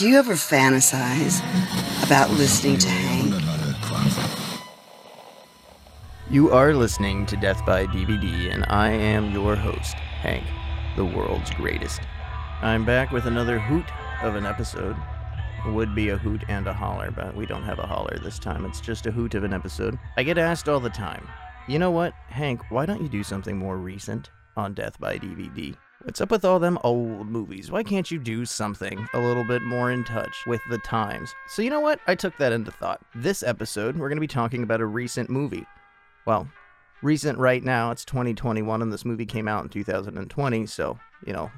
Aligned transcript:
Do 0.00 0.08
you 0.08 0.16
ever 0.16 0.32
fantasize 0.32 1.40
about 2.06 2.30
listening 2.30 2.78
to 2.78 2.88
Hank? 2.88 3.34
You 6.30 6.50
are 6.52 6.72
listening 6.72 7.26
to 7.26 7.36
Death 7.36 7.66
by 7.66 7.84
DVD, 7.84 8.50
and 8.50 8.64
I 8.70 8.92
am 8.92 9.30
your 9.30 9.54
host, 9.56 9.92
Hank, 9.96 10.46
the 10.96 11.04
world's 11.04 11.50
greatest. 11.50 12.00
I'm 12.62 12.86
back 12.86 13.10
with 13.10 13.26
another 13.26 13.58
hoot 13.58 13.84
of 14.22 14.36
an 14.36 14.46
episode. 14.46 14.96
Would 15.66 15.94
be 15.94 16.08
a 16.08 16.16
hoot 16.16 16.44
and 16.48 16.66
a 16.66 16.72
holler, 16.72 17.10
but 17.10 17.36
we 17.36 17.44
don't 17.44 17.64
have 17.64 17.78
a 17.78 17.86
holler 17.86 18.18
this 18.22 18.38
time. 18.38 18.64
It's 18.64 18.80
just 18.80 19.04
a 19.04 19.10
hoot 19.10 19.34
of 19.34 19.44
an 19.44 19.52
episode. 19.52 19.98
I 20.16 20.22
get 20.22 20.38
asked 20.38 20.66
all 20.66 20.80
the 20.80 20.88
time, 20.88 21.28
you 21.68 21.78
know 21.78 21.90
what, 21.90 22.14
Hank, 22.28 22.62
why 22.70 22.86
don't 22.86 23.02
you 23.02 23.08
do 23.10 23.22
something 23.22 23.58
more 23.58 23.76
recent 23.76 24.30
on 24.56 24.72
Death 24.72 24.98
by 24.98 25.18
DVD? 25.18 25.76
What's 26.04 26.22
up 26.22 26.30
with 26.30 26.46
all 26.46 26.58
them 26.58 26.78
old 26.82 27.28
movies? 27.28 27.70
Why 27.70 27.82
can't 27.82 28.10
you 28.10 28.18
do 28.18 28.46
something 28.46 29.06
a 29.12 29.18
little 29.18 29.44
bit 29.44 29.60
more 29.60 29.90
in 29.90 30.02
touch 30.02 30.46
with 30.46 30.62
the 30.70 30.78
times? 30.78 31.34
So, 31.46 31.60
you 31.60 31.68
know 31.68 31.80
what? 31.80 32.00
I 32.06 32.14
took 32.14 32.34
that 32.38 32.54
into 32.54 32.70
thought. 32.70 33.02
This 33.14 33.42
episode, 33.42 33.98
we're 33.98 34.08
going 34.08 34.16
to 34.16 34.22
be 34.22 34.26
talking 34.26 34.62
about 34.62 34.80
a 34.80 34.86
recent 34.86 35.28
movie. 35.28 35.66
Well, 36.24 36.48
recent 37.02 37.38
right 37.38 37.62
now, 37.62 37.90
it's 37.90 38.06
2021, 38.06 38.80
and 38.80 38.90
this 38.90 39.04
movie 39.04 39.26
came 39.26 39.46
out 39.46 39.62
in 39.62 39.68
2020, 39.68 40.64
so, 40.64 40.98
you 41.26 41.34
know, 41.34 41.50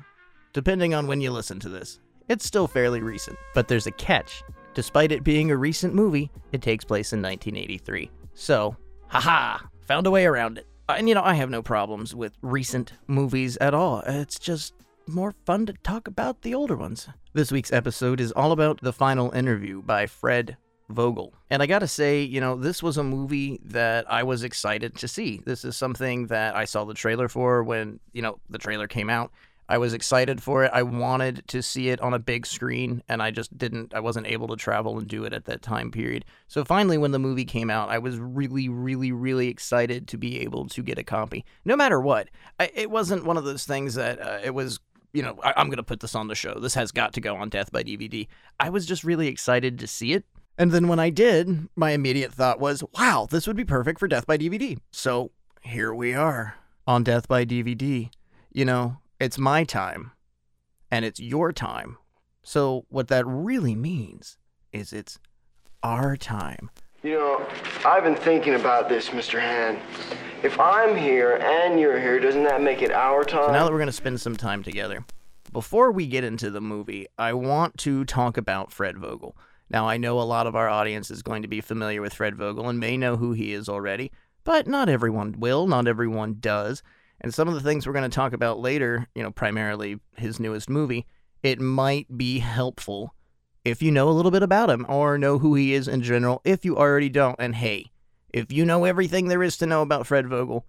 depending 0.52 0.92
on 0.92 1.06
when 1.06 1.20
you 1.20 1.30
listen 1.30 1.60
to 1.60 1.68
this, 1.68 2.00
it's 2.28 2.44
still 2.44 2.66
fairly 2.66 3.00
recent. 3.00 3.38
But 3.54 3.68
there's 3.68 3.86
a 3.86 3.92
catch. 3.92 4.42
Despite 4.74 5.12
it 5.12 5.22
being 5.22 5.52
a 5.52 5.56
recent 5.56 5.94
movie, 5.94 6.32
it 6.50 6.62
takes 6.62 6.84
place 6.84 7.12
in 7.12 7.22
1983. 7.22 8.10
So, 8.34 8.76
haha, 9.06 9.58
found 9.86 10.08
a 10.08 10.10
way 10.10 10.26
around 10.26 10.58
it. 10.58 10.66
And 10.98 11.08
you 11.08 11.14
know, 11.14 11.22
I 11.22 11.34
have 11.34 11.50
no 11.50 11.62
problems 11.62 12.14
with 12.14 12.36
recent 12.42 12.92
movies 13.06 13.56
at 13.58 13.74
all. 13.74 14.00
It's 14.06 14.38
just 14.38 14.74
more 15.06 15.34
fun 15.44 15.66
to 15.66 15.72
talk 15.72 16.06
about 16.06 16.42
the 16.42 16.54
older 16.54 16.76
ones. 16.76 17.08
This 17.32 17.50
week's 17.50 17.72
episode 17.72 18.20
is 18.20 18.32
all 18.32 18.52
about 18.52 18.80
the 18.80 18.92
final 18.92 19.30
interview 19.32 19.82
by 19.82 20.06
Fred 20.06 20.56
Vogel. 20.88 21.32
And 21.50 21.62
I 21.62 21.66
gotta 21.66 21.88
say, 21.88 22.22
you 22.22 22.40
know, 22.40 22.56
this 22.56 22.82
was 22.82 22.98
a 22.98 23.02
movie 23.02 23.60
that 23.64 24.10
I 24.10 24.22
was 24.22 24.42
excited 24.44 24.96
to 24.96 25.08
see. 25.08 25.40
This 25.44 25.64
is 25.64 25.76
something 25.76 26.26
that 26.26 26.54
I 26.54 26.64
saw 26.64 26.84
the 26.84 26.94
trailer 26.94 27.28
for 27.28 27.62
when, 27.62 28.00
you 28.12 28.22
know, 28.22 28.38
the 28.50 28.58
trailer 28.58 28.86
came 28.86 29.10
out. 29.10 29.32
I 29.68 29.78
was 29.78 29.94
excited 29.94 30.42
for 30.42 30.64
it. 30.64 30.70
I 30.74 30.82
wanted 30.82 31.46
to 31.48 31.62
see 31.62 31.88
it 31.88 32.00
on 32.00 32.14
a 32.14 32.18
big 32.18 32.46
screen, 32.46 33.02
and 33.08 33.22
I 33.22 33.30
just 33.30 33.56
didn't, 33.56 33.94
I 33.94 34.00
wasn't 34.00 34.26
able 34.26 34.48
to 34.48 34.56
travel 34.56 34.98
and 34.98 35.06
do 35.06 35.24
it 35.24 35.32
at 35.32 35.44
that 35.46 35.62
time 35.62 35.90
period. 35.90 36.24
So 36.48 36.64
finally, 36.64 36.98
when 36.98 37.12
the 37.12 37.18
movie 37.18 37.44
came 37.44 37.70
out, 37.70 37.88
I 37.88 37.98
was 37.98 38.18
really, 38.18 38.68
really, 38.68 39.12
really 39.12 39.48
excited 39.48 40.08
to 40.08 40.18
be 40.18 40.40
able 40.40 40.68
to 40.68 40.82
get 40.82 40.98
a 40.98 41.04
copy. 41.04 41.44
No 41.64 41.76
matter 41.76 42.00
what, 42.00 42.28
I, 42.60 42.70
it 42.74 42.90
wasn't 42.90 43.24
one 43.24 43.36
of 43.36 43.44
those 43.44 43.64
things 43.64 43.94
that 43.94 44.20
uh, 44.20 44.40
it 44.42 44.50
was 44.50 44.80
you 45.12 45.22
know, 45.22 45.38
I, 45.42 45.60
am 45.60 45.68
going 45.68 45.76
to 45.76 45.82
put 45.82 46.00
this 46.00 46.14
on 46.14 46.28
the 46.28 46.34
show. 46.34 46.54
This 46.54 46.74
has 46.74 46.90
got 46.90 47.12
to 47.14 47.20
go 47.20 47.36
on 47.36 47.50
Death 47.50 47.70
by 47.70 47.82
DVD. 47.82 48.26
I 48.58 48.70
was 48.70 48.86
just 48.86 49.04
really 49.04 49.28
excited 49.28 49.78
to 49.78 49.86
see 49.86 50.14
it. 50.14 50.24
And 50.58 50.70
then 50.70 50.88
when 50.88 50.98
I 50.98 51.10
did, 51.10 51.68
my 51.76 51.90
immediate 51.90 52.32
thought 52.32 52.60
was, 52.60 52.82
wow, 52.98 53.26
this 53.30 53.46
would 53.46 53.56
be 53.56 53.64
perfect 53.64 53.98
for 53.98 54.08
Death 54.08 54.26
by 54.26 54.38
DVD. 54.38 54.78
So 54.90 55.30
here 55.62 55.94
we 55.94 56.14
are 56.14 56.56
on 56.86 57.04
Death 57.04 57.28
by 57.28 57.44
DVD. 57.44 58.10
You 58.52 58.64
know, 58.64 58.98
it's 59.22 59.38
my 59.38 59.62
time 59.62 60.10
and 60.90 61.04
it's 61.04 61.20
your 61.20 61.52
time. 61.52 61.96
So 62.42 62.86
what 62.88 63.06
that 63.08 63.24
really 63.24 63.76
means 63.76 64.36
is 64.72 64.92
it's 64.92 65.20
our 65.80 66.16
time. 66.16 66.70
You 67.04 67.14
know, 67.14 67.46
I've 67.84 68.02
been 68.02 68.16
thinking 68.16 68.54
about 68.54 68.88
this, 68.88 69.10
Mr. 69.10 69.40
Han. 69.40 69.78
If 70.42 70.58
I'm 70.58 70.96
here 70.96 71.36
and 71.36 71.78
you're 71.78 72.00
here, 72.00 72.18
doesn't 72.18 72.42
that 72.42 72.62
make 72.62 72.82
it 72.82 72.90
our 72.90 73.22
time? 73.22 73.46
So 73.46 73.52
now 73.52 73.64
that 73.64 73.70
we're 73.70 73.78
going 73.78 73.86
to 73.86 73.92
spend 73.92 74.20
some 74.20 74.36
time 74.36 74.64
together, 74.64 75.04
before 75.52 75.92
we 75.92 76.08
get 76.08 76.24
into 76.24 76.50
the 76.50 76.60
movie, 76.60 77.06
I 77.16 77.32
want 77.32 77.78
to 77.78 78.04
talk 78.04 78.36
about 78.36 78.72
Fred 78.72 78.98
Vogel. 78.98 79.36
Now, 79.70 79.88
I 79.88 79.98
know 79.98 80.20
a 80.20 80.22
lot 80.22 80.48
of 80.48 80.56
our 80.56 80.68
audience 80.68 81.12
is 81.12 81.22
going 81.22 81.42
to 81.42 81.48
be 81.48 81.60
familiar 81.60 82.02
with 82.02 82.14
Fred 82.14 82.34
Vogel 82.34 82.68
and 82.68 82.80
may 82.80 82.96
know 82.96 83.16
who 83.16 83.32
he 83.32 83.52
is 83.52 83.68
already, 83.68 84.10
but 84.42 84.66
not 84.66 84.88
everyone 84.88 85.38
will, 85.38 85.68
not 85.68 85.86
everyone 85.86 86.38
does. 86.40 86.82
And 87.22 87.32
some 87.32 87.48
of 87.48 87.54
the 87.54 87.60
things 87.60 87.86
we're 87.86 87.92
going 87.92 88.10
to 88.10 88.14
talk 88.14 88.32
about 88.32 88.58
later, 88.58 89.06
you 89.14 89.22
know, 89.22 89.30
primarily 89.30 90.00
his 90.16 90.38
newest 90.38 90.68
movie, 90.68 91.06
it 91.42 91.60
might 91.60 92.18
be 92.18 92.40
helpful 92.40 93.14
if 93.64 93.80
you 93.80 93.90
know 93.90 94.08
a 94.08 94.12
little 94.12 94.32
bit 94.32 94.42
about 94.42 94.70
him 94.70 94.84
or 94.88 95.16
know 95.16 95.38
who 95.38 95.54
he 95.54 95.72
is 95.72 95.86
in 95.86 96.02
general, 96.02 96.40
if 96.44 96.64
you 96.64 96.76
already 96.76 97.08
don't. 97.08 97.36
And 97.38 97.54
hey, 97.54 97.92
if 98.32 98.50
you 98.50 98.64
know 98.64 98.84
everything 98.84 99.28
there 99.28 99.42
is 99.42 99.56
to 99.58 99.66
know 99.66 99.82
about 99.82 100.06
Fred 100.06 100.26
Vogel, 100.26 100.66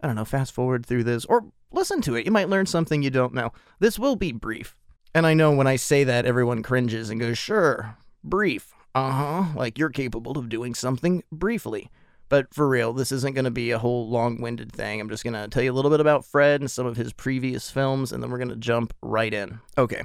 I 0.00 0.06
don't 0.06 0.16
know, 0.16 0.24
fast 0.24 0.52
forward 0.52 0.86
through 0.86 1.04
this 1.04 1.24
or 1.24 1.46
listen 1.72 2.00
to 2.02 2.14
it. 2.14 2.26
You 2.26 2.32
might 2.32 2.48
learn 2.48 2.66
something 2.66 3.02
you 3.02 3.10
don't 3.10 3.34
know. 3.34 3.52
This 3.80 3.98
will 3.98 4.14
be 4.14 4.30
brief. 4.30 4.76
And 5.14 5.26
I 5.26 5.34
know 5.34 5.52
when 5.52 5.66
I 5.66 5.76
say 5.76 6.04
that, 6.04 6.26
everyone 6.26 6.62
cringes 6.62 7.10
and 7.10 7.20
goes, 7.20 7.38
sure, 7.38 7.96
brief. 8.22 8.72
Uh 8.94 9.10
huh, 9.10 9.44
like 9.56 9.78
you're 9.78 9.90
capable 9.90 10.38
of 10.38 10.48
doing 10.48 10.74
something 10.74 11.24
briefly. 11.32 11.90
But 12.28 12.52
for 12.52 12.68
real, 12.68 12.92
this 12.92 13.10
isn't 13.10 13.34
going 13.34 13.46
to 13.46 13.50
be 13.50 13.70
a 13.70 13.78
whole 13.78 14.08
long 14.08 14.40
winded 14.40 14.72
thing. 14.72 15.00
I'm 15.00 15.08
just 15.08 15.24
going 15.24 15.34
to 15.34 15.48
tell 15.48 15.62
you 15.62 15.72
a 15.72 15.74
little 15.74 15.90
bit 15.90 16.00
about 16.00 16.26
Fred 16.26 16.60
and 16.60 16.70
some 16.70 16.86
of 16.86 16.96
his 16.96 17.12
previous 17.12 17.70
films, 17.70 18.12
and 18.12 18.22
then 18.22 18.30
we're 18.30 18.38
going 18.38 18.48
to 18.50 18.56
jump 18.56 18.92
right 19.02 19.32
in. 19.32 19.60
Okay, 19.78 20.02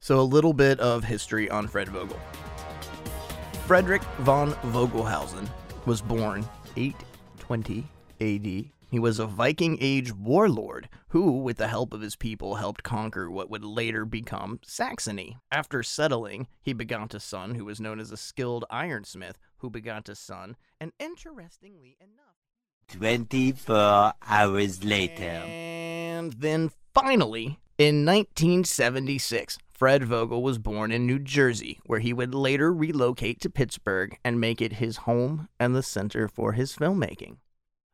so 0.00 0.18
a 0.18 0.22
little 0.22 0.54
bit 0.54 0.80
of 0.80 1.04
history 1.04 1.50
on 1.50 1.68
Fred 1.68 1.88
Vogel. 1.88 2.18
Frederick 3.66 4.02
von 4.20 4.52
Vogelhausen 4.72 5.46
was 5.84 6.00
born 6.00 6.48
820 6.76 7.86
AD. 8.20 8.72
He 8.90 8.98
was 8.98 9.18
a 9.18 9.26
Viking 9.26 9.76
Age 9.82 10.14
warlord 10.14 10.88
who, 11.08 11.42
with 11.42 11.58
the 11.58 11.68
help 11.68 11.92
of 11.92 12.00
his 12.00 12.16
people, 12.16 12.54
helped 12.54 12.82
conquer 12.82 13.30
what 13.30 13.50
would 13.50 13.62
later 13.62 14.06
become 14.06 14.60
Saxony. 14.64 15.36
After 15.52 15.82
settling, 15.82 16.48
he 16.62 16.72
begot 16.72 17.12
a 17.12 17.20
son 17.20 17.54
who 17.54 17.66
was 17.66 17.80
known 17.80 18.00
as 18.00 18.10
a 18.10 18.16
skilled 18.16 18.64
ironsmith, 18.72 19.34
who 19.58 19.70
begot 19.70 20.08
a 20.08 20.14
son, 20.14 20.56
and 20.80 20.92
interestingly 20.98 21.96
enough, 22.00 22.36
24 22.88 24.14
hours 24.26 24.84
later. 24.84 25.22
and 25.22 26.32
then 26.34 26.70
finally, 26.94 27.58
in 27.78 28.04
1976, 28.04 29.58
Fred 29.70 30.04
Vogel 30.04 30.42
was 30.42 30.58
born 30.58 30.90
in 30.90 31.06
New 31.06 31.20
Jersey, 31.20 31.78
where 31.86 32.00
he 32.00 32.12
would 32.12 32.34
later 32.34 32.72
relocate 32.72 33.40
to 33.40 33.50
Pittsburgh 33.50 34.18
and 34.24 34.40
make 34.40 34.60
it 34.60 34.74
his 34.74 34.98
home 34.98 35.48
and 35.60 35.76
the 35.76 35.82
center 35.84 36.26
for 36.26 36.52
his 36.54 36.74
filmmaking. 36.74 37.36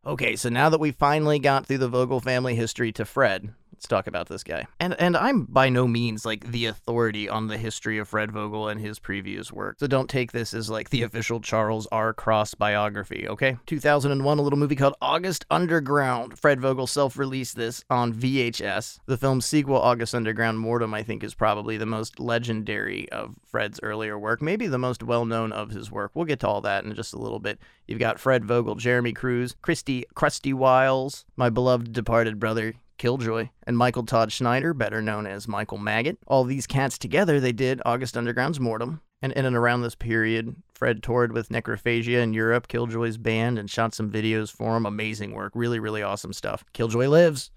Okay, 0.06 0.36
so 0.36 0.48
now 0.48 0.68
that 0.68 0.80
we 0.80 0.92
finally 0.92 1.38
got 1.38 1.66
through 1.66 1.78
the 1.78 1.88
Vogel 1.88 2.20
family 2.20 2.54
history 2.54 2.92
to 2.92 3.04
Fred, 3.04 3.54
let's 3.74 3.88
talk 3.88 4.06
about 4.06 4.28
this 4.28 4.44
guy. 4.44 4.66
And 4.78 4.94
and 5.00 5.16
I'm 5.16 5.46
by 5.46 5.68
no 5.68 5.88
means 5.88 6.24
like 6.24 6.50
the 6.52 6.66
authority 6.66 7.28
on 7.28 7.48
the 7.48 7.58
history 7.58 7.98
of 7.98 8.08
Fred 8.08 8.30
Vogel 8.30 8.68
and 8.68 8.80
his 8.80 9.00
previous 9.00 9.52
work. 9.52 9.80
So 9.80 9.88
don't 9.88 10.08
take 10.08 10.30
this 10.30 10.54
as 10.54 10.70
like 10.70 10.90
the 10.90 11.02
official 11.02 11.40
Charles 11.40 11.88
R. 11.90 12.14
Cross 12.14 12.54
biography, 12.54 13.26
okay? 13.28 13.58
2001 13.66 14.38
a 14.38 14.42
little 14.42 14.58
movie 14.58 14.76
called 14.76 14.94
August 15.02 15.44
Underground. 15.50 16.38
Fred 16.38 16.60
Vogel 16.60 16.86
self-released 16.86 17.56
this 17.56 17.84
on 17.90 18.14
VHS. 18.14 19.00
The 19.06 19.18
film's 19.18 19.44
sequel 19.44 19.80
August 19.80 20.14
Underground 20.14 20.60
Mortem 20.60 20.94
I 20.94 21.02
think 21.02 21.24
is 21.24 21.34
probably 21.34 21.76
the 21.76 21.84
most 21.84 22.20
legendary 22.20 23.10
of 23.10 23.34
Fred's 23.44 23.80
earlier 23.82 24.16
work, 24.16 24.40
maybe 24.40 24.68
the 24.68 24.78
most 24.78 25.02
well-known 25.02 25.50
of 25.52 25.70
his 25.70 25.90
work. 25.90 26.12
We'll 26.14 26.26
get 26.26 26.40
to 26.40 26.48
all 26.48 26.60
that 26.60 26.84
in 26.84 26.94
just 26.94 27.12
a 27.12 27.18
little 27.18 27.40
bit. 27.40 27.58
You've 27.88 27.98
got 27.98 28.20
Fred 28.20 28.44
Vogel, 28.44 28.76
Jerami 28.76 29.14
Cruise, 29.14 29.56
Christy 29.62 30.04
Krusty 30.14 30.54
Wiles, 30.54 31.24
my 31.36 31.50
beloved 31.50 31.92
departed 31.92 32.38
brother 32.38 32.74
Killjoy, 32.98 33.48
and 33.66 33.76
Michael 33.76 34.04
Todd 34.04 34.32
Schneider, 34.32 34.74
better 34.74 35.02
known 35.02 35.26
as 35.26 35.48
Michael 35.48 35.78
Maggot. 35.78 36.18
All 36.26 36.44
these 36.44 36.66
cats 36.66 36.98
together, 36.98 37.40
they 37.40 37.52
did 37.52 37.82
August 37.84 38.16
Underground's 38.16 38.60
Mortem. 38.60 39.00
And 39.22 39.32
in 39.32 39.46
and 39.46 39.56
around 39.56 39.80
this 39.80 39.94
period, 39.94 40.54
Fred 40.74 41.02
toured 41.02 41.32
with 41.32 41.48
Necrophagia 41.48 42.22
in 42.22 42.34
Europe, 42.34 42.68
Killjoy's 42.68 43.16
band, 43.16 43.58
and 43.58 43.70
shot 43.70 43.94
some 43.94 44.10
videos 44.10 44.52
for 44.52 44.76
him. 44.76 44.84
Amazing 44.84 45.32
work. 45.32 45.52
Really, 45.54 45.78
really 45.78 46.02
awesome 46.02 46.34
stuff. 46.34 46.62
Killjoy 46.74 47.08
lives. 47.08 47.50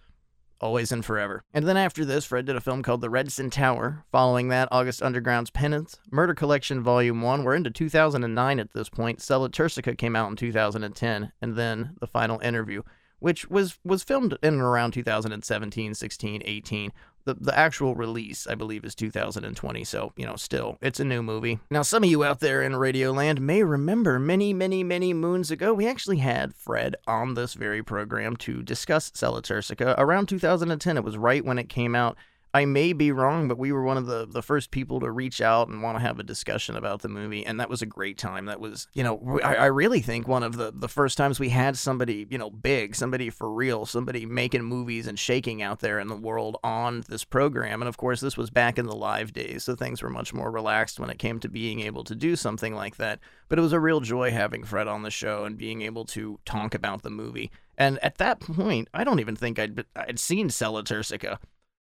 Always 0.60 0.92
and 0.92 1.06
forever. 1.06 1.44
And 1.54 1.68
then 1.68 1.78
after 1.78 2.04
this, 2.04 2.25
Fred 2.25 2.45
did 2.45 2.56
a 2.56 2.62
film 2.62 2.81
called 2.81 3.01
The 3.01 3.10
Redsin 3.10 3.51
Tower. 3.51 4.06
Following 4.12 4.48
that, 4.48 4.69
August 4.72 5.04
Underground's 5.04 5.51
Penance, 5.51 6.00
Murder 6.10 6.33
Collection 6.33 6.81
Volume 6.81 7.22
1. 7.22 7.44
We're 7.44 7.54
into 7.54 7.69
2009 7.69 8.60
at 8.60 8.74
this 8.74 8.90
point. 8.90 9.22
Sella 9.22 9.50
Turcica 9.50 9.95
came 9.95 10.16
out 10.16 10.30
in 10.30 10.36
2010. 10.36 11.31
And 11.42 11.56
then 11.56 11.95
The 12.00 12.07
Final 12.07 12.40
Interview, 12.40 12.81
which 13.19 13.50
was 13.50 13.78
was 13.84 14.04
filmed 14.04 14.38
in 14.44 14.56
and 14.56 14.62
around 14.62 14.92
2017, 14.92 15.94
16, 15.94 16.42
18. 16.46 16.92
The, 17.25 17.34
the 17.34 17.58
actual 17.60 17.94
release, 17.94 18.48
I 18.48 18.56
believe, 18.56 18.86
is 18.86 18.96
2020, 18.96 19.84
so, 19.84 20.14
you 20.16 20.25
know, 20.25 20.38
still, 20.38 20.78
it's 20.81 21.02
a 21.02 21.04
new 21.04 21.22
movie. 21.22 21.60
Now, 21.69 21.81
some 21.81 22.06
of 22.06 22.10
you 22.10 22.24
out 22.24 22.40
there 22.40 22.62
in 22.62 22.72
Radioland 22.72 23.40
may 23.40 23.64
remember 23.64 24.18
many, 24.18 24.54
many, 24.54 24.81
many 24.81 25.14
moons 25.14 25.52
ago, 25.52 25.74
we 25.74 25.88
actually 25.88 26.19
had 26.19 26.56
Fred 26.56 26.96
on 27.06 27.34
this 27.34 27.54
very 27.54 27.84
program 27.84 28.38
to 28.38 28.64
discuss 28.64 29.12
Turcica. 29.12 29.94
Around 29.98 30.28
2010, 30.30 30.96
it 30.96 31.04
was 31.04 31.18
right 31.18 31.44
when 31.44 31.60
it 31.60 31.68
came 31.68 31.96
out. 31.96 32.16
I 32.57 32.65
may 32.65 32.92
be 32.92 33.12
wrong, 33.12 33.48
but 33.48 33.59
we 33.59 33.71
were 33.71 33.83
one 33.83 33.98
of 33.98 34.07
the, 34.07 34.25
the 34.25 34.42
first 34.42 34.71
people 34.71 35.00
to 35.01 35.12
reach 35.12 35.42
out 35.42 35.68
and 35.68 35.83
want 35.83 35.95
to 35.95 36.01
have 36.01 36.19
a 36.19 36.24
discussion 36.24 36.75
about 36.75 37.04
the 37.04 37.07
movie, 37.07 37.45
and 37.45 37.59
that 37.59 37.69
was 37.69 37.83
a 37.83 37.86
great 37.86 38.18
time. 38.18 38.45
That 38.45 38.59
was, 38.59 38.88
you 38.95 39.04
know, 39.04 39.39
I, 39.44 39.56
I 39.57 39.65
really 39.68 40.01
think 40.01 40.27
one 40.27 40.42
of 40.42 40.57
the, 40.57 40.74
the 40.75 40.89
first 40.89 41.19
times 41.19 41.39
we 41.39 41.50
had 41.50 41.77
somebody, 41.77 42.25
you 42.31 42.38
know, 42.39 42.50
big, 42.50 42.95
somebody 42.95 43.30
for 43.30 43.54
real, 43.54 43.86
somebody 43.86 44.25
making 44.25 44.63
movies 44.63 45.06
and 45.06 45.19
shaking 45.19 45.62
out 45.62 45.81
there 45.81 46.00
in 46.00 46.07
the 46.07 46.15
world 46.15 46.57
on 46.63 47.04
this 47.07 47.24
program. 47.24 47.83
And 47.83 47.88
of 47.88 47.98
course, 47.98 48.21
this 48.21 48.38
was 48.38 48.50
back 48.50 48.80
in 48.80 48.88
the 48.88 48.95
live 48.95 49.33
days, 49.33 49.65
so 49.65 49.75
things 49.75 50.01
were 50.01 50.09
much 50.09 50.33
more 50.33 50.50
relaxed 50.50 51.00
when 51.00 51.12
it 51.12 51.19
came 51.19 51.39
to 51.42 51.50
being 51.50 51.81
able 51.81 52.04
to 52.06 52.15
do 52.15 52.36
something 52.36 52.74
like 52.74 52.98
that. 52.98 53.19
But 53.50 53.59
it 53.59 53.62
was 53.62 53.74
a 53.74 53.80
real 53.80 54.00
joy 54.00 54.31
having 54.31 54.63
Fred 54.63 54.88
on 54.88 55.04
the 55.04 55.12
show 55.12 55.45
and 55.45 55.59
being 55.59 55.83
able 55.83 56.06
to 56.06 56.39
talk 56.44 56.74
about 56.74 57.04
the 57.04 57.12
movie. 57.12 57.51
And 57.77 58.00
at 58.00 58.18
that 58.18 58.39
point, 58.39 58.88
I 58.95 59.04
don't 59.04 59.19
even 59.19 59.36
think 59.36 59.59
I'd 59.59 59.86
I'd 59.95 60.18
seen 60.18 60.50
Sella 60.50 60.83
Turcica. 60.83 61.38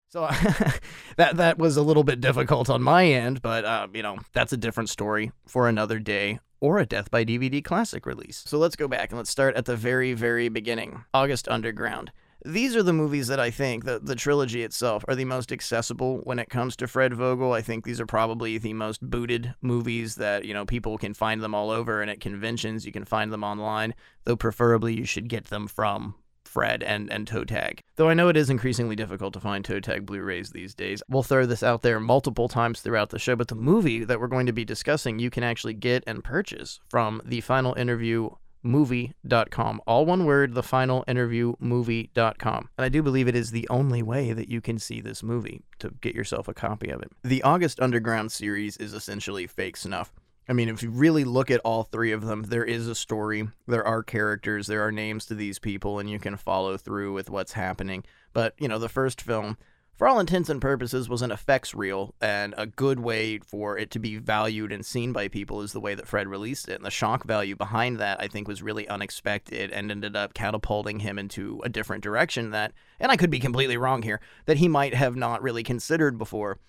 So 0.09 0.21
that 1.17 1.37
that 1.37 1.57
was 1.57 1.77
a 1.77 1.81
little 1.81 2.03
bit 2.03 2.21
difficult 2.21 2.69
on 2.69 2.81
my 2.81 3.05
end, 3.05 3.41
but 3.41 3.65
uh, 3.65 3.87
you 3.93 4.01
know 4.01 4.17
that's 4.33 4.53
a 4.53 4.57
different 4.57 4.89
story 4.89 5.31
for 5.45 5.67
another 5.67 5.99
day 5.99 6.39
or 6.59 6.79
a 6.79 6.85
Death 6.85 7.11
by 7.11 7.23
DVD 7.23 7.63
classic 7.63 8.05
release. 8.05 8.43
So 8.47 8.57
let's 8.57 8.75
go 8.75 8.87
back 8.87 9.09
and 9.09 9.17
let's 9.17 9.29
start 9.29 9.55
at 9.55 9.65
the 9.65 9.75
very 9.75 10.13
very 10.13 10.49
beginning. 10.49 11.03
August 11.13 11.47
Underground. 11.49 12.11
These 12.45 12.75
are 12.77 12.83
the 12.83 12.93
movies 12.93 13.27
that 13.27 13.41
I 13.41 13.51
think 13.51 13.83
the 13.83 13.99
the 13.99 14.15
trilogy 14.15 14.63
itself 14.63 15.03
are 15.09 15.15
the 15.15 15.25
most 15.25 15.51
accessible 15.51 16.19
when 16.19 16.39
it 16.39 16.49
comes 16.49 16.77
to 16.77 16.87
Fred 16.87 17.13
Vogel. 17.13 17.51
I 17.51 17.61
think 17.61 17.83
these 17.83 17.99
are 17.99 18.05
probably 18.05 18.57
the 18.57 18.73
most 18.73 19.01
booted 19.01 19.55
movies 19.61 20.15
that 20.15 20.45
you 20.45 20.53
know 20.53 20.65
people 20.65 20.97
can 20.97 21.13
find 21.13 21.43
them 21.43 21.53
all 21.53 21.69
over, 21.69 22.01
and 22.01 22.09
at 22.09 22.21
conventions 22.21 22.85
you 22.85 22.93
can 22.93 23.03
find 23.03 23.33
them 23.33 23.43
online. 23.43 23.93
Though 24.23 24.37
preferably 24.37 24.95
you 24.95 25.03
should 25.03 25.27
get 25.27 25.45
them 25.45 25.67
from 25.67 26.15
Fred 26.47 26.81
and, 26.83 27.11
and 27.11 27.27
Toe 27.27 27.43
Tag. 27.43 27.81
Though 27.95 28.09
I 28.09 28.13
know 28.13 28.29
it 28.29 28.37
is 28.37 28.49
increasingly 28.49 28.95
difficult 28.95 29.33
to 29.33 29.39
find 29.39 29.63
Toe 29.63 29.79
Tag 29.79 30.05
Blu 30.05 30.21
rays 30.21 30.51
these 30.51 30.73
days. 30.73 31.03
We'll 31.09 31.23
throw 31.23 31.45
this 31.45 31.63
out 31.63 31.81
there 31.81 31.99
multiple 31.99 32.47
times 32.47 32.81
throughout 32.81 33.09
the 33.09 33.19
show, 33.19 33.35
but 33.35 33.47
the 33.47 33.55
movie 33.55 34.03
that 34.03 34.19
we're 34.19 34.27
going 34.27 34.47
to 34.47 34.53
be 34.53 34.65
discussing, 34.65 35.19
you 35.19 35.29
can 35.29 35.43
actually 35.43 35.73
get 35.73 36.03
and 36.07 36.23
purchase 36.23 36.79
from 36.89 37.21
the 37.25 37.41
final 37.41 37.73
interview 37.75 38.29
movie.com. 38.63 39.81
All 39.87 40.05
one 40.05 40.25
word, 40.25 40.53
the 40.53 40.63
final 40.63 41.03
interview 41.07 41.53
movie.com. 41.59 42.69
And 42.77 42.85
I 42.85 42.89
do 42.89 43.01
believe 43.01 43.27
it 43.27 43.35
is 43.35 43.51
the 43.51 43.67
only 43.69 44.03
way 44.03 44.33
that 44.33 44.49
you 44.49 44.61
can 44.61 44.77
see 44.77 45.01
this 45.01 45.23
movie 45.23 45.63
to 45.79 45.91
get 46.01 46.15
yourself 46.15 46.47
a 46.47 46.53
copy 46.53 46.89
of 46.89 47.01
it. 47.01 47.11
The 47.23 47.43
August 47.43 47.79
Underground 47.79 48.31
series 48.31 48.77
is 48.77 48.93
essentially 48.93 49.47
fake 49.47 49.77
snuff. 49.77 50.13
I 50.49 50.53
mean, 50.53 50.69
if 50.69 50.81
you 50.81 50.89
really 50.89 51.25
look 51.25 51.51
at 51.51 51.59
all 51.65 51.83
three 51.83 52.13
of 52.13 52.25
them, 52.25 52.43
there 52.43 52.63
is 52.63 52.87
a 52.87 52.95
story, 52.95 53.49
there 53.67 53.85
are 53.85 54.01
characters, 54.01 54.67
there 54.67 54.85
are 54.85 54.93
names 54.93 55.25
to 55.25 55.35
these 55.35 55.59
people, 55.59 55.99
and 55.99 56.09
you 56.09 56.19
can 56.19 56.37
follow 56.37 56.77
through 56.77 57.11
with 57.11 57.29
what's 57.29 57.53
happening. 57.53 58.05
But, 58.31 58.53
you 58.57 58.69
know, 58.69 58.79
the 58.79 58.87
first 58.87 59.21
film, 59.21 59.57
for 59.97 60.07
all 60.07 60.21
intents 60.21 60.47
and 60.47 60.61
purposes, 60.61 61.09
was 61.09 61.21
an 61.21 61.31
effects 61.33 61.75
reel, 61.75 62.15
and 62.21 62.53
a 62.57 62.65
good 62.65 63.01
way 63.01 63.39
for 63.39 63.77
it 63.77 63.91
to 63.91 63.99
be 63.99 64.17
valued 64.19 64.71
and 64.71 64.85
seen 64.85 65.11
by 65.11 65.27
people 65.27 65.61
is 65.61 65.73
the 65.73 65.81
way 65.81 65.95
that 65.95 66.07
Fred 66.07 66.29
released 66.29 66.69
it. 66.69 66.75
And 66.75 66.85
the 66.85 66.91
shock 66.91 67.25
value 67.25 67.57
behind 67.57 67.97
that, 67.97 68.21
I 68.21 68.29
think, 68.29 68.47
was 68.47 68.63
really 68.63 68.87
unexpected 68.87 69.71
and 69.71 69.91
ended 69.91 70.15
up 70.15 70.33
catapulting 70.33 70.99
him 70.99 71.19
into 71.19 71.59
a 71.65 71.69
different 71.69 72.03
direction 72.03 72.51
that, 72.51 72.71
and 73.01 73.11
I 73.11 73.17
could 73.17 73.31
be 73.31 73.39
completely 73.39 73.75
wrong 73.75 74.01
here, 74.01 74.21
that 74.45 74.57
he 74.57 74.69
might 74.69 74.93
have 74.93 75.17
not 75.17 75.41
really 75.41 75.63
considered 75.63 76.17
before 76.17 76.59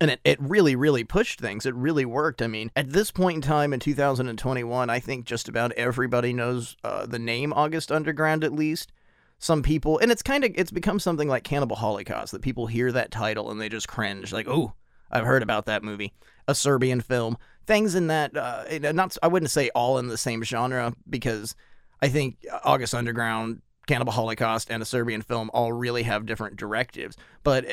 and 0.00 0.10
it, 0.10 0.20
it 0.24 0.38
really 0.40 0.76
really 0.76 1.04
pushed 1.04 1.40
things. 1.40 1.66
It 1.66 1.74
really 1.74 2.04
worked. 2.04 2.42
I 2.42 2.46
mean 2.46 2.70
at 2.76 2.90
this 2.90 3.10
point 3.10 3.36
in 3.36 3.42
time 3.42 3.72
in 3.72 3.80
2021 3.80 4.90
i 4.90 5.00
think 5.00 5.24
just 5.24 5.48
about 5.48 5.72
everybody 5.72 6.32
knows 6.32 6.76
uh, 6.84 7.06
the 7.06 7.18
name 7.18 7.52
august 7.52 7.92
underground 7.92 8.44
at 8.44 8.52
least. 8.52 8.92
Some 9.38 9.62
people 9.62 9.98
and 9.98 10.10
it's 10.10 10.22
kind 10.22 10.44
of 10.44 10.52
it's 10.54 10.70
become 10.70 10.98
something 10.98 11.28
like 11.28 11.44
cannibal 11.44 11.76
holocaust 11.76 12.32
that 12.32 12.42
people 12.42 12.66
hear 12.66 12.92
that 12.92 13.10
title 13.10 13.50
and 13.50 13.60
they 13.60 13.68
just 13.68 13.88
cringe 13.88 14.32
like 14.32 14.48
oh 14.48 14.72
i've 15.10 15.24
heard 15.24 15.42
about 15.42 15.66
that 15.66 15.82
movie. 15.82 16.12
A 16.46 16.54
serbian 16.54 17.00
film. 17.00 17.38
Things 17.66 17.94
in 17.94 18.08
that 18.08 18.36
uh, 18.36 18.64
not 18.92 19.16
i 19.22 19.28
wouldn't 19.28 19.50
say 19.50 19.70
all 19.74 19.98
in 19.98 20.08
the 20.08 20.18
same 20.18 20.42
genre 20.42 20.94
because 21.08 21.54
i 22.02 22.08
think 22.08 22.44
august 22.64 22.94
underground 22.94 23.62
Cannibal 23.86 24.12
Holocaust 24.12 24.70
and 24.70 24.82
a 24.82 24.86
Serbian 24.86 25.22
film 25.22 25.50
all 25.52 25.72
really 25.72 26.04
have 26.04 26.26
different 26.26 26.56
directives. 26.56 27.16
But 27.42 27.66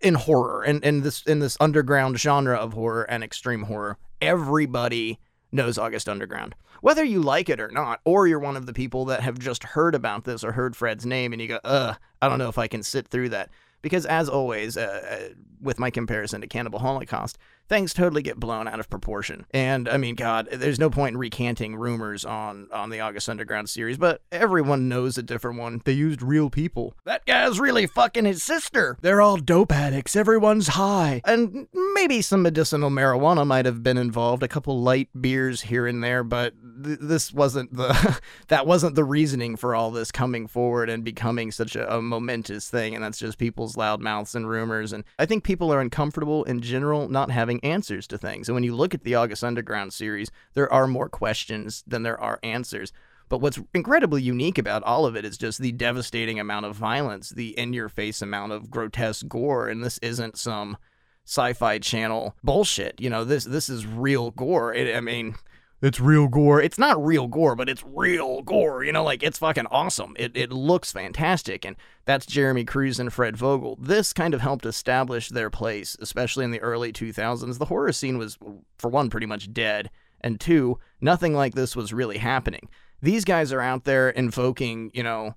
in 0.00 0.14
horror 0.14 0.62
and 0.62 0.82
in, 0.84 0.96
in 0.96 1.02
this 1.02 1.22
in 1.22 1.38
this 1.38 1.56
underground 1.60 2.18
genre 2.18 2.56
of 2.56 2.72
horror 2.72 3.04
and 3.04 3.24
extreme 3.24 3.64
horror, 3.64 3.98
everybody 4.20 5.18
knows 5.52 5.78
August 5.78 6.08
Underground. 6.08 6.54
Whether 6.82 7.04
you 7.04 7.22
like 7.22 7.48
it 7.48 7.60
or 7.60 7.70
not, 7.70 8.00
or 8.04 8.26
you're 8.26 8.38
one 8.38 8.56
of 8.56 8.66
the 8.66 8.72
people 8.72 9.06
that 9.06 9.22
have 9.22 9.38
just 9.38 9.64
heard 9.64 9.94
about 9.94 10.24
this 10.24 10.44
or 10.44 10.52
heard 10.52 10.76
Fred's 10.76 11.06
name 11.06 11.32
and 11.32 11.40
you 11.40 11.48
go, 11.48 11.60
ugh, 11.64 11.96
I 12.20 12.28
don't 12.28 12.38
know 12.38 12.48
if 12.48 12.58
I 12.58 12.68
can 12.68 12.82
sit 12.82 13.08
through 13.08 13.30
that. 13.30 13.50
Because 13.82 14.04
as 14.06 14.28
always, 14.28 14.76
uh, 14.76 15.28
uh 15.30 15.34
with 15.60 15.78
my 15.78 15.90
comparison 15.90 16.42
to 16.42 16.46
Cannibal 16.46 16.78
Holocaust, 16.78 17.38
things 17.68 17.92
totally 17.92 18.22
get 18.22 18.38
blown 18.38 18.68
out 18.68 18.80
of 18.80 18.88
proportion. 18.88 19.46
And 19.52 19.88
I 19.88 19.96
mean, 19.96 20.14
God, 20.14 20.48
there's 20.52 20.78
no 20.78 20.90
point 20.90 21.14
in 21.14 21.18
recanting 21.18 21.76
rumors 21.76 22.24
on 22.24 22.68
on 22.72 22.90
the 22.90 23.00
August 23.00 23.28
Underground 23.28 23.68
series, 23.68 23.98
but 23.98 24.22
everyone 24.30 24.88
knows 24.88 25.18
a 25.18 25.22
different 25.22 25.58
one. 25.58 25.82
They 25.84 25.92
used 25.92 26.22
real 26.22 26.50
people. 26.50 26.94
That 27.04 27.26
guy's 27.26 27.60
really 27.60 27.86
fucking 27.86 28.24
his 28.24 28.42
sister. 28.42 28.96
They're 29.00 29.20
all 29.20 29.36
dope 29.36 29.72
addicts. 29.72 30.16
Everyone's 30.16 30.68
high, 30.68 31.20
and 31.24 31.68
maybe 31.94 32.22
some 32.22 32.42
medicinal 32.42 32.90
marijuana 32.90 33.46
might 33.46 33.66
have 33.66 33.82
been 33.82 33.98
involved. 33.98 34.42
A 34.42 34.48
couple 34.48 34.80
light 34.80 35.08
beers 35.18 35.62
here 35.62 35.86
and 35.86 36.02
there, 36.02 36.22
but 36.22 36.54
th- 36.82 36.98
this 37.00 37.32
wasn't 37.32 37.74
the 37.74 38.20
that 38.48 38.66
wasn't 38.66 38.94
the 38.94 39.04
reasoning 39.04 39.56
for 39.56 39.74
all 39.74 39.90
this 39.90 40.10
coming 40.12 40.46
forward 40.46 40.88
and 40.88 41.04
becoming 41.04 41.50
such 41.50 41.76
a, 41.76 41.96
a 41.96 42.02
momentous 42.02 42.68
thing. 42.70 42.94
And 42.94 43.02
that's 43.02 43.18
just 43.18 43.38
people's 43.38 43.76
loud 43.76 44.00
mouths 44.00 44.34
and 44.34 44.48
rumors. 44.48 44.92
And 44.92 45.04
I 45.18 45.26
think 45.26 45.44
people 45.44 45.72
are 45.72 45.80
uncomfortable 45.80 46.44
in 46.44 46.60
general 46.60 47.08
not 47.08 47.30
having 47.30 47.55
having 47.56 47.72
answers 47.72 48.06
to 48.08 48.18
things. 48.18 48.48
And 48.48 48.54
when 48.54 48.64
you 48.64 48.74
look 48.74 48.94
at 48.94 49.04
the 49.04 49.14
August 49.14 49.44
Underground 49.44 49.92
series, 49.92 50.30
there 50.54 50.72
are 50.72 50.86
more 50.86 51.08
questions 51.08 51.84
than 51.86 52.02
there 52.02 52.20
are 52.20 52.38
answers. 52.42 52.92
But 53.28 53.40
what's 53.40 53.58
incredibly 53.74 54.22
unique 54.22 54.58
about 54.58 54.84
all 54.84 55.04
of 55.04 55.16
it 55.16 55.24
is 55.24 55.36
just 55.36 55.58
the 55.58 55.72
devastating 55.72 56.38
amount 56.38 56.66
of 56.66 56.76
violence, 56.76 57.30
the 57.30 57.58
in 57.58 57.72
your 57.72 57.88
face 57.88 58.22
amount 58.22 58.52
of 58.52 58.70
grotesque 58.70 59.26
gore. 59.28 59.68
And 59.68 59.82
this 59.82 59.98
isn't 59.98 60.38
some 60.38 60.76
sci 61.24 61.52
fi 61.54 61.78
channel 61.78 62.36
bullshit. 62.44 63.00
You 63.00 63.10
know, 63.10 63.24
this 63.24 63.44
this 63.44 63.68
is 63.68 63.84
real 63.84 64.30
gore. 64.30 64.72
It, 64.72 64.94
I 64.94 65.00
mean, 65.00 65.34
it's 65.82 66.00
real 66.00 66.26
gore. 66.26 66.60
It's 66.60 66.78
not 66.78 67.02
real 67.04 67.26
gore, 67.26 67.54
but 67.54 67.68
it's 67.68 67.84
real 67.84 68.42
gore. 68.42 68.82
You 68.82 68.92
know, 68.92 69.04
like 69.04 69.22
it's 69.22 69.38
fucking 69.38 69.66
awesome. 69.70 70.14
It, 70.18 70.32
it 70.34 70.50
looks 70.50 70.90
fantastic. 70.90 71.64
And 71.64 71.76
that's 72.06 72.26
Jerami 72.26 72.66
Cruise 72.66 72.98
and 72.98 73.12
Fred 73.12 73.36
Vogel. 73.36 73.76
This 73.80 74.12
kind 74.12 74.32
of 74.32 74.40
helped 74.40 74.64
establish 74.64 75.28
their 75.28 75.50
place, 75.50 75.96
especially 76.00 76.44
in 76.44 76.50
the 76.50 76.60
early 76.60 76.92
2000s. 76.92 77.58
The 77.58 77.66
horror 77.66 77.92
scene 77.92 78.16
was, 78.16 78.38
for 78.78 78.88
one, 78.90 79.10
pretty 79.10 79.26
much 79.26 79.52
dead. 79.52 79.90
And 80.22 80.40
two, 80.40 80.78
nothing 81.00 81.34
like 81.34 81.54
this 81.54 81.76
was 81.76 81.92
really 81.92 82.18
happening. 82.18 82.68
These 83.02 83.26
guys 83.26 83.52
are 83.52 83.60
out 83.60 83.84
there 83.84 84.08
invoking, 84.08 84.90
you 84.94 85.02
know, 85.02 85.34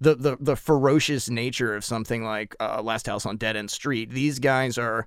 the, 0.00 0.14
the, 0.16 0.36
the 0.38 0.56
ferocious 0.56 1.30
nature 1.30 1.74
of 1.74 1.84
something 1.84 2.24
like 2.24 2.54
uh, 2.60 2.82
Last 2.82 3.06
House 3.06 3.24
on 3.24 3.38
Dead 3.38 3.56
End 3.56 3.70
Street. 3.70 4.10
These 4.10 4.38
guys 4.38 4.76
are 4.76 5.06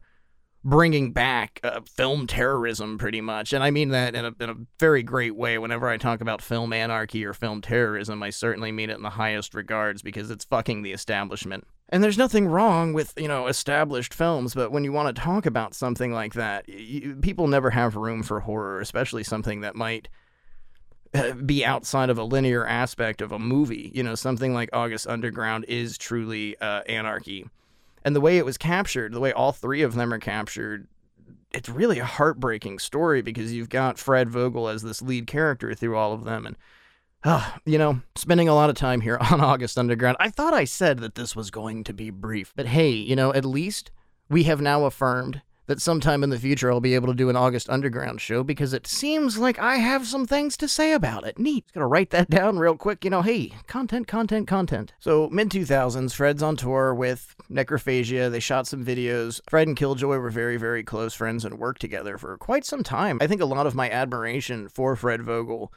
bringing 0.66 1.12
back 1.12 1.60
uh, 1.64 1.80
film 1.82 2.26
terrorism 2.26 2.98
pretty 2.98 3.22
much. 3.22 3.54
And 3.54 3.64
i 3.64 3.70
mean 3.70 3.90
that 3.90 4.16
in 4.16 4.26
a, 4.26 4.34
in 4.40 4.50
a 4.50 4.56
very 4.80 5.04
great 5.04 5.36
way. 5.36 5.58
Whenever 5.60 5.88
i 5.88 5.98
talk 5.98 6.20
about 6.22 6.42
film 6.42 6.74
anarchy 6.74 7.24
or 7.24 7.34
film 7.34 7.62
terrorism 7.62 8.22
i 8.24 8.32
certainly 8.32 8.72
mean 8.72 8.90
it 8.90 8.98
in 8.98 9.04
the 9.04 9.12
highest 9.12 9.54
regards 9.54 10.02
because 10.02 10.32
it's 10.32 10.44
fucking 10.44 10.82
the 10.82 10.92
establishment. 10.92 11.66
And 11.90 12.04
there's 12.04 12.18
nothing 12.18 12.48
wrong 12.48 12.94
with 12.94 13.14
you 13.16 13.28
know 13.28 13.46
established 13.46 14.14
films 14.14 14.56
but 14.56 14.72
when 14.72 14.84
you 14.84 14.92
want 14.92 15.16
to 15.16 15.22
talk 15.22 15.46
about 15.46 15.76
something 15.76 16.12
like 16.12 16.34
that 16.34 16.68
you, 16.68 17.16
people 17.22 17.48
never 17.48 17.70
have 17.70 17.96
room 17.96 18.24
for 18.24 18.40
horror 18.40 18.82
especially 18.82 19.24
something 19.24 19.62
that 19.62 19.76
might 19.76 20.10
uh, 21.14 21.34
be 21.34 21.64
outside 21.64 22.10
of 22.10 22.18
a 22.18 22.24
linear 22.24 22.66
aspect 22.66 23.22
of 23.22 23.32
a 23.32 23.40
movie. 23.40 23.92
You 23.94 24.02
know 24.02 24.16
something 24.16 24.56
like 24.56 24.70
august 24.74 25.06
underground 25.06 25.66
is 25.68 26.00
truly 26.00 26.58
uh, 26.58 26.82
anarchy 26.88 27.46
and 28.06 28.16
the 28.16 28.22
way 28.22 28.38
it 28.38 28.46
was 28.46 28.58
captured, 28.58 29.12
the 29.12 29.20
way 29.20 29.34
all 29.34 29.52
three 29.52 29.82
of 29.82 29.96
them 29.96 30.14
are 30.14 30.20
captured, 30.20 30.88
it's 31.52 31.68
really 31.68 31.98
a 31.98 32.06
heartbreaking 32.06 32.78
story 32.78 33.24
because 33.24 33.52
you've 33.52 33.70
got 33.70 33.98
Fred 33.98 34.30
Vogel 34.30 34.68
as 34.68 34.84
this 34.84 35.02
lead 35.02 35.26
character 35.26 35.74
through 35.74 35.98
all 35.98 36.14
of 36.14 36.24
them. 36.24 36.46
And, 36.46 36.56
uh, 37.24 37.50
you 37.66 37.80
know, 37.80 38.02
spending 38.14 38.48
a 38.48 38.54
lot 38.54 38.70
of 38.70 38.76
time 38.76 39.02
here 39.02 39.18
on 39.32 39.42
August 39.42 39.78
Underground, 39.80 40.18
I 40.20 40.30
thought 40.30 40.54
I 40.54 40.66
said 40.66 41.00
that 41.00 41.16
this 41.16 41.36
was 41.36 41.50
going 41.50 41.84
to 41.86 41.94
be 41.94 42.12
brief. 42.12 42.54
But 42.56 42.68
hey, 42.68 42.92
you 42.92 43.16
know, 43.16 43.34
at 43.34 43.44
least 43.44 43.90
we 44.30 44.44
have 44.44 44.62
now 44.62 44.86
affirmed 44.86 45.42
that 45.68 45.82
sometime 45.82 46.24
in 46.24 46.30
the 46.30 46.40
future 46.40 46.72
I'll 46.72 46.80
be 46.80 46.94
able 46.94 47.08
to 47.08 47.16
do 47.16 47.30
an 47.30 47.36
August 47.36 47.70
Underground 47.70 48.22
show 48.22 48.44
because 48.44 48.74
it 48.74 48.86
seems 48.86 49.38
like 49.38 49.58
I 49.58 49.78
have 49.78 50.06
some 50.06 50.28
things 50.28 50.56
to 50.58 50.68
say 50.68 50.94
about 50.94 51.26
it. 51.26 51.40
Neat. 51.40 51.66
Just 51.66 51.74
gonna 51.74 51.88
write 51.88 52.12
that 52.12 52.30
down 52.30 52.60
real 52.60 52.78
quick. 52.78 53.04
You 53.04 53.10
know, 53.10 53.24
hey, 53.24 53.54
content, 53.68 54.08
content, 54.08 54.48
content. 54.48 54.94
So, 55.00 55.30
mid 55.32 55.50
2000s, 55.50 56.14
Fred's 56.14 56.44
on 56.44 56.56
tour 56.56 56.94
with 56.94 57.35
Necrophagia. 57.50 58.32
They 58.32 58.40
shot 58.40 58.68
some 58.68 58.84
videos. 58.84 59.42
Fred 59.50 59.68
and 59.68 59.78
Killjoy 59.78 60.18
were 60.18 60.30
very, 60.30 60.58
very 60.58 60.84
close 60.84 61.14
friends 61.14 61.46
and 61.46 61.60
worked 61.60 61.82
together 61.82 62.18
for 62.18 62.38
quite 62.38 62.66
some 62.66 62.84
time. 62.84 63.20
I 63.22 63.28
think 63.28 63.42
a 63.42 63.46
lot 63.46 63.68
of 63.68 63.76
my 63.76 63.90
admiration 63.90 64.70
for 64.70 64.96
Fred 64.96 65.22
Vogel 65.22 65.72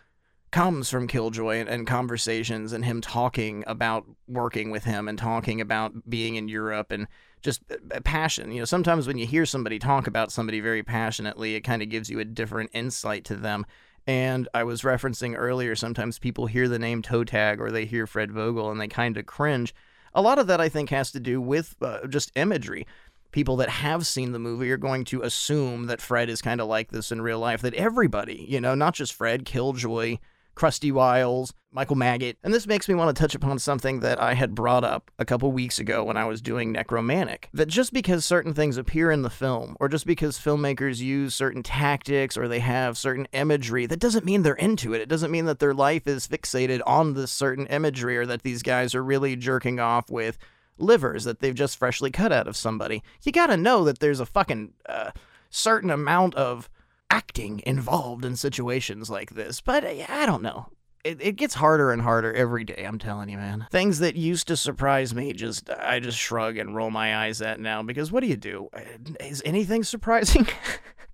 comes 0.50 0.88
from 0.88 1.06
Killjoy 1.06 1.56
and, 1.56 1.68
and, 1.68 1.86
conversations 1.86 2.72
and 2.72 2.84
him 2.84 3.00
talking 3.00 3.64
about 3.66 4.06
working 4.26 4.70
with 4.70 4.84
him 4.84 5.06
and 5.06 5.18
talking 5.18 5.60
about 5.60 5.92
being 6.08 6.36
in 6.36 6.48
Europe 6.48 6.90
and 6.90 7.06
just 7.42 7.62
uh, 7.70 8.00
passion. 8.00 8.50
You 8.50 8.60
know, 8.60 8.64
sometimes 8.64 9.06
when 9.06 9.18
you 9.18 9.26
hear 9.26 9.44
somebody 9.44 9.78
talk 9.78 10.06
about 10.06 10.32
somebody 10.32 10.60
very 10.60 10.82
passionately, 10.82 11.54
it 11.54 11.60
kind 11.60 11.82
of 11.82 11.90
gives 11.90 12.08
you 12.08 12.18
a 12.18 12.24
different 12.24 12.70
insight 12.72 13.24
to 13.26 13.36
them. 13.36 13.66
And 14.06 14.48
I 14.54 14.64
was 14.64 14.82
referencing 14.82 15.34
earlier, 15.36 15.76
sometimes 15.76 16.18
people 16.18 16.46
hear 16.46 16.66
the 16.66 16.78
name 16.78 17.02
Toe 17.02 17.24
Tag 17.24 17.60
or 17.60 17.70
they 17.70 17.84
hear 17.84 18.06
Fred 18.06 18.32
Vogel 18.32 18.70
and 18.70 18.80
they 18.80 18.88
kind 18.88 19.18
of 19.18 19.26
cringe. 19.26 19.74
A 20.18 20.22
lot 20.28 20.40
of 20.40 20.48
that, 20.48 20.60
I 20.60 20.68
think, 20.68 20.90
has 20.90 21.12
to 21.12 21.20
do 21.20 21.40
with 21.40 21.76
uh, 21.80 22.08
just 22.08 22.32
imagery. 22.34 22.88
People 23.30 23.54
that 23.58 23.68
have 23.68 24.04
seen 24.04 24.32
the 24.32 24.40
movie 24.40 24.68
are 24.72 24.76
going 24.76 25.04
to 25.04 25.22
assume 25.22 25.86
that 25.86 26.00
Fred 26.00 26.28
is 26.28 26.42
kind 26.42 26.60
of 26.60 26.66
like 26.66 26.90
this 26.90 27.12
in 27.12 27.22
real 27.22 27.38
life, 27.38 27.62
that 27.62 27.74
everybody, 27.74 28.44
you 28.48 28.60
know, 28.60 28.74
not 28.74 28.94
just 28.94 29.14
Fred, 29.14 29.44
Killjoy, 29.44 30.18
Krusty 30.58 30.90
Wiles, 30.90 31.54
Michael 31.70 31.94
Maggot. 31.94 32.36
And 32.42 32.52
this 32.52 32.66
makes 32.66 32.88
me 32.88 32.94
want 32.96 33.14
to 33.14 33.20
touch 33.20 33.36
upon 33.36 33.60
something 33.60 34.00
that 34.00 34.20
I 34.20 34.34
had 34.34 34.56
brought 34.56 34.82
up 34.82 35.10
a 35.16 35.24
couple 35.24 35.52
weeks 35.52 35.78
ago 35.78 36.02
when 36.02 36.16
I 36.16 36.24
was 36.24 36.40
doing 36.40 36.74
Nekromantik. 36.74 37.44
That 37.54 37.68
just 37.68 37.92
because 37.92 38.24
certain 38.24 38.54
things 38.54 38.76
appear 38.76 39.12
in 39.12 39.22
the 39.22 39.30
film, 39.30 39.76
or 39.78 39.88
just 39.88 40.04
because 40.04 40.36
filmmakers 40.36 40.98
use 40.98 41.34
certain 41.34 41.62
tactics 41.62 42.36
or 42.36 42.48
they 42.48 42.58
have 42.58 42.98
certain 42.98 43.28
imagery, 43.32 43.86
that 43.86 44.00
doesn't 44.00 44.24
mean 44.24 44.42
they're 44.42 44.54
into 44.54 44.94
it. 44.94 45.00
It 45.00 45.08
doesn't 45.08 45.30
mean 45.30 45.44
that 45.44 45.60
their 45.60 45.74
life 45.74 46.08
is 46.08 46.26
fixated 46.26 46.80
on 46.84 47.14
this 47.14 47.30
certain 47.30 47.66
imagery 47.68 48.16
or 48.16 48.26
that 48.26 48.42
these 48.42 48.64
guys 48.64 48.96
are 48.96 49.04
really 49.04 49.36
jerking 49.36 49.78
off 49.78 50.10
with 50.10 50.38
livers 50.76 51.22
that 51.24 51.38
they've 51.38 51.54
just 51.54 51.76
freshly 51.76 52.10
cut 52.10 52.32
out 52.32 52.48
of 52.48 52.56
somebody. 52.56 53.02
You 53.22 53.30
gotta 53.30 53.56
know 53.56 53.84
that 53.84 54.00
there's 54.00 54.20
a 54.20 54.26
fucking 54.26 54.72
uh, 54.88 55.12
certain 55.50 55.90
amount 55.90 56.34
of 56.34 56.68
acting 57.10 57.62
involved 57.66 58.24
in 58.24 58.36
situations 58.36 59.10
like 59.10 59.34
this. 59.34 59.60
But 59.60 59.84
uh, 59.84 60.04
I 60.08 60.26
don't 60.26 60.42
know. 60.42 60.66
It, 61.04 61.22
it 61.22 61.36
gets 61.36 61.54
harder 61.54 61.92
and 61.92 62.02
harder 62.02 62.32
every 62.32 62.64
day, 62.64 62.84
I'm 62.84 62.98
telling 62.98 63.28
you, 63.28 63.38
man. 63.38 63.66
Things 63.70 64.00
that 64.00 64.16
used 64.16 64.48
to 64.48 64.56
surprise 64.56 65.14
me, 65.14 65.32
just 65.32 65.70
I 65.70 66.00
just 66.00 66.18
shrug 66.18 66.58
and 66.58 66.74
roll 66.74 66.90
my 66.90 67.24
eyes 67.24 67.40
at 67.40 67.60
now 67.60 67.82
because 67.82 68.10
what 68.10 68.20
do 68.20 68.26
you 68.26 68.36
do? 68.36 68.68
Uh, 68.74 68.80
is 69.20 69.42
anything 69.44 69.84
surprising? 69.84 70.48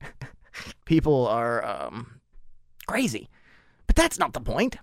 People 0.85 1.27
are 1.27 1.65
um, 1.65 2.21
crazy. 2.87 3.29
But 3.87 3.97
that's 3.97 4.19
not 4.19 4.33
the 4.33 4.41
point. 4.41 4.77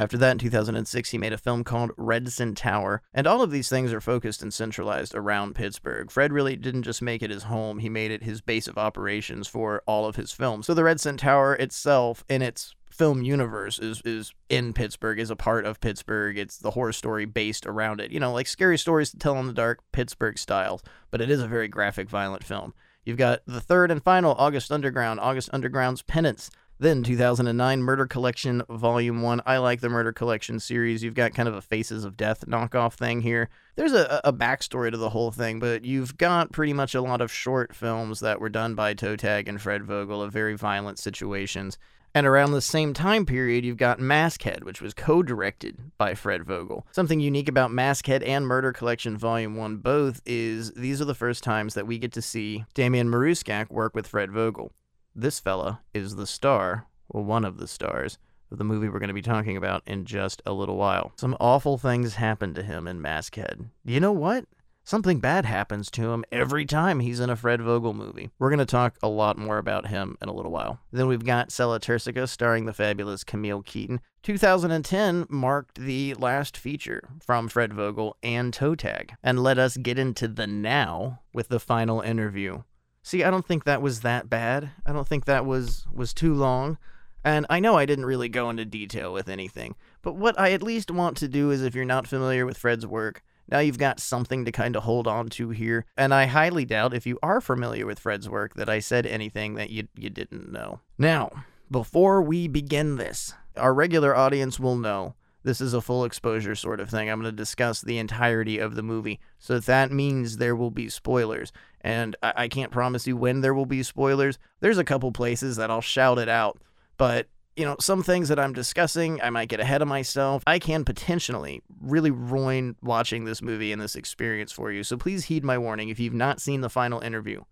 After 0.00 0.16
that, 0.16 0.30
in 0.30 0.38
2006, 0.38 1.10
he 1.10 1.18
made 1.18 1.34
a 1.34 1.36
film 1.36 1.62
called 1.62 1.90
Redsin 1.98 2.56
Tower, 2.56 3.02
and 3.12 3.26
all 3.26 3.42
of 3.42 3.50
these 3.50 3.68
things 3.68 3.92
are 3.92 4.00
focused 4.00 4.40
and 4.40 4.50
centralized 4.50 5.14
around 5.14 5.54
Pittsburgh. 5.54 6.10
Fred 6.10 6.32
really 6.32 6.56
didn't 6.56 6.84
just 6.84 7.02
make 7.02 7.22
it 7.22 7.28
his 7.28 7.42
home, 7.42 7.80
he 7.80 7.90
made 7.90 8.10
it 8.10 8.22
his 8.22 8.40
base 8.40 8.66
of 8.66 8.78
operations 8.78 9.46
for 9.46 9.82
all 9.84 10.06
of 10.06 10.16
his 10.16 10.32
films. 10.32 10.64
So 10.64 10.72
the 10.72 10.84
Redsin 10.84 11.18
Tower 11.18 11.54
itself, 11.54 12.24
in 12.30 12.40
its 12.40 12.74
film 12.88 13.22
universe 13.22 13.78
is 13.78 14.00
is 14.06 14.32
in 14.48 14.72
Pittsburgh, 14.72 15.18
is 15.18 15.30
a 15.30 15.36
part 15.36 15.66
of 15.66 15.82
Pittsburgh. 15.82 16.38
It's 16.38 16.56
the 16.56 16.70
horror 16.70 16.94
story 16.94 17.26
based 17.26 17.66
around 17.66 18.00
it. 18.00 18.10
You 18.10 18.20
know, 18.20 18.32
like 18.32 18.46
scary 18.46 18.78
stories 18.78 19.10
to 19.10 19.18
tell 19.18 19.38
in 19.38 19.48
the 19.48 19.52
dark, 19.52 19.80
Pittsburgh 19.92 20.38
style, 20.38 20.80
but 21.10 21.20
it 21.20 21.28
is 21.28 21.42
a 21.42 21.46
very 21.46 21.68
graphic, 21.68 22.08
violent 22.08 22.42
film. 22.42 22.72
You've 23.04 23.18
got 23.18 23.40
the 23.46 23.60
third 23.60 23.90
and 23.90 24.02
final 24.02 24.34
August 24.38 24.72
Underground, 24.72 25.20
August 25.20 25.50
Underground's 25.52 26.02
Penance, 26.02 26.50
then 26.80 27.02
2009 27.02 27.82
Murder 27.82 28.06
Collection 28.06 28.62
Volume 28.70 29.20
1. 29.20 29.42
I 29.44 29.58
like 29.58 29.82
the 29.82 29.90
Murder 29.90 30.12
Collection 30.12 30.58
series. 30.58 31.02
You've 31.02 31.14
got 31.14 31.34
kind 31.34 31.48
of 31.48 31.54
a 31.54 31.60
Faces 31.60 32.04
of 32.04 32.16
Death 32.16 32.46
knockoff 32.46 32.94
thing 32.94 33.20
here. 33.20 33.50
There's 33.76 33.92
a, 33.92 34.20
a 34.24 34.32
backstory 34.32 34.90
to 34.90 34.96
the 34.96 35.10
whole 35.10 35.30
thing, 35.30 35.60
but 35.60 35.84
you've 35.84 36.16
got 36.16 36.52
pretty 36.52 36.72
much 36.72 36.94
a 36.94 37.02
lot 37.02 37.20
of 37.20 37.30
short 37.30 37.74
films 37.76 38.20
that 38.20 38.40
were 38.40 38.48
done 38.48 38.74
by 38.74 38.94
Toe 38.94 39.16
Tag 39.16 39.46
and 39.46 39.60
Fred 39.60 39.84
Vogel 39.84 40.22
of 40.22 40.32
very 40.32 40.56
violent 40.56 40.98
situations. 40.98 41.76
And 42.14 42.26
around 42.26 42.52
the 42.52 42.62
same 42.62 42.94
time 42.94 43.26
period, 43.26 43.64
you've 43.64 43.76
got 43.76 44.00
Maskhead, 44.00 44.64
which 44.64 44.80
was 44.80 44.94
co 44.94 45.22
directed 45.22 45.76
by 45.98 46.14
Fred 46.14 46.44
Vogel. 46.44 46.86
Something 46.92 47.20
unique 47.20 47.48
about 47.48 47.70
Maskhead 47.70 48.26
and 48.26 48.46
Murder 48.46 48.72
Collection 48.72 49.18
Volume 49.18 49.54
1 49.54 49.76
both 49.76 50.22
is 50.24 50.72
these 50.72 51.00
are 51.02 51.04
the 51.04 51.14
first 51.14 51.44
times 51.44 51.74
that 51.74 51.86
we 51.86 51.98
get 51.98 52.12
to 52.12 52.22
see 52.22 52.64
Damian 52.72 53.08
Maruscak 53.08 53.70
work 53.70 53.94
with 53.94 54.06
Fred 54.08 54.32
Vogel. 54.32 54.72
This 55.14 55.40
fella 55.40 55.80
is 55.92 56.14
the 56.14 56.26
star, 56.26 56.86
well, 57.08 57.24
one 57.24 57.44
of 57.44 57.58
the 57.58 57.66
stars, 57.66 58.18
of 58.50 58.58
the 58.58 58.64
movie 58.64 58.88
we're 58.88 59.00
going 59.00 59.08
to 59.08 59.14
be 59.14 59.22
talking 59.22 59.56
about 59.56 59.82
in 59.86 60.04
just 60.04 60.40
a 60.46 60.52
little 60.52 60.76
while. 60.76 61.12
Some 61.16 61.36
awful 61.40 61.78
things 61.78 62.14
happen 62.14 62.54
to 62.54 62.62
him 62.62 62.86
in 62.86 63.00
Maskhead. 63.00 63.70
You 63.84 63.98
know 63.98 64.12
what? 64.12 64.44
Something 64.84 65.20
bad 65.20 65.44
happens 65.44 65.90
to 65.92 66.12
him 66.12 66.24
every 66.32 66.64
time 66.64 67.00
he's 67.00 67.20
in 67.20 67.28
a 67.28 67.36
Fred 67.36 67.60
Vogel 67.60 67.92
movie. 67.92 68.30
We're 68.38 68.50
going 68.50 68.60
to 68.60 68.66
talk 68.66 68.96
a 69.02 69.08
lot 69.08 69.36
more 69.36 69.58
about 69.58 69.88
him 69.88 70.16
in 70.22 70.28
a 70.28 70.32
little 70.32 70.50
while. 70.50 70.80
Then 70.90 71.06
we've 71.06 71.24
got 71.24 71.52
Sella 71.52 71.78
Turcica 71.78 72.28
starring 72.28 72.64
the 72.64 72.72
fabulous 72.72 73.22
Camille 73.22 73.62
Keaton. 73.62 74.00
2010 74.22 75.26
marked 75.28 75.76
the 75.76 76.14
last 76.14 76.56
feature 76.56 77.08
from 77.24 77.48
Fred 77.48 77.72
Vogel 77.72 78.16
and 78.22 78.52
Toe 78.52 78.74
Tag, 78.74 79.14
and 79.22 79.42
let 79.42 79.58
us 79.58 79.76
get 79.76 79.98
into 79.98 80.28
the 80.28 80.46
now 80.46 81.20
with 81.32 81.48
the 81.48 81.60
final 81.60 82.00
interview 82.00 82.62
See, 83.02 83.24
I 83.24 83.30
don't 83.30 83.46
think 83.46 83.64
that 83.64 83.82
was 83.82 84.00
that 84.00 84.28
bad. 84.28 84.70
I 84.84 84.92
don't 84.92 85.08
think 85.08 85.24
that 85.24 85.46
was 85.46 85.86
was 85.92 86.12
too 86.12 86.34
long. 86.34 86.78
And 87.22 87.46
I 87.50 87.60
know 87.60 87.76
I 87.76 87.86
didn't 87.86 88.06
really 88.06 88.28
go 88.28 88.48
into 88.48 88.64
detail 88.64 89.12
with 89.12 89.28
anything, 89.28 89.74
but 90.00 90.16
what 90.16 90.40
I 90.40 90.52
at 90.52 90.62
least 90.62 90.90
want 90.90 91.18
to 91.18 91.28
do 91.28 91.50
is 91.50 91.62
if 91.62 91.74
you're 91.74 91.84
not 91.84 92.06
familiar 92.06 92.46
with 92.46 92.56
Fred's 92.56 92.86
work, 92.86 93.22
now 93.46 93.58
you've 93.58 93.78
got 93.78 94.00
something 94.00 94.46
to 94.46 94.52
kind 94.52 94.74
of 94.74 94.84
hold 94.84 95.06
on 95.06 95.28
to 95.30 95.50
here. 95.50 95.84
And 95.98 96.14
I 96.14 96.26
highly 96.26 96.64
doubt 96.64 96.94
if 96.94 97.06
you 97.06 97.18
are 97.22 97.42
familiar 97.42 97.84
with 97.84 97.98
Fred's 97.98 98.28
work 98.28 98.54
that 98.54 98.70
I 98.70 98.78
said 98.78 99.06
anything 99.06 99.54
that 99.54 99.70
you 99.70 99.88
you 99.96 100.08
didn't 100.08 100.50
know. 100.50 100.80
Now, 100.96 101.44
before 101.70 102.22
we 102.22 102.48
begin 102.48 102.96
this, 102.96 103.34
our 103.56 103.74
regular 103.74 104.16
audience 104.16 104.58
will 104.58 104.76
know 104.76 105.14
this 105.42 105.60
is 105.60 105.74
a 105.74 105.80
full 105.80 106.04
exposure 106.04 106.54
sort 106.54 106.80
of 106.80 106.90
thing. 106.90 107.08
I'm 107.08 107.20
going 107.20 107.32
to 107.32 107.36
discuss 107.36 107.80
the 107.80 107.98
entirety 107.98 108.58
of 108.58 108.74
the 108.74 108.82
movie. 108.82 109.20
So 109.38 109.58
that 109.60 109.90
means 109.90 110.36
there 110.36 110.56
will 110.56 110.70
be 110.70 110.88
spoilers. 110.88 111.52
And 111.80 112.16
I, 112.22 112.32
I 112.36 112.48
can't 112.48 112.72
promise 112.72 113.06
you 113.06 113.16
when 113.16 113.40
there 113.40 113.54
will 113.54 113.66
be 113.66 113.82
spoilers. 113.82 114.38
There's 114.60 114.78
a 114.78 114.84
couple 114.84 115.12
places 115.12 115.56
that 115.56 115.70
I'll 115.70 115.80
shout 115.80 116.18
it 116.18 116.28
out. 116.28 116.60
But, 116.98 117.28
you 117.56 117.64
know, 117.64 117.76
some 117.80 118.02
things 118.02 118.28
that 118.28 118.38
I'm 118.38 118.52
discussing, 118.52 119.20
I 119.22 119.30
might 119.30 119.48
get 119.48 119.60
ahead 119.60 119.80
of 119.80 119.88
myself. 119.88 120.42
I 120.46 120.58
can 120.58 120.84
potentially 120.84 121.62
really 121.80 122.10
ruin 122.10 122.76
watching 122.82 123.24
this 123.24 123.40
movie 123.40 123.72
and 123.72 123.80
this 123.80 123.96
experience 123.96 124.52
for 124.52 124.70
you. 124.70 124.84
So 124.84 124.98
please 124.98 125.24
heed 125.24 125.44
my 125.44 125.56
warning 125.56 125.88
if 125.88 125.98
you've 125.98 126.12
not 126.12 126.40
seen 126.40 126.60
the 126.60 126.68
final 126.68 127.00
interview 127.00 127.42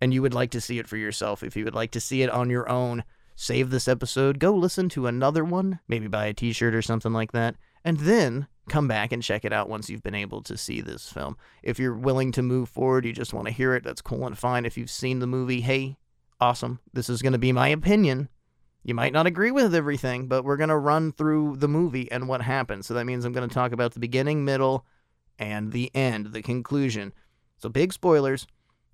and 0.00 0.14
you 0.14 0.22
would 0.22 0.34
like 0.34 0.50
to 0.52 0.60
see 0.60 0.78
it 0.78 0.88
for 0.88 0.96
yourself, 0.96 1.42
if 1.42 1.56
you 1.56 1.64
would 1.64 1.74
like 1.74 1.90
to 1.92 2.00
see 2.00 2.22
it 2.22 2.30
on 2.30 2.50
your 2.50 2.68
own 2.68 3.02
save 3.36 3.70
this 3.70 3.86
episode, 3.86 4.40
go 4.40 4.52
listen 4.52 4.88
to 4.88 5.06
another 5.06 5.44
one, 5.44 5.78
maybe 5.86 6.08
buy 6.08 6.26
a 6.26 6.34
t 6.34 6.52
shirt 6.52 6.74
or 6.74 6.82
something 6.82 7.12
like 7.12 7.32
that, 7.32 7.54
and 7.84 7.98
then 7.98 8.48
come 8.68 8.88
back 8.88 9.12
and 9.12 9.22
check 9.22 9.44
it 9.44 9.52
out 9.52 9.68
once 9.68 9.88
you've 9.88 10.02
been 10.02 10.14
able 10.14 10.42
to 10.42 10.56
see 10.56 10.80
this 10.80 11.12
film. 11.12 11.36
If 11.62 11.78
you're 11.78 11.94
willing 11.94 12.32
to 12.32 12.42
move 12.42 12.68
forward, 12.68 13.04
you 13.04 13.12
just 13.12 13.34
want 13.34 13.46
to 13.46 13.52
hear 13.52 13.74
it, 13.74 13.84
that's 13.84 14.02
cool 14.02 14.26
and 14.26 14.36
fine. 14.36 14.64
If 14.64 14.76
you've 14.76 14.90
seen 14.90 15.20
the 15.20 15.26
movie, 15.26 15.60
hey, 15.60 15.98
awesome. 16.40 16.80
This 16.92 17.08
is 17.08 17.22
going 17.22 17.34
to 17.34 17.38
be 17.38 17.52
my 17.52 17.68
opinion. 17.68 18.28
You 18.82 18.94
might 18.94 19.12
not 19.12 19.26
agree 19.26 19.50
with 19.50 19.74
everything, 19.74 20.26
but 20.26 20.44
we're 20.44 20.56
going 20.56 20.70
to 20.70 20.76
run 20.76 21.12
through 21.12 21.56
the 21.56 21.68
movie 21.68 22.10
and 22.10 22.28
what 22.28 22.42
happens. 22.42 22.86
So 22.86 22.94
that 22.94 23.04
means 23.04 23.24
I'm 23.24 23.32
going 23.32 23.48
to 23.48 23.54
talk 23.54 23.72
about 23.72 23.92
the 23.92 24.00
beginning, 24.00 24.44
middle, 24.44 24.86
and 25.38 25.72
the 25.72 25.94
end, 25.94 26.32
the 26.32 26.42
conclusion. 26.42 27.12
So 27.58 27.68
big 27.68 27.92
spoilers 27.92 28.46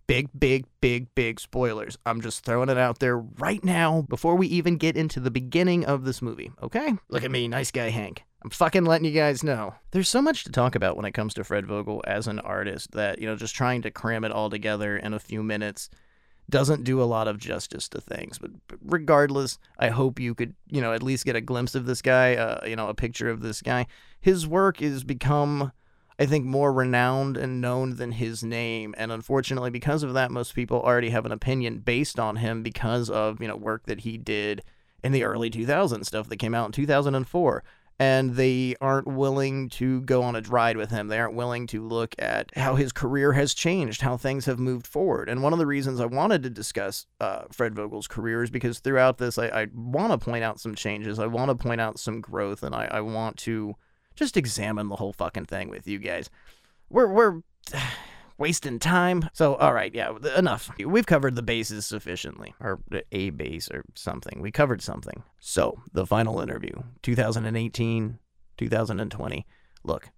big, 0.06 0.28
big, 0.38 0.66
big, 0.80 1.14
big 1.14 1.40
spoilers. 1.40 1.98
I'm 2.04 2.20
just 2.20 2.44
throwing 2.44 2.68
it 2.68 2.78
out 2.78 2.98
there 2.98 3.18
right 3.18 3.62
now 3.62 4.02
before 4.08 4.36
we 4.36 4.46
even 4.48 4.76
get 4.76 4.96
into 4.96 5.20
the 5.20 5.30
beginning 5.30 5.84
of 5.84 6.04
this 6.04 6.22
movie, 6.22 6.50
okay? 6.62 6.94
Look 7.08 7.24
at 7.24 7.30
me, 7.30 7.48
nice 7.48 7.70
guy 7.70 7.90
Hank. 7.90 8.24
I'm 8.44 8.50
fucking 8.50 8.84
letting 8.84 9.04
you 9.04 9.12
guys 9.12 9.44
know. 9.44 9.74
There's 9.92 10.08
so 10.08 10.20
much 10.20 10.44
to 10.44 10.50
talk 10.52 10.74
about 10.74 10.96
when 10.96 11.06
it 11.06 11.12
comes 11.12 11.34
to 11.34 11.44
Fred 11.44 11.66
Vogel 11.66 12.02
as 12.06 12.26
an 12.26 12.40
artist 12.40 12.92
that, 12.92 13.20
you 13.20 13.26
know, 13.26 13.36
just 13.36 13.54
trying 13.54 13.82
to 13.82 13.90
cram 13.90 14.24
it 14.24 14.32
all 14.32 14.50
together 14.50 14.96
in 14.96 15.14
a 15.14 15.20
few 15.20 15.42
minutes 15.42 15.88
doesn't 16.50 16.82
do 16.82 17.00
a 17.00 17.04
lot 17.04 17.28
of 17.28 17.38
justice 17.38 17.88
to 17.88 18.00
things. 18.00 18.38
But 18.38 18.50
regardless, 18.84 19.58
I 19.78 19.88
hope 19.88 20.18
you 20.18 20.34
could, 20.34 20.54
you 20.68 20.80
know, 20.80 20.92
at 20.92 21.02
least 21.02 21.24
get 21.24 21.36
a 21.36 21.40
glimpse 21.40 21.76
of 21.76 21.86
this 21.86 22.02
guy, 22.02 22.34
uh, 22.34 22.66
you 22.66 22.74
know, 22.74 22.88
a 22.88 22.94
picture 22.94 23.30
of 23.30 23.42
this 23.42 23.62
guy. 23.62 23.86
His 24.20 24.46
work 24.46 24.82
is 24.82 25.04
become 25.04 25.72
I 26.22 26.26
think, 26.26 26.44
more 26.44 26.72
renowned 26.72 27.36
and 27.36 27.60
known 27.60 27.96
than 27.96 28.12
his 28.12 28.44
name. 28.44 28.94
And 28.96 29.10
unfortunately, 29.10 29.70
because 29.70 30.04
of 30.04 30.14
that, 30.14 30.30
most 30.30 30.54
people 30.54 30.80
already 30.80 31.10
have 31.10 31.26
an 31.26 31.32
opinion 31.32 31.80
based 31.80 32.20
on 32.20 32.36
him 32.36 32.62
because 32.62 33.10
of, 33.10 33.40
you 33.40 33.48
know, 33.48 33.56
work 33.56 33.86
that 33.86 34.02
he 34.02 34.18
did 34.18 34.62
in 35.02 35.10
the 35.10 35.24
early 35.24 35.50
2000s, 35.50 36.06
stuff 36.06 36.28
that 36.28 36.36
came 36.36 36.54
out 36.54 36.66
in 36.66 36.70
2004. 36.70 37.64
and 37.98 38.36
they 38.36 38.76
aren't 38.80 39.08
willing 39.08 39.68
to 39.70 40.00
go 40.02 40.22
on 40.22 40.36
a 40.36 40.40
ride 40.42 40.76
with 40.76 40.90
him. 40.90 41.08
They 41.08 41.18
aren't 41.18 41.34
willing 41.34 41.66
to 41.68 41.82
look 41.86 42.14
at 42.20 42.56
how 42.56 42.76
his 42.76 42.92
career 42.92 43.32
has 43.32 43.52
changed, 43.52 44.02
how 44.02 44.16
things 44.16 44.46
have 44.46 44.60
moved 44.60 44.86
forward. 44.86 45.28
And 45.28 45.42
one 45.42 45.52
of 45.52 45.58
the 45.58 45.66
reasons 45.66 46.00
I 46.00 46.06
wanted 46.06 46.44
to 46.44 46.50
discuss 46.50 47.06
uh, 47.20 47.46
Fred 47.50 47.74
Vogel's 47.74 48.06
career 48.06 48.44
is 48.44 48.50
because 48.50 48.78
throughout 48.78 49.18
this, 49.18 49.38
I, 49.38 49.48
I 49.48 49.66
want 49.74 50.12
to 50.12 50.24
point 50.24 50.44
out 50.44 50.60
some 50.60 50.76
changes. 50.76 51.18
I 51.18 51.26
want 51.26 51.48
to 51.50 51.56
point 51.56 51.80
out 51.80 51.98
some 51.98 52.20
growth, 52.20 52.62
and 52.62 52.76
I, 52.76 52.86
I 52.92 53.00
want 53.00 53.38
to 53.38 53.74
just 54.14 54.36
examine 54.36 54.88
the 54.88 54.96
whole 54.96 55.12
fucking 55.12 55.46
thing 55.46 55.68
with 55.68 55.86
you 55.86 55.98
guys. 55.98 56.30
We're 56.90 57.08
we're 57.08 57.42
wasting 58.38 58.78
time. 58.78 59.28
So, 59.32 59.54
all 59.56 59.72
right, 59.72 59.94
yeah, 59.94 60.12
enough. 60.36 60.70
We've 60.84 61.06
covered 61.06 61.36
the 61.36 61.42
bases 61.42 61.86
sufficiently, 61.86 62.54
or 62.60 62.80
a 63.12 63.30
base 63.30 63.70
or 63.70 63.84
something. 63.94 64.40
We 64.40 64.50
covered 64.50 64.82
something. 64.82 65.22
So, 65.38 65.80
the 65.92 66.06
final 66.06 66.40
interview, 66.40 66.74
2018, 67.02 68.18
2020. 68.58 69.46
Look, 69.84 70.10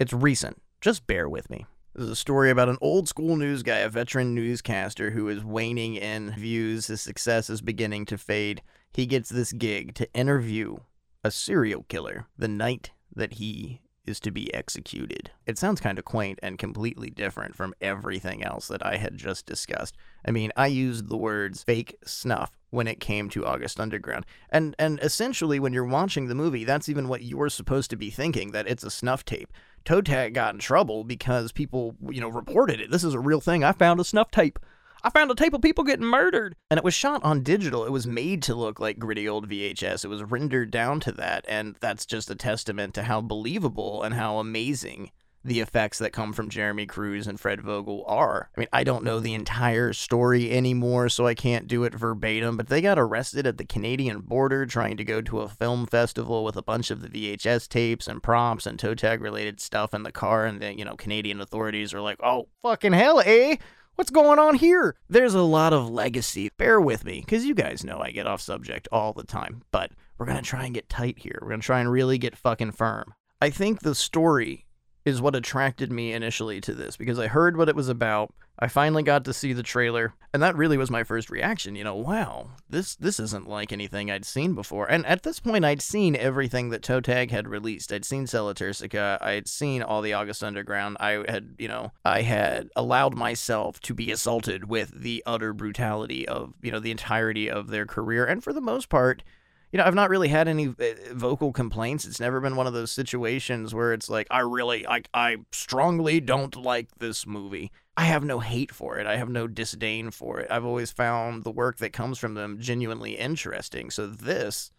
it's 0.00 0.12
recent. 0.12 0.60
Just 0.80 1.06
bear 1.06 1.28
with 1.28 1.50
me. 1.50 1.66
This 1.94 2.04
is 2.04 2.10
a 2.10 2.16
story 2.16 2.50
about 2.50 2.68
an 2.68 2.78
old 2.80 3.08
school 3.08 3.36
news 3.36 3.62
guy, 3.62 3.78
a 3.78 3.88
veteran 3.88 4.34
newscaster 4.34 5.10
who 5.10 5.28
is 5.28 5.44
waning 5.44 5.96
in 5.96 6.32
views. 6.32 6.86
His 6.86 7.00
success 7.00 7.50
is 7.50 7.60
beginning 7.60 8.06
to 8.06 8.18
fade. 8.18 8.62
He 8.92 9.06
gets 9.06 9.28
this 9.28 9.52
gig 9.52 9.94
to 9.96 10.12
interview 10.14 10.76
a 11.24 11.30
serial 11.30 11.84
killer 11.88 12.26
the 12.38 12.48
night 12.48 12.92
that 13.18 13.34
he 13.34 13.82
is 14.08 14.18
to 14.20 14.30
be 14.30 14.52
executed. 14.54 15.30
It 15.46 15.58
sounds 15.58 15.80
kind 15.80 15.98
of 15.98 16.04
quaint 16.04 16.38
and 16.42 16.58
completely 16.58 17.10
different 17.10 17.54
from 17.54 17.74
everything 17.80 18.42
else 18.42 18.66
that 18.68 18.84
I 18.84 18.96
had 18.96 19.16
just 19.16 19.44
discussed. 19.44 19.96
I 20.24 20.30
mean, 20.30 20.50
I 20.56 20.66
used 20.66 21.08
the 21.08 21.16
words 21.16 21.62
fake 21.62 21.96
snuff 22.04 22.56
when 22.70 22.86
it 22.88 23.00
came 23.00 23.28
to 23.30 23.46
August 23.46 23.78
Underground. 23.78 24.24
And 24.50 24.74
and 24.78 24.98
essentially 25.00 25.60
when 25.60 25.72
you're 25.72 25.84
watching 25.84 26.26
the 26.26 26.34
movie, 26.34 26.64
that's 26.64 26.88
even 26.88 27.08
what 27.08 27.22
you're 27.22 27.50
supposed 27.50 27.90
to 27.90 27.96
be 27.96 28.10
thinking 28.10 28.50
that 28.52 28.68
it's 28.68 28.84
a 28.84 28.90
snuff 28.90 29.24
tape. 29.24 29.52
Toe 29.84 30.00
Tag 30.00 30.34
got 30.34 30.54
in 30.54 30.60
trouble 30.60 31.04
because 31.04 31.52
people, 31.52 31.94
you 32.10 32.20
know, 32.20 32.28
reported 32.28 32.80
it. 32.80 32.90
This 32.90 33.04
is 33.04 33.14
a 33.14 33.20
real 33.20 33.40
thing. 33.40 33.62
I 33.62 33.72
found 33.72 34.00
a 34.00 34.04
snuff 34.04 34.30
tape. 34.30 34.58
I 35.02 35.10
found 35.10 35.30
a 35.30 35.34
tape 35.34 35.54
of 35.54 35.62
people 35.62 35.84
getting 35.84 36.06
murdered. 36.06 36.54
And 36.70 36.78
it 36.78 36.84
was 36.84 36.94
shot 36.94 37.22
on 37.24 37.42
digital. 37.42 37.84
It 37.84 37.92
was 37.92 38.06
made 38.06 38.42
to 38.44 38.54
look 38.54 38.80
like 38.80 38.98
gritty 38.98 39.28
old 39.28 39.48
VHS. 39.48 40.04
It 40.04 40.08
was 40.08 40.22
rendered 40.22 40.70
down 40.70 41.00
to 41.00 41.12
that. 41.12 41.44
And 41.48 41.76
that's 41.80 42.06
just 42.06 42.30
a 42.30 42.34
testament 42.34 42.94
to 42.94 43.04
how 43.04 43.20
believable 43.20 44.02
and 44.02 44.14
how 44.14 44.38
amazing 44.38 45.10
the 45.44 45.60
effects 45.60 45.98
that 45.98 46.12
come 46.12 46.32
from 46.32 46.50
Jerami 46.50 46.88
Cruise 46.88 47.26
and 47.26 47.38
Fred 47.38 47.60
Vogel 47.60 48.04
are. 48.06 48.50
I 48.56 48.60
mean, 48.60 48.68
I 48.72 48.84
don't 48.84 49.04
know 49.04 49.20
the 49.20 49.34
entire 49.34 49.92
story 49.92 50.50
anymore, 50.50 51.08
so 51.08 51.26
I 51.26 51.34
can't 51.34 51.68
do 51.68 51.84
it 51.84 51.94
verbatim, 51.94 52.56
but 52.56 52.68
they 52.68 52.80
got 52.80 52.98
arrested 52.98 53.46
at 53.46 53.56
the 53.56 53.64
Canadian 53.64 54.20
border 54.20 54.66
trying 54.66 54.96
to 54.96 55.04
go 55.04 55.22
to 55.22 55.40
a 55.40 55.48
film 55.48 55.86
festival 55.86 56.44
with 56.44 56.56
a 56.56 56.62
bunch 56.62 56.90
of 56.90 57.00
the 57.00 57.08
VHS 57.08 57.68
tapes 57.68 58.08
and 58.08 58.22
props 58.22 58.66
and 58.66 58.78
toe 58.78 58.94
tag 58.94 59.20
related 59.20 59.60
stuff 59.60 59.94
in 59.94 60.02
the 60.02 60.12
car, 60.12 60.44
and 60.44 60.60
the, 60.60 60.76
you 60.76 60.84
know, 60.84 60.96
Canadian 60.96 61.40
authorities 61.40 61.94
are 61.94 62.00
like, 62.00 62.18
oh, 62.22 62.48
fucking 62.62 62.92
hell, 62.92 63.22
eh? 63.24 63.56
What's 63.98 64.12
going 64.12 64.38
on 64.38 64.54
here? 64.54 64.94
There's 65.10 65.34
a 65.34 65.42
lot 65.42 65.72
of 65.72 65.90
legacy. 65.90 66.52
Bear 66.56 66.80
with 66.80 67.04
me, 67.04 67.18
because 67.18 67.44
you 67.44 67.52
guys 67.52 67.82
know 67.82 67.98
I 67.98 68.12
get 68.12 68.28
off 68.28 68.40
subject 68.40 68.86
all 68.92 69.12
the 69.12 69.24
time, 69.24 69.62
but 69.72 69.90
we're 70.16 70.26
going 70.26 70.38
to 70.38 70.42
try 70.48 70.66
and 70.66 70.72
get 70.72 70.88
tight 70.88 71.18
here. 71.18 71.36
We're 71.42 71.48
going 71.48 71.60
to 71.60 71.66
try 71.66 71.80
and 71.80 71.90
really 71.90 72.16
get 72.16 72.38
fucking 72.38 72.70
firm. 72.70 73.12
I 73.42 73.50
think 73.50 73.80
the 73.80 73.96
story 73.96 74.66
is 75.04 75.20
what 75.20 75.34
attracted 75.34 75.90
me 75.90 76.12
initially 76.12 76.60
to 76.60 76.74
this 76.74 76.96
because 76.96 77.18
I 77.18 77.26
heard 77.26 77.56
what 77.56 77.68
it 77.68 77.74
was 77.74 77.88
about. 77.88 78.32
I 78.60 78.66
finally 78.66 79.04
got 79.04 79.24
to 79.24 79.32
see 79.32 79.52
the 79.52 79.62
trailer, 79.62 80.14
and 80.34 80.42
that 80.42 80.56
really 80.56 80.76
was 80.76 80.90
my 80.90 81.04
first 81.04 81.30
reaction. 81.30 81.76
You 81.76 81.84
know, 81.84 81.94
wow, 81.94 82.50
this 82.68 82.96
this 82.96 83.20
isn't 83.20 83.48
like 83.48 83.72
anything 83.72 84.10
I'd 84.10 84.24
seen 84.24 84.54
before. 84.54 84.90
And 84.90 85.06
at 85.06 85.22
this 85.22 85.38
point, 85.38 85.64
I'd 85.64 85.80
seen 85.80 86.16
everything 86.16 86.70
that 86.70 86.82
Toe 86.82 87.00
Tag 87.00 87.30
had 87.30 87.46
released. 87.46 87.92
I'd 87.92 88.04
seen 88.04 88.26
Sella 88.26 88.54
Turcica. 88.54 89.22
I'd 89.22 89.46
seen 89.46 89.82
all 89.82 90.02
the 90.02 90.12
August 90.12 90.42
Underground. 90.42 90.96
I 90.98 91.24
had, 91.28 91.54
you 91.58 91.68
know, 91.68 91.92
I 92.04 92.22
had 92.22 92.68
allowed 92.74 93.14
myself 93.14 93.78
to 93.82 93.94
be 93.94 94.10
assaulted 94.10 94.68
with 94.68 94.90
the 95.02 95.22
utter 95.24 95.52
brutality 95.52 96.26
of, 96.26 96.54
you 96.60 96.72
know, 96.72 96.80
the 96.80 96.90
entirety 96.90 97.48
of 97.48 97.68
their 97.68 97.86
career. 97.86 98.24
And 98.24 98.42
for 98.42 98.52
the 98.52 98.60
most 98.60 98.88
part, 98.88 99.22
you 99.70 99.76
know, 99.76 99.84
I've 99.84 99.94
not 99.94 100.10
really 100.10 100.28
had 100.28 100.48
any 100.48 100.68
uh, 100.68 101.12
vocal 101.12 101.52
complaints. 101.52 102.06
It's 102.06 102.20
never 102.20 102.40
been 102.40 102.56
one 102.56 102.66
of 102.66 102.72
those 102.72 102.90
situations 102.90 103.74
where 103.74 103.92
it's 103.92 104.08
like, 104.08 104.26
I 104.30 104.40
really, 104.40 104.86
I, 104.86 105.02
I 105.12 105.36
strongly 105.52 106.20
don't 106.20 106.56
like 106.56 106.88
this 106.98 107.26
movie. 107.26 107.70
I 107.98 108.04
have 108.04 108.22
no 108.22 108.38
hate 108.38 108.70
for 108.70 109.00
it. 109.00 109.08
I 109.08 109.16
have 109.16 109.28
no 109.28 109.48
disdain 109.48 110.12
for 110.12 110.38
it. 110.38 110.46
I've 110.52 110.64
always 110.64 110.92
found 110.92 111.42
the 111.42 111.50
work 111.50 111.78
that 111.78 111.92
comes 111.92 112.16
from 112.16 112.34
them 112.34 112.60
genuinely 112.60 113.18
interesting. 113.18 113.90
So 113.90 114.06
this 114.06 114.70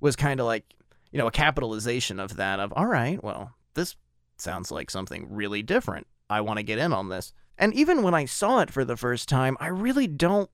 was 0.00 0.16
kind 0.16 0.40
of 0.40 0.46
like, 0.46 0.74
you 1.12 1.20
know, 1.20 1.28
a 1.28 1.30
capitalization 1.30 2.18
of 2.18 2.34
that 2.34 2.58
of, 2.58 2.72
all 2.74 2.86
right, 2.86 3.22
well, 3.22 3.52
this 3.74 3.94
sounds 4.38 4.72
like 4.72 4.90
something 4.90 5.28
really 5.30 5.62
different. 5.62 6.08
I 6.28 6.40
want 6.40 6.56
to 6.56 6.64
get 6.64 6.80
in 6.80 6.92
on 6.92 7.10
this. 7.10 7.32
And 7.56 7.72
even 7.74 8.02
when 8.02 8.12
I 8.12 8.24
saw 8.24 8.58
it 8.58 8.72
for 8.72 8.84
the 8.84 8.96
first 8.96 9.28
time, 9.28 9.56
I 9.60 9.68
really 9.68 10.08
don't 10.08 10.50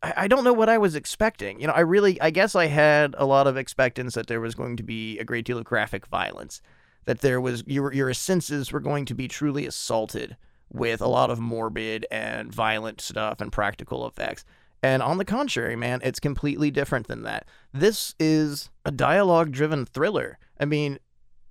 I 0.00 0.28
don't 0.28 0.44
know 0.44 0.52
what 0.52 0.68
I 0.68 0.78
was 0.78 0.94
expecting. 0.94 1.60
You 1.60 1.66
know, 1.66 1.72
I 1.72 1.80
really, 1.80 2.20
I 2.20 2.30
guess 2.30 2.54
I 2.54 2.66
had 2.66 3.16
a 3.18 3.26
lot 3.26 3.48
of 3.48 3.56
expectance 3.56 4.14
that 4.14 4.28
there 4.28 4.40
was 4.40 4.54
going 4.54 4.76
to 4.76 4.84
be 4.84 5.18
a 5.18 5.24
great 5.24 5.44
deal 5.44 5.58
of 5.58 5.64
graphic 5.64 6.06
violence, 6.06 6.62
that 7.06 7.18
there 7.18 7.40
was 7.40 7.64
your 7.66 7.92
your 7.92 8.14
senses 8.14 8.70
were 8.70 8.78
going 8.78 9.06
to 9.06 9.14
be 9.14 9.26
truly 9.26 9.66
assaulted 9.66 10.36
with 10.70 11.00
a 11.00 11.08
lot 11.08 11.30
of 11.30 11.40
morbid 11.40 12.06
and 12.10 12.52
violent 12.52 13.00
stuff 13.00 13.40
and 13.40 13.52
practical 13.52 14.06
effects. 14.06 14.44
And 14.82 15.02
on 15.02 15.18
the 15.18 15.24
contrary, 15.24 15.76
man, 15.76 16.00
it's 16.04 16.20
completely 16.20 16.70
different 16.70 17.08
than 17.08 17.22
that. 17.22 17.46
This 17.72 18.14
is 18.20 18.70
a 18.84 18.92
dialogue 18.92 19.50
driven 19.50 19.84
thriller. 19.84 20.38
I 20.60 20.66
mean, 20.66 20.98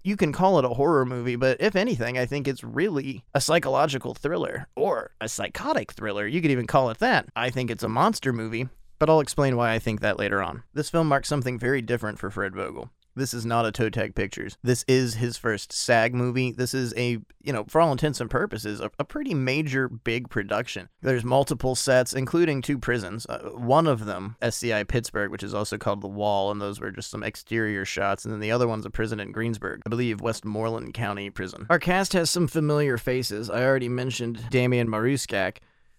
you 0.04 0.16
can 0.16 0.32
call 0.32 0.58
it 0.58 0.66
a 0.66 0.70
horror 0.70 1.06
movie, 1.06 1.36
but 1.36 1.60
if 1.60 1.76
anything, 1.76 2.18
I 2.18 2.26
think 2.26 2.48
it's 2.48 2.64
really 2.64 3.26
a 3.34 3.42
psychological 3.42 4.14
thriller 4.14 4.68
or 4.76 5.12
a 5.20 5.28
psychotic 5.28 5.92
thriller. 5.92 6.26
You 6.26 6.42
could 6.42 6.52
even 6.52 6.68
call 6.68 6.90
it 6.90 7.00
that. 7.00 7.28
I 7.36 7.50
think 7.50 7.70
it's 7.70 7.84
a 7.84 7.90
monster 7.90 8.32
movie, 8.32 8.70
but 9.00 9.10
I'll 9.10 9.20
explain 9.20 9.58
why 9.58 9.74
I 9.74 9.80
think 9.80 10.00
that 10.00 10.18
later 10.18 10.42
on. 10.42 10.64
This 10.74 10.90
film 10.90 11.10
marks 11.10 11.28
something 11.28 11.60
very 11.60 11.82
different 11.82 12.20
for 12.20 12.32
Fred 12.32 12.56
Vogel. 12.56 12.90
This 13.18 13.34
is 13.34 13.46
not 13.48 13.66
a 13.66 13.72
Toe 13.72 13.90
Tag 13.90 14.14
Pictures. 14.14 14.58
This 14.62 14.86
is 14.88 15.16
his 15.16 15.38
first 15.38 15.74
SAG 15.74 16.14
movie. 16.14 16.52
This 16.52 16.76
is 16.76 16.94
a, 16.96 17.18
you 17.42 17.52
know, 17.52 17.66
for 17.68 17.82
all 17.82 17.92
intents 17.92 18.22
and 18.22 18.30
purposes, 18.30 18.80
a, 18.80 18.92
a 19.00 19.04
pretty 19.04 19.34
major, 19.34 19.90
big 19.90 20.30
production. 20.30 20.88
There's 21.02 21.24
multiple 21.24 21.74
sets, 21.74 22.14
including 22.14 22.62
two 22.62 22.78
prisons. 22.78 23.26
Uh, 23.26 23.50
one 23.56 23.88
of 23.88 24.06
them, 24.06 24.36
SCI 24.42 24.84
Pittsburgh, 24.84 25.32
which 25.32 25.42
is 25.42 25.56
also 25.56 25.80
called 25.80 26.02
The 26.02 26.08
Wall, 26.08 26.52
and 26.52 26.62
those 26.62 26.80
were 26.80 26.92
just 26.92 27.10
some 27.10 27.24
exterior 27.24 27.86
shots. 27.86 28.24
And 28.24 28.32
then 28.32 28.40
the 28.40 28.52
other 28.52 28.68
one's 28.68 28.86
a 28.86 28.92
prison 28.92 29.20
in 29.20 29.32
Greensburg, 29.32 29.82
I 29.86 29.90
believe 29.90 30.22
Westmoreland 30.22 30.94
County 30.94 31.32
Prison. 31.32 31.66
Our 31.72 31.80
cast 31.80 32.14
has 32.14 32.30
some 32.30 32.48
familiar 32.48 33.00
faces. 33.00 33.50
I 33.50 33.64
already 33.64 33.90
mentioned 33.90 34.48
Damian 34.52 34.88
Maruscak. 34.88 35.58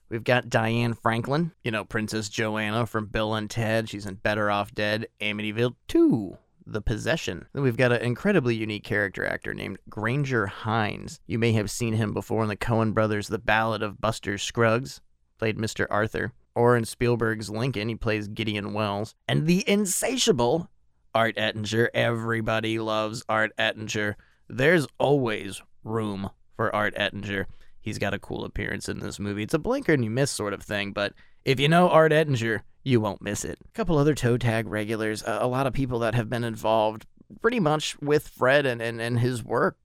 We've 0.09 0.25
got 0.25 0.49
Diane 0.49 0.95
Franklin, 0.95 1.53
you 1.63 1.71
know, 1.71 1.85
Princess 1.85 2.29
Joanna 2.29 2.87
from 2.87 3.07
Bill 3.07 3.35
and 3.35 3.51
Ted. 3.51 3.89
She's 3.89 4.07
in 4.07 4.15
Better 4.15 4.51
Off 4.51 4.73
Dead, 4.73 5.09
Amityville 5.21 5.75
2. 5.89 6.39
The 6.73 6.83
Possession. 6.83 7.47
Then 7.53 7.63
we've 7.63 7.77
got 7.77 7.93
an 7.93 8.03
incredibly 8.03 8.55
unique 8.55 8.85
character 8.85 9.27
actor 9.27 9.55
named 9.55 9.79
Grainger 9.89 10.47
Hines. 10.47 11.21
You 11.27 11.39
may 11.39 11.53
have 11.53 11.71
seen 11.71 11.95
him 11.95 12.13
before 12.13 12.43
in 12.43 12.49
the 12.49 12.57
Coen 12.57 12.93
brothers' 12.93 13.29
The 13.29 13.39
Ballad 13.39 13.83
of 13.83 14.01
Buster 14.01 14.37
Scruggs, 14.37 15.01
played 15.39 15.57
Mr. 15.57 15.87
Arthur, 15.91 16.33
or 16.55 16.77
in 16.77 16.85
Spielberg's 16.85 17.49
Lincoln, 17.49 17.89
he 17.89 17.95
plays 17.95 18.29
Gideon 18.29 18.73
Welles, 18.73 19.15
and 19.29 19.47
the 19.47 19.65
insatiable 19.69 20.69
Art 21.15 21.39
Ettinger. 21.39 21.91
Everybody 21.95 22.79
loves 22.79 23.25
Art 23.29 23.53
Ettinger. 23.59 24.17
There's 24.49 24.87
always 24.99 25.63
room 25.85 26.31
for 26.55 26.75
Art 26.75 26.95
Ettinger. 26.97 27.47
He's 27.81 27.99
got 27.99 28.15
a 28.15 28.19
cool 28.19 28.45
appearance 28.45 28.89
in 28.89 28.99
this 28.99 29.19
movie. 29.19 29.43
It's 29.43 29.55
a 29.55 29.59
blinker 29.59 29.93
and 29.93 30.05
you 30.05 30.11
miss 30.11 30.31
sort 30.31 30.53
of 30.53 30.63
thing, 30.63 30.93
but 30.93 31.15
if 31.49 31.59
you 31.59 31.67
know 31.67 31.89
Art 31.89 32.13
Ettinger, 32.13 32.63
you 32.85 33.01
won't 33.01 33.23
miss 33.23 33.43
it. 33.43 33.59
A 33.65 33.73
couple 33.73 33.97
other 33.97 34.15
toe 34.15 34.37
tag 34.37 34.69
regulars, 34.69 35.25
a, 35.27 35.47
lot 35.47 35.67
of 35.67 35.73
people 35.73 35.99
that 36.01 36.15
have 36.15 36.29
been 36.29 36.45
involved 36.45 37.07
pretty 37.41 37.59
much 37.59 37.99
with 38.03 38.29
Fred 38.29 38.67
and, 38.67 38.83
and, 38.83 39.01
and 39.01 39.19
his 39.19 39.43
work 39.43 39.79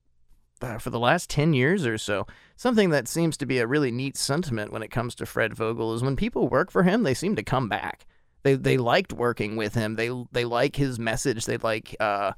uh, 0.60 0.76
for 0.76 0.90
the 0.90 0.98
last 0.98 1.30
10 1.30 1.54
years 1.54 1.86
or 1.86 1.96
so. 1.96 2.26
Something 2.54 2.90
that 2.90 3.08
seems 3.08 3.38
to 3.38 3.46
be 3.46 3.60
a 3.60 3.66
really 3.66 3.90
neat 3.90 4.18
sentiment 4.18 4.72
when 4.72 4.82
it 4.82 4.90
comes 4.90 5.14
to 5.14 5.24
Fred 5.24 5.54
Vogel 5.54 5.94
is 5.94 6.02
when 6.02 6.16
people 6.16 6.48
work 6.48 6.70
for 6.70 6.82
him, 6.82 7.02
they 7.02 7.14
seem 7.14 7.34
to 7.36 7.42
come 7.42 7.66
back. 7.66 8.04
They, 8.42 8.56
they 8.56 8.76
liked 8.76 9.14
working 9.14 9.56
with 9.56 9.74
him. 9.74 9.96
They 9.96 10.10
they 10.32 10.44
like 10.44 10.76
his 10.76 10.98
message. 10.98 11.46
They 11.46 11.56
like 11.56 11.96
uh, 11.98 12.32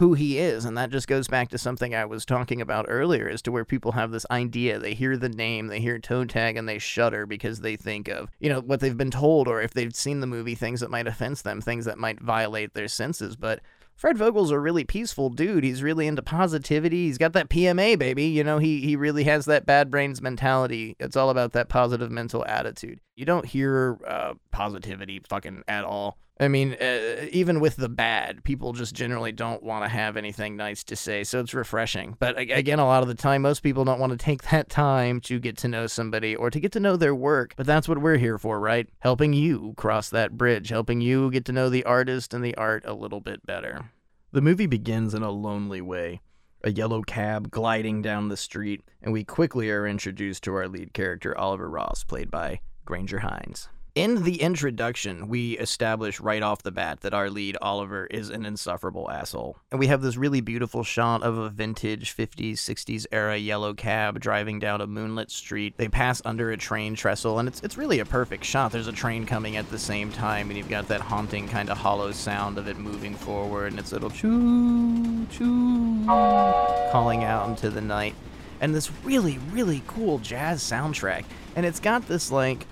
who 0.00 0.14
he 0.14 0.38
is. 0.38 0.64
And 0.64 0.78
that 0.78 0.88
just 0.88 1.06
goes 1.06 1.28
back 1.28 1.50
to 1.50 1.58
something 1.58 1.94
I 1.94 2.06
was 2.06 2.24
talking 2.24 2.62
about 2.62 2.86
earlier 2.88 3.28
as 3.28 3.42
to 3.42 3.52
where 3.52 3.66
people 3.66 3.92
have 3.92 4.10
this 4.10 4.24
idea. 4.30 4.78
They 4.78 4.94
hear 4.94 5.18
the 5.18 5.28
name, 5.28 5.66
they 5.66 5.78
hear 5.78 5.98
toe 5.98 6.24
tag, 6.24 6.56
and 6.56 6.66
they 6.66 6.78
shudder 6.78 7.26
because 7.26 7.60
they 7.60 7.76
think 7.76 8.08
of, 8.08 8.30
you 8.40 8.48
know, 8.48 8.62
what 8.62 8.80
they've 8.80 8.96
been 8.96 9.10
told, 9.10 9.46
or 9.46 9.60
if 9.60 9.74
they've 9.74 9.94
seen 9.94 10.20
the 10.20 10.26
movie, 10.26 10.54
things 10.54 10.80
that 10.80 10.90
might 10.90 11.06
offend 11.06 11.36
them, 11.36 11.60
things 11.60 11.84
that 11.84 11.98
might 11.98 12.18
violate 12.18 12.72
their 12.72 12.88
senses. 12.88 13.36
But 13.36 13.60
Fred 13.94 14.16
Vogel's 14.16 14.50
a 14.50 14.58
really 14.58 14.84
peaceful 14.84 15.28
dude. 15.28 15.64
He's 15.64 15.82
really 15.82 16.06
into 16.06 16.22
positivity. 16.22 17.04
He's 17.04 17.18
got 17.18 17.34
that 17.34 17.50
PMA, 17.50 17.98
baby. 17.98 18.24
You 18.24 18.42
know, 18.42 18.56
he 18.56 18.80
he 18.80 18.96
really 18.96 19.24
has 19.24 19.44
that 19.44 19.66
bad 19.66 19.90
brains 19.90 20.22
mentality. 20.22 20.96
It's 20.98 21.14
all 21.14 21.28
about 21.28 21.52
that 21.52 21.68
positive 21.68 22.10
mental 22.10 22.42
attitude. 22.46 23.00
You 23.16 23.26
don't 23.26 23.44
hear 23.44 23.98
uh, 24.06 24.32
positivity 24.50 25.20
fucking 25.28 25.62
at 25.68 25.84
all 25.84 26.16
I 26.40 26.48
mean, 26.48 26.72
uh, 26.80 27.26
even 27.32 27.60
with 27.60 27.76
the 27.76 27.90
bad, 27.90 28.42
people 28.44 28.72
just 28.72 28.94
generally 28.94 29.30
don't 29.30 29.62
want 29.62 29.84
to 29.84 29.90
have 29.90 30.16
anything 30.16 30.56
nice 30.56 30.82
to 30.84 30.96
say, 30.96 31.22
so 31.22 31.40
it's 31.40 31.52
refreshing. 31.52 32.16
But 32.18 32.38
again, 32.38 32.78
a 32.78 32.86
lot 32.86 33.02
of 33.02 33.08
the 33.08 33.14
time, 33.14 33.42
most 33.42 33.60
people 33.60 33.84
don't 33.84 34.00
want 34.00 34.12
to 34.12 34.16
take 34.16 34.44
that 34.44 34.70
time 34.70 35.20
to 35.22 35.38
get 35.38 35.58
to 35.58 35.68
know 35.68 35.86
somebody 35.86 36.34
or 36.34 36.48
to 36.48 36.58
get 36.58 36.72
to 36.72 36.80
know 36.80 36.96
their 36.96 37.14
work. 37.14 37.52
But 37.56 37.66
that's 37.66 37.86
what 37.86 37.98
we're 37.98 38.16
here 38.16 38.38
for, 38.38 38.58
right? 38.58 38.88
Helping 39.00 39.34
you 39.34 39.74
cross 39.76 40.08
that 40.08 40.38
bridge, 40.38 40.70
helping 40.70 41.02
you 41.02 41.30
get 41.30 41.44
to 41.44 41.52
know 41.52 41.68
the 41.68 41.84
artist 41.84 42.32
and 42.32 42.42
the 42.42 42.54
art 42.54 42.84
a 42.86 42.94
little 42.94 43.20
bit 43.20 43.44
better. 43.44 43.90
The 44.32 44.40
movie 44.40 44.66
begins 44.66 45.12
in 45.12 45.22
a 45.22 45.30
lonely 45.30 45.82
way. 45.82 46.22
A 46.64 46.70
yellow 46.70 47.02
cab 47.02 47.50
gliding 47.50 48.00
down 48.00 48.28
the 48.28 48.36
street, 48.36 48.82
and 49.02 49.12
we 49.12 49.24
quickly 49.24 49.70
are 49.70 49.86
introduced 49.86 50.44
to 50.44 50.54
our 50.54 50.68
lead 50.68 50.94
character, 50.94 51.36
Oliver 51.36 51.68
Ross, 51.68 52.02
played 52.04 52.30
by 52.30 52.60
Grainger 52.86 53.20
Hines. 53.20 53.68
In 53.96 54.22
the 54.22 54.40
introduction, 54.40 55.26
we 55.26 55.58
establish 55.58 56.20
right 56.20 56.44
off 56.44 56.62
the 56.62 56.70
bat 56.70 57.00
that 57.00 57.12
our 57.12 57.28
lead, 57.28 57.56
Oliver, 57.60 58.06
is 58.06 58.30
an 58.30 58.46
insufferable 58.46 59.10
asshole. 59.10 59.56
And 59.72 59.80
we 59.80 59.88
have 59.88 60.00
this 60.00 60.16
really 60.16 60.40
beautiful 60.40 60.84
shot 60.84 61.24
of 61.24 61.36
a 61.36 61.48
vintage 61.48 62.16
50s, 62.16 62.52
60s 62.52 63.06
era 63.10 63.36
yellow 63.36 63.74
cab 63.74 64.20
driving 64.20 64.60
down 64.60 64.80
a 64.80 64.86
moonlit 64.86 65.32
street. 65.32 65.74
They 65.76 65.88
pass 65.88 66.22
under 66.24 66.52
a 66.52 66.56
train 66.56 66.94
trestle, 66.94 67.40
and 67.40 67.48
it's, 67.48 67.62
it's 67.62 67.76
really 67.76 67.98
a 67.98 68.04
perfect 68.04 68.44
shot. 68.44 68.70
There's 68.70 68.86
a 68.86 68.92
train 68.92 69.26
coming 69.26 69.56
at 69.56 69.68
the 69.70 69.78
same 69.78 70.12
time, 70.12 70.50
and 70.50 70.56
you've 70.56 70.68
got 70.68 70.86
that 70.86 71.00
haunting 71.00 71.48
kind 71.48 71.68
of 71.68 71.76
hollow 71.76 72.12
sound 72.12 72.58
of 72.58 72.68
it 72.68 72.78
moving 72.78 73.16
forward, 73.16 73.72
and 73.72 73.80
it's 73.80 73.90
little 73.90 74.10
choo, 74.10 75.26
choo, 75.32 76.04
calling 76.06 77.24
out 77.24 77.48
into 77.48 77.70
the 77.70 77.80
night. 77.80 78.14
And 78.60 78.72
this 78.72 78.92
really, 79.02 79.38
really 79.50 79.82
cool 79.88 80.18
jazz 80.18 80.62
soundtrack. 80.62 81.24
And 81.56 81.66
it's 81.66 81.80
got 81.80 82.06
this, 82.06 82.30
like, 82.30 82.66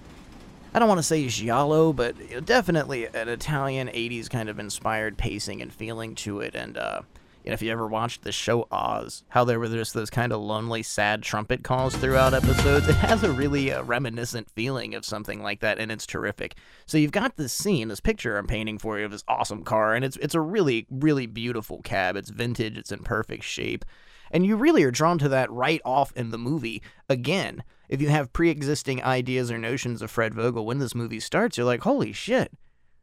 I 0.74 0.78
don't 0.78 0.88
want 0.88 0.98
to 0.98 1.02
say 1.04 1.26
giallo, 1.28 1.92
but 1.92 2.44
definitely 2.44 3.07
an 3.07 3.28
Italian 3.28 3.88
80s 3.88 4.28
kind 4.28 4.48
of 4.48 4.59
inspired 4.59 5.16
pacing 5.16 5.62
and 5.62 5.72
feeling 5.72 6.14
to 6.16 6.40
it. 6.40 6.54
And, 6.54 6.76
uh, 6.76 7.00
you 7.42 7.50
know, 7.50 7.54
if 7.54 7.62
you 7.62 7.72
ever 7.72 7.87
watched 7.87 8.22
the 8.22 8.33
show 8.33 8.68
Oz, 8.70 9.24
how 9.28 9.44
there 9.44 9.59
were 9.59 9.68
just 9.68 9.94
those 9.94 10.11
kind 10.11 10.31
of 10.31 10.42
lonely, 10.42 10.83
sad 10.83 11.22
trumpet 11.22 11.64
calls 11.64 11.96
throughout 11.96 12.35
episodes, 12.35 12.87
it 12.87 12.96
has 12.96 13.24
a 13.24 13.33
really 13.33 13.72
uh, 13.72 13.83
reminiscent 13.83 14.50
feeling 14.50 14.94
of 14.94 15.07
something 15.07 15.42
like 15.42 15.61
that, 15.61 15.78
and 15.78 15.90
it's 15.90 16.07
terrific. 16.07 16.54
So 16.85 16.98
you've 16.98 17.12
got 17.12 17.37
this 17.37 17.54
scene, 17.54 17.88
this 17.88 18.00
picture 18.00 18.37
I'm 18.37 18.46
painting 18.46 18.78
for 18.78 18.98
you 18.98 19.07
of 19.07 19.11
this 19.11 19.24
awesome 19.26 19.64
car, 19.64 19.94
and 19.94 20.04
it's 20.04 20.18
it's 20.18 20.35
a 20.35 20.40
really, 20.40 20.87
really 20.90 21.26
beautiful 21.26 21.81
cab. 21.81 22.14
It's 22.14 22.31
vintage, 22.31 22.76
it's 22.76 22.92
in 22.92 22.98
perfect 23.00 23.44
shape. 23.44 23.87
And 24.31 24.44
you 24.44 24.57
really 24.57 24.85
are 24.85 24.90
drawn 24.90 25.16
to 25.18 25.31
that 25.31 25.50
right 25.50 25.81
off 25.87 26.12
in 26.14 26.31
the 26.31 26.38
movie. 26.38 26.83
Again, 27.09 27.62
if 27.88 28.01
you 28.01 28.09
have 28.09 28.33
pre 28.33 28.51
existing 28.51 29.03
ideas 29.03 29.51
or 29.51 29.59
notions 29.59 30.03
of 30.03 30.11
Fred 30.11 30.35
Vogel 30.35 30.66
when 30.66 30.79
this 30.79 30.94
movie 30.94 31.20
starts, 31.20 31.57
you're 31.57 31.66
like, 31.66 31.83
holy 31.83 32.12
shit, 32.12 32.53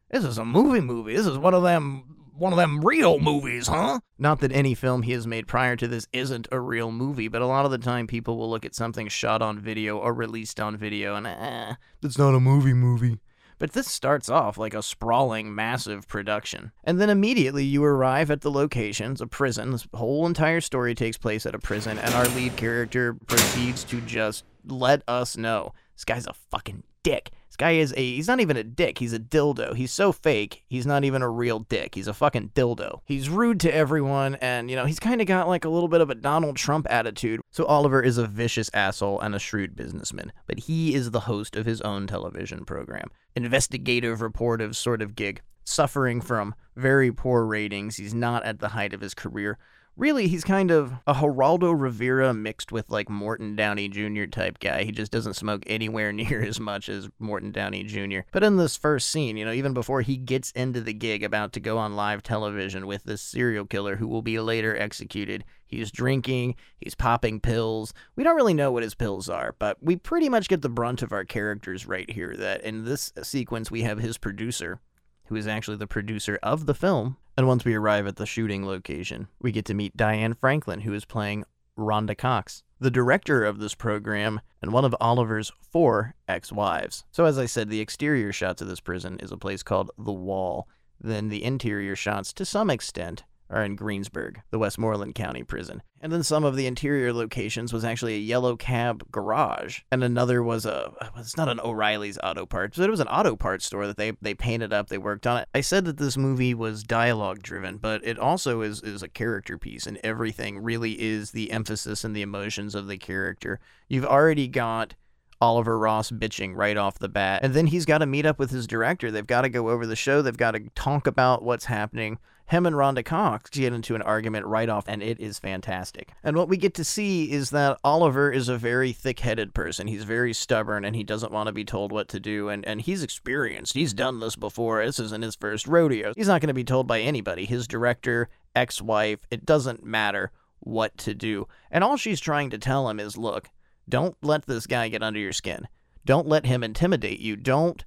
this 0.10 0.24
is 0.24 0.38
a 0.38 0.45
movie 0.45 0.82
movie. 0.82 1.15
This 1.15 1.26
is 1.26 1.38
one 1.38 1.54
of 1.54 1.63
them 1.63 2.15
one 2.38 2.52
of 2.52 2.58
them 2.58 2.82
real 2.82 3.19
movies, 3.19 3.67
huh? 3.67 4.00
Not 4.17 4.41
that 4.41 4.52
any 4.52 4.76
film 4.76 5.04
he 5.04 5.13
has 5.13 5.26
made 5.26 5.48
prior 5.48 5.76
to 5.78 5.88
this 5.88 6.08
isn't 6.12 6.50
a 6.52 6.60
real 6.60 6.91
movie, 6.91 7.30
but 7.30 7.41
a 7.41 7.48
lot 7.48 7.65
of 7.65 7.71
the 7.71 7.78
time 7.78 8.08
people 8.08 8.38
will 8.38 8.50
look 8.50 8.65
at 8.65 8.76
something 8.76 9.08
shot 9.08 9.41
on 9.41 9.60
video 9.60 9.98
or 9.98 10.13
released 10.13 10.60
on 10.60 10.76
video 10.76 11.15
and 11.15 11.26
eh, 11.26 11.76
that's 12.02 12.17
not 12.17 12.36
a 12.36 12.39
movie 12.39 12.74
movie. 12.74 13.19
But 13.58 13.71
this 13.71 13.88
starts 13.88 14.28
off 14.30 14.58
like 14.58 14.74
a 14.74 14.84
sprawling, 14.84 15.56
massive 15.56 16.10
production. 16.10 16.74
And 16.84 17.00
then 17.00 17.10
immediately 17.10 17.63
you 17.63 17.86
arrive 17.86 18.30
at 18.30 18.41
the 18.41 18.52
locations, 18.52 19.21
a 19.21 19.28
prison. 19.28 19.71
This 19.71 19.88
whole 19.93 20.28
entire 20.28 20.60
story 20.60 20.93
takes 20.93 21.17
place 21.17 21.45
at 21.45 21.56
a 21.56 21.60
prison, 21.60 21.98
and 21.98 22.13
our 22.15 22.28
lead 22.36 22.58
character 22.58 23.13
proceeds 23.28 23.86
to 23.86 24.02
just 24.02 24.43
let 24.71 25.04
us 25.08 25.38
know 25.38 25.73
this 25.95 26.06
guy's 26.06 26.28
a 26.28 26.34
fucking 26.34 26.84
dick. 27.04 27.32
This 27.47 27.56
guy 27.56 27.71
is 27.71 27.93
a, 27.95 28.15
he's 28.15 28.28
not 28.28 28.41
even 28.41 28.58
a 28.58 28.63
dick, 28.63 28.97
he's 28.97 29.13
a 29.13 29.19
dildo. 29.19 29.75
He's 29.75 29.93
so 29.93 30.12
fake, 30.12 30.63
he's 30.67 30.86
not 30.86 31.06
even 31.06 31.21
a 31.21 31.30
real 31.30 31.60
dick. 31.60 31.95
He's 31.95 32.08
a 32.08 32.13
fucking 32.13 32.49
dildo. 32.54 32.99
He's 33.06 33.30
rude 33.30 33.62
to 33.62 33.73
everyone, 33.73 34.36
and, 34.36 34.69
you 34.69 34.75
know, 34.75 34.86
he's 34.86 34.99
kind 34.99 35.21
of 35.21 35.28
got 35.28 35.47
like 35.47 35.63
a 35.63 35.69
little 35.69 35.88
bit 35.88 36.01
of 36.01 36.10
a 36.10 36.15
Donald 36.15 36.58
Trump 36.58 36.86
attitude. 36.89 37.39
So 37.51 37.63
Oliver 37.65 38.01
is 38.01 38.17
a 38.17 38.28
vicious 38.28 38.69
asshole 38.73 39.21
and 39.21 39.34
a 39.34 39.39
shrewd 39.39 39.75
businessman, 39.75 40.34
but 40.47 40.60
he 40.60 40.95
is 40.95 41.12
the 41.12 41.21
host 41.21 41.56
of 41.56 41.65
his 41.65 41.80
own 41.82 42.08
television 42.08 42.65
program. 42.65 43.10
Investigative, 43.36 44.19
reportive 44.19 44.75
sort 44.75 45.01
of 45.01 45.15
gig. 45.15 45.41
Suffering 45.67 46.21
from 46.21 46.54
very 46.75 47.12
poor 47.12 47.43
ratings. 47.43 47.95
He's 47.95 48.13
not 48.13 48.45
at 48.45 48.60
the 48.60 48.69
height 48.69 48.93
of 48.93 49.01
his 49.01 49.15
career 49.15 49.58
really 49.98 50.28
he's 50.28 50.44
kind 50.44 50.72
of 50.72 50.94
a 51.08 51.14
Geraldo 51.14 51.80
Rivera 51.80 52.34
mixed 52.34 52.72
with 52.72 52.90
like 52.90 53.10
Morton 53.10 53.56
Downey 53.56 53.88
Jr. 53.88 54.26
type 54.26 54.60
guy. 54.60 54.84
He 54.84 54.92
just 54.92 55.12
doesn't 55.12 55.36
smoke 55.36 55.64
anywhere 55.68 56.12
near 56.14 56.44
as 56.44 56.60
much 56.60 56.90
as 56.90 57.10
Morton 57.20 57.52
Downey 57.52 57.84
Jr. 57.84 58.20
But 58.32 58.44
in 58.44 58.58
this 58.58 58.76
first 58.76 59.10
scene, 59.10 59.38
you 59.38 59.46
know, 59.46 59.52
even 59.52 59.74
before 59.74 60.02
he 60.02 60.18
gets 60.18 60.52
into 60.52 60.82
the 60.82 60.94
gig 60.94 61.24
about 61.24 61.54
to 61.54 61.60
go 61.60 61.78
on 61.78 61.96
live 61.96 62.24
television 62.24 62.88
with 62.88 63.04
this 63.04 63.22
serial 63.22 63.66
killer 63.66 63.96
who 63.96 64.08
will 64.08 64.22
be 64.22 64.40
later 64.40 64.76
executed, 64.78 65.44
he's 65.66 65.92
drinking, 65.92 66.56
he's 66.78 66.96
popping 66.96 67.40
pills. 67.40 67.94
We 68.16 68.24
don't 68.24 68.36
really 68.36 68.54
know 68.54 68.72
what 68.72 68.84
his 68.84 68.96
pills 68.96 69.30
are, 69.30 69.56
but 69.60 69.78
we 69.82 69.96
pretty 69.96 70.30
much 70.30 70.50
get 70.50 70.62
the 70.62 70.70
brunt 70.70 71.02
of 71.02 71.12
our 71.12 71.26
characters 71.26 71.86
right 71.86 72.10
here 72.10 72.36
that 72.38 72.62
in 72.62 72.86
this 72.86 73.14
sequence 73.24 73.72
we 73.72 73.84
have 73.84 74.00
his 74.00 74.18
producer 74.18 74.80
who 75.28 75.36
is 75.36 75.48
actually 75.48 75.78
the 75.78 75.88
producer 75.88 76.40
of 76.44 76.66
the 76.66 76.74
film. 76.74 77.18
And 77.38 77.48
once 77.48 77.66
we 77.66 77.74
arrive 77.74 78.08
at 78.08 78.16
the 78.16 78.26
shooting 78.26 78.66
location, 78.66 79.28
we 79.42 79.52
get 79.52 79.66
to 79.66 79.74
meet 79.74 79.98
Diane 79.98 80.34
Franklin, 80.34 80.82
who 80.82 80.94
is 80.94 81.06
playing 81.06 81.46
Rhonda 81.78 82.18
Cox, 82.18 82.64
the 82.80 82.92
director 82.92 83.44
of 83.44 83.60
this 83.60 83.76
program 83.76 84.42
and 84.62 84.72
one 84.72 84.86
of 84.86 84.96
Oliver's 85.00 85.52
four 85.60 86.16
ex 86.28 86.52
wives. 86.52 87.04
So, 87.12 87.26
as 87.26 87.38
I 87.38 87.46
said, 87.46 87.70
the 87.70 87.82
exterior 87.82 88.32
shots 88.32 88.62
of 88.62 88.68
this 88.68 88.80
prison 88.80 89.20
is 89.22 89.32
a 89.32 89.38
place 89.38 89.64
called 89.64 89.92
The 89.98 90.14
Wall. 90.14 90.68
Then 91.00 91.30
the 91.30 91.44
interior 91.44 91.96
shots, 91.96 92.32
to 92.34 92.46
some 92.46 92.70
extent, 92.70 93.24
are 93.50 93.64
in 93.64 93.76
Greensburg, 93.76 94.42
the 94.52 94.60
Westmoreland 94.60 95.16
County 95.16 95.44
prison. 95.44 95.82
And 96.02 96.12
then 96.12 96.24
some 96.24 96.44
of 96.44 96.56
the 96.56 96.68
interior 96.68 97.14
locations 97.14 97.74
was 97.74 97.84
actually 97.84 98.16
a 98.16 98.20
yellow 98.20 98.56
cab 98.56 99.04
garage, 99.12 99.82
and 99.92 100.04
another 100.04 100.44
was 100.44 100.66
a 100.66 100.94
it's 101.18 101.38
not 101.38 101.50
an 101.50 101.60
O'Reilly's 101.60 102.20
auto 102.24 102.46
parts, 102.46 102.78
but 102.78 102.88
it 102.88 102.92
was 102.92 103.00
an 103.00 103.08
auto 103.08 103.36
parts 103.36 103.66
store 103.66 103.88
that 103.88 103.98
they 103.98 104.12
they 104.22 104.34
painted 104.34 104.74
up, 104.74 104.90
they 104.90 104.98
worked 104.98 105.26
on 105.26 105.40
it. 105.40 105.48
I 105.54 105.62
said 105.62 105.86
that 105.86 105.98
this 105.98 106.18
movie 106.18 106.54
was 106.54 106.84
dialogue 106.84 107.42
driven, 107.42 107.78
but 107.78 108.06
it 108.06 108.20
also 108.20 108.62
is 108.62 108.82
is 108.82 109.02
a 109.02 109.08
character 109.08 109.58
piece 109.58 109.88
and 109.88 110.00
everything 110.04 110.60
really 110.60 111.02
is 111.02 111.32
the 111.32 111.52
emphasis 111.52 112.04
and 112.04 112.16
the 112.16 112.22
emotions 112.22 112.76
of 112.76 112.88
the 112.88 112.98
character. 112.98 113.60
You've 113.88 114.06
already 114.06 114.48
got 114.48 114.96
Oliver 115.42 115.78
Ross 115.78 116.12
bitching 116.12 116.56
right 116.56 116.78
off 116.78 117.00
the 117.00 117.10
bat. 117.10 117.42
And 117.44 117.54
then 117.54 117.68
he's 117.68 117.86
got 117.86 118.00
to 118.00 118.06
meet 118.06 118.26
up 118.26 118.40
with 118.40 118.52
his 118.52 118.68
director. 118.68 119.12
They've 119.12 119.26
got 119.26 119.42
to 119.42 119.50
go 119.50 119.70
over 119.70 119.86
the 119.86 119.96
show. 119.96 120.22
They've 120.22 120.36
got 120.36 120.52
to 120.52 120.62
talk 120.76 121.08
about 121.08 121.44
what's 121.44 121.66
happening. 121.66 122.18
Him 122.48 122.68
and 122.68 122.76
Rhonda 122.76 123.04
Cox 123.04 123.50
get 123.50 123.74
into 123.74 123.96
an 123.96 124.04
argument 124.04 124.46
right 124.46 124.70
off, 124.70 124.86
and 124.88 125.02
it 125.02 125.20
is 125.20 125.40
fantastic. 125.40 126.12
And 126.24 126.38
what 126.38 126.48
we 126.48 126.58
get 126.58 126.76
to 126.76 126.84
see 126.84 127.32
is 127.32 127.50
that 127.50 127.80
Oliver 127.84 128.32
is 128.32 128.50
a 128.50 128.58
very 128.58 128.92
thick 128.94 129.20
headed 129.20 129.54
person. 129.56 129.88
He's 129.88 130.04
very 130.04 130.32
stubborn 130.32 130.86
and 130.86 130.96
he 130.96 131.04
doesn't 131.04 131.32
want 131.32 131.48
to 131.48 131.54
be 131.54 131.66
told 131.66 131.92
what 131.92 132.08
to 132.10 132.20
do. 132.20 132.50
And, 132.50 132.64
and 132.66 132.82
he's 132.82 133.02
experienced. 133.02 133.74
He's 133.74 133.94
done 133.94 134.20
this 134.20 134.36
before. 134.36 134.86
This 134.86 135.00
isn't 135.00 135.24
his 135.24 135.36
first 135.36 135.68
rodeo. 135.68 136.14
He's 136.16 136.28
not 136.28 136.42
going 136.42 136.50
to 136.50 136.54
be 136.54 136.64
told 136.64 136.88
by 136.88 137.02
anybody. 137.02 137.46
His 137.46 137.68
director, 137.68 138.30
ex 138.56 138.80
wife, 138.82 139.26
it 139.32 139.46
doesn't 139.46 139.84
matter 139.84 140.32
what 140.60 140.96
to 141.00 141.16
do. 141.16 141.48
And 141.72 141.84
all 141.84 141.98
she's 141.98 142.20
trying 142.20 142.52
to 142.52 142.60
tell 142.60 142.90
him 142.90 143.00
is 143.00 143.18
look, 143.18 143.50
don't 143.90 144.16
let 144.22 144.46
this 144.46 144.68
guy 144.68 144.90
get 144.90 145.04
under 145.04 145.20
your 145.20 145.34
skin. 145.34 145.68
Don't 146.06 146.28
let 146.28 146.46
him 146.46 146.64
intimidate 146.64 147.20
you. 147.20 147.36
Don't 147.36 147.84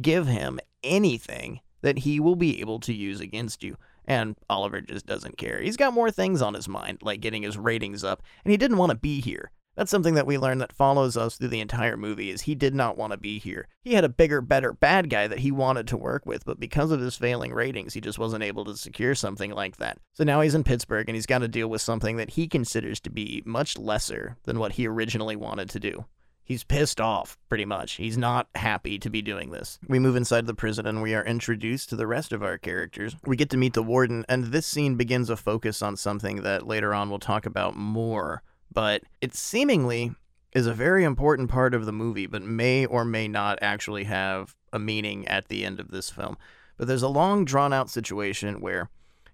give 0.00 0.26
him 0.26 0.58
anything 0.82 1.60
that 1.82 1.98
he 2.00 2.18
will 2.20 2.36
be 2.36 2.60
able 2.60 2.80
to 2.80 2.94
use 2.94 3.20
against 3.20 3.62
you. 3.62 3.76
And 4.08 4.36
Oliver 4.48 4.80
just 4.80 5.06
doesn't 5.06 5.36
care. 5.36 5.60
He's 5.60 5.76
got 5.76 5.92
more 5.92 6.10
things 6.10 6.40
on 6.40 6.54
his 6.54 6.66
mind, 6.66 6.98
like 7.02 7.20
getting 7.20 7.42
his 7.42 7.58
ratings 7.58 8.02
up, 8.02 8.22
and 8.42 8.50
he 8.50 8.56
didn't 8.56 8.78
want 8.78 8.90
to 8.90 8.96
be 8.96 9.20
here. 9.20 9.50
That's 9.76 9.92
something 9.92 10.14
that 10.14 10.26
we 10.26 10.38
learn 10.38 10.58
that 10.58 10.72
follows 10.72 11.16
us 11.16 11.36
through 11.36 11.48
the 11.48 11.60
entire 11.60 11.96
movie 11.96 12.30
is 12.30 12.40
he 12.40 12.56
did 12.56 12.74
not 12.74 12.98
want 12.98 13.12
to 13.12 13.16
be 13.16 13.38
here. 13.38 13.68
He 13.82 13.94
had 13.94 14.02
a 14.02 14.08
bigger, 14.08 14.40
better 14.40 14.72
bad 14.72 15.08
guy 15.08 15.28
that 15.28 15.38
he 15.38 15.52
wanted 15.52 15.86
to 15.88 15.96
work 15.96 16.26
with, 16.26 16.44
but 16.44 16.58
because 16.58 16.90
of 16.90 16.98
his 17.00 17.16
failing 17.16 17.52
ratings, 17.52 17.94
he 17.94 18.00
just 18.00 18.18
wasn't 18.18 18.42
able 18.42 18.64
to 18.64 18.76
secure 18.76 19.14
something 19.14 19.52
like 19.52 19.76
that. 19.76 19.98
So 20.14 20.24
now 20.24 20.40
he's 20.40 20.56
in 20.56 20.64
Pittsburgh 20.64 21.08
and 21.08 21.14
he's 21.14 21.26
got 21.26 21.38
to 21.38 21.48
deal 21.48 21.68
with 21.68 21.80
something 21.80 22.16
that 22.16 22.30
he 22.30 22.48
considers 22.48 22.98
to 23.02 23.10
be 23.10 23.40
much 23.46 23.78
lesser 23.78 24.36
than 24.42 24.58
what 24.58 24.72
he 24.72 24.88
originally 24.88 25.36
wanted 25.36 25.70
to 25.70 25.78
do. 25.78 26.06
He's 26.48 26.64
pissed 26.64 26.98
off, 26.98 27.36
pretty 27.50 27.66
much. 27.66 27.96
He's 27.96 28.16
not 28.16 28.48
happy 28.54 28.98
to 29.00 29.10
be 29.10 29.20
doing 29.20 29.50
this. 29.50 29.78
We 29.86 29.98
move 29.98 30.16
inside 30.16 30.46
the 30.46 30.54
prison 30.54 30.86
and 30.86 31.02
we 31.02 31.14
are 31.14 31.22
introduced 31.22 31.90
to 31.90 31.96
the 31.96 32.06
rest 32.06 32.32
of 32.32 32.42
our 32.42 32.56
characters. 32.56 33.14
We 33.26 33.36
get 33.36 33.50
to 33.50 33.58
meet 33.58 33.74
the 33.74 33.82
warden, 33.82 34.24
and 34.30 34.44
this 34.44 34.66
scene 34.66 34.94
begins 34.94 35.28
a 35.28 35.36
focus 35.36 35.82
on 35.82 35.98
something 35.98 36.40
that 36.44 36.66
later 36.66 36.94
on 36.94 37.10
we'll 37.10 37.18
talk 37.18 37.44
about 37.44 37.76
more. 37.76 38.42
But 38.72 39.02
it 39.20 39.34
seemingly 39.34 40.12
is 40.54 40.66
a 40.66 40.72
very 40.72 41.04
important 41.04 41.50
part 41.50 41.74
of 41.74 41.84
the 41.84 41.92
movie, 41.92 42.26
but 42.26 42.40
may 42.40 42.86
or 42.86 43.04
may 43.04 43.28
not 43.28 43.58
actually 43.60 44.04
have 44.04 44.56
a 44.72 44.78
meaning 44.78 45.28
at 45.28 45.48
the 45.48 45.66
end 45.66 45.78
of 45.78 45.90
this 45.90 46.08
film. 46.08 46.38
But 46.78 46.88
there's 46.88 47.02
a 47.02 47.08
long, 47.08 47.44
drawn 47.44 47.74
out 47.74 47.90
situation 47.90 48.62
where 48.62 48.88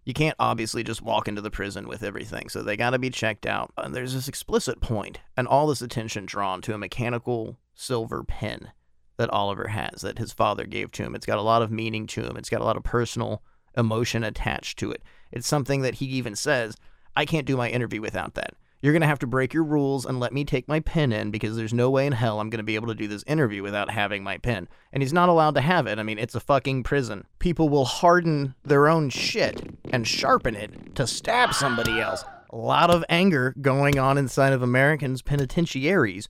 you 0.05 0.12
can't 0.12 0.37
obviously 0.38 0.85
just 0.85 1.03
walk 1.03 1.29
into 1.29 1.40
the 1.40 1.51
prison 1.51 1.88
with 1.88 2.03
everything, 2.03 2.49
so 2.49 2.62
they 2.62 2.77
got 2.77 2.90
to 2.90 2.99
be 2.99 3.11
checked 3.11 3.47
out. 3.47 3.73
And 3.77 3.95
there's 3.95 4.14
this 4.14 4.29
explicit 4.29 4.81
point, 4.81 5.21
and 5.37 5.49
all 5.49 5.67
this 5.67 5.83
attention 5.83 6.27
drawn 6.27 6.61
to 6.62 6.75
a 6.75 6.79
mechanical 6.79 7.59
silver 7.75 8.23
pen 8.23 8.73
that 9.17 9.31
Oliver 9.31 9.69
has, 9.69 10.03
that 10.03 10.19
his 10.19 10.33
father 10.33 10.67
gave 10.67 10.90
to 10.93 11.03
him. 11.03 11.14
It's 11.14 11.27
got 11.27 11.38
a 11.38 11.43
lot 11.43 11.62
of 11.62 11.71
meaning 11.71 12.07
to 12.09 12.23
him, 12.23 12.37
it's 12.37 12.51
got 12.51 12.61
a 12.61 12.64
lot 12.64 12.77
of 12.77 12.85
personal 12.85 13.43
emotion 13.77 14.23
attached 14.23 14.79
to 14.79 14.90
it. 14.93 15.03
It's 15.33 15.47
something 15.47 15.83
that 15.83 15.95
he 15.95 16.07
even 16.07 16.37
says, 16.37 16.77
I 17.17 17.25
can't 17.25 17.47
do 17.47 17.57
my 17.57 17.69
interview 17.71 18.01
without 18.01 18.35
that. 18.35 18.55
You're 18.85 18.92
going 18.92 19.01
to 19.01 19.07
have 19.07 19.20
to 19.20 19.27
break 19.27 19.55
your 19.55 19.64
rules 19.64 20.05
and 20.05 20.20
let 20.20 20.35
me 20.35 20.44
take 20.44 20.68
my 20.68 20.79
pen 20.79 21.11
in 21.11 21.31
because 21.31 21.57
there's 21.57 21.73
no 21.73 21.88
way 21.88 22.07
in 22.07 22.12
hell 22.12 22.38
I'm 22.38 22.51
going 22.51 22.59
to 22.59 22.62
be 22.62 22.75
able 22.75 22.88
to 22.88 22.94
do 22.94 23.09
this 23.09 23.25
interview 23.27 23.62
without 23.62 23.90
having 23.90 24.23
my 24.23 24.37
pen. 24.37 24.68
And 24.92 25.03
he's 25.03 25.11
not 25.11 25.31
allowed 25.31 25.55
to 25.55 25.62
have 25.62 25.87
it. 25.87 25.99
I 25.99 26.03
mean, 26.03 26.18
it's 26.18 26.35
a 26.35 26.40
fucking 26.40 26.83
prison. 26.83 27.27
People 27.38 27.70
will 27.70 27.87
harden 27.87 28.55
their 28.62 28.87
own 28.87 29.09
shit 29.09 29.75
and 29.90 30.07
sharpen 30.07 30.55
it 30.55 30.94
to 30.97 31.07
stab 31.07 31.55
somebody 31.55 31.99
else. 31.99 32.25
A 32.51 32.57
lot 32.59 32.90
of 32.90 33.07
anger 33.09 33.55
going 33.59 33.99
on 33.99 34.18
inside 34.18 34.53
of 34.53 34.61
Americans' 34.61 35.23
penitentiaries. 35.23 36.29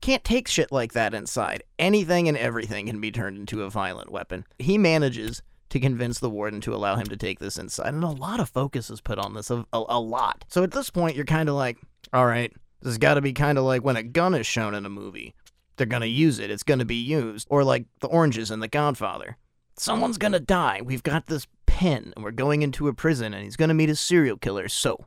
Can't 0.00 0.24
take 0.24 0.48
shit 0.48 0.72
like 0.72 0.94
that 0.94 1.12
inside. 1.12 1.62
Anything 1.78 2.26
and 2.26 2.38
everything 2.38 2.86
can 2.86 3.02
be 3.02 3.12
turned 3.12 3.36
into 3.36 3.64
a 3.64 3.70
violent 3.70 4.10
weapon. 4.10 4.46
He 4.58 4.78
manages 4.78 5.42
to 5.72 5.80
convince 5.80 6.18
the 6.18 6.28
warden 6.28 6.60
to 6.60 6.74
allow 6.74 6.96
him 6.96 7.06
to 7.06 7.16
take 7.16 7.38
this 7.38 7.56
inside. 7.56 7.94
And 7.94 8.04
a 8.04 8.08
lot 8.08 8.40
of 8.40 8.50
focus 8.50 8.90
is 8.90 9.00
put 9.00 9.18
on 9.18 9.32
this, 9.32 9.50
a, 9.50 9.64
a, 9.72 9.84
a 9.88 10.00
lot. 10.00 10.44
So 10.48 10.62
at 10.62 10.72
this 10.72 10.90
point, 10.90 11.16
you're 11.16 11.24
kind 11.24 11.48
of 11.48 11.54
like, 11.54 11.78
all 12.12 12.26
right, 12.26 12.52
this 12.82 12.90
has 12.90 12.98
got 12.98 13.14
to 13.14 13.22
be 13.22 13.32
kind 13.32 13.56
of 13.56 13.64
like 13.64 13.82
when 13.82 13.96
a 13.96 14.02
gun 14.02 14.34
is 14.34 14.46
shown 14.46 14.74
in 14.74 14.84
a 14.84 14.90
movie. 14.90 15.34
They're 15.76 15.86
going 15.86 16.02
to 16.02 16.08
use 16.08 16.38
it, 16.38 16.50
it's 16.50 16.62
going 16.62 16.80
to 16.80 16.84
be 16.84 16.96
used. 16.96 17.48
Or 17.50 17.64
like 17.64 17.86
the 18.00 18.08
oranges 18.08 18.50
in 18.50 18.60
The 18.60 18.68
Godfather. 18.68 19.38
Someone's 19.78 20.18
going 20.18 20.32
to 20.32 20.40
die. 20.40 20.82
We've 20.84 21.02
got 21.02 21.26
this 21.26 21.46
pen, 21.64 22.12
and 22.14 22.22
we're 22.22 22.32
going 22.32 22.60
into 22.60 22.88
a 22.88 22.92
prison, 22.92 23.32
and 23.32 23.42
he's 23.42 23.56
going 23.56 23.70
to 23.70 23.74
meet 23.74 23.88
a 23.88 23.96
serial 23.96 24.36
killer. 24.36 24.68
So, 24.68 25.06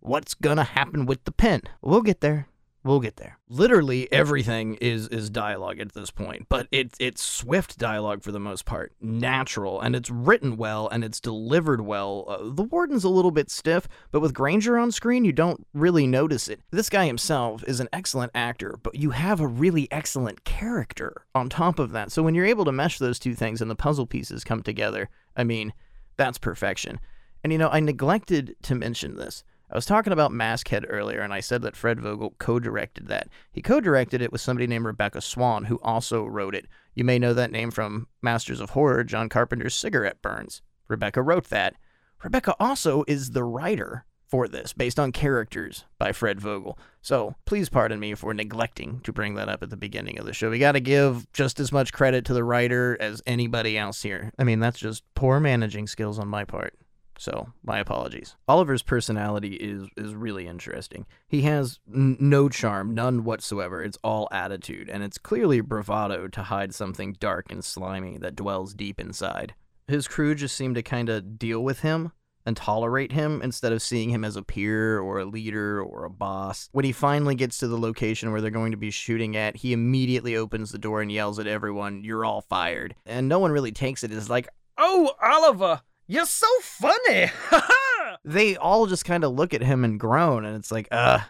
what's 0.00 0.34
going 0.34 0.58
to 0.58 0.64
happen 0.64 1.06
with 1.06 1.24
the 1.24 1.32
pen? 1.32 1.62
We'll 1.80 2.02
get 2.02 2.20
there. 2.20 2.48
We'll 2.84 3.00
get 3.00 3.16
there. 3.16 3.38
Literally 3.48 4.10
everything 4.12 4.74
is 4.74 5.06
is 5.08 5.30
dialogue 5.30 5.78
at 5.78 5.92
this 5.92 6.10
point, 6.10 6.46
but 6.48 6.66
it's 6.72 6.96
it's 6.98 7.22
swift 7.22 7.78
dialogue 7.78 8.24
for 8.24 8.32
the 8.32 8.40
most 8.40 8.64
part, 8.64 8.92
natural, 9.00 9.80
and 9.80 9.94
it's 9.94 10.10
written 10.10 10.56
well 10.56 10.88
and 10.88 11.04
it's 11.04 11.20
delivered 11.20 11.82
well. 11.82 12.24
Uh, 12.26 12.50
the 12.50 12.64
warden's 12.64 13.04
a 13.04 13.08
little 13.08 13.30
bit 13.30 13.50
stiff, 13.50 13.86
but 14.10 14.18
with 14.18 14.34
Grainger 14.34 14.78
on 14.78 14.90
screen, 14.90 15.24
you 15.24 15.32
don't 15.32 15.64
really 15.72 16.08
notice 16.08 16.48
it. 16.48 16.60
This 16.72 16.90
guy 16.90 17.06
himself 17.06 17.62
is 17.68 17.78
an 17.78 17.88
excellent 17.92 18.32
actor, 18.34 18.76
but 18.82 18.96
you 18.96 19.10
have 19.10 19.40
a 19.40 19.46
really 19.46 19.86
excellent 19.92 20.42
character 20.42 21.24
on 21.36 21.48
top 21.48 21.78
of 21.78 21.92
that. 21.92 22.10
So 22.10 22.24
when 22.24 22.34
you're 22.34 22.46
able 22.46 22.64
to 22.64 22.72
mesh 22.72 22.98
those 22.98 23.20
two 23.20 23.36
things 23.36 23.62
and 23.62 23.70
the 23.70 23.76
puzzle 23.76 24.06
pieces 24.06 24.42
come 24.42 24.62
together, 24.62 25.08
I 25.36 25.44
mean, 25.44 25.72
that's 26.16 26.38
perfection. 26.38 26.98
And 27.44 27.52
you 27.52 27.58
know, 27.58 27.68
I 27.68 27.78
neglected 27.78 28.56
to 28.62 28.74
mention 28.74 29.16
this. 29.16 29.44
I 29.72 29.76
was 29.76 29.86
talking 29.86 30.12
about 30.12 30.32
Maskhead 30.32 30.84
earlier, 30.86 31.22
and 31.22 31.32
I 31.32 31.40
said 31.40 31.62
that 31.62 31.76
Fred 31.76 31.98
Vogel 31.98 32.34
co 32.38 32.58
directed 32.58 33.08
that. 33.08 33.28
He 33.50 33.62
co 33.62 33.80
directed 33.80 34.20
it 34.20 34.30
with 34.30 34.42
somebody 34.42 34.66
named 34.66 34.84
Rebecca 34.84 35.22
Swan, 35.22 35.64
who 35.64 35.80
also 35.82 36.26
wrote 36.26 36.54
it. 36.54 36.66
You 36.94 37.04
may 37.04 37.18
know 37.18 37.32
that 37.32 37.50
name 37.50 37.70
from 37.70 38.06
Masters 38.20 38.60
of 38.60 38.70
Horror, 38.70 39.02
John 39.02 39.30
Carpenter's 39.30 39.74
Cigarette 39.74 40.20
Burns. 40.20 40.60
Rebecca 40.88 41.22
wrote 41.22 41.48
that. 41.48 41.74
Rebecca 42.22 42.54
also 42.60 43.02
is 43.08 43.30
the 43.30 43.44
writer 43.44 44.04
for 44.26 44.46
this, 44.46 44.74
based 44.74 45.00
on 45.00 45.10
characters 45.10 45.86
by 45.98 46.12
Fred 46.12 46.38
Vogel. 46.38 46.78
So 47.00 47.34
please 47.46 47.70
pardon 47.70 47.98
me 47.98 48.14
for 48.14 48.34
neglecting 48.34 49.00
to 49.00 49.12
bring 49.12 49.36
that 49.36 49.48
up 49.48 49.62
at 49.62 49.70
the 49.70 49.76
beginning 49.78 50.18
of 50.18 50.26
the 50.26 50.34
show. 50.34 50.50
We 50.50 50.58
got 50.58 50.72
to 50.72 50.80
give 50.80 51.30
just 51.32 51.58
as 51.60 51.72
much 51.72 51.94
credit 51.94 52.26
to 52.26 52.34
the 52.34 52.44
writer 52.44 52.96
as 53.00 53.22
anybody 53.26 53.78
else 53.78 54.02
here. 54.02 54.32
I 54.38 54.44
mean, 54.44 54.60
that's 54.60 54.78
just 54.78 55.02
poor 55.14 55.40
managing 55.40 55.86
skills 55.86 56.18
on 56.18 56.28
my 56.28 56.44
part. 56.44 56.74
So, 57.22 57.52
my 57.62 57.78
apologies. 57.78 58.34
Oliver's 58.48 58.82
personality 58.82 59.54
is 59.54 59.86
is 59.96 60.12
really 60.12 60.48
interesting. 60.48 61.06
He 61.28 61.42
has 61.42 61.78
n- 61.86 62.16
no 62.18 62.48
charm, 62.48 62.94
none 62.94 63.22
whatsoever. 63.22 63.80
It's 63.80 63.96
all 64.02 64.26
attitude, 64.32 64.90
and 64.90 65.04
it's 65.04 65.18
clearly 65.18 65.60
bravado 65.60 66.26
to 66.26 66.42
hide 66.42 66.74
something 66.74 67.14
dark 67.20 67.46
and 67.48 67.64
slimy 67.64 68.18
that 68.18 68.34
dwells 68.34 68.74
deep 68.74 68.98
inside. 68.98 69.54
His 69.86 70.08
crew 70.08 70.34
just 70.34 70.56
seem 70.56 70.74
to 70.74 70.82
kind 70.82 71.08
of 71.08 71.38
deal 71.38 71.62
with 71.62 71.82
him 71.82 72.10
and 72.44 72.56
tolerate 72.56 73.12
him 73.12 73.40
instead 73.40 73.72
of 73.72 73.82
seeing 73.82 74.10
him 74.10 74.24
as 74.24 74.34
a 74.34 74.42
peer 74.42 74.98
or 74.98 75.20
a 75.20 75.24
leader 75.24 75.80
or 75.80 76.04
a 76.04 76.10
boss. 76.10 76.68
When 76.72 76.84
he 76.84 76.90
finally 76.90 77.36
gets 77.36 77.58
to 77.58 77.68
the 77.68 77.78
location 77.78 78.32
where 78.32 78.40
they're 78.40 78.50
going 78.50 78.72
to 78.72 78.76
be 78.76 78.90
shooting 78.90 79.36
at, 79.36 79.54
he 79.54 79.72
immediately 79.72 80.34
opens 80.34 80.72
the 80.72 80.78
door 80.78 81.00
and 81.00 81.12
yells 81.12 81.38
at 81.38 81.46
everyone, 81.46 82.02
You're 82.02 82.24
all 82.24 82.40
fired. 82.40 82.96
And 83.06 83.28
no 83.28 83.38
one 83.38 83.52
really 83.52 83.70
takes 83.70 84.02
it. 84.02 84.10
It's 84.10 84.28
like, 84.28 84.48
Oh, 84.76 85.12
Oliver! 85.22 85.82
You're 86.12 86.26
so 86.26 86.46
funny. 86.60 87.30
they 88.24 88.54
all 88.58 88.86
just 88.86 89.06
kind 89.06 89.24
of 89.24 89.32
look 89.32 89.54
at 89.54 89.62
him 89.62 89.82
and 89.82 89.98
groan, 89.98 90.44
and 90.44 90.54
it's 90.56 90.70
like, 90.70 90.86
uh, 90.90 91.20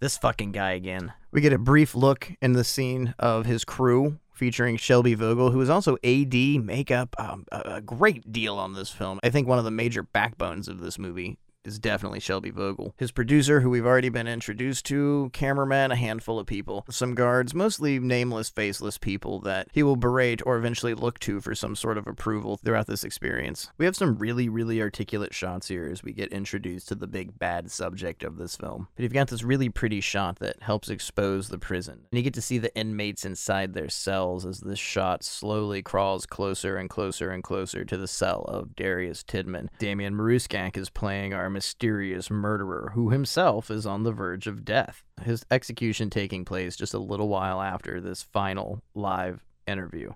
this 0.00 0.18
fucking 0.18 0.52
guy 0.52 0.72
again. 0.72 1.14
We 1.30 1.40
get 1.40 1.54
a 1.54 1.58
brief 1.58 1.94
look 1.94 2.30
in 2.42 2.52
the 2.52 2.62
scene 2.62 3.14
of 3.18 3.46
his 3.46 3.64
crew 3.64 4.18
featuring 4.34 4.76
Shelby 4.76 5.14
Vogel, 5.14 5.50
who 5.50 5.62
is 5.62 5.70
also 5.70 5.96
AD, 6.04 6.34
makeup, 6.34 7.16
um, 7.18 7.46
a, 7.50 7.76
a 7.76 7.80
great 7.80 8.30
deal 8.30 8.58
on 8.58 8.74
this 8.74 8.90
film. 8.90 9.18
I 9.22 9.30
think 9.30 9.48
one 9.48 9.58
of 9.58 9.64
the 9.64 9.70
major 9.70 10.02
backbones 10.02 10.68
of 10.68 10.80
this 10.80 10.98
movie 10.98 11.38
is 11.64 11.78
definitely 11.78 12.20
Shelby 12.20 12.50
Vogel. 12.50 12.94
His 12.96 13.10
producer, 13.10 13.60
who 13.60 13.70
we've 13.70 13.86
already 13.86 14.08
been 14.08 14.26
introduced 14.26 14.86
to, 14.86 15.30
cameraman, 15.32 15.90
a 15.90 15.96
handful 15.96 16.38
of 16.38 16.46
people, 16.46 16.84
some 16.90 17.14
guards, 17.14 17.54
mostly 17.54 17.98
nameless, 17.98 18.48
faceless 18.48 18.98
people 18.98 19.40
that 19.40 19.68
he 19.72 19.82
will 19.82 19.96
berate 19.96 20.40
or 20.46 20.56
eventually 20.56 20.94
look 20.94 21.18
to 21.20 21.40
for 21.40 21.54
some 21.54 21.76
sort 21.76 21.98
of 21.98 22.06
approval 22.06 22.56
throughout 22.56 22.86
this 22.86 23.04
experience. 23.04 23.70
We 23.78 23.84
have 23.84 23.96
some 23.96 24.18
really, 24.18 24.48
really 24.48 24.80
articulate 24.80 25.34
shots 25.34 25.68
here 25.68 25.88
as 25.90 26.02
we 26.02 26.12
get 26.12 26.32
introduced 26.32 26.88
to 26.88 26.94
the 26.94 27.06
big 27.06 27.38
bad 27.38 27.70
subject 27.70 28.22
of 28.22 28.38
this 28.38 28.56
film. 28.56 28.88
But 28.96 29.02
you've 29.02 29.12
got 29.12 29.28
this 29.28 29.42
really 29.42 29.68
pretty 29.68 30.00
shot 30.00 30.38
that 30.38 30.62
helps 30.62 30.88
expose 30.88 31.48
the 31.48 31.58
prison. 31.58 32.06
And 32.10 32.18
you 32.18 32.22
get 32.22 32.34
to 32.34 32.42
see 32.42 32.58
the 32.58 32.74
inmates 32.74 33.24
inside 33.24 33.74
their 33.74 33.88
cells 33.88 34.46
as 34.46 34.60
this 34.60 34.78
shot 34.78 35.22
slowly 35.22 35.82
crawls 35.82 36.26
closer 36.26 36.76
and 36.76 36.88
closer 36.88 37.30
and 37.30 37.42
closer 37.42 37.84
to 37.84 37.96
the 37.96 38.08
cell 38.08 38.42
of 38.48 38.74
Darius 38.76 39.22
Tidman. 39.22 39.68
Damian 39.78 40.14
Maruscak 40.14 40.76
is 40.76 40.90
playing 40.90 41.34
our 41.34 41.47
mysterious 41.50 42.30
murderer 42.30 42.92
who 42.94 43.10
himself 43.10 43.70
is 43.70 43.86
on 43.86 44.02
the 44.02 44.12
verge 44.12 44.46
of 44.46 44.64
death. 44.64 45.04
His 45.22 45.44
execution 45.50 46.10
taking 46.10 46.44
place 46.44 46.76
just 46.76 46.94
a 46.94 46.98
little 46.98 47.28
while 47.28 47.60
after 47.60 48.00
this 48.00 48.22
final 48.22 48.82
live 48.94 49.44
interview. 49.66 50.12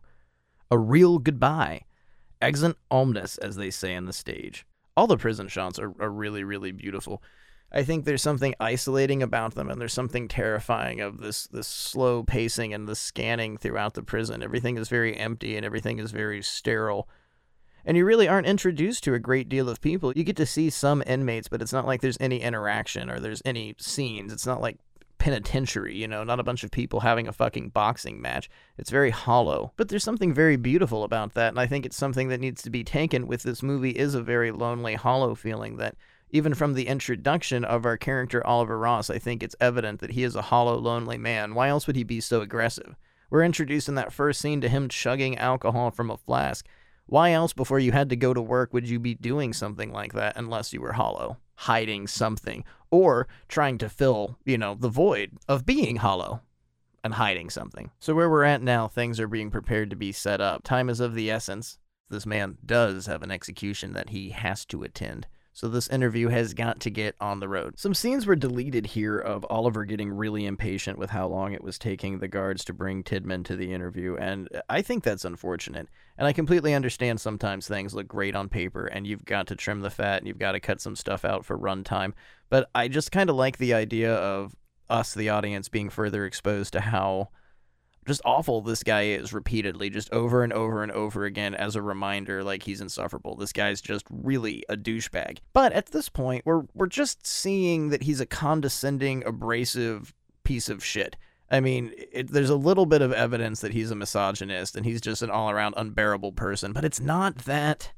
A 0.71 0.79
real 0.79 1.19
goodbye. 1.19 1.83
Exit 2.41 2.77
omnes, 2.91 3.39
as 3.39 3.57
they 3.57 3.71
say 3.71 3.95
on 3.95 4.07
the 4.07 4.13
stage. 4.13 4.67
All 4.97 5.07
the 5.07 5.17
prison 5.17 5.49
shots 5.49 5.79
are, 5.79 5.93
are 6.01 6.11
really, 6.11 6.45
really 6.45 6.73
beautiful. 6.73 7.23
I 7.71 7.85
think 7.85 8.05
there's 8.05 8.23
something 8.23 8.55
isolating 8.61 9.23
about 9.23 9.55
them, 9.55 9.71
and 9.71 9.81
there's 9.81 9.95
something 9.95 10.29
terrifying 10.29 11.01
of 11.01 11.19
this 11.19 11.47
this 11.47 11.67
slow 11.67 12.23
pacing 12.23 12.75
and 12.75 12.87
the 12.87 12.95
scanning 12.95 13.57
throughout 13.57 13.95
the 13.95 14.03
prison. 14.03 14.43
Everything 14.43 14.77
is 14.77 14.89
very 14.89 15.17
empty 15.17 15.57
and 15.57 15.65
everything 15.65 15.99
is 15.99 16.11
very 16.11 16.43
sterile 16.43 17.09
and 17.85 17.97
you 17.97 18.05
really 18.05 18.29
aren't 18.29 18.47
introduced 18.47 19.05
to 19.05 19.15
a 19.15 19.19
great 19.19 19.49
deal 19.49 19.69
of 19.69 19.81
people. 19.81 20.13
You 20.15 20.25
get 20.25 20.37
to 20.37 20.47
see 20.47 20.71
some 20.71 21.03
inmates, 21.07 21.49
but 21.49 21.63
it's 21.63 21.73
not 21.73 21.87
like 21.87 22.01
there's 22.01 22.19
any 22.21 22.41
interaction 22.41 23.11
or 23.11 23.21
there's 23.21 23.43
any 23.45 23.75
scenes. 23.79 24.33
It's 24.33 24.47
not 24.47 24.61
like 24.61 24.79
penitentiary, 25.19 25.95
you 25.95 26.09
know, 26.09 26.25
not 26.25 26.41
a 26.41 26.43
bunch 26.43 26.65
of 26.65 26.73
people 26.73 26.99
having 26.99 27.29
a 27.29 27.33
fucking 27.33 27.69
boxing 27.69 28.21
match. 28.21 28.51
It's 28.77 28.91
very 28.91 29.11
hollow. 29.11 29.73
But 29.77 29.89
there's 29.89 30.03
something 30.03 30.35
very 30.35 30.57
beautiful 30.57 31.05
about 31.05 31.35
that, 31.35 31.51
and 31.51 31.61
I 31.61 31.67
think 31.67 31.87
it's 31.87 31.97
something 31.97 32.29
that 32.29 32.41
needs 32.41 32.61
to 32.63 32.71
be 32.71 32.83
taken 32.83 33.29
with 33.29 33.45
this 33.45 33.63
movie 33.63 33.91
is 33.91 34.17
a 34.17 34.23
very 34.23 34.51
lonely, 34.51 34.95
hollow 34.95 35.37
feeling 35.37 35.77
that 35.77 35.95
even 36.31 36.55
from 36.55 36.75
the 36.75 36.89
introduction 36.89 37.65
of 37.65 37.87
our 37.87 37.97
character 37.97 38.45
Oliver 38.45 38.79
Ross, 38.79 39.11
I 39.11 39.19
think 39.19 39.43
it's 39.43 39.55
evident 39.61 40.01
that 40.01 40.11
he 40.11 40.25
is 40.25 40.35
a 40.35 40.43
hollow, 40.43 40.77
lonely 40.77 41.19
man. 41.19 41.55
Why 41.55 41.69
else 41.69 41.87
would 41.87 41.95
he 41.95 42.05
be 42.05 42.21
so 42.21 42.41
aggressive? 42.41 42.97
We're 43.31 43.45
introduced 43.45 43.89
in 43.89 43.95
that 43.95 44.13
first 44.13 44.41
scene 44.41 44.61
to 44.63 44.69
him 44.69 44.89
chugging 44.89 45.39
alcohol 45.39 45.93
from 45.93 46.11
a 46.11 46.17
flask. 46.17 46.67
Why 47.07 47.33
else, 47.33 47.53
before 47.53 47.79
you 47.79 47.93
had 47.93 48.09
to 48.11 48.17
go 48.17 48.33
to 48.33 48.41
work, 48.41 48.73
would 48.73 48.89
you 48.89 48.99
be 48.99 49.15
doing 49.15 49.53
something 49.53 49.93
like 49.93 50.13
that 50.15 50.37
unless 50.37 50.73
you 50.73 50.81
were 50.81 50.93
hollow, 50.93 51.39
hiding 51.57 52.07
something, 52.07 52.65
or 52.91 53.29
trying 53.49 53.79
to 53.79 53.89
fill, 53.89 54.39
you 54.45 54.57
know, 54.57 54.75
the 54.75 54.89
void 54.89 55.33
of 55.49 55.67
being 55.67 55.97
hollow 55.97 56.41
and 57.05 57.15
hiding 57.15 57.51
something? 57.51 57.91
So, 57.99 58.15
where 58.15 58.31
we're 58.31 58.45
at 58.45 58.63
now, 58.63 58.89
things 58.89 59.21
are 59.21 59.29
being 59.29 59.51
prepared 59.51 59.91
to 59.91 59.97
be 59.97 60.13
set 60.13 60.41
up. 60.41 60.63
Time 60.63 60.89
is 60.89 61.01
of 61.01 61.15
the 61.15 61.31
essence. 61.31 61.79
This 62.09 62.27
man 62.27 62.59
does 62.65 63.07
have 63.07 63.23
an 63.23 63.31
execution 63.31 63.93
that 63.95 64.11
he 64.11 64.31
has 64.31 64.65
to 64.67 64.83
attend 64.83 65.27
so 65.53 65.69
this 65.69 65.89
interview 65.89 66.29
has 66.29 66.55
got 66.55 66.81
to 66.81 66.91
get 66.91 67.15
on 67.21 67.41
the 67.41 67.49
road. 67.49 67.79
Some 67.79 67.95
scenes 67.95 68.27
were 68.27 68.37
deleted 68.37 68.87
here 68.87 69.19
of 69.19 69.47
Oliver 69.51 69.85
getting 69.85 70.11
really 70.11 70.47
impatient 70.47 70.99
with 70.99 71.11
how 71.11 71.27
long 71.27 71.53
it 71.53 71.63
was 71.63 71.79
taking 71.79 72.19
the 72.19 72.29
guards 72.29 72.65
to 72.65 72.73
bring 72.73 73.03
Tidman 73.03 73.45
to 73.45 73.57
the 73.57 73.73
interview, 73.73 74.17
and 74.17 74.49
I 74.69 74.83
think 74.83 75.05
that's 75.05 75.25
unfortunate. 75.25 75.89
And 76.19 76.27
I 76.27 76.33
completely 76.33 76.75
understand 76.75 77.21
sometimes 77.21 77.67
things 77.67 77.95
look 77.95 78.07
great 78.07 78.37
on 78.37 78.49
paper 78.49 78.87
and 78.87 79.07
you've 79.07 79.25
got 79.25 79.47
to 79.49 79.57
trim 79.57 79.81
the 79.81 79.91
fat 79.91 80.19
and 80.19 80.29
you've 80.29 80.39
got 80.39 80.53
to 80.53 80.61
cut 80.61 80.81
some 80.81 80.95
stuff 80.95 81.25
out 81.25 81.45
for 81.45 81.59
runtime. 81.59 82.13
But 82.49 82.71
I 82.75 82.89
just 82.89 83.13
kind 83.13 83.31
of 83.31 83.37
like 83.37 83.57
the 83.57 83.75
idea 83.75 84.15
of 84.15 84.55
us, 84.89 85.15
the 85.15 85.31
audience, 85.31 85.69
being 85.69 85.91
further 85.91 86.27
exposed 86.27 86.75
to 86.75 86.81
how 86.81 87.31
just 88.07 88.21
awful 88.25 88.61
this 88.61 88.83
guy 88.83 89.03
is 89.03 89.33
repeatedly, 89.33 89.91
just 89.91 90.13
over 90.13 90.43
and 90.43 90.53
over 90.53 90.83
and 90.83 90.93
over 90.93 91.25
again 91.25 91.55
as 91.55 91.77
a 91.77 91.83
reminder, 91.83 92.43
like 92.43 92.65
he's 92.65 92.81
insufferable. 92.81 93.37
This 93.37 93.53
guy's 93.53 93.81
just 93.81 94.05
really 94.11 94.65
a 94.69 94.77
douchebag. 94.77 95.39
But 95.53 95.73
at 95.73 95.87
this 95.87 96.09
point, 96.09 96.45
we're 96.45 96.63
we're 96.75 96.87
just 96.87 97.27
seeing 97.27 97.91
that 97.91 98.03
he's 98.03 98.21
a 98.21 98.27
condescending, 98.27 99.25
abrasive 99.25 100.15
piece 100.45 100.69
of 100.69 100.85
shit. 100.85 101.17
I 101.51 101.61
mean, 101.61 101.93
it, 101.97 102.33
there's 102.33 102.51
a 102.51 102.57
little 102.57 102.87
bit 102.87 103.03
of 103.03 103.13
evidence 103.13 103.61
that 103.61 103.73
he's 103.73 103.91
a 103.91 103.95
misogynist 103.95 104.75
and 104.75 104.87
he's 104.87 105.03
just 105.03 105.21
an 105.21 105.31
all 105.31 105.51
around 105.51 105.75
unbearable 105.77 106.33
person, 106.33 106.73
but 106.73 106.85
it's 106.85 106.99
not 106.99 107.39
that 107.45 107.93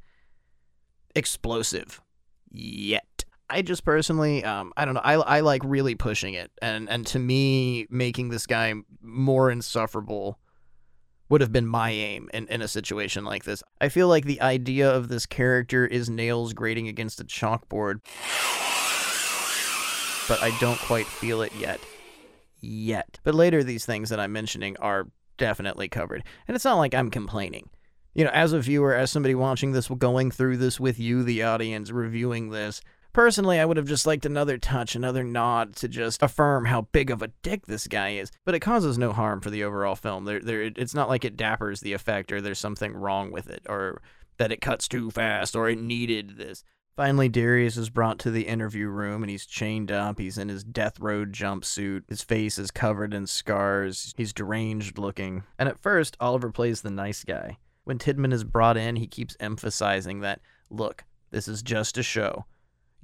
explosive 1.14 2.00
yet. 2.50 3.13
I 3.54 3.62
just 3.62 3.84
personally, 3.84 4.42
um, 4.42 4.72
I 4.76 4.84
don't 4.84 4.94
know. 4.94 5.00
I, 5.04 5.14
I 5.14 5.40
like 5.40 5.62
really 5.64 5.94
pushing 5.94 6.34
it, 6.34 6.50
and 6.60 6.90
and 6.90 7.06
to 7.08 7.20
me, 7.20 7.86
making 7.88 8.30
this 8.30 8.46
guy 8.46 8.74
more 9.00 9.48
insufferable 9.48 10.40
would 11.28 11.40
have 11.40 11.52
been 11.52 11.66
my 11.66 11.90
aim 11.90 12.28
in, 12.34 12.48
in 12.48 12.62
a 12.62 12.68
situation 12.68 13.24
like 13.24 13.44
this. 13.44 13.62
I 13.80 13.90
feel 13.90 14.08
like 14.08 14.24
the 14.24 14.40
idea 14.40 14.90
of 14.90 15.06
this 15.06 15.24
character 15.24 15.86
is 15.86 16.10
nails 16.10 16.52
grating 16.52 16.88
against 16.88 17.20
a 17.20 17.24
chalkboard, 17.24 18.00
but 20.28 20.42
I 20.42 20.52
don't 20.58 20.80
quite 20.80 21.06
feel 21.06 21.40
it 21.42 21.54
yet. 21.54 21.78
Yet. 22.60 23.20
But 23.22 23.36
later, 23.36 23.62
these 23.62 23.86
things 23.86 24.10
that 24.10 24.18
I'm 24.18 24.32
mentioning 24.32 24.76
are 24.78 25.06
definitely 25.38 25.88
covered, 25.88 26.24
and 26.48 26.56
it's 26.56 26.64
not 26.64 26.78
like 26.78 26.92
I'm 26.92 27.10
complaining 27.10 27.70
you 28.14 28.24
know, 28.24 28.30
as 28.30 28.52
a 28.52 28.60
viewer, 28.60 28.94
as 28.94 29.10
somebody 29.10 29.34
watching 29.34 29.72
this, 29.72 29.88
going 29.88 30.30
through 30.30 30.56
this 30.56 30.78
with 30.78 31.00
you, 31.00 31.24
the 31.24 31.42
audience, 31.42 31.90
reviewing 31.90 32.50
this, 32.50 32.80
personally, 33.14 33.58
I 33.58 33.64
would 33.64 33.78
have 33.78 33.86
just 33.86 34.06
liked 34.06 34.26
another 34.26 34.58
touch, 34.58 34.94
another 34.94 35.24
nod 35.24 35.74
to 35.76 35.88
just 35.88 36.22
affirm 36.22 36.66
how 36.66 36.82
big 36.92 37.10
of 37.10 37.22
a 37.22 37.28
dick 37.42 37.64
this 37.64 37.86
guy 37.86 38.10
is. 38.10 38.30
But 38.44 38.54
it 38.54 38.60
causes 38.60 38.98
no 38.98 39.12
harm 39.12 39.40
for 39.40 39.48
the 39.48 39.64
overall 39.64 39.96
film. 39.96 40.26
There, 40.26 40.40
there, 40.40 40.62
it's 40.62 40.94
not 40.94 41.08
like 41.08 41.24
it 41.24 41.38
dappers 41.38 41.80
the 41.80 41.94
effect 41.94 42.30
or 42.30 42.42
there's 42.42 42.58
something 42.58 42.92
wrong 42.92 43.30
with 43.30 43.48
it 43.48 43.64
or 43.66 44.02
that 44.36 44.52
it 44.52 44.60
cuts 44.60 44.86
too 44.86 45.10
fast 45.10 45.56
or 45.56 45.70
it 45.70 45.80
needed 45.80 46.36
this. 46.36 46.62
Finally, 46.96 47.28
Darius 47.28 47.76
is 47.76 47.90
brought 47.90 48.20
to 48.20 48.30
the 48.30 48.46
interview 48.46 48.86
room 48.86 49.22
and 49.22 49.30
he's 49.30 49.46
chained 49.46 49.90
up. 49.90 50.18
He's 50.18 50.38
in 50.38 50.48
his 50.48 50.62
death 50.62 51.00
road 51.00 51.32
jumpsuit. 51.32 52.02
His 52.08 52.22
face 52.22 52.56
is 52.56 52.70
covered 52.70 53.12
in 53.12 53.26
scars. 53.26 54.14
He's 54.16 54.32
deranged 54.32 54.98
looking. 54.98 55.42
And 55.58 55.68
at 55.68 55.80
first, 55.80 56.16
Oliver 56.20 56.52
plays 56.52 56.82
the 56.82 56.90
nice 56.90 57.24
guy. 57.24 57.58
When 57.82 57.98
Tidman 57.98 58.32
is 58.32 58.44
brought 58.44 58.76
in, 58.76 58.96
he 58.96 59.08
keeps 59.08 59.36
emphasizing 59.40 60.20
that, 60.20 60.40
look, 60.70 61.04
this 61.32 61.48
is 61.48 61.62
just 61.62 61.98
a 61.98 62.02
show. 62.02 62.44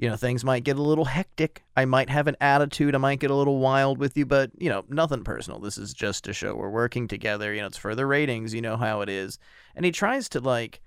You 0.00 0.08
know, 0.08 0.16
things 0.16 0.44
might 0.44 0.64
get 0.64 0.78
a 0.78 0.82
little 0.82 1.04
hectic. 1.04 1.62
I 1.76 1.84
might 1.84 2.08
have 2.08 2.26
an 2.26 2.36
attitude. 2.40 2.94
I 2.94 2.98
might 2.98 3.20
get 3.20 3.30
a 3.30 3.34
little 3.34 3.58
wild 3.58 3.98
with 3.98 4.16
you, 4.16 4.24
but, 4.24 4.50
you 4.58 4.70
know, 4.70 4.82
nothing 4.88 5.24
personal. 5.24 5.60
This 5.60 5.76
is 5.76 5.92
just 5.92 6.26
a 6.26 6.32
show. 6.32 6.54
We're 6.54 6.70
working 6.70 7.06
together. 7.06 7.52
You 7.52 7.60
know, 7.60 7.66
it's 7.66 7.76
for 7.76 7.94
the 7.94 8.06
ratings. 8.06 8.54
You 8.54 8.62
know 8.62 8.78
how 8.78 9.02
it 9.02 9.10
is. 9.10 9.38
And 9.76 9.84
he 9.84 9.92
tries 9.92 10.30
to, 10.30 10.40
like, 10.40 10.80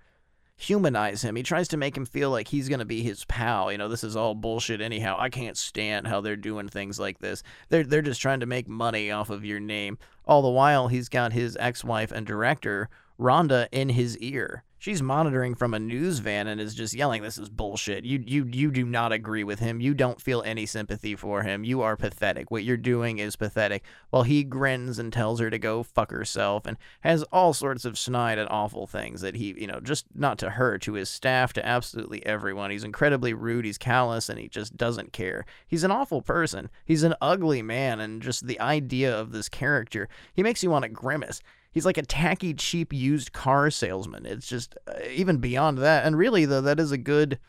humanize 0.55 1.21
him. 1.21 1.35
He 1.35 1.43
tries 1.43 1.67
to 1.67 1.77
make 1.77 1.95
him 1.95 2.05
feel 2.05 2.31
like 2.31 2.47
he's 2.47 2.69
going 2.69 2.79
to 2.79 2.85
be 2.85 3.03
his 3.03 3.23
pal. 3.25 3.71
You 3.71 3.77
know, 3.77 3.87
this 3.87 4.03
is 4.03 4.15
all 4.15 4.33
bullshit 4.33 4.81
anyhow. 4.81 5.15
I 5.19 5.29
can't 5.29 5.57
stand 5.57 6.07
how 6.07 6.19
they're 6.19 6.35
doing 6.35 6.67
things 6.67 6.99
like 6.99 7.19
this. 7.19 7.43
They're 7.69 7.83
they're 7.83 8.01
just 8.01 8.21
trying 8.21 8.39
to 8.39 8.47
make 8.47 8.67
money 8.67 9.11
off 9.11 9.29
of 9.29 9.45
your 9.45 9.59
name. 9.59 9.99
All 10.25 10.41
the 10.41 10.49
while 10.49 10.87
he's 10.87 11.09
got 11.09 11.33
his 11.33 11.55
ex-wife 11.59 12.11
and 12.11 12.25
director 12.25 12.89
Rhonda 13.19 13.67
in 13.71 13.89
his 13.89 14.17
ear. 14.17 14.63
She's 14.83 15.01
monitoring 15.01 15.55
from 15.55 15.73
a 15.73 15.79
news 15.79 16.19
van 16.19 16.45
and 16.45 16.59
is 16.59 16.75
just 16.75 16.93
yelling, 16.93 17.21
"This 17.21 17.37
is 17.37 17.47
bullshit. 17.47 18.03
You 18.03 18.21
you 18.27 18.43
you 18.51 18.69
do 18.69 18.83
not 18.83 19.13
agree 19.13 19.45
with 19.45 19.59
him. 19.59 19.79
You 19.79 19.93
don't 19.93 20.19
feel 20.19 20.43
any 20.45 20.65
sympathy 20.65 21.15
for 21.15 21.43
him. 21.43 21.63
You 21.63 21.81
are 21.81 21.95
pathetic. 21.95 22.51
What 22.51 22.65
you're 22.65 22.75
doing 22.75 23.17
is 23.17 23.37
pathetic." 23.37 23.85
While 24.09 24.23
he 24.23 24.43
grins 24.43 24.99
and 24.99 25.13
tells 25.13 25.39
her 25.39 25.49
to 25.49 25.57
go 25.57 25.83
fuck 25.83 26.11
herself 26.11 26.65
and 26.65 26.75
has 26.99 27.23
all 27.31 27.53
sorts 27.53 27.85
of 27.85 27.97
snide 27.97 28.37
and 28.37 28.49
awful 28.49 28.85
things 28.85 29.21
that 29.21 29.35
he, 29.35 29.55
you 29.57 29.67
know, 29.67 29.79
just 29.79 30.05
not 30.13 30.37
to 30.39 30.49
her, 30.49 30.77
to 30.79 30.95
his 30.95 31.07
staff, 31.07 31.53
to 31.53 31.65
absolutely 31.65 32.25
everyone. 32.25 32.69
He's 32.69 32.83
incredibly 32.83 33.33
rude. 33.33 33.63
He's 33.63 33.77
callous 33.77 34.27
and 34.27 34.37
he 34.37 34.49
just 34.49 34.75
doesn't 34.75 35.13
care. 35.13 35.45
He's 35.65 35.85
an 35.85 35.91
awful 35.91 36.21
person. 36.21 36.69
He's 36.83 37.03
an 37.03 37.15
ugly 37.21 37.61
man, 37.61 38.01
and 38.01 38.21
just 38.21 38.47
the 38.47 38.59
idea 38.59 39.17
of 39.17 39.31
this 39.31 39.47
character, 39.47 40.09
he 40.33 40.43
makes 40.43 40.61
you 40.61 40.69
want 40.69 40.83
to 40.83 40.89
grimace 40.89 41.41
he's 41.73 41.85
like 41.85 41.97
a 41.97 42.03
tacky, 42.03 42.53
cheap 42.53 42.93
used 42.93 43.33
car 43.33 43.69
salesman. 43.69 44.25
It's 44.25 44.47
just 44.47 44.75
uh, 44.87 44.93
even 45.11 45.37
beyond 45.37 45.79
that. 45.79 46.05
And 46.05 46.17
really, 46.17 46.45
though, 46.45 46.61
that 46.61 46.79
is 46.79 46.91
a 46.91 46.97
good 46.97 47.39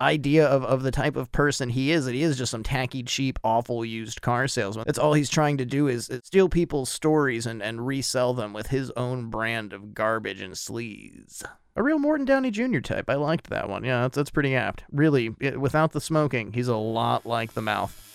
idea 0.00 0.46
of, 0.46 0.64
of 0.64 0.82
the 0.82 0.90
type 0.90 1.16
of 1.16 1.30
person 1.32 1.68
he 1.68 1.92
is 1.92 2.04
that 2.04 2.14
he 2.14 2.22
is 2.22 2.36
just 2.36 2.50
some 2.50 2.64
tacky 2.64 3.02
cheap 3.02 3.38
awful 3.44 3.84
used 3.84 4.20
car 4.20 4.48
salesman 4.48 4.84
that's 4.86 4.98
all 4.98 5.14
he's 5.14 5.30
trying 5.30 5.56
to 5.56 5.64
do 5.64 5.86
is, 5.86 6.10
is 6.10 6.20
steal 6.24 6.48
people's 6.48 6.90
stories 6.90 7.46
and, 7.46 7.62
and 7.62 7.86
resell 7.86 8.34
them 8.34 8.52
with 8.52 8.66
his 8.66 8.90
own 8.96 9.30
brand 9.30 9.72
of 9.72 9.94
garbage 9.94 10.40
and 10.40 10.54
sleaze 10.54 11.44
a 11.76 11.82
real 11.82 11.98
Morton 11.98 12.24
Downey 12.24 12.52
Jr. 12.52 12.78
type. 12.78 13.10
I 13.10 13.14
liked 13.14 13.50
that 13.50 13.68
one. 13.68 13.82
Yeah, 13.82 14.02
that's, 14.02 14.14
that's 14.14 14.30
pretty 14.30 14.54
apt. 14.54 14.84
Really, 14.92 15.34
it, 15.40 15.60
without 15.60 15.90
the 15.90 16.00
smoking, 16.00 16.52
he's 16.52 16.68
a 16.68 16.76
lot 16.76 17.26
like 17.26 17.54
the 17.54 17.62
mouth. 17.62 18.13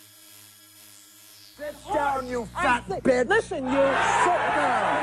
Sit 1.60 1.76
down, 1.94 2.26
you 2.26 2.46
fat 2.54 2.88
bitch. 2.88 3.28
Listen, 3.28 3.66
you 3.66 3.72
sit 3.72 3.76
down. 3.76 4.96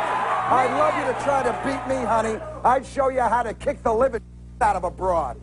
I'd 0.49 0.71
love 0.79 0.97
you 0.97 1.05
to 1.13 1.21
try 1.23 1.43
to 1.43 1.53
beat 1.63 1.87
me, 1.95 2.03
honey. 2.03 2.41
I'd 2.65 2.87
show 2.87 3.11
you 3.11 3.21
how 3.21 3.43
to 3.43 3.53
kick 3.53 3.83
the 3.83 3.93
living 3.93 4.23
out 4.63 4.75
of 4.75 4.85
a 4.85 4.91
broad. 4.91 5.37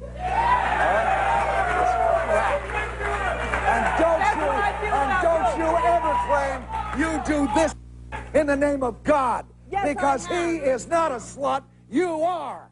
And 3.70 3.84
don't 4.00 4.26
you, 4.40 4.50
and 4.90 5.22
don't 5.22 5.58
you 5.60 5.70
ever 5.86 6.14
claim 6.26 6.66
you 6.98 7.22
do 7.26 7.48
this 7.54 7.76
in 8.34 8.48
the 8.48 8.56
name 8.56 8.82
of 8.82 9.04
God. 9.04 9.46
because 9.84 10.26
he 10.26 10.58
is 10.58 10.88
not 10.88 11.12
a 11.12 11.18
slut, 11.18 11.64
you 11.92 12.22
are. 12.24 12.70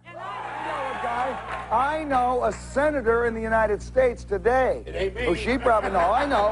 I 0.62 0.68
know 0.68 1.00
a 1.00 1.04
guy, 1.04 1.68
I 1.72 2.04
know 2.04 2.44
a 2.44 2.52
senator 2.52 3.26
in 3.26 3.34
the 3.34 3.42
United 3.42 3.82
States 3.82 4.24
today. 4.24 4.84
It 4.86 4.96
ain't 4.96 5.16
me. 5.16 5.26
Who 5.26 5.36
she 5.36 5.58
probably 5.58 5.90
know, 5.90 6.12
I 6.12 6.26
know. 6.26 6.52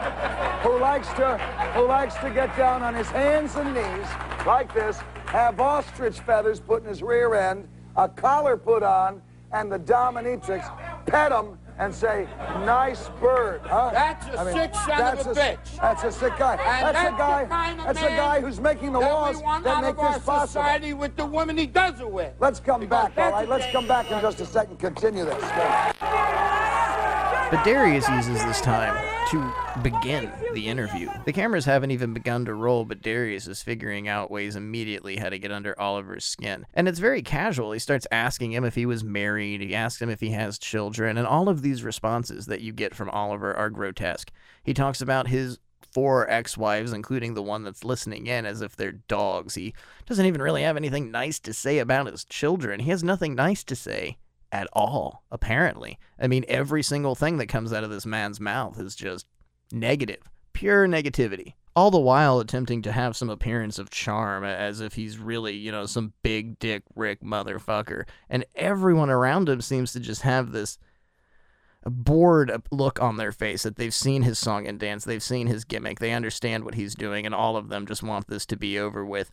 Who 0.63 0.79
likes 0.79 1.07
to 1.09 1.37
who 1.75 1.85
likes 1.85 2.15
to 2.15 2.31
get 2.31 2.55
down 2.57 2.81
on 2.81 2.95
his 2.95 3.07
hands 3.09 3.55
and 3.55 3.75
knees 3.75 4.07
like 4.47 4.73
this 4.73 4.99
have 5.27 5.59
ostrich 5.59 6.19
feathers 6.21 6.59
put 6.59 6.81
in 6.81 6.89
his 6.89 7.03
rear 7.03 7.35
end, 7.35 7.67
a 7.95 8.09
collar 8.09 8.57
put 8.57 8.81
on, 8.81 9.21
and 9.51 9.71
the 9.71 9.77
dominatrix 9.77 10.65
pet 11.05 11.31
him 11.31 11.58
and 11.79 11.95
say, 11.95 12.27
nice 12.65 13.09
bird. 13.21 13.61
Huh? 13.63 13.89
That's 13.93 14.27
a 14.27 14.39
I 14.39 14.43
mean, 14.43 14.53
sick 14.53 14.75
son 14.75 15.17
of 15.17 15.27
a 15.27 15.29
bitch. 15.31 15.77
That's 15.77 16.03
a 16.03 16.11
sick 16.11 16.37
guy. 16.37 16.53
And 16.55 16.95
that's, 16.95 17.07
a 17.07 17.17
guy. 17.17 17.45
kind 17.45 17.79
of 17.79 17.85
that's 17.85 18.01
a 18.01 18.09
guy 18.09 18.41
who's 18.41 18.59
making 18.59 18.91
the 18.91 18.99
that 18.99 19.11
laws 19.11 19.41
that 19.63 19.81
make 19.81 19.95
this 19.95 20.23
possible. 20.25 20.47
society 20.47 20.93
with 20.93 21.15
the 21.15 21.25
woman 21.25 21.57
he 21.57 21.65
does 21.65 21.99
it 22.01 22.11
with. 22.11 22.33
Let's 22.39 22.59
come 22.59 22.81
Because 22.81 23.09
back, 23.13 23.17
all 23.17 23.31
right? 23.31 23.47
a 23.47 23.49
Let's 23.49 23.71
come 23.71 23.87
back 23.87 24.11
in 24.11 24.19
just 24.21 24.41
a 24.41 24.45
second. 24.45 24.77
Continue 24.77 25.23
this. 25.25 26.78
But 27.51 27.65
Darius 27.65 28.07
uses 28.07 28.45
this 28.45 28.61
time 28.61 28.95
to 29.31 29.53
begin 29.81 30.31
the 30.53 30.67
interview. 30.67 31.09
The 31.25 31.33
cameras 31.33 31.65
haven't 31.65 31.89
even 31.89 32.13
begun 32.13 32.45
to 32.45 32.53
roll, 32.53 32.85
but 32.85 33.01
Darius 33.01 33.47
is 33.47 33.63
figuring 33.63 34.07
out 34.07 34.29
ways 34.29 34.55
immediately 34.55 35.17
how 35.17 35.29
to 35.29 35.39
get 35.39 35.51
under 35.51 35.79
Oliver's 35.81 36.25
skin. 36.25 36.67
And 36.75 36.87
it's 36.87 36.99
very 36.99 37.23
casual. 37.23 37.71
He 37.71 37.79
starts 37.79 38.05
asking 38.11 38.51
him 38.51 38.63
if 38.63 38.75
he 38.75 38.85
was 38.85 39.03
married, 39.03 39.61
he 39.61 39.73
asks 39.73 39.99
him 39.99 40.11
if 40.11 40.19
he 40.19 40.29
has 40.29 40.59
children, 40.59 41.17
and 41.17 41.25
all 41.25 41.49
of 41.49 41.63
these 41.63 41.83
responses 41.83 42.45
that 42.45 42.61
you 42.61 42.71
get 42.71 42.93
from 42.93 43.09
Oliver 43.09 43.51
are 43.55 43.71
grotesque. 43.71 44.31
He 44.61 44.75
talks 44.75 45.01
about 45.01 45.27
his 45.27 45.57
four 45.91 46.29
ex 46.29 46.55
wives, 46.55 46.93
including 46.93 47.33
the 47.33 47.41
one 47.41 47.63
that's 47.63 47.83
listening 47.83 48.27
in, 48.27 48.45
as 48.45 48.61
if 48.61 48.75
they're 48.75 48.91
dogs. 48.91 49.55
He 49.55 49.73
doesn't 50.05 50.27
even 50.27 50.43
really 50.43 50.61
have 50.61 50.77
anything 50.77 51.09
nice 51.09 51.39
to 51.39 51.53
say 51.55 51.79
about 51.79 52.05
his 52.05 52.25
children. 52.25 52.81
He 52.81 52.91
has 52.91 53.03
nothing 53.03 53.33
nice 53.33 53.63
to 53.63 53.75
say 53.75 54.17
at 54.51 54.67
all, 54.73 55.23
apparently. 55.31 55.99
I 56.19 56.27
mean, 56.27 56.45
every 56.47 56.83
single 56.83 57.15
thing 57.15 57.37
that 57.37 57.47
comes 57.47 57.73
out 57.73 57.83
of 57.83 57.89
this 57.89 58.05
man's 58.05 58.39
mouth 58.39 58.79
is 58.79 58.95
just 58.95 59.25
negative, 59.71 60.29
pure 60.53 60.87
negativity. 60.87 61.53
All 61.75 61.91
the 61.91 61.99
while 61.99 62.39
attempting 62.39 62.81
to 62.81 62.91
have 62.91 63.15
some 63.15 63.29
appearance 63.29 63.79
of 63.79 63.89
charm, 63.89 64.43
as 64.43 64.81
if 64.81 64.93
he's 64.93 65.17
really, 65.17 65.55
you 65.55 65.71
know, 65.71 65.85
some 65.85 66.13
big 66.23 66.59
dick 66.59 66.83
Rick 66.95 67.21
motherfucker. 67.21 68.03
And 68.29 68.45
everyone 68.55 69.09
around 69.09 69.47
him 69.47 69.61
seems 69.61 69.93
to 69.93 69.99
just 69.99 70.23
have 70.23 70.51
this 70.51 70.77
bored 71.85 72.51
look 72.71 73.01
on 73.01 73.17
their 73.17 73.31
face 73.31 73.63
that 73.63 73.77
they've 73.77 73.93
seen 73.93 74.23
his 74.23 74.37
song 74.37 74.67
and 74.67 74.79
dance, 74.79 75.05
they've 75.05 75.23
seen 75.23 75.47
his 75.47 75.63
gimmick, 75.63 75.99
they 75.99 76.11
understand 76.11 76.65
what 76.65 76.75
he's 76.75 76.95
doing, 76.95 77.25
and 77.25 77.33
all 77.33 77.55
of 77.55 77.69
them 77.69 77.85
just 77.85 78.03
want 78.03 78.27
this 78.27 78.45
to 78.47 78.57
be 78.57 78.77
over 78.77 79.05
with. 79.05 79.31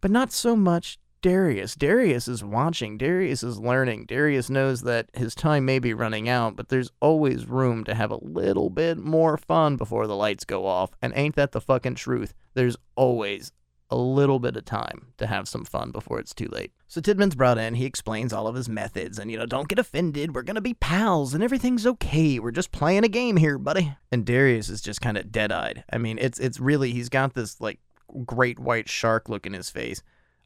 But 0.00 0.10
not 0.10 0.32
so 0.32 0.56
much 0.56 0.98
Darius. 1.24 1.74
Darius 1.74 2.28
is 2.28 2.44
watching. 2.44 2.98
Darius 2.98 3.42
is 3.42 3.58
learning. 3.58 4.04
Darius 4.04 4.50
knows 4.50 4.82
that 4.82 5.08
his 5.14 5.34
time 5.34 5.64
may 5.64 5.78
be 5.78 5.94
running 5.94 6.28
out, 6.28 6.54
but 6.54 6.68
there's 6.68 6.90
always 7.00 7.48
room 7.48 7.82
to 7.84 7.94
have 7.94 8.10
a 8.10 8.22
little 8.22 8.68
bit 8.68 8.98
more 8.98 9.38
fun 9.38 9.78
before 9.78 10.06
the 10.06 10.16
lights 10.16 10.44
go 10.44 10.66
off. 10.66 10.90
And 11.00 11.14
ain't 11.16 11.34
that 11.36 11.52
the 11.52 11.62
fucking 11.62 11.94
truth? 11.94 12.34
There's 12.52 12.76
always 12.94 13.52
a 13.88 13.96
little 13.96 14.38
bit 14.38 14.54
of 14.54 14.66
time 14.66 15.14
to 15.16 15.26
have 15.26 15.48
some 15.48 15.64
fun 15.64 15.92
before 15.92 16.20
it's 16.20 16.34
too 16.34 16.48
late. 16.52 16.72
So 16.88 17.00
Tidman's 17.00 17.36
brought 17.36 17.56
in, 17.56 17.72
he 17.72 17.86
explains 17.86 18.34
all 18.34 18.46
of 18.46 18.54
his 18.54 18.68
methods, 18.68 19.18
and 19.18 19.30
you 19.30 19.38
know, 19.38 19.46
don't 19.46 19.68
get 19.68 19.78
offended, 19.78 20.34
we're 20.34 20.42
gonna 20.42 20.60
be 20.60 20.74
pals, 20.74 21.32
and 21.32 21.42
everything's 21.42 21.86
okay. 21.86 22.38
We're 22.38 22.50
just 22.50 22.70
playing 22.70 23.04
a 23.04 23.08
game 23.08 23.38
here, 23.38 23.56
buddy. 23.56 23.96
And 24.12 24.26
Darius 24.26 24.68
is 24.68 24.82
just 24.82 25.00
kind 25.00 25.16
of 25.16 25.32
dead-eyed. 25.32 25.84
I 25.90 25.96
mean, 25.96 26.18
it's 26.20 26.38
it's 26.38 26.60
really 26.60 26.92
he's 26.92 27.08
got 27.08 27.32
this 27.32 27.62
like 27.62 27.80
great 28.26 28.58
white 28.58 28.90
shark 28.90 29.30
look 29.30 29.46
in 29.46 29.54
his 29.54 29.70
face. 29.70 30.02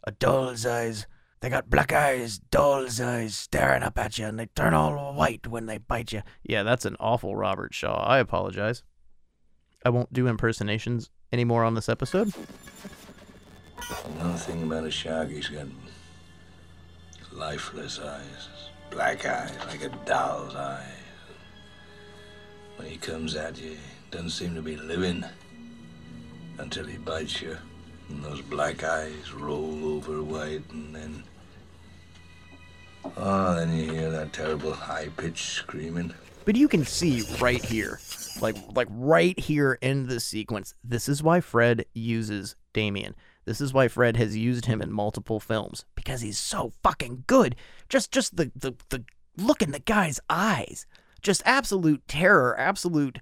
A 0.08 0.10
doll's 0.12 0.64
eyes. 0.64 1.06
They 1.40 1.50
got 1.50 1.68
black 1.68 1.92
eyes, 1.92 2.38
doll's 2.38 2.98
eyes, 2.98 3.36
staring 3.36 3.82
up 3.82 3.98
at 3.98 4.18
you, 4.18 4.24
and 4.24 4.38
they 4.38 4.46
turn 4.46 4.72
all 4.72 5.12
white 5.12 5.46
when 5.46 5.66
they 5.66 5.76
bite 5.76 6.14
you. 6.14 6.22
Yeah, 6.42 6.62
that's 6.62 6.86
an 6.86 6.96
awful 6.98 7.36
Robert 7.36 7.74
Shaw. 7.74 8.02
I 8.06 8.18
apologize. 8.18 8.84
I 9.84 9.90
won't 9.90 10.10
do 10.10 10.26
impersonations 10.26 11.10
anymore 11.30 11.62
on 11.62 11.74
this 11.74 11.90
episode. 11.90 12.32
Another 14.14 14.38
thing 14.38 14.62
about 14.62 14.84
a 14.84 14.90
shark, 14.90 15.28
he's 15.28 15.48
got 15.48 15.66
lifeless 17.30 17.98
eyes, 17.98 18.48
black 18.88 19.26
eyes, 19.26 19.52
like 19.66 19.82
a 19.82 19.90
doll's 20.06 20.54
eyes. 20.54 20.86
When 22.76 22.88
he 22.88 22.96
comes 22.96 23.36
at 23.36 23.60
you, 23.60 23.72
he 23.72 23.76
doesn't 24.10 24.30
seem 24.30 24.54
to 24.54 24.62
be 24.62 24.78
living 24.78 25.22
until 26.56 26.86
he 26.86 26.96
bites 26.96 27.42
you. 27.42 27.58
And 28.08 28.24
those 28.24 28.40
black 28.40 28.82
eyes 28.84 29.32
roll 29.32 29.96
over 29.96 30.22
white, 30.22 30.62
and 30.70 30.94
then. 30.94 31.24
Oh, 33.16 33.54
then 33.54 33.76
you 33.76 33.92
hear 33.92 34.10
that 34.10 34.32
terrible 34.32 34.72
high 34.72 35.08
pitched 35.16 35.52
screaming. 35.52 36.12
But 36.44 36.56
you 36.56 36.68
can 36.68 36.84
see 36.84 37.24
right 37.40 37.62
here, 37.62 38.00
like 38.40 38.56
like 38.74 38.88
right 38.90 39.38
here 39.38 39.78
in 39.82 40.06
this 40.06 40.24
sequence, 40.24 40.74
this 40.82 41.08
is 41.08 41.22
why 41.22 41.40
Fred 41.40 41.84
uses 41.92 42.56
Damien. 42.72 43.14
This 43.44 43.60
is 43.60 43.72
why 43.72 43.88
Fred 43.88 44.16
has 44.16 44.36
used 44.36 44.66
him 44.66 44.80
in 44.80 44.92
multiple 44.92 45.40
films 45.40 45.84
because 45.94 46.20
he's 46.20 46.38
so 46.38 46.72
fucking 46.82 47.24
good. 47.26 47.56
Just 47.88 48.12
just 48.12 48.36
the 48.36 48.50
the, 48.56 48.74
the 48.88 49.04
look 49.36 49.62
in 49.62 49.72
the 49.72 49.78
guy's 49.80 50.20
eyes, 50.30 50.86
just 51.22 51.42
absolute 51.44 52.06
terror, 52.08 52.58
absolute. 52.58 53.18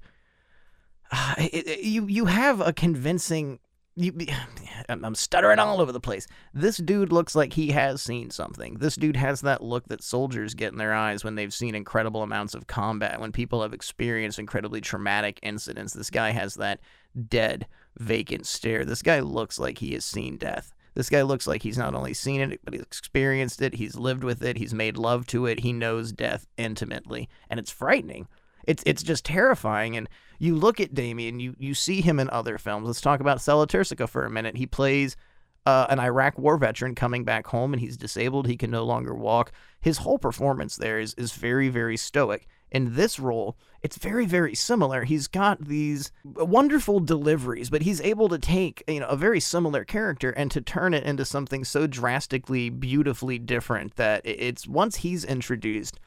Uh, 1.10 1.34
it, 1.38 1.66
it, 1.66 1.80
you 1.84 2.06
you 2.06 2.26
have 2.26 2.60
a 2.60 2.72
convincing. 2.72 3.58
You, 3.96 4.12
I'm 4.88 5.14
stuttering 5.14 5.58
all 5.58 5.80
over 5.80 5.90
the 5.90 6.00
place. 6.00 6.26
This 6.54 6.76
dude 6.76 7.12
looks 7.12 7.34
like 7.34 7.54
he 7.54 7.70
has 7.70 8.02
seen 8.02 8.30
something. 8.30 8.74
This 8.74 8.94
dude 8.94 9.16
has 9.16 9.40
that 9.40 9.62
look 9.62 9.88
that 9.88 10.02
soldiers 10.02 10.54
get 10.54 10.72
in 10.72 10.78
their 10.78 10.94
eyes 10.94 11.24
when 11.24 11.34
they've 11.34 11.52
seen 11.52 11.74
incredible 11.74 12.22
amounts 12.22 12.54
of 12.54 12.66
combat, 12.66 13.20
when 13.20 13.32
people 13.32 13.62
have 13.62 13.72
experienced 13.72 14.38
incredibly 14.38 14.80
traumatic 14.80 15.40
incidents. 15.42 15.94
This 15.94 16.10
guy 16.10 16.30
has 16.30 16.54
that 16.54 16.80
dead, 17.28 17.66
vacant 17.98 18.46
stare. 18.46 18.84
This 18.84 19.02
guy 19.02 19.20
looks 19.20 19.58
like 19.58 19.78
he 19.78 19.94
has 19.94 20.04
seen 20.04 20.36
death. 20.36 20.72
This 20.94 21.10
guy 21.10 21.22
looks 21.22 21.46
like 21.46 21.62
he's 21.62 21.76
not 21.76 21.94
only 21.94 22.14
seen 22.14 22.40
it, 22.40 22.60
but 22.64 22.72
he's 22.72 22.82
experienced 22.82 23.60
it, 23.60 23.74
he's 23.74 23.96
lived 23.96 24.24
with 24.24 24.42
it, 24.42 24.56
he's 24.56 24.72
made 24.72 24.96
love 24.96 25.26
to 25.26 25.44
it, 25.44 25.60
he 25.60 25.74
knows 25.74 26.10
death 26.10 26.46
intimately, 26.56 27.28
and 27.50 27.60
it's 27.60 27.70
frightening. 27.70 28.28
It's 28.66 28.82
it's 28.86 29.02
just 29.02 29.24
terrifying. 29.24 29.96
And 29.96 30.08
you 30.38 30.56
look 30.56 30.80
at 30.80 30.94
Damien, 30.94 31.40
you 31.40 31.54
you 31.58 31.74
see 31.74 32.00
him 32.00 32.18
in 32.18 32.28
other 32.30 32.58
films. 32.58 32.86
Let's 32.86 33.00
talk 33.00 33.20
about 33.20 33.40
Sella 33.40 33.66
Turcica 33.66 34.08
for 34.08 34.24
a 34.24 34.30
minute. 34.30 34.56
He 34.56 34.66
plays 34.66 35.16
uh, 35.66 35.86
an 35.88 35.98
Iraq 35.98 36.38
war 36.38 36.56
veteran 36.56 36.94
coming 36.94 37.24
back 37.24 37.48
home, 37.48 37.72
and 37.72 37.80
he's 37.80 37.96
disabled. 37.96 38.46
He 38.46 38.56
can 38.56 38.70
no 38.70 38.84
longer 38.84 39.14
walk. 39.14 39.52
His 39.80 39.98
whole 39.98 40.18
performance 40.18 40.76
there 40.76 40.98
is 40.98 41.14
is 41.14 41.32
very 41.32 41.68
very 41.68 41.96
stoic. 41.96 42.46
In 42.70 42.94
this 42.94 43.20
role, 43.20 43.56
it's 43.82 43.96
very 43.96 44.26
very 44.26 44.54
similar. 44.54 45.04
He's 45.04 45.28
got 45.28 45.64
these 45.64 46.10
wonderful 46.24 47.00
deliveries, 47.00 47.70
but 47.70 47.82
he's 47.82 48.00
able 48.00 48.28
to 48.28 48.38
take 48.38 48.82
you 48.88 49.00
know 49.00 49.06
a 49.06 49.16
very 49.16 49.40
similar 49.40 49.84
character 49.84 50.30
and 50.30 50.50
to 50.50 50.60
turn 50.60 50.94
it 50.94 51.04
into 51.04 51.24
something 51.24 51.64
so 51.64 51.86
drastically, 51.86 52.70
beautifully 52.70 53.38
different 53.38 53.96
that 53.96 54.22
it's 54.24 54.66
once 54.66 54.96
he's 54.96 55.24
introduced 55.24 55.98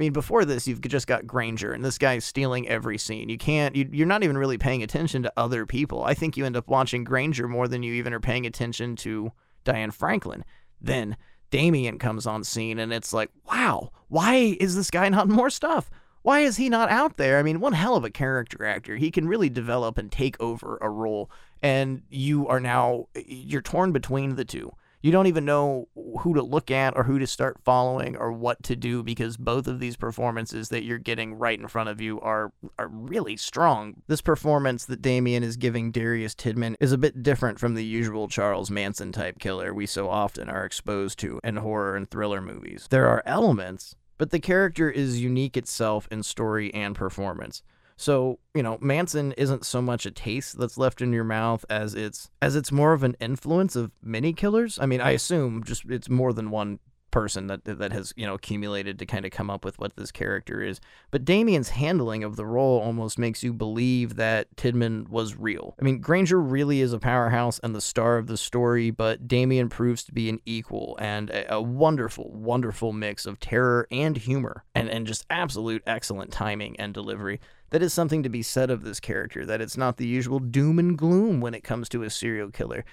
I 0.00 0.02
mean, 0.02 0.14
before 0.14 0.46
this, 0.46 0.66
you've 0.66 0.80
just 0.80 1.06
got 1.06 1.26
Grainger, 1.26 1.74
and 1.74 1.84
this 1.84 1.98
guy's 1.98 2.24
stealing 2.24 2.66
every 2.66 2.96
scene. 2.96 3.28
You 3.28 3.36
can't, 3.36 3.76
you, 3.76 3.86
you're 3.92 4.06
not 4.06 4.22
even 4.22 4.38
really 4.38 4.56
paying 4.56 4.82
attention 4.82 5.22
to 5.24 5.32
other 5.36 5.66
people. 5.66 6.04
I 6.04 6.14
think 6.14 6.38
you 6.38 6.46
end 6.46 6.56
up 6.56 6.68
watching 6.68 7.04
Grainger 7.04 7.46
more 7.46 7.68
than 7.68 7.82
you 7.82 7.92
even 7.92 8.14
are 8.14 8.18
paying 8.18 8.46
attention 8.46 8.96
to 8.96 9.30
Diane 9.62 9.90
Franklin. 9.90 10.42
Then 10.80 11.18
Damien 11.50 11.98
comes 11.98 12.26
on 12.26 12.44
scene, 12.44 12.78
and 12.78 12.94
it's 12.94 13.12
like, 13.12 13.28
wow, 13.44 13.90
why 14.08 14.56
is 14.58 14.74
this 14.74 14.90
guy 14.90 15.06
not 15.10 15.28
more 15.28 15.50
stuff? 15.50 15.90
Why 16.22 16.40
is 16.40 16.56
he 16.56 16.70
not 16.70 16.88
out 16.88 17.18
there? 17.18 17.38
I 17.38 17.42
mean, 17.42 17.60
one 17.60 17.74
hell 17.74 17.94
of 17.94 18.04
a 18.04 18.10
character 18.10 18.64
actor. 18.64 18.96
He 18.96 19.10
can 19.10 19.28
really 19.28 19.50
develop 19.50 19.98
and 19.98 20.10
take 20.10 20.40
over 20.40 20.78
a 20.80 20.88
role, 20.88 21.30
and 21.60 22.04
you 22.08 22.48
are 22.48 22.58
now, 22.58 23.08
you're 23.26 23.60
torn 23.60 23.92
between 23.92 24.36
the 24.36 24.46
two 24.46 24.72
you 25.02 25.10
don't 25.10 25.26
even 25.26 25.44
know 25.44 25.88
who 26.20 26.34
to 26.34 26.42
look 26.42 26.70
at 26.70 26.96
or 26.96 27.04
who 27.04 27.18
to 27.18 27.26
start 27.26 27.58
following 27.64 28.16
or 28.16 28.32
what 28.32 28.62
to 28.64 28.76
do 28.76 29.02
because 29.02 29.36
both 29.36 29.66
of 29.66 29.80
these 29.80 29.96
performances 29.96 30.68
that 30.68 30.84
you're 30.84 30.98
getting 30.98 31.34
right 31.34 31.58
in 31.58 31.68
front 31.68 31.88
of 31.88 32.00
you 32.00 32.20
are 32.20 32.52
are 32.78 32.88
really 32.88 33.36
strong. 33.36 34.02
This 34.08 34.20
performance 34.20 34.84
that 34.86 35.02
Damien 35.02 35.42
is 35.42 35.56
giving 35.56 35.90
Darius 35.90 36.34
Tidman 36.34 36.76
is 36.80 36.92
a 36.92 36.98
bit 36.98 37.22
different 37.22 37.58
from 37.58 37.74
the 37.74 37.84
usual 37.84 38.28
Charles 38.28 38.70
Manson 38.70 39.12
type 39.12 39.38
killer 39.38 39.72
we 39.72 39.86
so 39.86 40.08
often 40.08 40.48
are 40.50 40.64
exposed 40.64 41.18
to 41.20 41.40
in 41.42 41.56
horror 41.56 41.96
and 41.96 42.10
thriller 42.10 42.40
movies. 42.40 42.86
There 42.90 43.08
are 43.08 43.22
elements, 43.24 43.94
but 44.18 44.30
the 44.30 44.40
character 44.40 44.90
is 44.90 45.20
unique 45.20 45.56
itself 45.56 46.06
in 46.10 46.22
story 46.22 46.72
and 46.74 46.94
performance. 46.94 47.62
So, 48.00 48.38
you 48.54 48.62
know, 48.62 48.78
Manson 48.80 49.32
isn't 49.32 49.66
so 49.66 49.82
much 49.82 50.06
a 50.06 50.10
taste 50.10 50.56
that's 50.56 50.78
left 50.78 51.02
in 51.02 51.12
your 51.12 51.22
mouth 51.22 51.66
as 51.68 51.94
it's 51.94 52.30
as 52.40 52.56
it's 52.56 52.72
more 52.72 52.94
of 52.94 53.02
an 53.02 53.14
influence 53.20 53.76
of 53.76 53.90
many 54.02 54.32
killers. 54.32 54.78
I 54.80 54.86
mean, 54.86 55.02
I 55.02 55.10
assume 55.10 55.62
just 55.64 55.84
it's 55.86 56.08
more 56.08 56.32
than 56.32 56.50
one 56.50 56.78
person 57.10 57.46
that 57.48 57.64
that 57.64 57.92
has 57.92 58.12
you 58.16 58.26
know 58.26 58.34
accumulated 58.34 58.98
to 58.98 59.06
kind 59.06 59.24
of 59.24 59.30
come 59.30 59.50
up 59.50 59.64
with 59.64 59.78
what 59.78 59.96
this 59.96 60.10
character 60.10 60.62
is. 60.62 60.80
But 61.10 61.24
Damien's 61.24 61.70
handling 61.70 62.24
of 62.24 62.36
the 62.36 62.46
role 62.46 62.80
almost 62.80 63.18
makes 63.18 63.42
you 63.42 63.52
believe 63.52 64.16
that 64.16 64.54
Tidman 64.56 65.08
was 65.08 65.36
real. 65.36 65.74
I 65.80 65.84
mean, 65.84 66.00
Grainger 66.00 66.40
really 66.40 66.80
is 66.80 66.92
a 66.92 66.98
powerhouse 66.98 67.58
and 67.60 67.74
the 67.74 67.80
star 67.80 68.18
of 68.18 68.26
the 68.26 68.36
story, 68.36 68.90
but 68.90 69.28
Damien 69.28 69.68
proves 69.68 70.04
to 70.04 70.12
be 70.12 70.28
an 70.28 70.40
equal 70.46 70.96
and 71.00 71.30
a, 71.30 71.54
a 71.54 71.62
wonderful, 71.62 72.30
wonderful 72.32 72.92
mix 72.92 73.26
of 73.26 73.40
terror 73.40 73.86
and 73.90 74.16
humor, 74.16 74.64
and 74.74 74.88
and 74.88 75.06
just 75.06 75.26
absolute 75.30 75.82
excellent 75.86 76.30
timing 76.30 76.78
and 76.78 76.94
delivery 76.94 77.40
that 77.70 77.82
is 77.82 77.92
something 77.92 78.22
to 78.22 78.28
be 78.28 78.42
said 78.42 78.70
of 78.70 78.82
this 78.82 79.00
character, 79.00 79.46
that 79.46 79.60
it's 79.60 79.76
not 79.76 79.96
the 79.96 80.06
usual 80.06 80.40
doom 80.40 80.78
and 80.78 80.98
gloom 80.98 81.40
when 81.40 81.54
it 81.54 81.64
comes 81.64 81.88
to 81.88 82.02
a 82.02 82.10
serial 82.10 82.50
killer. 82.50 82.84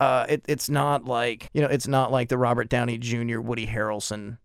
Uh, 0.00 0.26
it, 0.28 0.44
it's 0.48 0.68
not 0.68 1.04
like, 1.04 1.50
you 1.52 1.62
know, 1.62 1.68
it's 1.68 1.88
not 1.88 2.10
like 2.10 2.28
the 2.28 2.38
Robert 2.38 2.68
Downey 2.68 2.98
Jr., 2.98 3.40
Woody 3.40 3.66
Harrelson 3.66 4.38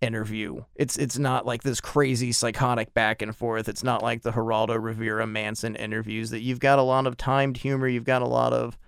interview. 0.00 0.64
It's 0.76 0.96
it's 0.96 1.18
not 1.18 1.46
like 1.46 1.62
this 1.62 1.80
crazy 1.80 2.32
psychotic 2.32 2.94
back 2.94 3.22
and 3.22 3.34
forth. 3.34 3.68
It's 3.68 3.82
not 3.82 4.02
like 4.02 4.22
the 4.22 4.32
Geraldo 4.32 4.80
Rivera 4.80 5.26
Manson 5.26 5.74
interviews 5.76 6.30
that 6.30 6.42
you've 6.42 6.60
got 6.60 6.78
a 6.78 6.82
lot 6.82 7.06
of 7.06 7.16
timed 7.16 7.58
humor, 7.58 7.88
you've 7.88 8.04
got 8.04 8.22
a 8.22 8.26
lot 8.26 8.52
of 8.52 8.78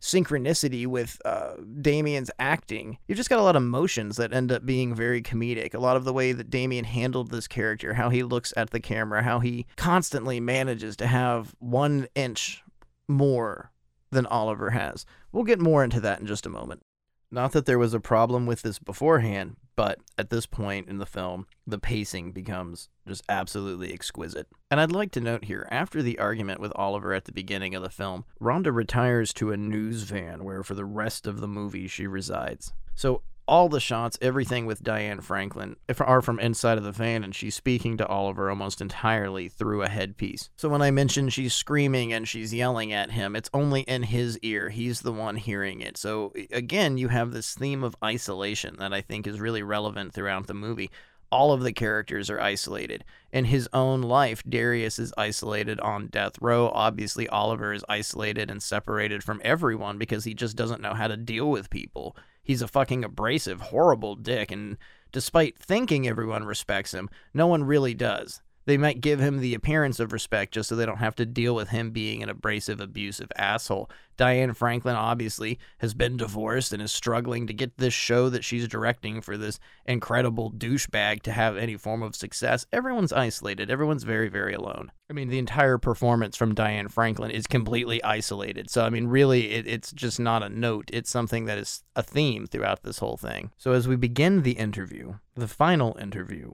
synchronicity 0.00 0.86
with 0.86 1.20
uh, 1.24 1.54
Damien's 1.80 2.30
acting. 2.38 2.98
You've 3.06 3.16
just 3.16 3.30
got 3.30 3.40
a 3.40 3.42
lot 3.42 3.56
of 3.56 3.62
motions 3.62 4.16
that 4.16 4.32
end 4.32 4.52
up 4.52 4.64
being 4.64 4.94
very 4.94 5.22
comedic. 5.22 5.74
A 5.74 5.80
lot 5.80 5.96
of 5.96 6.04
the 6.04 6.12
way 6.12 6.32
that 6.32 6.50
Damien 6.50 6.84
handled 6.84 7.30
this 7.30 7.48
character, 7.48 7.94
how 7.94 8.08
he 8.08 8.22
looks 8.22 8.52
at 8.56 8.70
the 8.70 8.80
camera, 8.80 9.22
how 9.22 9.40
he 9.40 9.66
constantly 9.76 10.38
manages 10.38 10.96
to 10.98 11.06
have 11.06 11.54
one 11.58 12.06
inch 12.14 12.62
more 13.08 13.72
than 14.10 14.26
Oliver 14.26 14.70
has. 14.70 15.04
We'll 15.32 15.44
get 15.44 15.60
more 15.60 15.84
into 15.84 16.00
that 16.00 16.20
in 16.20 16.26
just 16.26 16.46
a 16.46 16.50
moment. 16.50 16.82
Not 17.30 17.52
that 17.52 17.66
there 17.66 17.78
was 17.78 17.92
a 17.92 18.00
problem 18.00 18.46
with 18.46 18.62
this 18.62 18.78
beforehand, 18.78 19.56
but 19.76 19.98
at 20.16 20.30
this 20.30 20.46
point 20.46 20.88
in 20.88 20.98
the 20.98 21.06
film, 21.06 21.46
the 21.66 21.78
pacing 21.78 22.32
becomes 22.32 22.88
just 23.06 23.22
absolutely 23.28 23.92
exquisite. 23.92 24.46
And 24.70 24.80
I'd 24.80 24.92
like 24.92 25.12
to 25.12 25.20
note 25.20 25.44
here 25.44 25.68
after 25.70 26.02
the 26.02 26.18
argument 26.18 26.60
with 26.60 26.72
Oliver 26.74 27.12
at 27.12 27.26
the 27.26 27.32
beginning 27.32 27.74
of 27.74 27.82
the 27.82 27.90
film, 27.90 28.24
Rhonda 28.40 28.74
retires 28.74 29.34
to 29.34 29.52
a 29.52 29.58
news 29.58 30.02
van 30.04 30.42
where 30.42 30.62
for 30.62 30.74
the 30.74 30.86
rest 30.86 31.26
of 31.26 31.40
the 31.40 31.48
movie 31.48 31.86
she 31.86 32.06
resides. 32.06 32.72
So 32.94 33.22
all 33.48 33.70
the 33.70 33.80
shots, 33.80 34.18
everything 34.20 34.66
with 34.66 34.84
Diane 34.84 35.20
Franklin, 35.20 35.76
eh, 35.88 35.94
are 36.00 36.20
from 36.22 36.38
inside 36.38 36.78
of 36.78 36.84
the 36.84 36.92
van, 36.92 37.24
and 37.24 37.34
she's 37.34 37.54
speaking 37.54 37.96
to 37.96 38.06
Oliver 38.06 38.50
almost 38.50 38.80
entirely 38.80 39.48
through 39.48 39.82
a 39.82 39.88
headpiece. 39.88 40.50
So 40.56 40.68
when 40.68 40.82
I 40.82 40.90
mention 40.90 41.30
she's 41.30 41.54
screaming 41.54 42.12
and 42.12 42.28
she's 42.28 42.52
yelling 42.52 42.92
at 42.92 43.10
him, 43.10 43.34
it's 43.34 43.50
only 43.54 43.80
in 43.82 44.04
his 44.04 44.38
ear. 44.40 44.68
He's 44.68 45.00
the 45.00 45.12
one 45.12 45.36
hearing 45.36 45.80
it. 45.80 45.96
So 45.96 46.32
eh, 46.36 46.46
again, 46.52 46.98
you 46.98 47.08
have 47.08 47.32
this 47.32 47.54
theme 47.54 47.82
of 47.82 47.96
isolation 48.04 48.76
that 48.78 48.92
I 48.92 49.00
think 49.00 49.26
is 49.26 49.40
really 49.40 49.62
relevant 49.62 50.12
throughout 50.12 50.46
the 50.46 50.54
movie. 50.54 50.90
All 51.30 51.52
of 51.52 51.62
the 51.62 51.72
characters 51.72 52.30
are 52.30 52.40
isolated. 52.40 53.04
In 53.32 53.46
his 53.46 53.68
own 53.72 54.00
life, 54.00 54.42
Darius 54.48 54.98
is 54.98 55.12
isolated 55.18 55.78
on 55.80 56.06
death 56.08 56.40
row. 56.40 56.70
Obviously, 56.72 57.28
Oliver 57.28 57.72
is 57.72 57.84
isolated 57.88 58.50
and 58.50 58.62
separated 58.62 59.22
from 59.22 59.40
everyone 59.44 59.98
because 59.98 60.24
he 60.24 60.32
just 60.32 60.56
doesn't 60.56 60.80
know 60.80 60.94
how 60.94 61.08
to 61.08 61.16
deal 61.18 61.50
with 61.50 61.68
people 61.68 62.16
he's 62.48 62.62
a 62.62 62.66
fucking 62.66 63.04
abrasive, 63.04 63.60
horrible 63.60 64.16
dick, 64.16 64.50
and 64.50 64.78
despite 65.12 65.58
thinking 65.58 66.08
everyone 66.08 66.44
respects 66.44 66.92
him, 66.92 67.08
no 67.32 67.46
one 67.46 67.62
really 67.62 67.94
does. 67.94 68.40
They 68.68 68.76
might 68.76 69.00
give 69.00 69.18
him 69.18 69.40
the 69.40 69.54
appearance 69.54 69.98
of 69.98 70.12
respect 70.12 70.52
just 70.52 70.68
so 70.68 70.76
they 70.76 70.84
don't 70.84 70.98
have 70.98 71.16
to 71.16 71.24
deal 71.24 71.54
with 71.54 71.70
him 71.70 71.90
being 71.90 72.22
an 72.22 72.28
abrasive, 72.28 72.82
abusive 72.82 73.32
asshole. 73.34 73.90
Diane 74.18 74.52
Franklin 74.52 74.94
obviously 74.94 75.58
has 75.78 75.94
been 75.94 76.18
divorced 76.18 76.74
and 76.74 76.82
is 76.82 76.92
struggling 76.92 77.46
to 77.46 77.54
get 77.54 77.78
this 77.78 77.94
show 77.94 78.28
that 78.28 78.44
she's 78.44 78.68
directing 78.68 79.22
for 79.22 79.38
this 79.38 79.58
incredible 79.86 80.52
douchebag 80.52 81.22
to 81.22 81.32
have 81.32 81.56
any 81.56 81.78
form 81.78 82.02
of 82.02 82.14
success. 82.14 82.66
Everyone's 82.70 83.10
isolated. 83.10 83.70
Everyone's 83.70 84.02
very, 84.02 84.28
very 84.28 84.52
alone. 84.52 84.92
I 85.08 85.14
mean, 85.14 85.30
the 85.30 85.38
entire 85.38 85.78
performance 85.78 86.36
from 86.36 86.54
Diane 86.54 86.88
Franklin 86.88 87.30
is 87.30 87.46
completely 87.46 88.04
isolated. 88.04 88.68
So, 88.68 88.84
I 88.84 88.90
mean, 88.90 89.06
really, 89.06 89.52
it, 89.52 89.66
it's 89.66 89.92
just 89.92 90.20
not 90.20 90.42
a 90.42 90.50
note. 90.50 90.90
It's 90.92 91.08
something 91.08 91.46
that 91.46 91.56
is 91.56 91.84
a 91.96 92.02
theme 92.02 92.46
throughout 92.46 92.82
this 92.82 92.98
whole 92.98 93.16
thing. 93.16 93.50
So, 93.56 93.72
as 93.72 93.88
we 93.88 93.96
begin 93.96 94.42
the 94.42 94.58
interview, 94.58 95.14
the 95.34 95.48
final 95.48 95.96
interview 95.98 96.52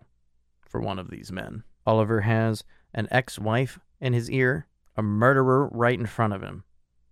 for 0.65 0.81
one 0.81 1.01
of 1.01 1.11
these 1.11 1.33
men, 1.33 1.65
Oliver 1.87 2.22
has 2.22 2.64
an 2.93 3.09
ex 3.11 3.39
wife 3.39 3.78
in 4.01 4.12
his 4.12 4.30
ear, 4.30 4.66
a 4.97 5.03
murderer 5.03 5.68
right 5.68 5.99
in 5.99 6.07
front 6.07 6.32
of 6.32 6.43
him, 6.43 6.64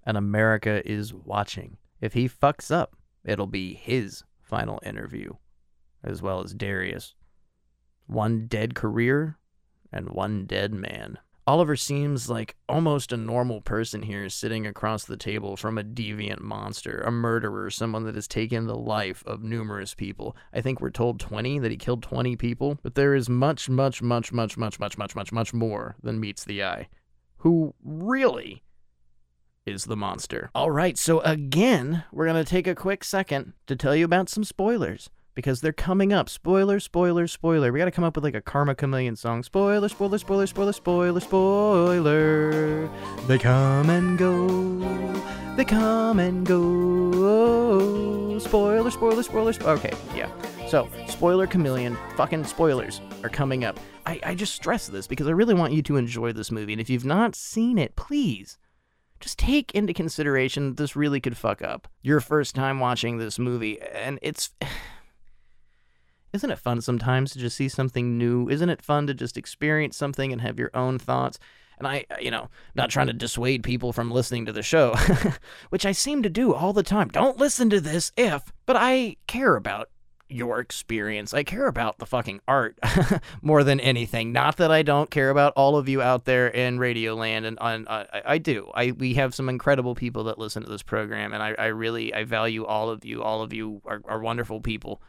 and 0.05 0.17
America 0.17 0.83
is 0.91 1.13
watching. 1.13 1.77
If 2.01 2.15
he 2.15 2.29
fucks 2.29 2.71
up, 2.71 2.97
it'll 3.25 3.47
be 3.47 3.75
his 3.75 4.25
final 4.41 4.81
interview, 4.85 5.35
as 6.03 6.23
well 6.23 6.43
as 6.43 6.55
Darius. 6.55 7.15
One 8.07 8.47
dead 8.47 8.75
career 8.75 9.39
and 9.93 10.11
one 10.11 10.47
dead 10.47 10.73
man. 10.73 11.19
Oliver 11.45 11.75
seems 11.75 12.31
like 12.31 12.55
almost 12.69 13.11
a 13.11 13.17
normal 13.17 13.61
person 13.61 14.03
here, 14.03 14.29
sitting 14.29 14.65
across 14.65 15.05
the 15.05 15.17
table 15.17 15.57
from 15.57 15.77
a 15.77 15.83
deviant 15.83 16.41
monster, 16.41 17.01
a 17.01 17.11
murderer, 17.11 17.69
someone 17.69 18.05
that 18.05 18.15
has 18.15 18.29
taken 18.29 18.67
the 18.67 18.77
life 18.77 19.25
of 19.27 19.43
numerous 19.43 19.93
people. 19.93 20.37
I 20.53 20.61
think 20.61 20.81
we're 20.81 20.91
told 20.91 21.19
20, 21.19 21.59
that 21.59 21.73
he 21.73 21.77
killed 21.77 22.05
20 22.05 22.37
people, 22.37 22.79
but 22.85 22.95
there 22.95 23.17
is 23.17 23.29
much, 23.29 23.69
much, 23.69 24.01
much, 24.01 24.33
much, 24.33 24.57
much, 24.57 24.79
much, 24.79 24.97
much, 24.97 25.17
much, 25.17 25.33
much 25.33 25.53
more 25.53 25.97
than 26.01 26.21
meets 26.21 26.45
the 26.45 26.63
eye. 26.63 26.89
Who 27.39 27.75
really 27.83 28.63
is 29.67 29.87
the 29.87 29.97
monster? 29.97 30.49
All 30.55 30.71
right, 30.71 30.97
so 30.97 31.21
again, 31.23 32.05
we're 32.13 32.27
going 32.27 32.45
to 32.45 32.49
take 32.49 32.69
a 32.69 32.77
quick 32.77 33.03
second 33.03 33.55
to 33.67 33.75
tell 33.75 33.97
you 33.97 34.05
about 34.05 34.29
some 34.29 34.45
spoilers 34.45 35.11
because 35.35 35.61
they're 35.61 35.73
coming 35.73 36.13
up. 36.13 36.29
Spoiler, 36.29 36.81
spoiler, 36.81 37.27
spoiler. 37.27 37.73
We 37.73 37.79
got 37.79 37.87
to 37.87 37.91
come 37.91 38.05
up 38.05 38.17
with 38.17 38.25
like 38.25 38.35
a 38.35 38.41
Karma 38.41 38.75
Chameleon 38.75 39.17
song. 39.17 39.43
Spoiler, 39.43 39.89
spoiler, 39.89 40.19
spoiler, 40.19 40.47
spoiler, 40.47 40.73
spoiler, 40.73 41.21
spoiler. 41.21 42.91
They 43.27 43.39
come 43.39 43.91
and 43.91 44.19
go. 44.19 44.79
They 45.57 45.65
come 45.65 46.19
and 46.19 46.47
go. 46.47 48.39
Spoiler, 48.39 48.91
spoiler, 48.91 49.23
spoiler. 49.23 49.53
Spo- 49.53 49.79
okay, 49.79 49.93
yeah. 50.17 50.31
So, 50.69 50.89
spoiler 51.07 51.47
chameleon, 51.47 51.99
fucking 52.17 52.45
spoilers 52.45 53.03
are 53.23 53.29
coming 53.29 53.65
up. 53.65 53.79
I, 54.07 54.21
I 54.25 54.35
just 54.35 54.55
stress 54.55 54.87
this 54.87 55.07
because 55.07 55.29
I 55.29 55.33
really 55.33 55.55
want 55.55 55.75
you 55.75 55.83
to 55.83 55.97
enjoy 55.97 56.33
this 56.33 56.51
movie. 56.51 56.73
And 56.73 56.81
if 56.81 56.89
you've 56.89 57.05
not 57.05 57.35
seen 57.35 57.77
it, 57.79 57.95
please 57.95 58.57
just 59.21 59.39
take 59.39 59.73
into 59.73 59.93
consideration 59.93 60.71
that 60.71 60.77
this 60.79 60.97
really 60.97 61.21
could 61.21 61.37
fuck 61.37 61.63
up 61.63 61.87
your 62.03 62.21
first 62.21 62.55
time 62.55 62.81
watching 62.81 63.19
this 63.19 63.39
movie. 63.39 63.81
And 63.81 64.19
it's. 64.23 64.51
Isn't 66.33 66.51
it 66.51 66.59
fun 66.59 66.81
sometimes 66.81 67.33
to 67.33 67.39
just 67.39 67.57
see 67.57 67.69
something 67.69 68.17
new? 68.17 68.49
Isn't 68.49 68.71
it 68.71 68.83
fun 68.83 69.07
to 69.07 69.15
just 69.15 69.37
experience 69.37 69.97
something 69.97 70.33
and 70.33 70.41
have 70.41 70.59
your 70.59 70.71
own 70.75 70.99
thoughts? 70.99 71.39
And 71.79 71.87
I, 71.87 72.05
you 72.21 72.31
know, 72.31 72.49
not 72.75 72.91
trying 72.91 73.09
to 73.09 73.13
dissuade 73.13 73.63
people 73.63 73.93
from 73.93 74.11
listening 74.11 74.47
to 74.47 74.53
the 74.53 74.63
show, 74.63 74.95
which 75.71 75.85
I 75.85 75.93
seem 75.93 76.23
to 76.23 76.31
do 76.31 76.55
all 76.55 76.73
the 76.73 76.83
time. 76.83 77.09
Don't 77.09 77.39
listen 77.39 77.71
to 77.71 77.81
this 77.81 78.13
if, 78.17 78.53
but 78.67 78.77
I 78.77 79.17
care 79.27 79.57
about 79.57 79.89
your 80.33 80.61
experience. 80.61 81.35
I 81.35 81.43
care 81.43 81.67
about 81.67 81.99
the 81.99 82.07
fucking 82.07 82.41
art 82.49 82.79
more 83.43 83.63
than 83.65 83.81
anything. 83.81 84.33
Not 84.33 84.57
that 84.57 84.71
I 84.71 84.83
don't 84.83 85.11
care 85.11 85.31
about 85.31 85.53
all 85.57 85.77
of 85.77 85.89
you 85.89 86.01
out 86.01 86.25
there 86.25 86.49
in 86.49 86.79
Radioland, 86.79 87.45
and 87.47 87.59
on 87.59 87.87
uh, 87.87 88.07
I, 88.13 88.23
I 88.27 88.39
do. 88.39 88.71
I 88.75 88.93
we 88.93 89.15
have 89.15 89.35
some 89.35 89.49
incredible 89.49 89.95
people 89.95 90.25
that 90.25 90.39
listen 90.39 90.63
to 90.63 90.71
this 90.71 90.83
program, 90.83 91.33
and 91.33 91.43
I, 91.43 91.55
I 91.59 91.67
really 91.67 92.15
I 92.15 92.25
value 92.25 92.65
all 92.65 92.91
of 92.91 93.05
you. 93.05 93.23
All 93.23 93.43
of 93.43 93.53
you 93.53 93.83
are, 93.85 94.01
are 94.07 94.21
wonderful 94.21 94.61
people. 94.61 95.03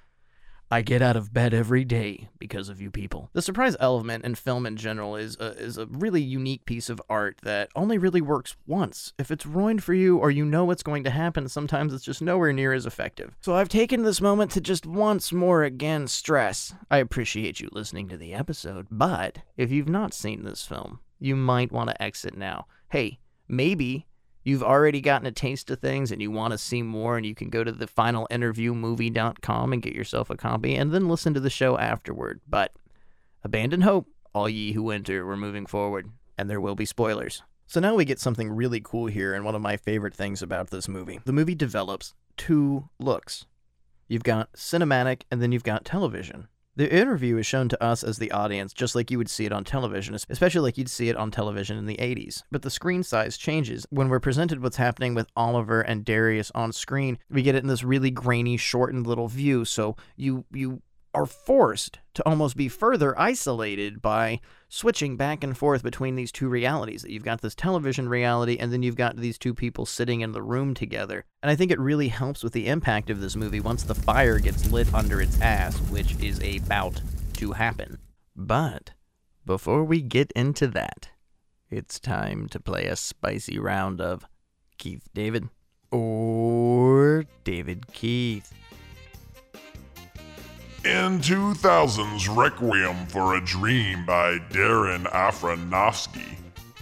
I 0.74 0.82
get 0.82 1.04
out 1.04 1.16
of 1.16 1.32
bed 1.32 1.54
every 1.54 1.86
day 1.86 2.30
because 2.40 2.68
of 2.68 2.82
you 2.82 2.90
people. 2.90 3.30
The 3.34 3.44
surprise 3.44 3.78
element 3.80 4.26
in 4.26 4.34
film 4.34 4.66
in 4.66 4.76
general 4.76 5.16
is 5.16 5.38
a, 5.40 5.52
is 5.52 5.78
a 5.78 5.86
really 5.86 6.20
unique 6.20 6.66
piece 6.66 6.90
of 6.90 7.00
art 7.08 7.38
that 7.44 7.70
only 7.76 8.00
really 8.00 8.22
works 8.22 8.56
once. 8.66 9.14
If 9.20 9.30
it's 9.30 9.46
ruined 9.46 9.84
for 9.84 9.94
you 9.94 10.18
or 10.18 10.32
you 10.32 10.44
know 10.44 10.66
what's 10.66 10.82
going 10.82 11.04
to 11.04 11.12
happen, 11.12 11.48
sometimes 11.48 11.94
it's 11.94 12.04
just 12.04 12.24
nowhere 12.24 12.52
near 12.52 12.74
as 12.74 12.88
effective. 12.88 13.36
So 13.40 13.54
I've 13.54 13.70
taken 13.70 14.02
this 14.02 14.20
moment 14.20 14.50
to 14.54 14.62
just 14.62 14.88
once 14.88 15.32
more 15.32 15.64
again 15.64 16.08
stress 16.08 16.74
I 16.90 16.98
appreciate 16.98 17.60
you 17.60 17.70
listening 17.72 18.10
to 18.10 18.18
the 18.18 18.34
episode, 18.34 18.88
but 18.90 19.38
if 19.56 19.70
you've 19.70 19.88
not 19.88 20.12
seen 20.12 20.44
this 20.44 20.66
film, 20.66 21.02
you 21.20 21.36
might 21.36 21.72
want 21.72 21.92
to 21.92 22.02
exit 22.02 22.36
now. 22.36 22.66
Hey, 22.90 23.20
maybe 23.48 24.08
you've 24.44 24.64
already 24.64 25.02
gotten 25.02 25.28
a 25.28 25.32
taste 25.32 25.70
of 25.72 25.80
things 25.80 26.12
and 26.12 26.22
you 26.22 26.32
want 26.32 26.52
to 26.52 26.58
see 26.58 26.82
more 26.82 27.18
and 27.18 27.26
you 27.26 27.36
can 27.36 27.50
go 27.50 27.64
to 27.64 27.72
the 27.72 27.88
finalinterviewmovie.com 27.88 29.74
and 29.74 29.82
get 29.82 29.96
yourself 29.96 30.30
a 30.30 30.38
copy 30.38 30.76
and 30.76 30.92
then 30.92 31.08
listen 31.10 31.34
to 31.34 31.40
the 31.40 31.50
show 31.50 31.78
afterward. 31.78 32.42
But 32.48 32.74
abandon 33.44 33.82
hope 33.82 34.08
all 34.34 34.50
ye 34.50 34.74
who 34.74 34.90
enter. 34.90 35.26
We're 35.26 35.38
moving 35.38 35.66
forward 35.66 36.10
and 36.38 36.50
there 36.50 36.62
will 36.62 36.76
be 36.76 36.86
spoilers. 36.86 37.44
So 37.68 37.80
now 37.80 37.96
we 37.96 38.06
get 38.06 38.20
something 38.20 38.50
really 38.50 38.82
cool 38.82 39.08
here 39.08 39.34
and 39.34 39.46
one 39.46 39.56
of 39.56 39.62
my 39.62 39.78
favorite 39.78 40.14
things 40.14 40.42
about 40.42 40.70
this 40.70 40.88
movie. 40.88 41.20
The 41.26 41.34
movie 41.34 41.56
develops 41.56 42.14
two 42.38 42.90
looks. 43.00 43.46
You've 44.08 44.24
got 44.24 44.52
cinematic 44.54 45.22
and 45.32 45.42
then 45.42 45.52
you've 45.52 45.64
got 45.64 45.86
television 45.86 46.48
the 46.76 46.94
interview 46.94 47.38
is 47.38 47.46
shown 47.46 47.70
to 47.70 47.84
us 47.84 48.04
as 48.04 48.18
the 48.18 48.32
audience 48.32 48.74
just 48.74 48.96
like 48.96 49.12
you 49.12 49.18
would 49.18 49.30
see 49.30 49.46
it 49.46 49.52
on 49.52 49.64
television, 49.64 50.16
especially 50.16 50.62
like 50.62 50.78
you'd 50.78 50.90
see 50.90 51.10
it 51.10 51.18
on 51.18 51.32
television 51.32 51.78
in 51.78 51.86
the 51.86 51.98
80s. 51.98 52.44
But 52.52 52.62
the 52.62 52.70
screen 52.70 53.04
size 53.04 53.38
changes. 53.38 53.86
When 53.90 54.10
we're 54.10 54.20
presented 54.20 54.62
what's 54.62 54.78
happening 54.78 55.14
with 55.14 55.28
Oliver 55.36 55.82
and 55.82 56.04
Darius 56.04 56.52
on 56.56 56.72
screen, 56.72 57.20
we 57.30 57.42
get 57.44 57.56
it 57.56 57.64
in 57.64 57.68
this 57.68 57.84
really 57.84 58.12
grainy, 58.12 58.58
shortened 58.58 59.08
little 59.08 59.28
view. 59.28 59.66
So 59.66 59.96
you 60.16 60.46
you 60.52 60.82
are 61.14 61.26
forced 61.26 62.00
to 62.16 62.24
almost 62.28 62.58
be 62.58 62.68
further 62.68 63.20
isolated 63.20 64.02
by 64.02 64.40
switching 64.70 65.18
back 65.18 65.44
and 65.44 65.58
forth 65.58 65.84
between 65.84 66.16
these 66.16 66.32
two 66.32 66.48
realities. 66.48 67.02
That 67.02 67.12
you've 67.12 67.24
got 67.24 67.42
this 67.42 67.56
television 67.56 68.10
reality, 68.10 68.58
and 68.60 68.72
then 68.72 68.84
you've 68.84 68.96
got 68.96 69.16
these 69.16 69.38
two 69.38 69.54
people 69.54 69.86
sitting 69.86 70.22
in 70.22 70.32
the 70.32 70.42
room 70.42 70.74
together. 70.74 71.26
And 71.42 71.50
I 71.50 71.56
think 71.56 71.72
it 71.72 71.80
really 71.80 72.08
helps 72.08 72.44
with 72.44 72.54
the 72.54 72.68
impact 72.68 73.10
of 73.10 73.22
this 73.22 73.36
movie 73.36 73.60
once 73.60 73.84
the 73.84 73.96
fire 73.96 74.40
gets 74.40 74.72
lit 74.72 74.94
under 74.94 75.22
its 75.22 75.40
ass, 75.42 75.78
which 75.90 76.20
is 76.22 76.40
about 76.40 77.02
to 77.34 77.52
happen. 77.52 78.00
But 78.36 78.92
before 79.46 79.84
we 79.84 80.02
get 80.02 80.32
into 80.34 80.68
that, 80.68 81.10
it's 81.70 82.00
time 82.00 82.48
to 82.50 82.60
play 82.60 82.86
a 82.86 82.96
spicy 82.96 83.60
round 83.60 84.00
of 84.00 84.26
Keith 84.78 85.10
David 85.14 85.50
or 85.92 87.26
David 87.44 87.92
Keith. 87.94 88.54
In 90.86 91.20
2000's 91.20 92.28
Requiem 92.28 93.06
for 93.06 93.36
a 93.38 93.46
Dream 93.46 94.06
by 94.06 94.38
Darren 94.50 95.06
Aronofsky, 95.14 96.36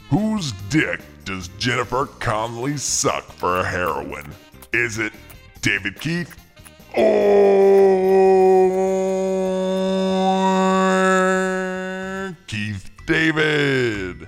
whose 0.10 0.54
dick 0.72 0.99
does 1.24 1.49
Jennifer 1.60 2.08
Connelly 2.20 2.78
suck 2.78 3.32
for 3.32 3.60
a 3.60 3.64
heroin? 3.64 4.26
Is 4.74 4.97
it 4.97 5.14
David 5.62 5.99
Keith 5.99 6.36
or 6.97 7.06
Keith 12.47 12.89
David? 13.06 14.28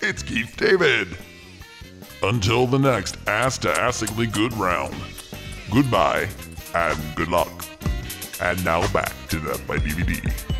It's 0.00 0.22
Keith 0.22 0.56
David. 0.56 1.18
Until 2.22 2.66
the 2.66 2.78
next 2.78 3.18
ass-to-assingly 3.26 4.32
good 4.32 4.52
round, 4.54 4.94
goodbye 5.72 6.28
and 6.74 6.98
good 7.14 7.28
luck. 7.28 7.64
And 8.40 8.62
now 8.64 8.90
back 8.92 9.12
to 9.28 9.40
Death 9.40 9.66
by 9.66 9.76
DVD. 9.78 10.55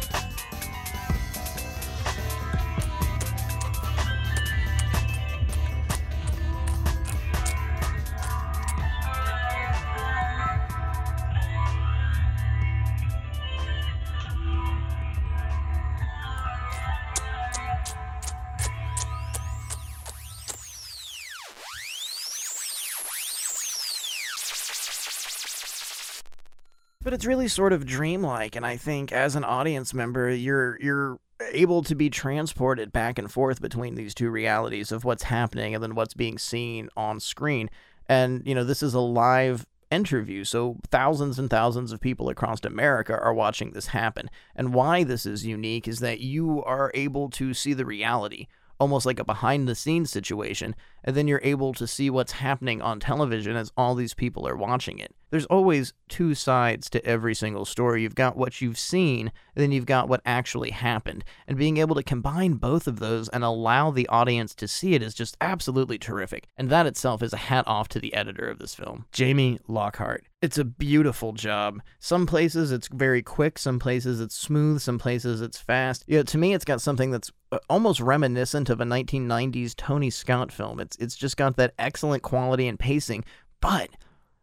Really 27.26 27.48
sort 27.48 27.72
of 27.72 27.86
dreamlike, 27.86 28.56
and 28.56 28.64
I 28.64 28.76
think 28.76 29.12
as 29.12 29.36
an 29.36 29.44
audience 29.44 29.92
member, 29.92 30.30
you're 30.30 30.78
you're 30.80 31.18
able 31.52 31.82
to 31.82 31.94
be 31.94 32.08
transported 32.08 32.92
back 32.92 33.18
and 33.18 33.30
forth 33.30 33.60
between 33.60 33.94
these 33.94 34.14
two 34.14 34.30
realities 34.30 34.90
of 34.90 35.04
what's 35.04 35.24
happening 35.24 35.74
and 35.74 35.82
then 35.82 35.94
what's 35.94 36.14
being 36.14 36.38
seen 36.38 36.88
on 36.96 37.20
screen. 37.20 37.68
And 38.08 38.42
you 38.46 38.54
know, 38.54 38.64
this 38.64 38.82
is 38.82 38.94
a 38.94 39.00
live 39.00 39.66
interview, 39.90 40.44
so 40.44 40.78
thousands 40.90 41.38
and 41.38 41.50
thousands 41.50 41.92
of 41.92 42.00
people 42.00 42.28
across 42.28 42.64
America 42.64 43.18
are 43.18 43.34
watching 43.34 43.72
this 43.72 43.88
happen. 43.88 44.28
And 44.54 44.74
why 44.74 45.04
this 45.04 45.26
is 45.26 45.46
unique 45.46 45.86
is 45.86 46.00
that 46.00 46.20
you 46.20 46.62
are 46.64 46.90
able 46.94 47.30
to 47.30 47.54
see 47.54 47.72
the 47.72 47.84
reality 47.84 48.46
almost 48.78 49.06
like 49.06 49.18
a 49.18 49.24
behind 49.24 49.66
the 49.66 49.74
scenes 49.74 50.10
situation, 50.10 50.74
and 51.06 51.16
then 51.16 51.28
you're 51.28 51.40
able 51.42 51.72
to 51.74 51.86
see 51.86 52.10
what's 52.10 52.32
happening 52.32 52.82
on 52.82 53.00
television 53.00 53.56
as 53.56 53.72
all 53.76 53.94
these 53.94 54.14
people 54.14 54.46
are 54.46 54.56
watching 54.56 54.98
it. 54.98 55.14
there's 55.30 55.46
always 55.46 55.92
two 56.08 56.34
sides 56.34 56.88
to 56.88 57.04
every 57.04 57.34
single 57.34 57.64
story. 57.64 58.02
You've 58.02 58.14
got 58.14 58.36
what 58.36 58.60
you've 58.60 58.78
seen, 58.78 59.32
and 59.54 59.62
then 59.62 59.72
you've 59.72 59.86
got 59.86 60.08
what 60.08 60.20
actually 60.24 60.70
happened. 60.70 61.24
And 61.46 61.58
being 61.58 61.78
able 61.78 61.94
to 61.96 62.02
combine 62.02 62.54
both 62.54 62.86
of 62.86 63.00
those 63.00 63.28
and 63.30 63.42
allow 63.42 63.90
the 63.90 64.08
audience 64.08 64.54
to 64.56 64.68
see 64.68 64.94
it 64.94 65.02
is 65.02 65.14
just 65.14 65.36
absolutely 65.40 65.98
terrific. 65.98 66.48
And 66.56 66.70
that 66.70 66.86
itself 66.86 67.22
is 67.22 67.32
a 67.32 67.38
hat 67.38 67.64
off 67.66 67.88
to 67.88 68.00
the 68.00 68.14
editor 68.14 68.48
of 68.48 68.58
this 68.58 68.74
film, 68.74 69.06
Jamie 69.12 69.58
Lockhart. 69.68 70.24
It's 70.42 70.58
a 70.58 70.64
beautiful 70.64 71.32
job. 71.32 71.80
Some 71.98 72.26
places 72.26 72.70
it's 72.70 72.88
very 72.88 73.22
quick, 73.22 73.58
some 73.58 73.78
places 73.78 74.20
it's 74.20 74.36
smooth, 74.36 74.80
some 74.80 74.98
places 74.98 75.40
it's 75.40 75.58
fast. 75.58 76.04
You 76.06 76.18
know, 76.18 76.22
to 76.24 76.38
me, 76.38 76.52
it's 76.52 76.64
got 76.64 76.82
something 76.82 77.10
that's 77.10 77.32
uh, 77.50 77.58
almost 77.70 78.00
reminiscent 78.00 78.68
of 78.68 78.80
a 78.80 78.84
1990s 78.84 79.74
Tony 79.74 80.10
Scott 80.10 80.52
film. 80.52 80.78
It's 80.78 80.95
it's 80.98 81.16
just 81.16 81.36
got 81.36 81.56
that 81.56 81.74
excellent 81.78 82.22
quality 82.22 82.68
and 82.68 82.78
pacing, 82.78 83.24
but 83.60 83.90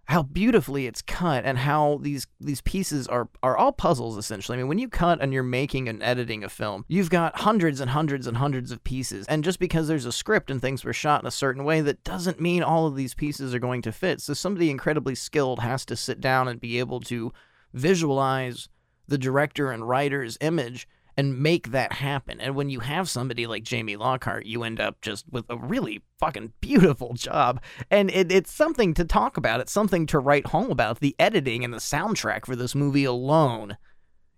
how 0.05 0.21
beautifully 0.21 0.85
it's 0.85 1.01
cut 1.01 1.45
and 1.45 1.57
how 1.57 1.97
these 2.01 2.27
these 2.39 2.59
pieces 2.61 3.07
are 3.07 3.29
are 3.41 3.55
all 3.55 3.71
puzzles 3.71 4.17
essentially. 4.17 4.57
I 4.57 4.59
mean, 4.59 4.67
when 4.67 4.77
you 4.77 4.89
cut 4.89 5.21
and 5.21 5.33
you're 5.33 5.43
making 5.43 5.87
and 5.87 6.03
editing 6.03 6.43
a 6.43 6.49
film, 6.49 6.83
you've 6.89 7.09
got 7.09 7.39
hundreds 7.39 7.79
and 7.79 7.91
hundreds 7.91 8.27
and 8.27 8.37
hundreds 8.37 8.71
of 8.71 8.83
pieces. 8.83 9.25
And 9.27 9.43
just 9.43 9.59
because 9.59 9.87
there's 9.87 10.05
a 10.05 10.11
script 10.11 10.51
and 10.51 10.61
things 10.61 10.83
were 10.83 10.93
shot 10.93 11.21
in 11.21 11.27
a 11.27 11.31
certain 11.31 11.63
way, 11.63 11.79
that 11.81 12.03
doesn't 12.03 12.41
mean 12.41 12.63
all 12.63 12.85
of 12.85 12.95
these 12.95 13.13
pieces 13.13 13.55
are 13.55 13.59
going 13.59 13.81
to 13.83 13.93
fit. 13.93 14.19
So 14.19 14.33
somebody 14.33 14.69
incredibly 14.69 15.15
skilled 15.15 15.59
has 15.59 15.85
to 15.85 15.95
sit 15.95 16.19
down 16.19 16.49
and 16.49 16.59
be 16.59 16.79
able 16.79 16.99
to 17.01 17.31
visualize 17.73 18.67
the 19.07 19.17
director 19.17 19.71
and 19.71 19.87
writer's 19.87 20.37
image 20.41 20.87
and 21.17 21.39
make 21.39 21.71
that 21.71 21.93
happen. 21.93 22.39
And 22.41 22.55
when 22.55 22.69
you 22.69 22.79
have 22.79 23.09
somebody 23.09 23.45
like 23.47 23.63
Jamie 23.63 23.95
Lockhart, 23.95 24.45
you 24.45 24.63
end 24.63 24.79
up 24.79 25.01
just 25.01 25.25
with 25.31 25.45
a 25.49 25.57
really 25.57 26.01
fucking 26.19 26.53
beautiful 26.61 27.13
job. 27.13 27.61
And 27.91 28.09
it, 28.09 28.31
it's 28.31 28.51
something 28.51 28.93
to 28.95 29.05
talk 29.05 29.37
about. 29.37 29.59
It's 29.59 29.71
something 29.71 30.05
to 30.07 30.19
write 30.19 30.47
home 30.47 30.71
about. 30.71 30.99
The 30.99 31.15
editing 31.19 31.63
and 31.63 31.73
the 31.73 31.77
soundtrack 31.77 32.45
for 32.45 32.55
this 32.55 32.73
movie 32.75 33.05
alone, 33.05 33.77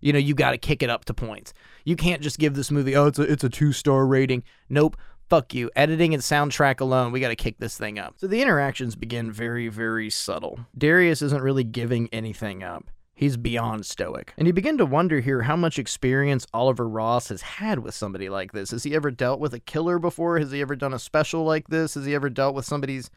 you 0.00 0.12
know, 0.12 0.18
you 0.18 0.34
got 0.34 0.50
to 0.50 0.58
kick 0.58 0.82
it 0.82 0.90
up 0.90 1.04
to 1.06 1.14
points. 1.14 1.54
You 1.84 1.96
can't 1.96 2.22
just 2.22 2.38
give 2.38 2.54
this 2.54 2.70
movie, 2.70 2.94
oh, 2.96 3.06
it's 3.06 3.18
a, 3.18 3.22
it's 3.22 3.44
a 3.44 3.48
two 3.48 3.72
star 3.72 4.06
rating. 4.06 4.42
Nope. 4.68 4.96
Fuck 5.28 5.54
you. 5.54 5.70
Editing 5.74 6.14
and 6.14 6.22
soundtrack 6.22 6.80
alone, 6.80 7.10
we 7.10 7.18
got 7.18 7.30
to 7.30 7.36
kick 7.36 7.58
this 7.58 7.76
thing 7.76 7.98
up. 7.98 8.14
So 8.18 8.28
the 8.28 8.40
interactions 8.40 8.94
begin 8.94 9.32
very, 9.32 9.66
very 9.66 10.08
subtle. 10.08 10.60
Darius 10.78 11.20
isn't 11.20 11.42
really 11.42 11.64
giving 11.64 12.08
anything 12.12 12.62
up. 12.62 12.84
He's 13.16 13.38
beyond 13.38 13.86
stoic. 13.86 14.34
And 14.36 14.46
you 14.46 14.52
begin 14.52 14.76
to 14.76 14.84
wonder 14.84 15.20
here 15.20 15.40
how 15.42 15.56
much 15.56 15.78
experience 15.78 16.46
Oliver 16.52 16.86
Ross 16.86 17.28
has 17.28 17.40
had 17.40 17.78
with 17.78 17.94
somebody 17.94 18.28
like 18.28 18.52
this. 18.52 18.72
Has 18.72 18.82
he 18.82 18.94
ever 18.94 19.10
dealt 19.10 19.40
with 19.40 19.54
a 19.54 19.58
killer 19.58 19.98
before? 19.98 20.38
Has 20.38 20.52
he 20.52 20.60
ever 20.60 20.76
done 20.76 20.92
a 20.92 20.98
special 20.98 21.42
like 21.42 21.68
this? 21.68 21.94
Has 21.94 22.04
he 22.04 22.14
ever 22.14 22.28
dealt 22.28 22.54
with 22.54 22.66
somebody's 22.66 23.10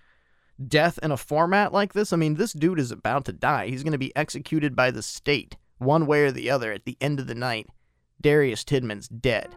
death 0.65 0.99
in 1.03 1.11
a 1.11 1.17
format 1.17 1.73
like 1.73 1.91
this? 1.91 2.13
I 2.13 2.15
mean, 2.15 2.35
this 2.35 2.53
dude 2.53 2.79
is 2.79 2.91
about 2.91 3.25
to 3.25 3.33
die. 3.33 3.67
He's 3.67 3.83
going 3.83 3.91
to 3.91 3.97
be 3.97 4.15
executed 4.15 4.73
by 4.73 4.89
the 4.89 5.03
state, 5.03 5.57
one 5.79 6.05
way 6.05 6.23
or 6.23 6.31
the 6.31 6.49
other, 6.49 6.71
at 6.71 6.85
the 6.85 6.97
end 7.01 7.19
of 7.19 7.27
the 7.27 7.35
night. 7.35 7.67
Darius 8.21 8.63
Tidman's 8.63 9.09
dead. 9.09 9.53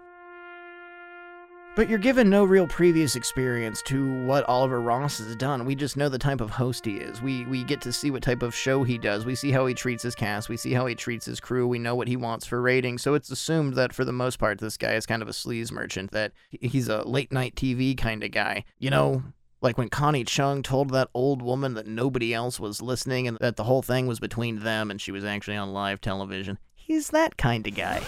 But 1.74 1.88
you're 1.88 1.98
given 1.98 2.28
no 2.28 2.44
real 2.44 2.66
previous 2.66 3.16
experience 3.16 3.80
to 3.86 4.24
what 4.24 4.44
Oliver 4.44 4.82
Ross 4.82 5.16
has 5.18 5.34
done. 5.34 5.64
We 5.64 5.74
just 5.74 5.96
know 5.96 6.10
the 6.10 6.18
type 6.18 6.42
of 6.42 6.50
host 6.50 6.84
he 6.84 6.96
is. 6.96 7.22
We 7.22 7.46
we 7.46 7.64
get 7.64 7.80
to 7.80 7.94
see 7.94 8.10
what 8.10 8.22
type 8.22 8.42
of 8.42 8.54
show 8.54 8.82
he 8.82 8.98
does. 8.98 9.24
We 9.24 9.34
see 9.34 9.50
how 9.50 9.64
he 9.64 9.72
treats 9.72 10.02
his 10.02 10.14
cast. 10.14 10.50
We 10.50 10.58
see 10.58 10.74
how 10.74 10.84
he 10.84 10.94
treats 10.94 11.24
his 11.24 11.40
crew. 11.40 11.66
We 11.66 11.78
know 11.78 11.94
what 11.94 12.08
he 12.08 12.16
wants 12.16 12.44
for 12.44 12.60
ratings. 12.60 13.00
So 13.00 13.14
it's 13.14 13.30
assumed 13.30 13.72
that 13.74 13.94
for 13.94 14.04
the 14.04 14.12
most 14.12 14.38
part, 14.38 14.58
this 14.58 14.76
guy 14.76 14.92
is 14.96 15.06
kind 15.06 15.22
of 15.22 15.28
a 15.28 15.32
sleaze 15.32 15.72
merchant. 15.72 16.10
That 16.10 16.32
he's 16.50 16.88
a 16.88 17.08
late 17.08 17.32
night 17.32 17.54
TV 17.54 17.96
kind 17.96 18.22
of 18.22 18.32
guy. 18.32 18.64
You 18.78 18.90
know, 18.90 19.22
like 19.62 19.78
when 19.78 19.88
Connie 19.88 20.24
Chung 20.24 20.62
told 20.62 20.90
that 20.90 21.08
old 21.14 21.40
woman 21.40 21.72
that 21.72 21.86
nobody 21.86 22.34
else 22.34 22.60
was 22.60 22.82
listening 22.82 23.26
and 23.26 23.38
that 23.40 23.56
the 23.56 23.64
whole 23.64 23.80
thing 23.80 24.06
was 24.06 24.20
between 24.20 24.58
them 24.58 24.90
and 24.90 25.00
she 25.00 25.10
was 25.10 25.24
actually 25.24 25.56
on 25.56 25.72
live 25.72 26.02
television. 26.02 26.58
He's 26.74 27.08
that 27.10 27.38
kind 27.38 27.66
of 27.66 27.74
guy. 27.74 28.02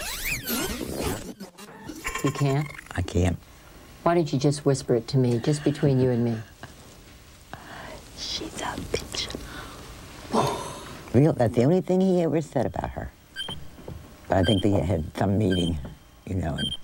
You 2.25 2.31
can't? 2.31 2.69
I 2.95 3.03
can't. 3.03 3.39
Why 4.05 4.15
don't 4.15 4.31
you 4.31 4.39
just 4.39 4.67
whisper 4.67 4.95
it 4.97 5.09
to 5.09 5.17
me, 5.17 5.39
just 5.39 5.65
between 5.65 5.99
you 5.99 6.11
and 6.11 6.23
me? 6.23 6.37
She's 8.19 8.61
a 8.61 8.77
bitch. 8.93 9.35
Real, 11.15 11.33
that's 11.33 11.55
the 11.55 11.65
only 11.65 11.81
thing 11.81 12.03
he 12.03 12.21
ever 12.21 12.43
said 12.43 12.67
about 12.67 12.91
her. 12.91 13.11
But 14.29 14.37
I 14.37 14.43
think 14.43 14.63
they 14.63 14.73
had 14.73 15.05
some 15.17 15.39
meeting, 15.39 15.79
you 16.27 16.35
know, 16.35 16.55
and 16.55 16.77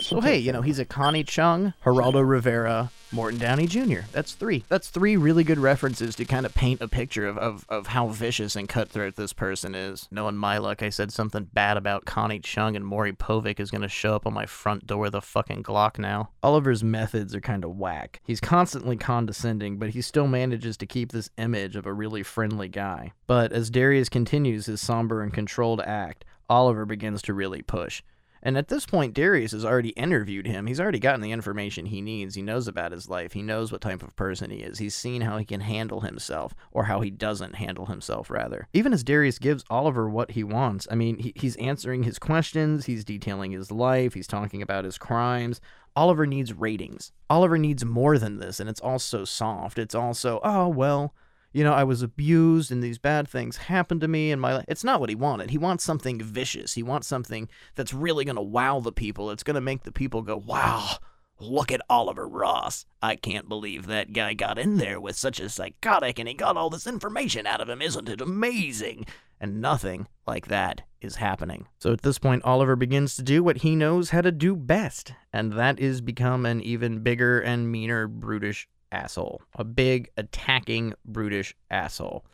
So 0.00 0.20
hey, 0.20 0.38
you 0.38 0.52
know, 0.52 0.62
he's 0.62 0.78
a 0.78 0.84
Connie 0.84 1.24
Chung, 1.24 1.72
Geraldo 1.84 2.28
Rivera, 2.28 2.90
Morton 3.12 3.38
Downey 3.38 3.66
Jr. 3.66 4.00
That's 4.10 4.32
three. 4.32 4.64
That's 4.68 4.90
three 4.90 5.16
really 5.16 5.44
good 5.44 5.58
references 5.58 6.16
to 6.16 6.24
kind 6.24 6.44
of 6.44 6.52
paint 6.52 6.80
a 6.80 6.88
picture 6.88 7.26
of, 7.26 7.38
of, 7.38 7.64
of 7.68 7.86
how 7.86 8.08
vicious 8.08 8.56
and 8.56 8.68
cutthroat 8.68 9.14
this 9.14 9.32
person 9.32 9.74
is. 9.74 10.08
Knowing 10.10 10.36
my 10.36 10.58
luck, 10.58 10.82
I 10.82 10.88
said 10.88 11.12
something 11.12 11.44
bad 11.52 11.76
about 11.76 12.06
Connie 12.06 12.40
Chung 12.40 12.74
and 12.74 12.84
Maury 12.84 13.12
Povich 13.12 13.60
is 13.60 13.70
going 13.70 13.82
to 13.82 13.88
show 13.88 14.16
up 14.16 14.26
on 14.26 14.34
my 14.34 14.46
front 14.46 14.86
door 14.86 14.98
with 14.98 15.14
a 15.14 15.20
fucking 15.20 15.62
Glock 15.62 15.98
now. 15.98 16.30
Oliver's 16.42 16.82
methods 16.82 17.34
are 17.34 17.40
kind 17.40 17.64
of 17.64 17.76
whack. 17.76 18.20
He's 18.24 18.40
constantly 18.40 18.96
condescending, 18.96 19.78
but 19.78 19.90
he 19.90 20.02
still 20.02 20.26
manages 20.26 20.76
to 20.78 20.86
keep 20.86 21.12
this 21.12 21.30
image 21.38 21.76
of 21.76 21.86
a 21.86 21.92
really 21.92 22.24
friendly 22.24 22.68
guy. 22.68 23.12
But 23.28 23.52
as 23.52 23.70
Darius 23.70 24.08
continues 24.08 24.66
his 24.66 24.80
somber 24.80 25.22
and 25.22 25.32
controlled 25.32 25.80
act, 25.82 26.24
Oliver 26.50 26.84
begins 26.84 27.22
to 27.22 27.32
really 27.32 27.62
push. 27.62 28.02
And 28.44 28.58
at 28.58 28.68
this 28.68 28.84
point, 28.84 29.14
Darius 29.14 29.52
has 29.52 29.64
already 29.64 29.88
interviewed 29.90 30.46
him. 30.46 30.66
He's 30.66 30.78
already 30.78 30.98
gotten 30.98 31.22
the 31.22 31.32
information 31.32 31.86
he 31.86 32.02
needs. 32.02 32.34
He 32.34 32.42
knows 32.42 32.68
about 32.68 32.92
his 32.92 33.08
life. 33.08 33.32
He 33.32 33.40
knows 33.40 33.72
what 33.72 33.80
type 33.80 34.02
of 34.02 34.14
person 34.16 34.50
he 34.50 34.58
is. 34.58 34.78
He's 34.78 34.94
seen 34.94 35.22
how 35.22 35.38
he 35.38 35.46
can 35.46 35.60
handle 35.60 36.00
himself, 36.00 36.54
or 36.70 36.84
how 36.84 37.00
he 37.00 37.10
doesn't 37.10 37.54
handle 37.54 37.86
himself, 37.86 38.30
rather. 38.30 38.68
Even 38.74 38.92
as 38.92 39.02
Darius 39.02 39.38
gives 39.38 39.64
Oliver 39.70 40.10
what 40.10 40.32
he 40.32 40.44
wants, 40.44 40.86
I 40.90 40.94
mean, 40.94 41.18
he, 41.18 41.32
he's 41.34 41.56
answering 41.56 42.02
his 42.02 42.18
questions, 42.18 42.84
he's 42.84 43.04
detailing 43.04 43.52
his 43.52 43.72
life, 43.72 44.12
he's 44.12 44.26
talking 44.26 44.60
about 44.60 44.84
his 44.84 44.98
crimes. 44.98 45.60
Oliver 45.96 46.26
needs 46.26 46.52
ratings. 46.52 47.12
Oliver 47.30 47.56
needs 47.56 47.84
more 47.84 48.18
than 48.18 48.40
this, 48.40 48.60
and 48.60 48.68
it's 48.68 48.80
also 48.80 49.24
soft. 49.24 49.78
It's 49.78 49.94
also, 49.94 50.40
oh, 50.44 50.68
well, 50.68 51.14
you 51.54 51.62
know, 51.62 51.72
I 51.72 51.84
was 51.84 52.02
abused 52.02 52.72
and 52.72 52.82
these 52.82 52.98
bad 52.98 53.28
things 53.28 53.56
happened 53.56 54.00
to 54.00 54.08
me 54.08 54.32
in 54.32 54.40
my 54.40 54.56
life. 54.56 54.64
It's 54.66 54.82
not 54.84 54.98
what 54.98 55.08
he 55.08 55.14
wanted. 55.14 55.50
He 55.50 55.58
wants 55.58 55.84
something 55.84 56.20
vicious. 56.20 56.74
He 56.74 56.82
wants 56.82 57.06
something 57.06 57.48
that's 57.76 57.94
really 57.94 58.24
going 58.24 58.36
to 58.36 58.42
wow 58.42 58.80
the 58.80 58.92
people. 58.92 59.30
It's 59.30 59.44
going 59.44 59.54
to 59.54 59.60
make 59.60 59.84
the 59.84 59.92
people 59.92 60.22
go, 60.22 60.36
wow, 60.36 60.96
look 61.38 61.70
at 61.70 61.80
Oliver 61.88 62.26
Ross. 62.26 62.86
I 63.00 63.14
can't 63.14 63.48
believe 63.48 63.86
that 63.86 64.12
guy 64.12 64.34
got 64.34 64.58
in 64.58 64.78
there 64.78 65.00
with 65.00 65.14
such 65.14 65.38
a 65.38 65.48
psychotic 65.48 66.18
and 66.18 66.26
he 66.26 66.34
got 66.34 66.56
all 66.56 66.70
this 66.70 66.88
information 66.88 67.46
out 67.46 67.60
of 67.60 67.68
him. 67.68 67.80
Isn't 67.80 68.08
it 68.08 68.20
amazing? 68.20 69.06
And 69.40 69.60
nothing 69.60 70.08
like 70.26 70.48
that 70.48 70.82
is 71.00 71.16
happening. 71.16 71.68
So 71.78 71.92
at 71.92 72.02
this 72.02 72.18
point, 72.18 72.44
Oliver 72.44 72.74
begins 72.74 73.14
to 73.14 73.22
do 73.22 73.44
what 73.44 73.58
he 73.58 73.76
knows 73.76 74.10
how 74.10 74.22
to 74.22 74.32
do 74.32 74.56
best, 74.56 75.12
and 75.32 75.52
that 75.52 75.78
is 75.78 76.00
become 76.00 76.46
an 76.46 76.62
even 76.62 77.00
bigger 77.00 77.40
and 77.40 77.70
meaner, 77.70 78.08
brutish 78.08 78.66
asshole. 78.94 79.42
A 79.56 79.64
big, 79.64 80.10
attacking, 80.16 80.94
brutish 81.04 81.54
asshole. 81.70 82.24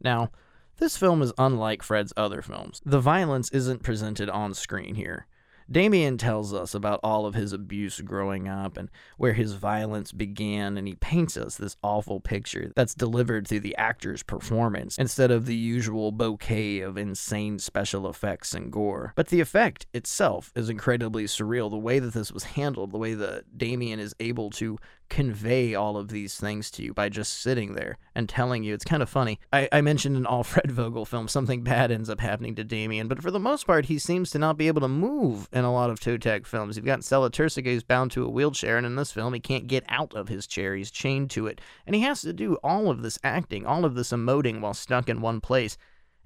Now, 0.00 0.30
this 0.78 0.96
film 0.96 1.22
is 1.22 1.32
unlike 1.36 1.82
Fred's 1.82 2.12
other 2.16 2.42
films. 2.42 2.80
The 2.84 3.00
violence 3.00 3.50
isn't 3.50 3.82
presented 3.82 4.30
on 4.30 4.54
screen 4.54 4.94
here. 4.94 5.26
Damien 5.70 6.18
tells 6.18 6.52
us 6.52 6.74
about 6.74 7.00
all 7.02 7.24
of 7.24 7.34
his 7.34 7.52
abuse 7.52 8.00
growing 8.00 8.48
up 8.48 8.76
and 8.76 8.90
where 9.16 9.32
his 9.32 9.54
violence 9.54 10.12
began, 10.12 10.76
and 10.76 10.86
he 10.86 10.94
paints 10.94 11.36
us 11.36 11.56
this 11.56 11.76
awful 11.82 12.20
picture 12.20 12.70
that's 12.76 12.94
delivered 12.94 13.48
through 13.48 13.60
the 13.60 13.76
actor's 13.76 14.22
performance 14.22 14.98
instead 14.98 15.30
of 15.30 15.46
the 15.46 15.56
usual 15.56 16.12
bouquet 16.12 16.80
of 16.80 16.98
insane 16.98 17.58
special 17.58 18.08
effects 18.08 18.52
and 18.52 18.70
gore. 18.70 19.12
But 19.16 19.28
the 19.28 19.40
effect 19.40 19.86
itself 19.94 20.52
is 20.54 20.68
incredibly 20.68 21.24
surreal. 21.24 21.70
The 21.70 21.78
way 21.78 21.98
that 21.98 22.12
this 22.12 22.32
was 22.32 22.44
handled, 22.44 22.92
the 22.92 22.98
way 22.98 23.14
that 23.14 23.56
Damien 23.56 24.00
is 24.00 24.14
able 24.20 24.50
to 24.50 24.78
convey 25.14 25.76
all 25.76 25.96
of 25.96 26.08
these 26.08 26.36
things 26.40 26.72
to 26.72 26.82
you 26.82 26.92
by 26.92 27.08
just 27.08 27.40
sitting 27.40 27.74
there 27.74 27.98
and 28.16 28.28
telling 28.28 28.64
you. 28.64 28.74
It's 28.74 28.84
kind 28.84 29.00
of 29.00 29.08
funny. 29.08 29.38
I, 29.52 29.68
I 29.70 29.80
mentioned 29.80 30.16
in 30.16 30.26
all 30.34 30.42
Fred 30.42 30.72
Vogel 30.72 31.04
films, 31.04 31.30
something 31.30 31.62
bad 31.62 31.92
ends 31.92 32.10
up 32.10 32.18
happening 32.18 32.56
to 32.56 32.64
Damien, 32.64 33.06
but 33.06 33.22
for 33.22 33.30
the 33.30 33.38
most 33.38 33.64
part, 33.64 33.84
he 33.84 33.96
seems 34.00 34.30
to 34.30 34.40
not 34.40 34.58
be 34.58 34.66
able 34.66 34.80
to 34.80 34.88
move 34.88 35.48
in 35.52 35.62
a 35.62 35.72
lot 35.72 35.88
of 35.88 36.00
Toetag 36.00 36.48
films. 36.48 36.74
You've 36.76 36.84
got 36.84 37.04
Sella 37.04 37.30
Turcica 37.30 37.66
who's 37.66 37.84
bound 37.84 38.10
to 38.10 38.24
a 38.24 38.28
wheelchair, 38.28 38.76
and 38.76 38.84
in 38.84 38.96
this 38.96 39.12
film, 39.12 39.32
he 39.34 39.38
can't 39.38 39.68
get 39.68 39.84
out 39.88 40.12
of 40.14 40.26
his 40.26 40.48
chair. 40.48 40.74
He's 40.74 40.90
chained 40.90 41.30
to 41.30 41.46
it. 41.46 41.60
And 41.86 41.94
he 41.94 42.02
has 42.02 42.20
to 42.22 42.32
do 42.32 42.56
all 42.64 42.90
of 42.90 43.02
this 43.02 43.16
acting, 43.22 43.64
all 43.64 43.84
of 43.84 43.94
this 43.94 44.10
emoting 44.10 44.60
while 44.60 44.74
stuck 44.74 45.08
in 45.08 45.20
one 45.20 45.40
place. 45.40 45.76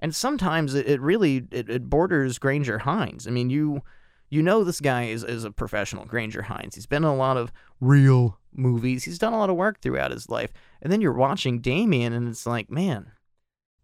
And 0.00 0.14
sometimes 0.14 0.74
it, 0.74 0.88
it 0.88 1.02
really 1.02 1.46
it, 1.50 1.68
it 1.68 1.90
borders 1.90 2.38
Grainger 2.38 2.78
Hines. 2.78 3.26
I 3.26 3.32
mean, 3.32 3.50
you 3.50 3.82
you 4.30 4.42
know 4.42 4.64
this 4.64 4.80
guy 4.80 5.04
is, 5.04 5.24
is 5.24 5.44
a 5.44 5.50
professional, 5.50 6.06
Grainger 6.06 6.42
Hines. 6.42 6.74
He's 6.74 6.86
been 6.86 7.04
in 7.04 7.10
a 7.10 7.16
lot 7.16 7.36
of 7.36 7.52
real 7.80 8.37
movies. 8.52 9.04
He's 9.04 9.18
done 9.18 9.32
a 9.32 9.38
lot 9.38 9.50
of 9.50 9.56
work 9.56 9.80
throughout 9.80 10.10
his 10.10 10.28
life. 10.28 10.52
And 10.82 10.92
then 10.92 11.00
you're 11.00 11.12
watching 11.12 11.60
Damien, 11.60 12.12
and 12.12 12.28
it's 12.28 12.46
like, 12.46 12.70
man, 12.70 13.12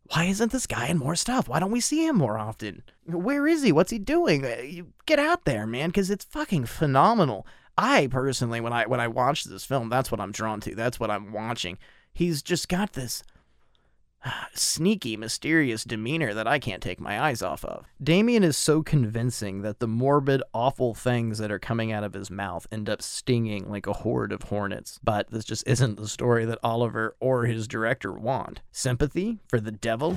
why 0.08 0.24
isn't 0.24 0.52
this 0.52 0.66
guy 0.66 0.88
in 0.88 0.98
more 0.98 1.16
stuff? 1.16 1.48
Why 1.48 1.60
don't 1.60 1.70
we 1.70 1.80
see 1.80 2.06
him 2.06 2.16
more 2.16 2.38
often? 2.38 2.82
Where 3.06 3.46
is 3.46 3.62
he? 3.62 3.72
What's 3.72 3.90
he 3.90 3.98
doing? 3.98 4.44
Uh, 4.44 4.84
get 5.06 5.18
out 5.18 5.44
there, 5.44 5.66
man, 5.66 5.88
because 5.88 6.10
it's 6.10 6.24
fucking 6.24 6.66
phenomenal. 6.66 7.46
I 7.76 8.06
personally, 8.08 8.60
when 8.60 8.72
I 8.72 8.86
when 8.86 9.00
I 9.00 9.08
watch 9.08 9.44
this 9.44 9.64
film, 9.64 9.88
that's 9.88 10.10
what 10.10 10.20
I'm 10.20 10.30
drawn 10.30 10.60
to. 10.60 10.74
That's 10.74 11.00
what 11.00 11.10
I'm 11.10 11.32
watching. 11.32 11.78
He's 12.12 12.42
just 12.42 12.68
got 12.68 12.92
this 12.92 13.22
sneaky, 14.54 15.16
mysterious 15.16 15.84
demeanor 15.84 16.34
that 16.34 16.46
I 16.46 16.58
can't 16.58 16.82
take 16.82 17.00
my 17.00 17.20
eyes 17.20 17.42
off 17.42 17.64
of. 17.64 17.86
Damien 18.02 18.42
is 18.42 18.56
so 18.56 18.82
convincing 18.82 19.62
that 19.62 19.80
the 19.80 19.88
morbid, 19.88 20.42
awful 20.52 20.94
things 20.94 21.38
that 21.38 21.50
are 21.50 21.58
coming 21.58 21.92
out 21.92 22.04
of 22.04 22.14
his 22.14 22.30
mouth 22.30 22.66
end 22.72 22.88
up 22.88 23.02
stinging 23.02 23.70
like 23.70 23.86
a 23.86 23.92
horde 23.92 24.32
of 24.32 24.44
hornets. 24.44 24.98
But 25.02 25.30
this 25.30 25.44
just 25.44 25.66
isn't 25.66 25.96
the 25.96 26.08
story 26.08 26.44
that 26.44 26.58
Oliver 26.62 27.16
or 27.20 27.44
his 27.44 27.68
director 27.68 28.12
want. 28.12 28.60
Sympathy 28.72 29.38
for 29.48 29.60
the 29.60 29.72
devil? 29.72 30.16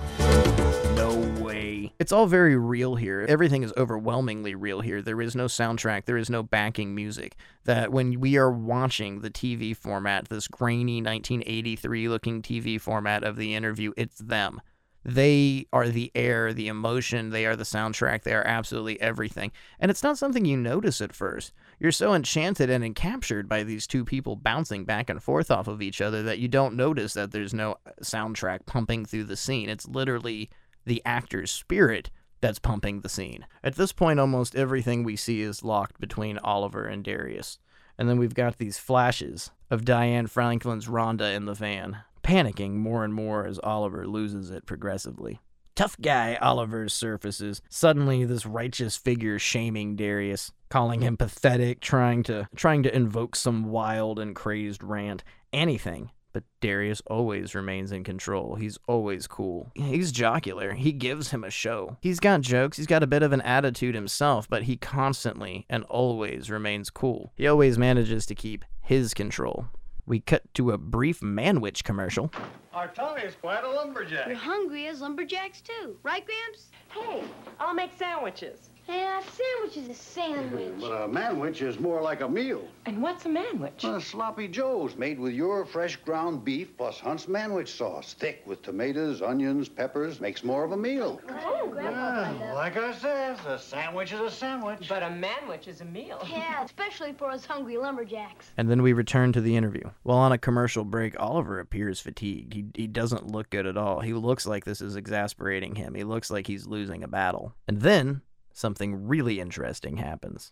No 0.97 1.15
way. 1.39 1.93
It's 1.99 2.11
all 2.11 2.25
very 2.25 2.57
real 2.57 2.95
here. 2.95 3.23
Everything 3.29 3.61
is 3.61 3.71
overwhelmingly 3.77 4.55
real 4.55 4.81
here. 4.81 5.03
There 5.03 5.21
is 5.21 5.35
no 5.35 5.45
soundtrack, 5.45 6.05
there 6.05 6.17
is 6.17 6.27
no 6.27 6.41
backing 6.41 6.95
music. 6.95 7.35
That 7.65 7.91
when 7.91 8.19
we 8.19 8.35
are 8.35 8.51
watching 8.51 9.21
the 9.21 9.29
TV 9.29 9.77
format, 9.77 10.29
this 10.29 10.47
grainy 10.47 10.95
1983 10.95 12.09
looking 12.09 12.41
TV 12.41 12.81
format 12.81 13.23
of 13.23 13.35
the 13.35 13.53
interview, 13.53 13.93
it's 13.95 14.17
them. 14.17 14.59
They 15.05 15.67
are 15.71 15.87
the 15.87 16.11
air, 16.15 16.51
the 16.51 16.67
emotion, 16.67 17.29
they 17.29 17.45
are 17.45 17.55
the 17.55 17.63
soundtrack, 17.63 18.23
they 18.23 18.33
are 18.33 18.45
absolutely 18.45 18.99
everything. 18.99 19.51
And 19.79 19.91
it's 19.91 20.01
not 20.01 20.17
something 20.17 20.45
you 20.45 20.57
notice 20.57 20.99
at 20.99 21.13
first. 21.13 21.53
You're 21.79 21.91
so 21.91 22.15
enchanted 22.15 22.71
and 22.71 22.83
encaptured 22.83 23.47
by 23.47 23.61
these 23.61 23.85
two 23.85 24.03
people 24.03 24.35
bouncing 24.35 24.83
back 24.83 25.11
and 25.11 25.21
forth 25.21 25.51
off 25.51 25.67
of 25.67 25.79
each 25.79 26.01
other 26.01 26.23
that 26.23 26.39
you 26.39 26.47
don't 26.47 26.75
notice 26.75 27.13
that 27.13 27.31
there's 27.31 27.53
no 27.53 27.75
soundtrack 28.01 28.65
pumping 28.65 29.05
through 29.05 29.25
the 29.25 29.37
scene. 29.37 29.69
It's 29.69 29.87
literally 29.87 30.49
the 30.87 31.01
actor's 31.05 31.51
spirit 31.51 32.09
that's 32.41 32.59
pumping 32.59 33.01
the 33.01 33.09
scene. 33.09 33.45
At 33.63 33.75
this 33.75 33.91
point, 33.91 34.19
almost 34.19 34.55
everything 34.55 35.03
we 35.03 35.15
see 35.15 35.41
is 35.41 35.63
locked 35.63 35.99
between 35.99 36.37
Oliver 36.39 36.85
and 36.85 37.03
Darius. 37.03 37.59
And 37.97 38.07
then 38.07 38.17
we've 38.17 38.33
got 38.33 38.57
these 38.57 38.77
flashes 38.77 39.51
of 39.69 39.85
Diane 39.85 40.27
Franklin's 40.27 40.87
Rhonda 40.87 41.35
in 41.35 41.45
the 41.45 41.53
van, 41.53 41.97
panicking 42.23 42.75
more 42.75 43.03
and 43.03 43.13
more 43.13 43.45
as 43.45 43.59
Oliver 43.63 44.07
loses 44.07 44.49
it 44.49 44.65
progressively. 44.65 45.39
Tough 45.75 45.97
guy 46.01 46.37
Oliver 46.41 46.89
surfaces. 46.89 47.61
Suddenly 47.69 48.25
this 48.25 48.45
righteous 48.45 48.97
figure 48.97 49.37
shaming 49.37 49.95
Darius, 49.95 50.51
calling 50.69 51.01
him 51.01 51.17
pathetic, 51.17 51.81
trying 51.81 52.23
to 52.23 52.47
trying 52.55 52.81
to 52.83 52.95
invoke 52.95 53.35
some 53.35 53.65
wild 53.65 54.17
and 54.17 54.35
crazed 54.35 54.83
rant. 54.83 55.23
Anything 55.53 56.11
but 56.37 56.43
Darius 56.61 57.01
always 57.07 57.55
remains 57.55 57.91
in 57.91 58.03
control. 58.03 58.53
He's 58.53 58.77
always 58.87 59.25
cool. 59.25 59.71
He's 59.73 60.11
jocular. 60.11 60.73
He 60.73 60.91
gives 60.91 61.31
him 61.31 61.43
a 61.43 61.49
show. 61.49 61.97
He's 61.99 62.19
got 62.19 62.41
jokes. 62.41 62.77
He's 62.77 62.85
got 62.85 63.01
a 63.01 63.07
bit 63.07 63.23
of 63.23 63.33
an 63.33 63.41
attitude 63.41 63.95
himself, 63.95 64.47
but 64.47 64.61
he 64.61 64.77
constantly 64.77 65.65
and 65.67 65.83
always 65.85 66.51
remains 66.51 66.91
cool. 66.91 67.33
He 67.37 67.47
always 67.47 67.79
manages 67.79 68.27
to 68.27 68.35
keep 68.35 68.65
his 68.81 69.15
control. 69.15 69.65
We 70.05 70.19
cut 70.19 70.43
to 70.53 70.69
a 70.69 70.77
brief 70.77 71.21
Manwich 71.21 71.83
commercial. 71.83 72.31
Our 72.71 72.89
Tony's 72.89 73.33
quite 73.41 73.63
a 73.63 73.69
lumberjack. 73.71 74.27
You're 74.27 74.35
hungry 74.35 74.85
as 74.85 75.01
lumberjacks 75.01 75.61
too, 75.61 75.97
right, 76.03 76.23
Gramps? 76.23 76.69
Hey, 76.89 77.23
I'll 77.59 77.73
make 77.73 77.97
sandwiches. 77.97 78.69
Yeah, 78.87 79.19
a 79.19 79.23
sandwich 79.23 79.77
is 79.77 79.89
a 79.89 79.93
sandwich. 79.93 80.73
But 80.79 81.03
a 81.03 81.07
manwich 81.07 81.61
is 81.61 81.77
more 81.79 82.01
like 82.01 82.21
a 82.21 82.29
meal. 82.29 82.65
And 82.85 83.01
what's 83.01 83.25
a 83.25 83.29
manwich? 83.29 83.83
A 83.83 83.99
sloppy 83.99 84.47
joes 84.47 84.95
made 84.95 85.19
with 85.19 85.33
your 85.33 85.65
fresh 85.65 85.97
ground 85.97 86.45
beef 86.45 86.75
plus 86.77 86.97
Hunt's 86.99 87.25
manwich 87.25 87.67
sauce. 87.67 88.13
Thick 88.13 88.43
with 88.45 88.61
tomatoes, 88.61 89.21
onions, 89.21 89.67
peppers. 89.67 90.21
Makes 90.21 90.43
more 90.43 90.63
of 90.63 90.71
a 90.71 90.77
meal. 90.77 91.19
Oh, 91.29 91.67
Grandpa. 91.69 92.31
Yeah, 92.39 92.53
like 92.53 92.77
I 92.77 92.93
says, 92.93 93.39
a 93.45 93.59
sandwich 93.59 94.13
is 94.13 94.21
a 94.21 94.31
sandwich. 94.31 94.87
But 94.87 95.03
a 95.03 95.07
manwich 95.09 95.67
is 95.67 95.81
a 95.81 95.85
meal. 95.85 96.25
Yeah, 96.37 96.63
especially 96.63 97.13
for 97.13 97.31
us 97.31 97.45
hungry 97.45 97.77
lumberjacks. 97.77 98.51
And 98.57 98.69
then 98.69 98.83
we 98.83 98.93
return 98.93 99.33
to 99.33 99.41
the 99.41 99.55
interview. 99.55 99.89
While 100.03 100.19
on 100.19 100.31
a 100.31 100.37
commercial 100.37 100.83
break, 100.83 101.19
Oliver 101.19 101.59
appears 101.59 101.99
fatigued. 101.99 102.53
He, 102.53 102.65
he 102.75 102.85
doesn't 102.87 103.31
look 103.31 103.49
good 103.49 103.65
at 103.65 103.75
all. 103.75 104.01
He 104.01 104.13
looks 104.13 104.45
like 104.45 104.65
this 104.65 104.81
is 104.81 104.95
exasperating 104.95 105.75
him. 105.75 105.95
He 105.95 106.03
looks 106.03 106.29
like 106.29 106.45
he's 106.45 106.67
losing 106.67 107.03
a 107.03 107.07
battle. 107.07 107.55
And 107.67 107.81
then 107.81 108.21
something 108.57 109.07
really 109.07 109.39
interesting 109.39 109.97
happens. 109.97 110.51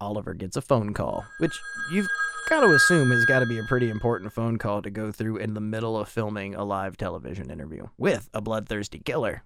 Oliver 0.00 0.34
gets 0.34 0.56
a 0.56 0.62
phone 0.62 0.94
call, 0.94 1.24
which 1.38 1.58
you've 1.90 2.08
got 2.48 2.60
to 2.60 2.74
assume 2.74 3.10
has 3.10 3.24
got 3.24 3.40
to 3.40 3.46
be 3.46 3.58
a 3.58 3.64
pretty 3.64 3.90
important 3.90 4.32
phone 4.32 4.58
call 4.58 4.82
to 4.82 4.90
go 4.90 5.10
through 5.10 5.36
in 5.38 5.54
the 5.54 5.60
middle 5.60 5.98
of 5.98 6.08
filming 6.08 6.54
a 6.54 6.64
live 6.64 6.96
television 6.96 7.50
interview 7.50 7.86
with 7.98 8.30
a 8.32 8.40
bloodthirsty 8.40 9.00
killer 9.00 9.42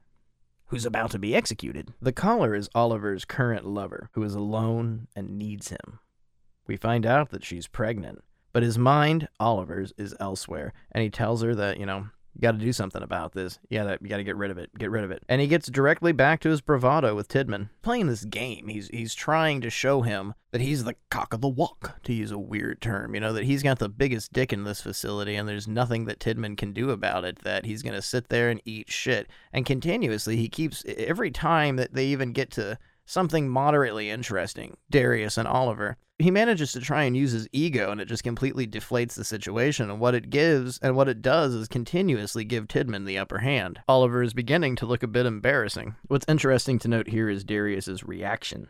who's 0.66 0.84
about 0.84 1.10
to 1.12 1.18
be 1.18 1.34
executed. 1.34 1.94
The 2.02 2.12
caller 2.12 2.54
is 2.54 2.68
Oliver's 2.74 3.24
current 3.24 3.64
lover, 3.64 4.10
who 4.12 4.22
is 4.22 4.34
alone 4.34 5.08
and 5.14 5.38
needs 5.38 5.68
him. 5.68 6.00
We 6.66 6.76
find 6.76 7.06
out 7.06 7.30
that 7.30 7.44
she's 7.44 7.68
pregnant, 7.68 8.22
but 8.52 8.62
his 8.62 8.76
mind, 8.76 9.28
Oliver's, 9.38 9.92
is 9.96 10.14
elsewhere, 10.18 10.72
and 10.90 11.02
he 11.02 11.10
tells 11.10 11.42
her 11.42 11.54
that, 11.54 11.78
you 11.78 11.86
know, 11.86 12.08
you 12.36 12.42
got 12.42 12.52
to 12.52 12.58
do 12.58 12.72
something 12.72 13.02
about 13.02 13.32
this. 13.32 13.58
You 13.70 13.78
got 13.78 13.84
to 13.84 13.98
you 14.02 14.10
got 14.10 14.18
to 14.18 14.24
get 14.24 14.36
rid 14.36 14.50
of 14.50 14.58
it. 14.58 14.70
Get 14.76 14.90
rid 14.90 15.04
of 15.04 15.10
it. 15.10 15.22
And 15.26 15.40
he 15.40 15.46
gets 15.46 15.70
directly 15.70 16.12
back 16.12 16.40
to 16.40 16.50
his 16.50 16.60
bravado 16.60 17.14
with 17.14 17.28
Tidman. 17.28 17.70
Playing 17.80 18.08
this 18.08 18.26
game, 18.26 18.68
he's 18.68 18.88
he's 18.88 19.14
trying 19.14 19.62
to 19.62 19.70
show 19.70 20.02
him 20.02 20.34
that 20.52 20.60
he's 20.60 20.84
the 20.84 20.96
cock 21.10 21.32
of 21.32 21.40
the 21.40 21.48
walk, 21.48 22.02
to 22.02 22.12
use 22.12 22.30
a 22.30 22.38
weird 22.38 22.82
term. 22.82 23.14
You 23.14 23.20
know 23.20 23.32
that 23.32 23.44
he's 23.44 23.62
got 23.62 23.78
the 23.78 23.88
biggest 23.88 24.34
dick 24.34 24.52
in 24.52 24.64
this 24.64 24.82
facility, 24.82 25.34
and 25.34 25.48
there's 25.48 25.66
nothing 25.66 26.04
that 26.04 26.18
Tidman 26.18 26.58
can 26.58 26.74
do 26.74 26.90
about 26.90 27.24
it. 27.24 27.38
That 27.42 27.64
he's 27.64 27.82
gonna 27.82 28.02
sit 28.02 28.28
there 28.28 28.50
and 28.50 28.60
eat 28.66 28.90
shit. 28.90 29.28
And 29.50 29.64
continuously, 29.64 30.36
he 30.36 30.50
keeps 30.50 30.84
every 30.86 31.30
time 31.30 31.76
that 31.76 31.94
they 31.94 32.04
even 32.06 32.32
get 32.32 32.50
to 32.52 32.78
something 33.06 33.48
moderately 33.48 34.10
interesting, 34.10 34.76
Darius 34.90 35.38
and 35.38 35.48
Oliver. 35.48 35.96
He 36.18 36.30
manages 36.30 36.72
to 36.72 36.80
try 36.80 37.04
and 37.04 37.16
use 37.16 37.32
his 37.32 37.48
ego 37.52 37.90
and 37.90 38.00
it 38.00 38.06
just 38.06 38.24
completely 38.24 38.66
deflates 38.66 39.14
the 39.14 39.24
situation. 39.24 39.90
And 39.90 40.00
what 40.00 40.14
it 40.14 40.30
gives 40.30 40.78
and 40.78 40.96
what 40.96 41.08
it 41.08 41.22
does 41.22 41.54
is 41.54 41.68
continuously 41.68 42.44
give 42.44 42.68
Tidman 42.68 43.06
the 43.06 43.18
upper 43.18 43.38
hand. 43.38 43.80
Oliver 43.88 44.22
is 44.22 44.34
beginning 44.34 44.76
to 44.76 44.86
look 44.86 45.02
a 45.02 45.08
bit 45.08 45.26
embarrassing. 45.26 45.94
What's 46.08 46.26
interesting 46.28 46.78
to 46.80 46.88
note 46.88 47.08
here 47.08 47.28
is 47.28 47.44
Darius's 47.44 48.02
reaction. 48.02 48.68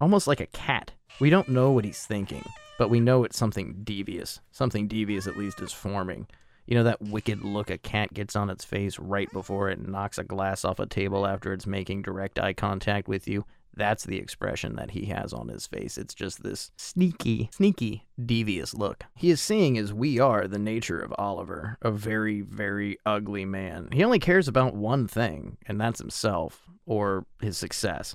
Almost 0.00 0.26
like 0.26 0.40
a 0.40 0.46
cat. 0.46 0.92
We 1.20 1.30
don't 1.30 1.48
know 1.48 1.70
what 1.70 1.84
he's 1.84 2.04
thinking, 2.04 2.44
but 2.78 2.90
we 2.90 3.00
know 3.00 3.22
it's 3.22 3.36
something 3.38 3.80
devious. 3.84 4.40
Something 4.50 4.88
devious 4.88 5.26
at 5.26 5.36
least 5.36 5.60
is 5.60 5.72
forming. 5.72 6.26
You 6.66 6.76
know 6.76 6.84
that 6.84 7.02
wicked 7.02 7.42
look 7.42 7.70
a 7.70 7.78
cat 7.78 8.14
gets 8.14 8.36
on 8.36 8.50
its 8.50 8.64
face 8.64 8.98
right 8.98 9.30
before 9.32 9.68
it 9.68 9.86
knocks 9.86 10.18
a 10.18 10.24
glass 10.24 10.64
off 10.64 10.78
a 10.78 10.86
table 10.86 11.26
after 11.26 11.52
it's 11.52 11.66
making 11.66 12.02
direct 12.02 12.38
eye 12.38 12.52
contact 12.52 13.08
with 13.08 13.26
you? 13.26 13.44
That's 13.74 14.04
the 14.04 14.18
expression 14.18 14.76
that 14.76 14.90
he 14.90 15.06
has 15.06 15.32
on 15.32 15.48
his 15.48 15.66
face. 15.66 15.96
It's 15.96 16.14
just 16.14 16.42
this 16.42 16.70
sneaky, 16.76 17.48
sneaky, 17.52 18.06
devious 18.22 18.74
look. 18.74 19.04
He 19.16 19.30
is 19.30 19.40
seeing 19.40 19.78
as 19.78 19.94
we 19.94 20.18
are 20.20 20.46
the 20.46 20.58
nature 20.58 21.00
of 21.00 21.14
Oliver, 21.16 21.78
a 21.80 21.90
very, 21.90 22.42
very 22.42 22.98
ugly 23.06 23.46
man. 23.46 23.88
He 23.90 24.04
only 24.04 24.18
cares 24.18 24.46
about 24.46 24.74
one 24.74 25.08
thing, 25.08 25.56
and 25.66 25.80
that's 25.80 26.00
himself, 26.00 26.62
or 26.84 27.24
his 27.40 27.56
success 27.56 28.14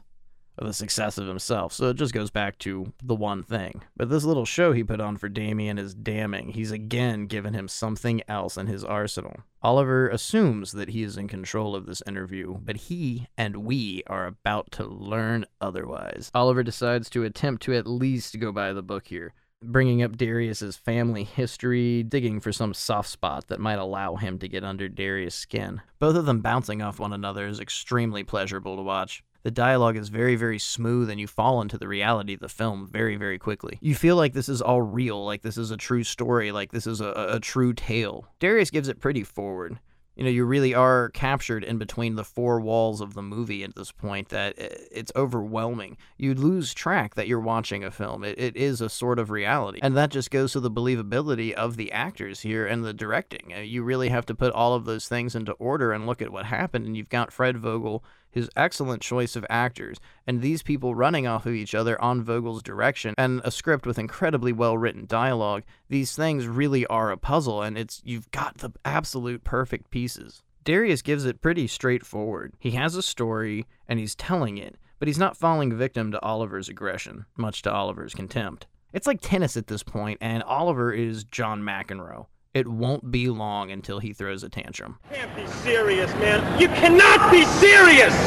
the 0.65 0.73
success 0.73 1.17
of 1.17 1.27
himself. 1.27 1.73
So 1.73 1.89
it 1.89 1.97
just 1.97 2.13
goes 2.13 2.29
back 2.29 2.57
to 2.59 2.91
the 3.03 3.15
one 3.15 3.43
thing. 3.43 3.83
But 3.95 4.09
this 4.09 4.23
little 4.23 4.45
show 4.45 4.73
he 4.73 4.83
put 4.83 5.01
on 5.01 5.17
for 5.17 5.29
Damien 5.29 5.77
is 5.77 5.93
damning. 5.93 6.49
He's 6.49 6.71
again 6.71 7.27
given 7.27 7.53
him 7.53 7.67
something 7.67 8.21
else 8.27 8.57
in 8.57 8.67
his 8.67 8.83
arsenal. 8.83 9.37
Oliver 9.61 10.07
assumes 10.09 10.71
that 10.73 10.89
he 10.89 11.03
is 11.03 11.17
in 11.17 11.27
control 11.27 11.75
of 11.75 11.85
this 11.85 12.01
interview, 12.07 12.57
but 12.63 12.77
he 12.77 13.27
and 13.37 13.57
we 13.57 14.03
are 14.07 14.25
about 14.25 14.71
to 14.71 14.85
learn 14.85 15.45
otherwise. 15.59 16.31
Oliver 16.33 16.63
decides 16.63 17.09
to 17.09 17.23
attempt 17.23 17.63
to 17.63 17.75
at 17.75 17.87
least 17.87 18.39
go 18.39 18.51
by 18.51 18.73
the 18.73 18.83
book 18.83 19.07
here. 19.07 19.33
Bringing 19.63 20.03
up 20.03 20.17
Darius's 20.17 20.77
family 20.77 21.23
history, 21.23 22.03
digging 22.03 22.39
for 22.39 22.51
some 22.51 22.75
soft 22.75 23.09
spot 23.09 23.47
that 23.47 23.59
might 23.59 23.79
allow 23.79 24.15
him 24.15 24.37
to 24.37 24.47
get 24.47 24.63
under 24.63 24.87
Darius' 24.87 25.33
skin. 25.33 25.81
Both 25.97 26.15
of 26.15 26.27
them 26.27 26.41
bouncing 26.41 26.83
off 26.83 26.99
one 26.99 27.11
another 27.11 27.47
is 27.47 27.59
extremely 27.59 28.23
pleasurable 28.23 28.75
to 28.75 28.83
watch. 28.83 29.23
The 29.43 29.51
dialogue 29.51 29.95
is 29.95 30.09
very, 30.09 30.35
very 30.35 30.59
smooth, 30.59 31.09
and 31.09 31.19
you 31.19 31.27
fall 31.27 31.61
into 31.61 31.77
the 31.77 31.87
reality 31.87 32.33
of 32.33 32.39
the 32.39 32.49
film 32.49 32.87
very, 32.87 33.15
very 33.15 33.39
quickly. 33.39 33.77
You 33.81 33.95
feel 33.95 34.15
like 34.15 34.33
this 34.33 34.49
is 34.49 34.61
all 34.61 34.81
real, 34.81 35.23
like 35.25 35.41
this 35.41 35.57
is 35.57 35.71
a 35.71 35.77
true 35.77 36.03
story, 36.03 36.51
like 36.51 36.71
this 36.71 36.87
is 36.87 37.01
a, 37.01 37.29
a 37.29 37.39
true 37.39 37.73
tale. 37.73 38.27
Darius 38.39 38.71
gives 38.71 38.87
it 38.87 38.99
pretty 38.99 39.23
forward. 39.23 39.79
You 40.15 40.23
know, 40.23 40.31
you 40.31 40.45
really 40.45 40.73
are 40.73 41.09
captured 41.09 41.63
in 41.63 41.77
between 41.77 42.15
the 42.15 42.23
four 42.23 42.59
walls 42.59 43.01
of 43.01 43.13
the 43.13 43.21
movie 43.21 43.63
at 43.63 43.75
this 43.75 43.91
point 43.91 44.29
that 44.29 44.55
it's 44.57 45.11
overwhelming. 45.15 45.95
You 46.17 46.33
lose 46.33 46.73
track 46.73 47.13
that 47.13 47.27
you're 47.27 47.39
watching 47.39 47.83
a 47.83 47.91
film. 47.91 48.23
It, 48.23 48.39
it 48.39 48.57
is 48.57 48.81
a 48.81 48.89
sort 48.89 49.19
of 49.19 49.29
reality. 49.29 49.77
And 49.83 49.95
that 49.95 50.09
just 50.09 50.31
goes 50.31 50.53
to 50.53 50.59
the 50.59 50.71
believability 50.71 51.53
of 51.53 51.77
the 51.77 51.91
actors 51.91 52.39
here 52.39 52.65
and 52.65 52.83
the 52.83 52.95
directing. 52.95 53.53
Uh, 53.55 53.59
You 53.59 53.83
really 53.83 54.09
have 54.09 54.25
to 54.25 54.33
put 54.33 54.53
all 54.53 54.73
of 54.73 54.85
those 54.85 55.07
things 55.07 55.35
into 55.35 55.51
order 55.51 55.93
and 55.93 56.07
look 56.07 56.23
at 56.23 56.31
what 56.31 56.47
happened. 56.47 56.87
And 56.87 56.97
you've 56.97 57.09
got 57.09 57.31
Fred 57.31 57.59
Vogel 57.59 58.03
his 58.29 58.49
excellent 58.55 59.01
choice 59.01 59.35
of 59.35 59.45
actors, 59.49 59.97
and 60.25 60.41
these 60.41 60.63
people 60.63 60.95
running 60.95 61.25
off 61.27 61.45
of 61.45 61.53
each 61.53 61.73
other 61.73 61.99
on 62.01 62.23
Vogel's 62.23 62.63
direction, 62.63 63.13
and 63.17 63.41
a 63.43 63.51
script 63.51 63.85
with 63.85 63.99
incredibly 63.99 64.53
well 64.53 64.77
written 64.77 65.05
dialogue. 65.05 65.63
These 65.89 66.15
things 66.15 66.47
really 66.47 66.85
are 66.87 67.11
a 67.11 67.17
puzzle, 67.17 67.61
and 67.61 67.77
it's 67.77 68.01
you've 68.03 68.29
got 68.31 68.59
the 68.59 68.71
absolute 68.85 69.43
perfect 69.43 69.89
pieces. 69.89 70.43
Darius 70.63 71.01
gives 71.01 71.25
it 71.25 71.41
pretty 71.41 71.67
straightforward. 71.67 72.53
He 72.59 72.71
has 72.71 72.95
a 72.95 73.01
story, 73.01 73.65
and 73.87 73.99
he's 73.99 74.15
telling 74.15 74.57
it, 74.57 74.75
but 74.99 75.07
he's 75.07 75.17
not 75.17 75.37
falling 75.37 75.75
victim 75.75 76.11
to 76.11 76.21
Oliver's 76.21 76.69
aggression, 76.69 77.25
much 77.37 77.61
to 77.61 77.71
Oliver's 77.71 78.13
contempt. 78.13 78.67
It's 78.93 79.07
like 79.07 79.21
tennis 79.21 79.55
at 79.55 79.67
this 79.67 79.83
point, 79.83 80.17
and 80.21 80.43
Oliver 80.43 80.91
is 80.91 81.23
John 81.23 81.61
McEnroe. 81.61 82.27
It 82.57 82.67
won't 82.67 83.11
be 83.11 83.29
long 83.29 83.69
until 83.69 83.99
he 83.99 84.13
throws 84.13 84.41
a 84.41 84.49
tantrum. 84.49 84.97
can't 85.13 85.29
be 85.35 85.45
serious, 85.61 86.09
man. 86.15 86.41
You 86.59 86.65
cannot 86.69 87.29
be 87.29 87.45
serious! 87.61 88.17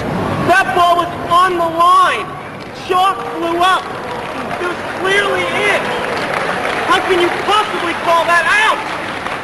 That 0.46 0.70
ball 0.78 1.02
was 1.02 1.10
on 1.26 1.58
the 1.58 1.66
line. 1.66 2.22
Chalk 2.86 3.18
flew 3.34 3.58
up. 3.58 3.82
It 4.62 4.70
was 4.70 4.82
clearly 5.02 5.42
in. 5.42 5.82
How 6.86 7.02
can 7.10 7.18
you 7.18 7.26
possibly 7.42 7.90
call 8.06 8.22
that 8.30 8.46
out? 8.46 8.78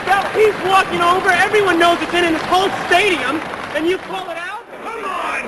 That 0.07 0.31
he's 0.39 0.55
walking 0.71 1.03
over. 1.03 1.35
Everyone 1.35 1.83
knows 1.83 1.99
it's 1.99 2.15
in 2.15 2.23
in 2.23 2.35
this 2.39 2.47
whole 2.47 2.71
stadium, 2.87 3.43
and 3.75 3.91
you 3.91 3.99
call 4.07 4.31
it 4.31 4.39
out? 4.39 4.63
Come 4.87 5.03
on! 5.03 5.43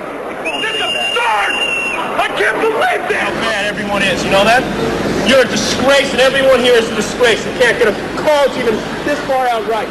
This 0.59 0.75
is 0.75 0.83
absurd! 0.83 1.68
I 1.99 2.27
can't 2.39 2.57
believe 2.59 3.03
this! 3.09 3.19
How 3.19 3.31
bad 3.43 3.65
everyone 3.65 4.01
is, 4.03 4.23
you 4.23 4.31
know 4.31 4.43
that? 4.43 4.63
You're 5.27 5.45
a 5.45 5.49
disgrace, 5.49 6.11
and 6.11 6.21
everyone 6.21 6.59
here 6.59 6.73
is 6.73 6.89
a 6.89 6.95
disgrace. 6.95 7.45
You 7.45 7.53
can't 7.59 7.77
get 7.77 7.87
a 7.91 7.95
call 8.17 8.47
to 8.47 8.57
even 8.59 8.75
this 9.05 9.19
far 9.27 9.47
out 9.47 9.67
right. 9.67 9.89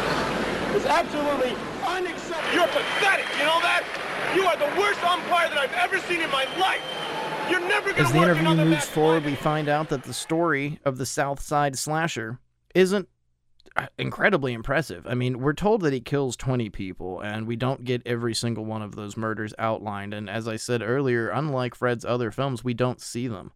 It's 0.75 0.85
absolutely 0.85 1.55
unacceptable. 1.85 2.53
You're 2.53 2.67
pathetic, 2.67 3.25
you 3.37 3.45
know 3.45 3.61
that? 3.61 3.85
You 4.35 4.43
are 4.45 4.57
the 4.57 4.69
worst 4.79 5.03
umpire 5.03 5.49
that 5.49 5.57
I've 5.57 5.73
ever 5.73 5.99
seen 6.05 6.21
in 6.21 6.29
my 6.29 6.45
life. 6.57 6.81
You're 7.49 7.61
never 7.61 7.93
going 7.93 7.95
to. 7.95 8.01
As 8.01 8.11
the 8.11 8.21
interview 8.21 8.53
moves 8.53 8.85
forward, 8.85 9.25
we 9.25 9.35
find 9.35 9.69
out 9.69 9.89
that 9.89 10.03
the 10.03 10.13
story 10.13 10.79
of 10.85 10.97
the 10.97 11.05
South 11.05 11.41
Side 11.41 11.77
slasher 11.77 12.39
isn't 12.75 13.07
Uh, 13.79 13.87
incredibly 13.97 14.53
impressive. 14.53 15.07
I 15.07 15.13
mean, 15.13 15.39
we're 15.39 15.53
told 15.53 15.81
that 15.81 15.93
he 15.93 16.01
kills 16.01 16.35
20 16.35 16.69
people, 16.69 17.21
and 17.21 17.47
we 17.47 17.55
don't 17.55 17.85
get 17.85 18.01
every 18.05 18.33
single 18.33 18.65
one 18.65 18.81
of 18.81 18.95
those 18.95 19.15
murders 19.15 19.53
outlined. 19.57 20.13
And 20.13 20.29
as 20.29 20.47
I 20.47 20.57
said 20.57 20.81
earlier, 20.81 21.29
unlike 21.29 21.75
Fred's 21.75 22.03
other 22.03 22.29
films, 22.29 22.63
we 22.63 22.73
don't 22.73 22.99
see 22.99 23.27
them. 23.27 23.51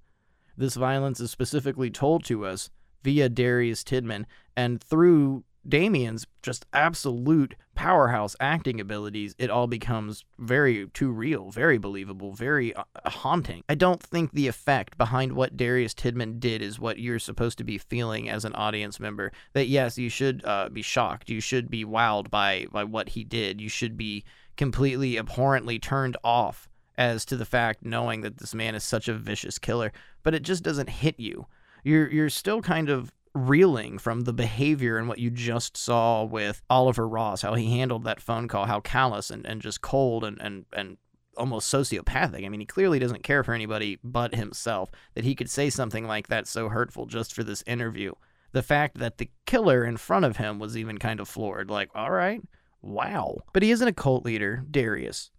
This 0.55 0.75
violence 0.75 1.19
is 1.19 1.29
specifically 1.29 1.89
told 1.89 2.23
to 2.25 2.45
us 2.45 2.69
via 3.03 3.27
Darius 3.27 3.83
Tidman 3.83 4.25
and 4.55 4.81
through 4.81 5.43
Damien's 5.67 6.27
just 6.41 6.65
absolute 6.73 7.55
powerhouse 7.75 8.35
acting 8.39 8.79
abilities, 8.79 9.35
it 9.37 9.49
all 9.49 9.67
becomes 9.67 10.23
very 10.37 10.87
too 10.89 11.11
real, 11.11 11.49
very 11.49 11.77
believable, 11.77 12.33
very 12.33 12.73
uh, 12.73 12.83
haunting. 13.05 13.63
I 13.67 13.75
don't 13.75 14.01
think 14.01 14.31
the 14.31 14.47
effect 14.47 14.97
behind 14.97 15.33
what 15.33 15.57
Darius 15.57 15.93
Tidman 15.93 16.39
did 16.39 16.61
is 16.61 16.79
what 16.79 16.99
you're 16.99 17.19
supposed 17.19 17.57
to 17.57 17.63
be 17.63 17.77
feeling 17.77 18.29
as 18.29 18.45
an 18.45 18.53
audience 18.53 18.99
member. 18.99 19.31
That 19.53 19.67
yes, 19.67 19.97
you 19.97 20.09
should 20.09 20.43
uh, 20.45 20.69
be 20.69 20.81
shocked, 20.81 21.29
you 21.29 21.41
should 21.41 21.69
be 21.69 21.85
wowed 21.85 22.29
by 22.29 22.67
by 22.71 22.83
what 22.83 23.09
he 23.09 23.23
did, 23.23 23.61
you 23.61 23.69
should 23.69 23.97
be 23.97 24.23
completely 24.55 25.17
abhorrently 25.17 25.79
turned 25.79 26.17
off 26.23 26.69
as 26.97 27.25
to 27.25 27.35
the 27.35 27.45
fact 27.45 27.83
knowing 27.83 28.21
that 28.21 28.37
this 28.37 28.53
man 28.53 28.75
is 28.75 28.83
such 28.83 29.07
a 29.07 29.13
vicious 29.13 29.57
killer, 29.57 29.91
but 30.21 30.35
it 30.35 30.43
just 30.43 30.63
doesn't 30.63 30.89
hit 30.89 31.19
you. 31.19 31.47
You're 31.83 32.09
you're 32.09 32.29
still 32.29 32.61
kind 32.61 32.89
of 32.89 33.11
reeling 33.33 33.97
from 33.97 34.21
the 34.21 34.33
behavior 34.33 34.97
and 34.97 35.07
what 35.07 35.19
you 35.19 35.29
just 35.29 35.75
saw 35.75 36.23
with 36.23 36.61
Oliver 36.69 37.07
Ross, 37.07 37.41
how 37.41 37.55
he 37.55 37.77
handled 37.77 38.03
that 38.03 38.21
phone 38.21 38.47
call, 38.47 38.65
how 38.65 38.79
callous 38.79 39.29
and, 39.29 39.45
and 39.45 39.61
just 39.61 39.81
cold 39.81 40.23
and, 40.23 40.39
and, 40.39 40.65
and 40.73 40.97
almost 41.37 41.73
sociopathic. 41.73 42.45
I 42.45 42.49
mean, 42.49 42.59
he 42.59 42.65
clearly 42.65 42.99
doesn't 42.99 43.23
care 43.23 43.43
for 43.43 43.53
anybody 43.53 43.99
but 44.03 44.35
himself, 44.35 44.91
that 45.15 45.23
he 45.23 45.35
could 45.35 45.49
say 45.49 45.69
something 45.69 46.05
like 46.05 46.27
that 46.27 46.47
so 46.47 46.69
hurtful 46.69 47.05
just 47.05 47.33
for 47.33 47.43
this 47.43 47.63
interview. 47.65 48.13
The 48.51 48.61
fact 48.61 48.99
that 48.99 49.17
the 49.17 49.31
killer 49.47 49.83
in 49.83 49.97
front 49.97 50.25
of 50.25 50.37
him 50.37 50.59
was 50.59 50.77
even 50.77 50.99
kind 50.99 51.19
of 51.19 51.27
floored, 51.27 51.71
like, 51.71 51.89
all 51.95 52.11
right, 52.11 52.41
wow. 52.83 53.39
But 53.51 53.63
he 53.63 53.71
isn't 53.71 53.87
a 53.87 53.93
cult 53.93 54.25
leader, 54.25 54.63
Darius. 54.69 55.31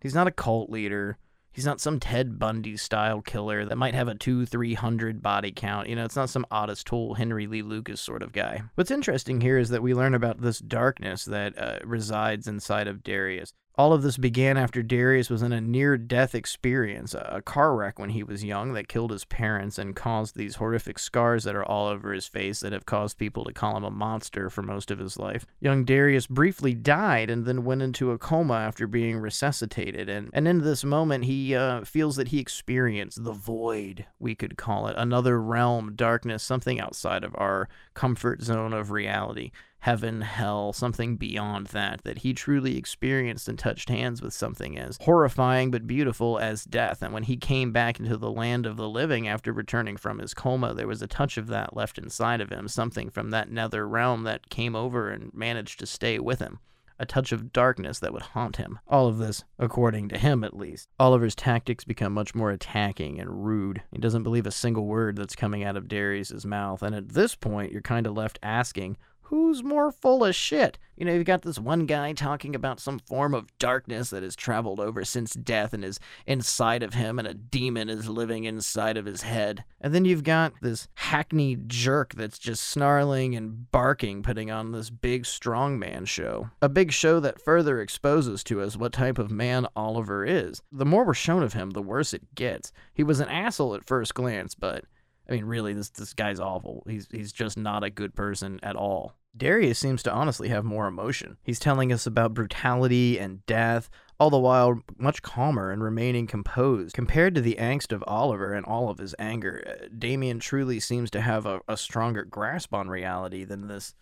He's 0.00 0.14
not 0.14 0.28
a 0.28 0.32
cult 0.32 0.70
leader. 0.70 1.18
He's 1.52 1.66
not 1.66 1.80
some 1.80 2.00
Ted 2.00 2.38
Bundy 2.38 2.76
style 2.76 3.20
killer 3.20 3.64
that 3.64 3.76
might 3.76 3.94
have 3.94 4.08
a 4.08 4.14
two, 4.14 4.46
three 4.46 4.74
hundred 4.74 5.22
body 5.22 5.52
count. 5.52 5.88
You 5.88 5.96
know, 5.96 6.04
it's 6.04 6.16
not 6.16 6.30
some 6.30 6.46
Ottis 6.50 6.82
Toole 6.82 7.14
Henry 7.14 7.46
Lee 7.46 7.62
Lucas 7.62 8.00
sort 8.00 8.22
of 8.22 8.32
guy. 8.32 8.62
What's 8.74 8.90
interesting 8.90 9.40
here 9.40 9.58
is 9.58 9.68
that 9.68 9.82
we 9.82 9.94
learn 9.94 10.14
about 10.14 10.40
this 10.40 10.58
darkness 10.58 11.24
that 11.26 11.58
uh, 11.58 11.78
resides 11.84 12.46
inside 12.46 12.88
of 12.88 13.02
Darius. 13.02 13.52
All 13.76 13.94
of 13.94 14.02
this 14.02 14.18
began 14.18 14.58
after 14.58 14.82
Darius 14.82 15.30
was 15.30 15.40
in 15.40 15.52
a 15.52 15.60
near 15.60 15.96
death 15.96 16.34
experience, 16.34 17.14
a 17.14 17.40
car 17.40 17.74
wreck 17.74 17.98
when 17.98 18.10
he 18.10 18.22
was 18.22 18.44
young 18.44 18.74
that 18.74 18.86
killed 18.86 19.12
his 19.12 19.24
parents 19.24 19.78
and 19.78 19.96
caused 19.96 20.36
these 20.36 20.56
horrific 20.56 20.98
scars 20.98 21.44
that 21.44 21.56
are 21.56 21.64
all 21.64 21.86
over 21.86 22.12
his 22.12 22.26
face 22.26 22.60
that 22.60 22.74
have 22.74 22.84
caused 22.84 23.16
people 23.16 23.44
to 23.44 23.52
call 23.52 23.78
him 23.78 23.84
a 23.84 23.90
monster 23.90 24.50
for 24.50 24.60
most 24.60 24.90
of 24.90 24.98
his 24.98 25.18
life. 25.18 25.46
Young 25.58 25.86
Darius 25.86 26.26
briefly 26.26 26.74
died 26.74 27.30
and 27.30 27.46
then 27.46 27.64
went 27.64 27.80
into 27.80 28.10
a 28.10 28.18
coma 28.18 28.54
after 28.54 28.86
being 28.86 29.16
resuscitated. 29.16 30.06
And, 30.06 30.28
and 30.34 30.46
in 30.46 30.60
this 30.60 30.84
moment, 30.84 31.24
he 31.24 31.54
uh, 31.54 31.84
feels 31.84 32.16
that 32.16 32.28
he 32.28 32.40
experienced 32.40 33.24
the 33.24 33.32
void, 33.32 34.04
we 34.18 34.34
could 34.34 34.58
call 34.58 34.86
it, 34.86 34.96
another 34.98 35.40
realm, 35.40 35.94
darkness, 35.96 36.42
something 36.42 36.78
outside 36.78 37.24
of 37.24 37.34
our 37.38 37.70
comfort 37.94 38.42
zone 38.42 38.74
of 38.74 38.90
reality 38.90 39.50
heaven, 39.82 40.20
hell, 40.20 40.72
something 40.72 41.16
beyond 41.16 41.66
that, 41.68 42.04
that 42.04 42.18
he 42.18 42.32
truly 42.32 42.78
experienced 42.78 43.48
and 43.48 43.58
touched 43.58 43.88
hands 43.88 44.22
with 44.22 44.32
something 44.32 44.78
as 44.78 44.96
horrifying 45.02 45.72
but 45.72 45.88
beautiful 45.88 46.38
as 46.38 46.64
death. 46.64 47.02
And 47.02 47.12
when 47.12 47.24
he 47.24 47.36
came 47.36 47.72
back 47.72 47.98
into 47.98 48.16
the 48.16 48.30
land 48.30 48.64
of 48.64 48.76
the 48.76 48.88
living 48.88 49.26
after 49.26 49.52
returning 49.52 49.96
from 49.96 50.20
his 50.20 50.34
coma, 50.34 50.72
there 50.72 50.86
was 50.86 51.02
a 51.02 51.08
touch 51.08 51.36
of 51.36 51.48
that 51.48 51.76
left 51.76 51.98
inside 51.98 52.40
of 52.40 52.50
him, 52.50 52.68
something 52.68 53.10
from 53.10 53.30
that 53.30 53.50
nether 53.50 53.88
realm 53.88 54.22
that 54.22 54.48
came 54.50 54.76
over 54.76 55.10
and 55.10 55.34
managed 55.34 55.80
to 55.80 55.86
stay 55.86 56.20
with 56.20 56.38
him. 56.38 56.60
A 57.00 57.04
touch 57.04 57.32
of 57.32 57.52
darkness 57.52 57.98
that 57.98 58.12
would 58.12 58.22
haunt 58.22 58.58
him. 58.58 58.78
All 58.86 59.08
of 59.08 59.18
this, 59.18 59.42
according 59.58 60.10
to 60.10 60.18
him 60.18 60.44
at 60.44 60.56
least. 60.56 60.88
Oliver's 61.00 61.34
tactics 61.34 61.82
become 61.82 62.12
much 62.12 62.36
more 62.36 62.52
attacking 62.52 63.18
and 63.18 63.44
rude. 63.44 63.82
He 63.90 63.98
doesn't 63.98 64.22
believe 64.22 64.46
a 64.46 64.52
single 64.52 64.86
word 64.86 65.16
that's 65.16 65.34
coming 65.34 65.64
out 65.64 65.76
of 65.76 65.88
Darius's 65.88 66.46
mouth, 66.46 66.84
and 66.84 66.94
at 66.94 67.08
this 67.08 67.34
point, 67.34 67.72
you're 67.72 67.82
kind 67.82 68.06
of 68.06 68.12
left 68.12 68.38
asking, 68.44 68.96
who's 69.32 69.64
more 69.64 69.90
full 69.90 70.22
of 70.26 70.34
shit? 70.34 70.76
You 70.94 71.06
know, 71.06 71.14
you've 71.14 71.24
got 71.24 71.40
this 71.40 71.58
one 71.58 71.86
guy 71.86 72.12
talking 72.12 72.54
about 72.54 72.78
some 72.78 72.98
form 72.98 73.32
of 73.32 73.48
darkness 73.56 74.10
that 74.10 74.22
has 74.22 74.36
traveled 74.36 74.78
over 74.78 75.06
since 75.06 75.32
death 75.32 75.72
and 75.72 75.82
is 75.82 75.98
inside 76.26 76.82
of 76.82 76.92
him, 76.92 77.18
and 77.18 77.26
a 77.26 77.32
demon 77.32 77.88
is 77.88 78.10
living 78.10 78.44
inside 78.44 78.98
of 78.98 79.06
his 79.06 79.22
head. 79.22 79.64
And 79.80 79.94
then 79.94 80.04
you've 80.04 80.22
got 80.22 80.52
this 80.60 80.86
hackneyed 80.96 81.70
jerk 81.70 82.12
that's 82.14 82.38
just 82.38 82.62
snarling 82.62 83.34
and 83.34 83.70
barking, 83.70 84.22
putting 84.22 84.50
on 84.50 84.72
this 84.72 84.90
big 84.90 85.24
strongman 85.24 86.06
show. 86.06 86.50
A 86.60 86.68
big 86.68 86.92
show 86.92 87.18
that 87.20 87.40
further 87.40 87.80
exposes 87.80 88.44
to 88.44 88.60
us 88.60 88.76
what 88.76 88.92
type 88.92 89.18
of 89.18 89.30
man 89.30 89.66
Oliver 89.74 90.26
is. 90.26 90.60
The 90.70 90.84
more 90.84 91.06
we're 91.06 91.14
shown 91.14 91.42
of 91.42 91.54
him, 91.54 91.70
the 91.70 91.80
worse 91.80 92.12
it 92.12 92.34
gets. 92.34 92.70
He 92.92 93.02
was 93.02 93.18
an 93.18 93.30
asshole 93.30 93.74
at 93.76 93.86
first 93.86 94.12
glance, 94.12 94.54
but 94.54 94.84
I 95.26 95.32
mean, 95.32 95.46
really, 95.46 95.72
this 95.72 95.88
this 95.88 96.12
guy's 96.12 96.38
awful. 96.40 96.82
He's 96.86 97.08
he's 97.10 97.32
just 97.32 97.56
not 97.56 97.82
a 97.82 97.90
good 97.90 98.14
person 98.14 98.60
at 98.62 98.76
all. 98.76 99.14
Darius 99.36 99.78
seems 99.78 100.02
to 100.02 100.12
honestly 100.12 100.48
have 100.48 100.64
more 100.64 100.86
emotion. 100.86 101.38
He's 101.42 101.58
telling 101.58 101.92
us 101.92 102.06
about 102.06 102.34
brutality 102.34 103.18
and 103.18 103.44
death, 103.46 103.88
all 104.20 104.30
the 104.30 104.38
while 104.38 104.80
much 104.98 105.22
calmer 105.22 105.70
and 105.70 105.82
remaining 105.82 106.26
composed. 106.26 106.94
Compared 106.94 107.34
to 107.34 107.40
the 107.40 107.56
angst 107.58 107.92
of 107.92 108.04
Oliver 108.06 108.52
and 108.52 108.66
all 108.66 108.90
of 108.90 108.98
his 108.98 109.14
anger, 109.18 109.64
uh, 109.66 109.88
Damien 109.98 110.38
truly 110.38 110.78
seems 110.80 111.10
to 111.10 111.20
have 111.20 111.46
a, 111.46 111.60
a 111.66 111.76
stronger 111.76 112.24
grasp 112.24 112.74
on 112.74 112.88
reality 112.88 113.44
than 113.44 113.68
this 113.68 113.94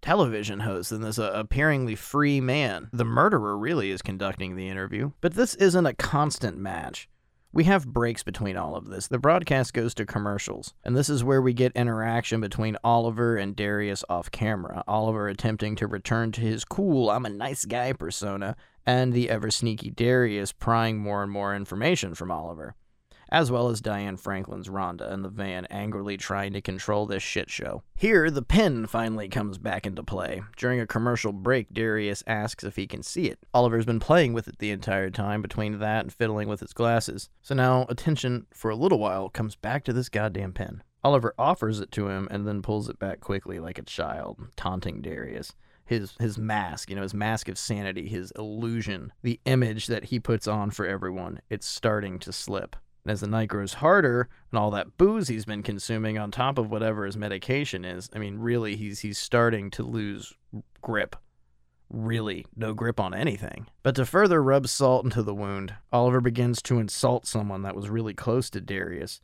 television 0.00 0.60
host 0.60 0.90
than 0.90 1.02
this 1.02 1.18
uh, 1.18 1.30
appearingly 1.34 1.94
free 1.94 2.40
man. 2.40 2.88
The 2.92 3.04
murderer 3.04 3.56
really 3.56 3.90
is 3.90 4.02
conducting 4.02 4.56
the 4.56 4.68
interview. 4.68 5.12
But 5.20 5.34
this 5.34 5.54
isn't 5.56 5.86
a 5.86 5.94
constant 5.94 6.56
match. 6.58 7.08
We 7.50 7.64
have 7.64 7.86
breaks 7.86 8.22
between 8.22 8.58
all 8.58 8.76
of 8.76 8.88
this. 8.88 9.08
The 9.08 9.18
broadcast 9.18 9.72
goes 9.72 9.94
to 9.94 10.04
commercials, 10.04 10.74
and 10.84 10.94
this 10.94 11.08
is 11.08 11.24
where 11.24 11.40
we 11.40 11.54
get 11.54 11.72
interaction 11.74 12.42
between 12.42 12.76
Oliver 12.84 13.38
and 13.38 13.56
Darius 13.56 14.04
off 14.10 14.30
camera. 14.30 14.84
Oliver 14.86 15.28
attempting 15.28 15.74
to 15.76 15.86
return 15.86 16.30
to 16.32 16.42
his 16.42 16.66
cool, 16.66 17.08
I'm 17.08 17.24
a 17.24 17.30
nice 17.30 17.64
guy 17.64 17.94
persona, 17.94 18.54
and 18.84 19.14
the 19.14 19.30
ever 19.30 19.50
sneaky 19.50 19.90
Darius 19.90 20.52
prying 20.52 20.98
more 20.98 21.22
and 21.22 21.32
more 21.32 21.56
information 21.56 22.14
from 22.14 22.30
Oliver, 22.30 22.74
as 23.28 23.50
well 23.50 23.68
as 23.68 23.80
Diane 23.80 24.16
Franklin's 24.16 24.68
Rhonda 24.68 25.12
in 25.12 25.22
the 25.22 25.28
van 25.28 25.66
angrily 25.66 26.16
trying 26.16 26.52
to 26.52 26.60
control 26.60 27.06
this 27.06 27.22
shit 27.22 27.50
show. 27.50 27.82
Here, 27.96 28.30
the 28.30 28.42
pen 28.42 28.86
finally 28.86 29.28
comes 29.28 29.58
back 29.58 29.86
into 29.86 30.02
play. 30.02 30.42
During 30.56 30.80
a 30.80 30.86
commercial 30.86 31.32
break, 31.32 31.72
Darius 31.72 32.22
asks 32.26 32.64
if 32.64 32.76
he 32.76 32.86
can 32.86 33.02
see 33.02 33.26
it. 33.26 33.38
Oliver's 33.52 33.86
been 33.86 34.00
playing 34.00 34.32
with 34.32 34.48
it 34.48 34.58
the 34.58 34.70
entire 34.70 35.10
time 35.10 35.42
between 35.42 35.78
that 35.78 36.04
and 36.04 36.12
fiddling 36.12 36.48
with 36.48 36.60
his 36.60 36.72
glasses. 36.72 37.28
So 37.42 37.54
now, 37.54 37.86
attention 37.88 38.46
for 38.52 38.70
a 38.70 38.76
little 38.76 38.98
while 38.98 39.28
comes 39.28 39.56
back 39.56 39.84
to 39.84 39.92
this 39.92 40.08
goddamn 40.08 40.52
pen. 40.52 40.82
Oliver 41.04 41.34
offers 41.38 41.80
it 41.80 41.92
to 41.92 42.08
him 42.08 42.28
and 42.30 42.46
then 42.46 42.62
pulls 42.62 42.88
it 42.88 42.98
back 42.98 43.20
quickly 43.20 43.58
like 43.58 43.78
a 43.78 43.82
child, 43.82 44.38
taunting 44.56 45.00
Darius 45.00 45.52
his 45.88 46.14
his 46.20 46.38
mask, 46.38 46.90
you 46.90 46.96
know, 46.96 47.02
his 47.02 47.14
mask 47.14 47.48
of 47.48 47.58
sanity, 47.58 48.08
his 48.08 48.30
illusion, 48.32 49.12
the 49.22 49.40
image 49.46 49.86
that 49.86 50.04
he 50.04 50.20
puts 50.20 50.46
on 50.46 50.70
for 50.70 50.86
everyone, 50.86 51.40
it's 51.48 51.66
starting 51.66 52.18
to 52.20 52.32
slip. 52.32 52.76
And 53.08 53.14
as 53.14 53.22
the 53.22 53.26
night 53.26 53.48
grows 53.48 53.72
harder 53.72 54.28
and 54.52 54.58
all 54.58 54.70
that 54.72 54.98
booze 54.98 55.28
he's 55.28 55.46
been 55.46 55.62
consuming 55.62 56.18
on 56.18 56.30
top 56.30 56.58
of 56.58 56.70
whatever 56.70 57.06
his 57.06 57.16
medication 57.16 57.82
is, 57.82 58.10
I 58.14 58.18
mean, 58.18 58.38
really 58.38 58.76
he's 58.76 59.00
he's 59.00 59.16
starting 59.16 59.70
to 59.70 59.82
lose 59.82 60.34
grip. 60.82 61.16
Really, 61.88 62.44
no 62.54 62.74
grip 62.74 63.00
on 63.00 63.14
anything. 63.14 63.66
But 63.82 63.94
to 63.94 64.04
further 64.04 64.42
rub 64.42 64.68
salt 64.68 65.04
into 65.06 65.22
the 65.22 65.34
wound, 65.34 65.72
Oliver 65.90 66.20
begins 66.20 66.60
to 66.64 66.78
insult 66.78 67.26
someone 67.26 67.62
that 67.62 67.74
was 67.74 67.88
really 67.88 68.12
close 68.12 68.50
to 68.50 68.60
Darius. 68.60 69.22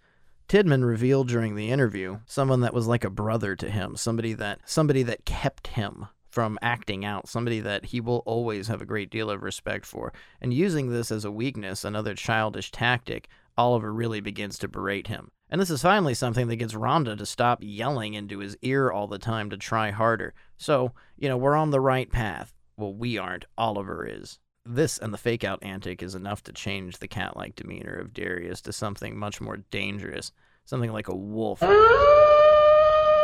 Tidman 0.48 0.82
revealed 0.82 1.28
during 1.28 1.54
the 1.54 1.70
interview 1.70 2.20
someone 2.24 2.60
that 2.60 2.72
was 2.72 2.86
like 2.86 3.04
a 3.04 3.10
brother 3.10 3.54
to 3.54 3.70
him, 3.70 3.96
somebody 3.96 4.32
that 4.32 4.60
somebody 4.64 5.02
that 5.02 5.26
kept 5.26 5.66
him 5.66 6.06
from 6.30 6.58
acting 6.62 7.04
out, 7.04 7.28
somebody 7.28 7.60
that 7.60 7.84
he 7.84 8.00
will 8.00 8.22
always 8.26 8.66
have 8.66 8.80
a 8.80 8.86
great 8.86 9.10
deal 9.10 9.30
of 9.30 9.42
respect 9.42 9.84
for. 9.86 10.14
And 10.40 10.54
using 10.54 10.88
this 10.88 11.12
as 11.12 11.26
a 11.26 11.30
weakness, 11.30 11.84
another 11.84 12.14
childish 12.14 12.72
tactic, 12.72 13.28
Oliver 13.56 13.92
really 13.92 14.20
begins 14.20 14.58
to 14.58 14.68
berate 14.68 15.06
him. 15.06 15.30
And 15.48 15.60
this 15.60 15.70
is 15.70 15.82
finally 15.82 16.14
something 16.14 16.48
that 16.48 16.56
gets 16.56 16.74
Rhonda 16.74 17.16
to 17.16 17.26
stop 17.26 17.60
yelling 17.62 18.14
into 18.14 18.38
his 18.40 18.56
ear 18.62 18.90
all 18.90 19.06
the 19.06 19.18
time 19.18 19.50
to 19.50 19.56
try 19.56 19.90
harder. 19.90 20.34
So, 20.56 20.92
you 21.16 21.28
know, 21.28 21.36
we're 21.36 21.54
on 21.54 21.70
the 21.70 21.80
right 21.80 22.10
path. 22.10 22.52
Well, 22.76 22.94
we 22.94 23.18
aren't. 23.18 23.44
Oliver 23.56 24.06
is. 24.06 24.38
This 24.66 24.98
and 24.98 25.12
the 25.12 25.18
fake 25.18 25.44
out 25.44 25.62
antic 25.62 26.02
is 26.02 26.14
enough 26.14 26.42
to 26.44 26.52
change 26.52 26.98
the 26.98 27.06
cat 27.06 27.36
like 27.36 27.54
demeanor 27.54 27.94
of 27.94 28.14
Darius 28.14 28.62
to 28.62 28.72
something 28.72 29.16
much 29.16 29.40
more 29.40 29.58
dangerous, 29.70 30.32
something 30.64 30.90
like 30.90 31.08
a 31.08 31.14
wolf. 31.14 31.60
But 31.60 31.70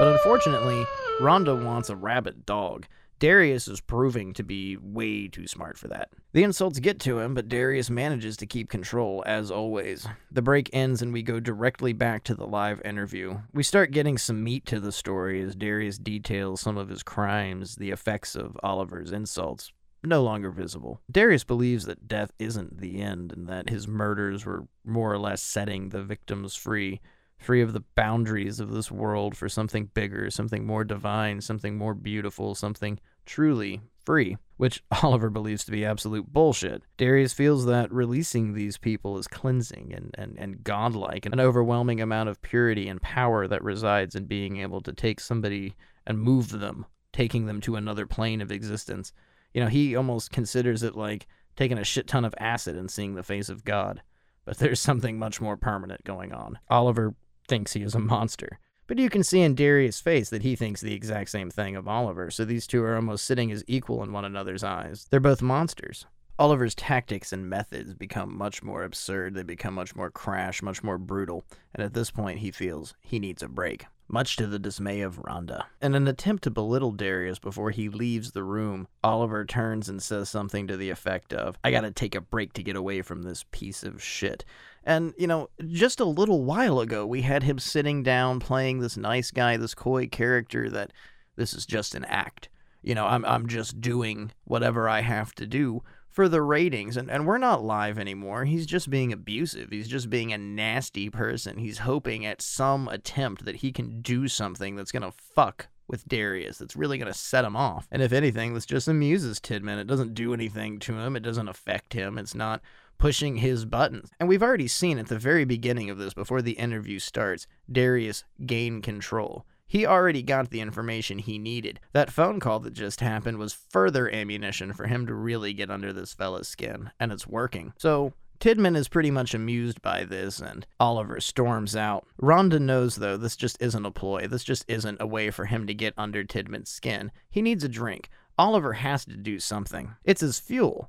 unfortunately, 0.00 0.84
Rhonda 1.20 1.64
wants 1.64 1.88
a 1.90 1.96
rabbit 1.96 2.46
dog. 2.46 2.86
Darius 3.20 3.68
is 3.68 3.82
proving 3.82 4.32
to 4.32 4.42
be 4.42 4.78
way 4.78 5.28
too 5.28 5.46
smart 5.46 5.76
for 5.76 5.88
that. 5.88 6.08
The 6.32 6.42
insults 6.42 6.78
get 6.78 6.98
to 7.00 7.18
him, 7.18 7.34
but 7.34 7.50
Darius 7.50 7.90
manages 7.90 8.34
to 8.38 8.46
keep 8.46 8.70
control, 8.70 9.22
as 9.26 9.50
always. 9.50 10.06
The 10.30 10.40
break 10.40 10.70
ends 10.72 11.02
and 11.02 11.12
we 11.12 11.22
go 11.22 11.38
directly 11.38 11.92
back 11.92 12.24
to 12.24 12.34
the 12.34 12.46
live 12.46 12.80
interview. 12.82 13.38
We 13.52 13.62
start 13.62 13.90
getting 13.90 14.16
some 14.16 14.42
meat 14.42 14.64
to 14.66 14.80
the 14.80 14.90
story 14.90 15.42
as 15.42 15.54
Darius 15.54 15.98
details 15.98 16.62
some 16.62 16.78
of 16.78 16.88
his 16.88 17.02
crimes, 17.02 17.76
the 17.76 17.90
effects 17.90 18.34
of 18.34 18.56
Oliver's 18.62 19.12
insults, 19.12 19.70
no 20.02 20.22
longer 20.22 20.50
visible. 20.50 21.02
Darius 21.10 21.44
believes 21.44 21.84
that 21.84 22.08
death 22.08 22.32
isn't 22.38 22.80
the 22.80 23.02
end 23.02 23.34
and 23.34 23.46
that 23.48 23.68
his 23.68 23.86
murders 23.86 24.46
were 24.46 24.66
more 24.82 25.12
or 25.12 25.18
less 25.18 25.42
setting 25.42 25.90
the 25.90 26.02
victims 26.02 26.56
free 26.56 27.02
free 27.40 27.62
of 27.62 27.72
the 27.72 27.84
boundaries 27.94 28.60
of 28.60 28.70
this 28.70 28.90
world 28.90 29.36
for 29.36 29.48
something 29.48 29.86
bigger, 29.94 30.30
something 30.30 30.66
more 30.66 30.84
divine, 30.84 31.40
something 31.40 31.76
more 31.76 31.94
beautiful, 31.94 32.54
something 32.54 33.00
truly 33.26 33.80
free, 34.04 34.36
which 34.56 34.82
Oliver 35.02 35.30
believes 35.30 35.64
to 35.64 35.70
be 35.70 35.84
absolute 35.84 36.32
bullshit. 36.32 36.82
Darius 36.96 37.32
feels 37.32 37.66
that 37.66 37.92
releasing 37.92 38.52
these 38.54 38.78
people 38.78 39.18
is 39.18 39.28
cleansing 39.28 39.92
and, 39.94 40.14
and, 40.18 40.36
and 40.38 40.64
godlike, 40.64 41.26
an 41.26 41.40
overwhelming 41.40 42.00
amount 42.00 42.28
of 42.28 42.42
purity 42.42 42.88
and 42.88 43.00
power 43.02 43.46
that 43.46 43.62
resides 43.62 44.14
in 44.14 44.24
being 44.26 44.58
able 44.58 44.80
to 44.82 44.92
take 44.92 45.20
somebody 45.20 45.74
and 46.06 46.18
move 46.18 46.50
them, 46.50 46.86
taking 47.12 47.46
them 47.46 47.60
to 47.60 47.76
another 47.76 48.06
plane 48.06 48.40
of 48.40 48.50
existence. 48.50 49.12
You 49.54 49.62
know, 49.62 49.68
he 49.68 49.96
almost 49.96 50.30
considers 50.30 50.82
it 50.82 50.96
like 50.96 51.26
taking 51.56 51.78
a 51.78 51.84
shit 51.84 52.06
ton 52.06 52.24
of 52.24 52.34
acid 52.38 52.76
and 52.76 52.90
seeing 52.90 53.14
the 53.14 53.22
face 53.22 53.48
of 53.48 53.64
God. 53.64 54.02
But 54.44 54.58
there's 54.58 54.80
something 54.80 55.18
much 55.18 55.40
more 55.40 55.56
permanent 55.56 56.04
going 56.04 56.32
on. 56.32 56.58
Oliver 56.68 57.14
thinks 57.46 57.72
he 57.72 57.82
is 57.82 57.94
a 57.94 58.00
monster. 58.00 58.58
But 58.90 58.98
you 58.98 59.08
can 59.08 59.22
see 59.22 59.42
in 59.42 59.54
Darius' 59.54 60.00
face 60.00 60.30
that 60.30 60.42
he 60.42 60.56
thinks 60.56 60.80
the 60.80 60.94
exact 60.94 61.30
same 61.30 61.48
thing 61.48 61.76
of 61.76 61.86
Oliver, 61.86 62.28
so 62.28 62.44
these 62.44 62.66
two 62.66 62.82
are 62.82 62.96
almost 62.96 63.24
sitting 63.24 63.52
as 63.52 63.62
equal 63.68 64.02
in 64.02 64.12
one 64.12 64.24
another's 64.24 64.64
eyes. 64.64 65.06
They're 65.10 65.20
both 65.20 65.40
monsters. 65.40 66.06
Oliver's 66.40 66.74
tactics 66.74 67.32
and 67.32 67.48
methods 67.48 67.94
become 67.94 68.36
much 68.36 68.64
more 68.64 68.82
absurd, 68.82 69.34
they 69.34 69.44
become 69.44 69.74
much 69.74 69.94
more 69.94 70.10
crash, 70.10 70.60
much 70.60 70.82
more 70.82 70.98
brutal, 70.98 71.44
and 71.72 71.84
at 71.84 71.94
this 71.94 72.10
point 72.10 72.40
he 72.40 72.50
feels 72.50 72.94
he 73.00 73.20
needs 73.20 73.44
a 73.44 73.48
break. 73.48 73.86
Much 74.08 74.34
to 74.34 74.48
the 74.48 74.58
dismay 74.58 75.02
of 75.02 75.22
Rhonda. 75.22 75.66
In 75.80 75.94
an 75.94 76.08
attempt 76.08 76.42
to 76.42 76.50
belittle 76.50 76.90
Darius 76.90 77.38
before 77.38 77.70
he 77.70 77.88
leaves 77.88 78.32
the 78.32 78.42
room, 78.42 78.88
Oliver 79.04 79.44
turns 79.44 79.88
and 79.88 80.02
says 80.02 80.28
something 80.28 80.66
to 80.66 80.76
the 80.76 80.90
effect 80.90 81.32
of, 81.32 81.56
I 81.62 81.70
gotta 81.70 81.92
take 81.92 82.16
a 82.16 82.20
break 82.20 82.54
to 82.54 82.64
get 82.64 82.74
away 82.74 83.02
from 83.02 83.22
this 83.22 83.44
piece 83.52 83.84
of 83.84 84.02
shit. 84.02 84.44
And, 84.84 85.12
you 85.18 85.26
know, 85.26 85.50
just 85.68 86.00
a 86.00 86.04
little 86.04 86.44
while 86.44 86.80
ago, 86.80 87.06
we 87.06 87.22
had 87.22 87.42
him 87.42 87.58
sitting 87.58 88.02
down 88.02 88.40
playing 88.40 88.80
this 88.80 88.96
nice 88.96 89.30
guy, 89.30 89.56
this 89.56 89.74
coy 89.74 90.06
character 90.06 90.70
that 90.70 90.92
this 91.36 91.52
is 91.52 91.66
just 91.66 91.94
an 91.94 92.04
act. 92.06 92.48
You 92.82 92.94
know, 92.94 93.06
I'm, 93.06 93.24
I'm 93.26 93.46
just 93.46 93.80
doing 93.80 94.32
whatever 94.44 94.88
I 94.88 95.02
have 95.02 95.34
to 95.34 95.46
do 95.46 95.82
for 96.08 96.28
the 96.28 96.42
ratings. 96.42 96.96
And, 96.96 97.10
and 97.10 97.26
we're 97.26 97.38
not 97.38 97.62
live 97.62 97.98
anymore. 97.98 98.44
He's 98.46 98.66
just 98.66 98.90
being 98.90 99.12
abusive. 99.12 99.68
He's 99.70 99.88
just 99.88 100.10
being 100.10 100.32
a 100.32 100.38
nasty 100.38 101.10
person. 101.10 101.58
He's 101.58 101.78
hoping 101.78 102.24
at 102.24 102.42
some 102.42 102.88
attempt 102.88 103.44
that 103.44 103.56
he 103.56 103.72
can 103.72 104.00
do 104.00 104.28
something 104.28 104.76
that's 104.76 104.92
going 104.92 105.02
to 105.02 105.12
fuck 105.12 105.68
with 105.90 106.06
Darius 106.08 106.58
that's 106.58 106.76
really 106.76 106.98
going 106.98 107.12
to 107.12 107.18
set 107.18 107.44
him 107.44 107.56
off. 107.56 107.88
And 107.90 108.02
if 108.02 108.12
anything, 108.12 108.54
this 108.54 108.66
just 108.66 108.88
amuses 108.88 109.40
Tidman. 109.40 109.78
It 109.78 109.86
doesn't 109.86 110.14
do 110.14 110.32
anything 110.32 110.78
to 110.80 110.98
him, 110.98 111.16
it 111.16 111.20
doesn't 111.20 111.48
affect 111.48 111.92
him. 111.92 112.16
It's 112.16 112.34
not 112.34 112.62
pushing 112.98 113.36
his 113.36 113.64
buttons. 113.64 114.10
And 114.20 114.28
we've 114.28 114.42
already 114.42 114.68
seen 114.68 114.98
at 114.98 115.08
the 115.08 115.18
very 115.18 115.44
beginning 115.44 115.90
of 115.90 115.98
this, 115.98 116.14
before 116.14 116.42
the 116.42 116.52
interview 116.52 116.98
starts, 116.98 117.46
Darius 117.70 118.24
gain 118.46 118.82
control. 118.82 119.46
He 119.66 119.86
already 119.86 120.22
got 120.22 120.50
the 120.50 120.60
information 120.60 121.18
he 121.18 121.38
needed. 121.38 121.80
That 121.92 122.10
phone 122.10 122.40
call 122.40 122.58
that 122.60 122.72
just 122.72 123.00
happened 123.00 123.38
was 123.38 123.52
further 123.52 124.12
ammunition 124.12 124.72
for 124.72 124.86
him 124.86 125.06
to 125.06 125.14
really 125.14 125.52
get 125.52 125.70
under 125.70 125.92
this 125.92 126.12
fella's 126.12 126.48
skin, 126.48 126.90
and 126.98 127.12
it's 127.12 127.26
working. 127.26 127.72
So, 127.78 128.12
Tidman 128.40 128.76
is 128.76 128.88
pretty 128.88 129.10
much 129.10 129.34
amused 129.34 129.82
by 129.82 130.04
this, 130.04 130.40
and 130.40 130.66
Oliver 130.78 131.20
storms 131.20 131.76
out. 131.76 132.06
Rhonda 132.20 132.58
knows, 132.58 132.96
though, 132.96 133.16
this 133.16 133.36
just 133.36 133.60
isn't 133.60 133.86
a 133.86 133.90
ploy. 133.90 134.26
This 134.26 134.44
just 134.44 134.64
isn't 134.66 135.00
a 135.00 135.06
way 135.06 135.30
for 135.30 135.44
him 135.44 135.66
to 135.66 135.74
get 135.74 135.94
under 135.98 136.24
Tidman's 136.24 136.70
skin. 136.70 137.12
He 137.28 137.42
needs 137.42 137.64
a 137.64 137.68
drink. 137.68 138.08
Oliver 138.38 138.72
has 138.72 139.04
to 139.04 139.16
do 139.16 139.38
something. 139.38 139.94
It's 140.04 140.22
his 140.22 140.40
fuel 140.40 140.88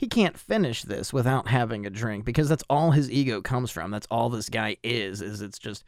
he 0.00 0.08
can't 0.08 0.38
finish 0.38 0.80
this 0.80 1.12
without 1.12 1.48
having 1.48 1.84
a 1.84 1.90
drink 1.90 2.24
because 2.24 2.48
that's 2.48 2.64
all 2.70 2.92
his 2.92 3.10
ego 3.10 3.42
comes 3.42 3.70
from. 3.70 3.90
That's 3.90 4.06
all 4.10 4.30
this 4.30 4.48
guy 4.48 4.78
is, 4.82 5.20
is 5.20 5.42
it's 5.42 5.58
just 5.58 5.84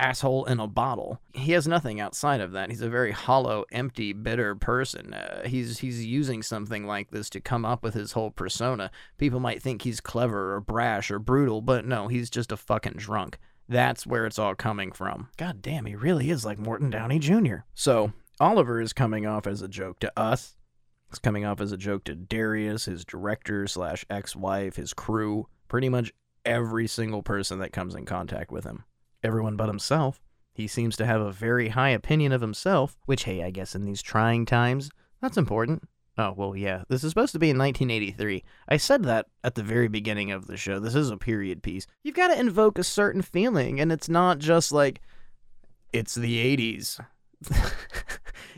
asshole 0.00 0.46
in 0.46 0.58
a 0.60 0.66
bottle. 0.66 1.20
He 1.34 1.52
has 1.52 1.68
nothing 1.68 2.00
outside 2.00 2.40
of 2.40 2.52
that. 2.52 2.70
He's 2.70 2.80
a 2.80 2.88
very 2.88 3.12
hollow, 3.12 3.64
empty, 3.70 4.12
bitter 4.12 4.54
person. 4.54 5.14
Uh, 5.14 5.46
he's 5.46 5.78
he's 5.78 6.04
using 6.04 6.42
something 6.42 6.86
like 6.86 7.10
this 7.10 7.30
to 7.30 7.40
come 7.40 7.64
up 7.64 7.82
with 7.82 7.94
his 7.94 8.12
whole 8.12 8.30
persona. 8.30 8.90
People 9.18 9.40
might 9.40 9.62
think 9.62 9.82
he's 9.82 10.00
clever 10.00 10.54
or 10.54 10.60
brash 10.60 11.10
or 11.10 11.18
brutal, 11.18 11.60
but 11.60 11.84
no, 11.84 12.08
he's 12.08 12.30
just 12.30 12.52
a 12.52 12.56
fucking 12.56 12.94
drunk. 12.96 13.38
That's 13.68 14.06
where 14.06 14.26
it's 14.26 14.38
all 14.38 14.56
coming 14.56 14.90
from. 14.90 15.28
God 15.36 15.62
damn, 15.62 15.86
he 15.86 15.94
really 15.94 16.30
is 16.30 16.44
like 16.44 16.58
Morton 16.58 16.90
Downey 16.90 17.20
Jr. 17.20 17.58
So, 17.74 18.12
Oliver 18.40 18.80
is 18.80 18.92
coming 18.92 19.26
off 19.26 19.46
as 19.46 19.62
a 19.62 19.68
joke 19.68 20.00
to 20.00 20.12
us. 20.18 20.56
It's 21.08 21.18
coming 21.18 21.44
off 21.44 21.60
as 21.60 21.70
a 21.70 21.76
joke 21.76 22.04
to 22.04 22.14
Darius, 22.14 22.86
his 22.86 23.04
director 23.04 23.66
slash 23.66 24.04
ex 24.10 24.34
wife, 24.34 24.76
his 24.76 24.94
crew, 24.94 25.46
pretty 25.68 25.88
much 25.88 26.12
every 26.44 26.86
single 26.86 27.22
person 27.22 27.58
that 27.58 27.72
comes 27.72 27.94
in 27.94 28.06
contact 28.06 28.50
with 28.50 28.64
him. 28.64 28.84
Everyone 29.22 29.56
but 29.56 29.68
himself. 29.68 30.20
He 30.52 30.66
seems 30.66 30.96
to 30.96 31.06
have 31.06 31.20
a 31.20 31.32
very 31.32 31.68
high 31.68 31.90
opinion 31.90 32.32
of 32.32 32.40
himself, 32.40 32.96
which, 33.06 33.24
hey, 33.24 33.42
I 33.42 33.50
guess 33.50 33.74
in 33.74 33.84
these 33.84 34.02
trying 34.02 34.46
times, 34.46 34.90
that's 35.20 35.36
important. 35.36 35.88
Oh, 36.18 36.34
well, 36.36 36.56
yeah. 36.56 36.82
This 36.88 37.04
is 37.04 37.10
supposed 37.10 37.32
to 37.32 37.38
be 37.38 37.50
in 37.50 37.56
1983. 37.56 38.44
I 38.68 38.76
said 38.76 39.04
that 39.04 39.26
at 39.42 39.54
the 39.54 39.62
very 39.62 39.88
beginning 39.88 40.32
of 40.32 40.46
the 40.46 40.56
show. 40.56 40.78
This 40.78 40.94
is 40.94 41.10
a 41.10 41.16
period 41.16 41.62
piece. 41.62 41.86
You've 42.02 42.16
got 42.16 42.28
to 42.28 42.38
invoke 42.38 42.78
a 42.78 42.84
certain 42.84 43.22
feeling, 43.22 43.80
and 43.80 43.90
it's 43.90 44.08
not 44.08 44.38
just 44.38 44.72
like, 44.72 45.00
it's 45.92 46.14
the 46.14 46.56
80s. 46.56 47.00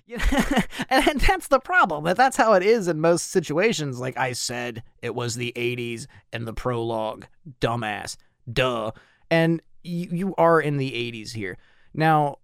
You 0.06 0.18
know, 0.32 0.62
and 0.90 1.20
that's 1.20 1.48
the 1.48 1.60
problem. 1.60 2.04
That 2.04 2.16
that's 2.16 2.36
how 2.36 2.52
it 2.54 2.62
is 2.62 2.88
in 2.88 3.00
most 3.00 3.30
situations. 3.30 4.00
Like 4.00 4.16
I 4.18 4.32
said, 4.32 4.82
it 5.00 5.14
was 5.14 5.36
the 5.36 5.52
'80s 5.56 6.06
and 6.32 6.46
the 6.46 6.52
prologue. 6.52 7.26
Dumbass, 7.60 8.16
duh. 8.52 8.90
And 9.30 9.62
you, 9.82 10.08
you 10.10 10.34
are 10.36 10.60
in 10.60 10.76
the 10.76 10.90
'80s 10.90 11.32
here. 11.32 11.58
Now, 11.94 12.38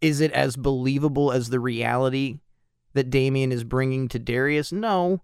is 0.00 0.20
it 0.20 0.32
as 0.32 0.56
believable 0.56 1.32
as 1.32 1.50
the 1.50 1.60
reality 1.60 2.38
that 2.94 3.10
Damien 3.10 3.52
is 3.52 3.64
bringing 3.64 4.08
to 4.08 4.18
Darius? 4.18 4.72
No, 4.72 5.22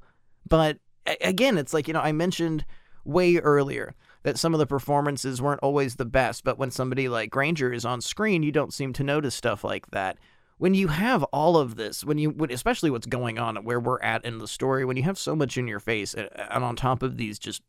but 0.48 0.78
again, 1.20 1.58
it's 1.58 1.74
like 1.74 1.88
you 1.88 1.94
know 1.94 2.00
I 2.00 2.12
mentioned 2.12 2.64
way 3.04 3.36
earlier 3.36 3.94
that 4.22 4.38
some 4.38 4.54
of 4.54 4.60
the 4.60 4.66
performances 4.66 5.42
weren't 5.42 5.62
always 5.62 5.96
the 5.96 6.04
best, 6.04 6.44
but 6.44 6.58
when 6.58 6.70
somebody 6.70 7.08
like 7.08 7.30
Grainger 7.30 7.72
is 7.72 7.84
on 7.84 8.00
screen, 8.00 8.42
you 8.42 8.52
don't 8.52 8.72
seem 8.72 8.92
to 8.92 9.02
notice 9.02 9.34
stuff 9.34 9.64
like 9.64 9.90
that 9.90 10.18
when 10.62 10.74
you 10.74 10.86
have 10.86 11.24
all 11.24 11.56
of 11.56 11.74
this, 11.74 12.04
when 12.04 12.18
you, 12.18 12.30
when, 12.30 12.52
especially 12.52 12.88
what's 12.88 13.08
going 13.08 13.36
on 13.36 13.56
where 13.64 13.80
we're 13.80 14.00
at 14.00 14.24
in 14.24 14.38
the 14.38 14.46
story, 14.46 14.84
when 14.84 14.96
you 14.96 15.02
have 15.02 15.18
so 15.18 15.34
much 15.34 15.58
in 15.58 15.66
your 15.66 15.80
face, 15.80 16.14
and 16.14 16.30
on 16.62 16.76
top 16.76 17.02
of 17.02 17.16
these 17.16 17.36
just 17.36 17.62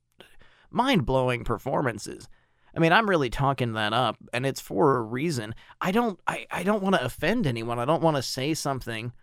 mind 0.70 1.04
blowing 1.04 1.44
performances, 1.44 2.30
I 2.76 2.80
mean, 2.80 2.92
I'm 2.92 3.10
really 3.10 3.30
talking 3.30 3.74
that 3.74 3.94
up, 3.94 4.18
and 4.34 4.46
it's 4.46 4.62
for 4.62 4.98
a 4.98 5.02
reason. 5.02 5.54
I 5.80 5.92
don't, 5.92 6.20
I, 6.28 6.48
I 6.50 6.64
don't 6.64 6.82
want 6.82 6.96
to 6.96 7.04
offend 7.04 7.46
anyone. 7.46 7.80
I 7.80 7.86
don't 7.86 8.02
want 8.02 8.18
to 8.18 8.24
say 8.24 8.54
something 8.54 9.14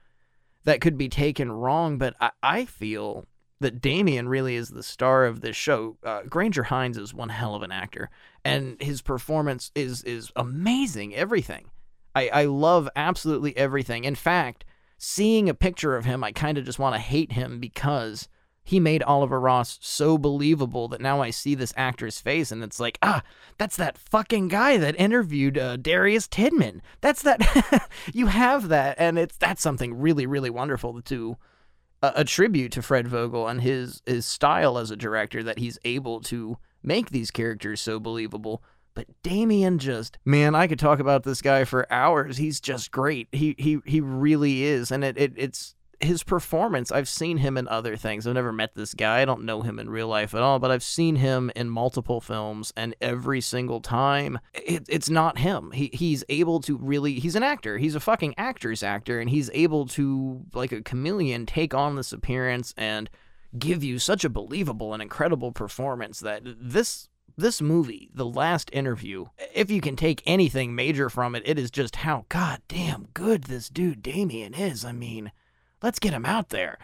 that 0.65 0.81
could 0.81 0.97
be 0.97 1.09
taken 1.09 1.51
wrong, 1.51 1.99
but 1.99 2.15
I, 2.21 2.31
I 2.43 2.65
feel 2.65 3.27
that 3.61 3.81
Damien 3.81 4.29
really 4.29 4.55
is 4.55 4.71
the 4.71 4.83
star 4.83 5.25
of 5.27 5.41
this 5.41 5.57
show. 5.57 5.97
Uh, 6.03 6.23
Grainger 6.29 6.65
Hines 6.65 6.97
is 6.97 7.13
one 7.13 7.29
hell 7.29 7.55
of 7.55 7.63
an 7.63 7.73
actor, 7.73 8.11
and 8.45 8.81
his 8.81 9.03
performance 9.03 9.71
is 9.75 10.03
is 10.05 10.33
amazing. 10.37 11.15
Everything. 11.15 11.71
I, 12.15 12.29
I 12.29 12.45
love 12.47 12.89
absolutely 12.97 13.57
everything. 13.57 14.05
In 14.05 14.15
fact, 14.15 14.65
seeing 14.99 15.49
a 15.49 15.55
picture 15.55 15.97
of 15.97 16.05
him, 16.05 16.25
I 16.25 16.33
kind 16.33 16.59
of 16.59 16.65
just 16.65 16.79
want 16.79 16.95
to 16.95 17.01
hate 17.01 17.33
him 17.33 17.61
because 17.61 18.29
he 18.71 18.79
made 18.79 19.03
Oliver 19.03 19.41
Ross 19.41 19.81
so 19.83 20.17
believable 20.17 20.87
that 20.87 21.01
now 21.01 21.21
I 21.21 21.31
see 21.31 21.57
this 21.57 21.75
actor's 21.77 22.21
face 22.21 22.53
and 22.53 22.63
it's 22.63 22.79
like, 22.79 22.99
ah, 23.03 23.25
that's 23.59 23.75
that 23.75 23.99
fucking 23.99 24.47
guy 24.47 24.77
that 24.77 24.95
interviewed 24.95 25.59
uh, 25.59 25.77
Darius 25.77 26.29
Tidman. 26.29 26.81
That's 27.01 27.23
that. 27.23 27.89
you 28.15 28.27
have 28.27 28.69
that, 28.69 28.95
and 28.97 29.19
it's 29.19 29.37
that's 29.37 29.61
something 29.61 29.99
really, 29.99 30.25
really 30.25 30.51
wonderful 30.51 31.03
to 31.03 31.37
uh, 32.01 32.13
attribute 32.15 32.71
to 32.71 32.81
Fred 32.81 33.09
Vogel 33.09 33.49
and 33.49 33.61
his 33.61 34.03
his 34.07 34.25
style 34.25 34.79
as 34.79 34.93
a 34.93 34.97
director 34.97 35.43
that 35.43 35.59
he's 35.59 35.81
able 35.85 36.21
to 36.21 36.57
make 36.81 37.11
these 37.11 37.33
characters 37.33 37.81
so 37.81 37.99
believable. 37.99 38.63
But 38.95 39.09
Damien 39.25 39.81
just 39.81 40.17
man, 40.25 40.55
I 40.55 40.69
could 40.69 40.79
talk 40.79 41.01
about 41.01 41.25
this 41.25 41.43
guy 41.43 41.65
for 41.65 41.93
hours. 41.93 42.37
He's 42.37 42.61
just 42.61 42.93
great. 42.93 43.27
He 43.33 43.57
he 43.59 43.81
he 43.85 44.01
really 44.01 44.63
is, 44.63 44.93
and 44.93 45.03
it, 45.03 45.19
it 45.19 45.33
it's 45.35 45.75
his 46.01 46.23
performance. 46.23 46.91
I've 46.91 47.09
seen 47.09 47.39
him 47.39 47.57
in 47.57 47.69
other 47.69 47.97
things. 47.97 48.27
I've 48.27 48.35
never 48.35 48.53
met 48.53 48.75
this 48.75 48.95
guy. 48.95 49.21
I 49.21 49.25
don't 49.25 49.45
know 49.45 49.63
him 49.63 49.79
in 49.79 49.91
real 49.91 50.09
life 50.09 50.35
at 50.35 50.43
all, 50.43 50.59
but 50.59 50.71
I've 50.71 50.83
seen 50.83 51.17
him 51.17 51.51
in 51.55 51.69
multiple 51.69 52.21
films, 52.21 52.73
and 52.77 52.95
every 53.01 53.41
single 53.41 53.81
time, 53.81 54.39
it, 54.55 54.85
it's 54.89 55.11
not 55.11 55.39
him. 55.39 55.71
He 55.73 55.91
he's 55.93 56.25
able 56.29 56.61
to 56.61 56.77
really. 56.77 57.15
He's 57.21 57.37
an 57.37 57.43
actor. 57.43 57.79
He's 57.79 57.95
a 57.95 58.01
fucking 58.01 58.35
actor's 58.39 58.83
actor, 58.83 59.21
and 59.21 59.31
he's 59.31 59.51
able 59.53 59.87
to 59.89 60.43
like 60.55 60.73
a 60.73 60.83
chameleon 60.83 61.47
take 61.47 61.75
on 61.75 61.97
this 61.97 62.13
appearance 62.13 62.75
and 62.77 63.11
give 63.59 63.83
you 63.83 63.99
such 63.99 64.25
a 64.25 64.31
believable 64.31 64.95
and 64.95 65.03
incredible 65.03 65.53
performance 65.53 66.21
that 66.21 66.43
this 66.45 67.09
this 67.37 67.63
movie, 67.63 68.11
The 68.13 68.27
Last 68.27 68.71
Interview, 68.73 69.27
if 69.55 69.71
you 69.71 69.81
can 69.81 69.97
take 69.97 70.23
anything 70.27 70.75
major 70.75 71.09
from 71.09 71.35
it, 71.35 71.43
it 71.47 71.59
is 71.59 71.71
just 71.71 71.97
how 71.97 72.27
goddamn 72.29 73.09
good 73.15 73.45
this 73.45 73.69
dude 73.69 74.03
Damien 74.03 74.55
is. 74.55 74.85
I 74.85 74.93
mean, 74.93 75.33
let's 75.83 75.99
get 75.99 76.13
him 76.13 76.25
out 76.25 76.51
there. 76.51 76.79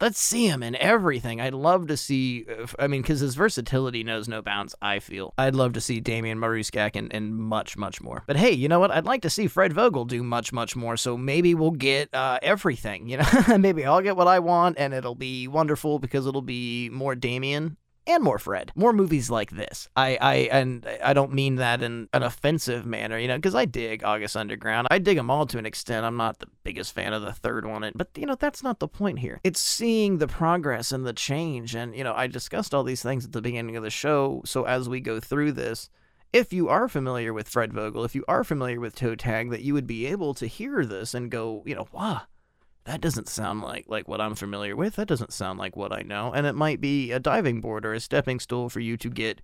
Let's 0.00 0.18
see 0.18 0.46
him 0.46 0.62
in 0.62 0.76
everything. 0.76 1.42
I'd 1.42 1.52
love 1.52 1.88
to 1.88 1.96
see, 1.96 2.46
I 2.78 2.86
mean, 2.86 3.02
because 3.02 3.20
his 3.20 3.34
versatility 3.34 4.02
knows 4.02 4.28
no 4.28 4.40
bounds, 4.40 4.74
I 4.80 4.98
feel. 4.98 5.34
I'd 5.36 5.54
love 5.54 5.74
to 5.74 5.80
see 5.82 6.00
Damian 6.00 6.38
Maruscak 6.38 6.96
and, 6.96 7.12
and 7.12 7.36
much, 7.36 7.76
much 7.76 8.00
more. 8.00 8.22
But 8.26 8.38
hey, 8.38 8.52
you 8.52 8.66
know 8.66 8.80
what? 8.80 8.90
I'd 8.90 9.04
like 9.04 9.20
to 9.22 9.30
see 9.30 9.46
Fred 9.46 9.74
Vogel 9.74 10.06
do 10.06 10.22
much, 10.22 10.54
much 10.54 10.74
more. 10.74 10.96
So 10.96 11.18
maybe 11.18 11.54
we'll 11.54 11.72
get 11.72 12.14
uh, 12.14 12.38
everything, 12.40 13.10
you 13.10 13.18
know? 13.18 13.28
maybe 13.58 13.84
I'll 13.84 14.00
get 14.00 14.16
what 14.16 14.26
I 14.26 14.38
want 14.38 14.78
and 14.78 14.94
it'll 14.94 15.14
be 15.14 15.46
wonderful 15.48 15.98
because 15.98 16.26
it'll 16.26 16.40
be 16.40 16.88
more 16.88 17.14
Damien 17.14 17.76
and 18.10 18.22
more 18.22 18.38
Fred. 18.38 18.72
More 18.74 18.92
movies 18.92 19.30
like 19.30 19.50
this. 19.50 19.88
I, 19.96 20.18
I 20.20 20.34
and 20.52 20.86
I 21.02 21.12
don't 21.12 21.32
mean 21.32 21.56
that 21.56 21.82
in 21.82 22.08
an 22.12 22.22
offensive 22.22 22.84
manner, 22.86 23.18
you 23.18 23.28
know, 23.28 23.36
because 23.36 23.54
I 23.54 23.64
dig 23.64 24.04
August 24.04 24.36
Underground. 24.36 24.88
I 24.90 24.98
dig 24.98 25.16
them 25.16 25.30
all 25.30 25.46
to 25.46 25.58
an 25.58 25.66
extent. 25.66 26.04
I'm 26.04 26.16
not 26.16 26.38
the 26.38 26.48
biggest 26.64 26.92
fan 26.92 27.12
of 27.12 27.22
the 27.22 27.32
third 27.32 27.66
one, 27.66 27.90
but 27.94 28.08
you 28.16 28.26
know, 28.26 28.36
that's 28.36 28.62
not 28.62 28.78
the 28.78 28.88
point 28.88 29.18
here. 29.20 29.40
It's 29.44 29.60
seeing 29.60 30.18
the 30.18 30.28
progress 30.28 30.92
and 30.92 31.06
the 31.06 31.12
change. 31.12 31.74
And, 31.74 31.94
you 31.96 32.04
know, 32.04 32.14
I 32.14 32.26
discussed 32.26 32.74
all 32.74 32.84
these 32.84 33.02
things 33.02 33.24
at 33.24 33.32
the 33.32 33.42
beginning 33.42 33.76
of 33.76 33.82
the 33.82 33.90
show. 33.90 34.42
So 34.44 34.64
as 34.64 34.88
we 34.88 35.00
go 35.00 35.20
through 35.20 35.52
this, 35.52 35.90
if 36.32 36.52
you 36.52 36.68
are 36.68 36.88
familiar 36.88 37.32
with 37.32 37.48
Fred 37.48 37.72
Vogel, 37.72 38.04
if 38.04 38.14
you 38.14 38.24
are 38.28 38.44
familiar 38.44 38.78
with 38.78 38.94
Toetag, 38.94 39.50
that 39.50 39.62
you 39.62 39.74
would 39.74 39.86
be 39.86 40.06
able 40.06 40.32
to 40.34 40.46
hear 40.46 40.84
this 40.84 41.12
and 41.12 41.30
go, 41.30 41.62
you 41.66 41.74
know, 41.74 41.88
wow, 41.92 42.22
that 42.90 43.00
doesn't 43.00 43.28
sound 43.28 43.60
like 43.60 43.84
like 43.86 44.08
what 44.08 44.20
I'm 44.20 44.34
familiar 44.34 44.74
with. 44.74 44.96
That 44.96 45.06
doesn't 45.06 45.32
sound 45.32 45.60
like 45.60 45.76
what 45.76 45.92
I 45.92 46.02
know. 46.02 46.32
And 46.32 46.44
it 46.44 46.56
might 46.56 46.80
be 46.80 47.12
a 47.12 47.20
diving 47.20 47.60
board 47.60 47.86
or 47.86 47.94
a 47.94 48.00
stepping 48.00 48.40
stool 48.40 48.68
for 48.68 48.80
you 48.80 48.96
to 48.96 49.08
get 49.08 49.40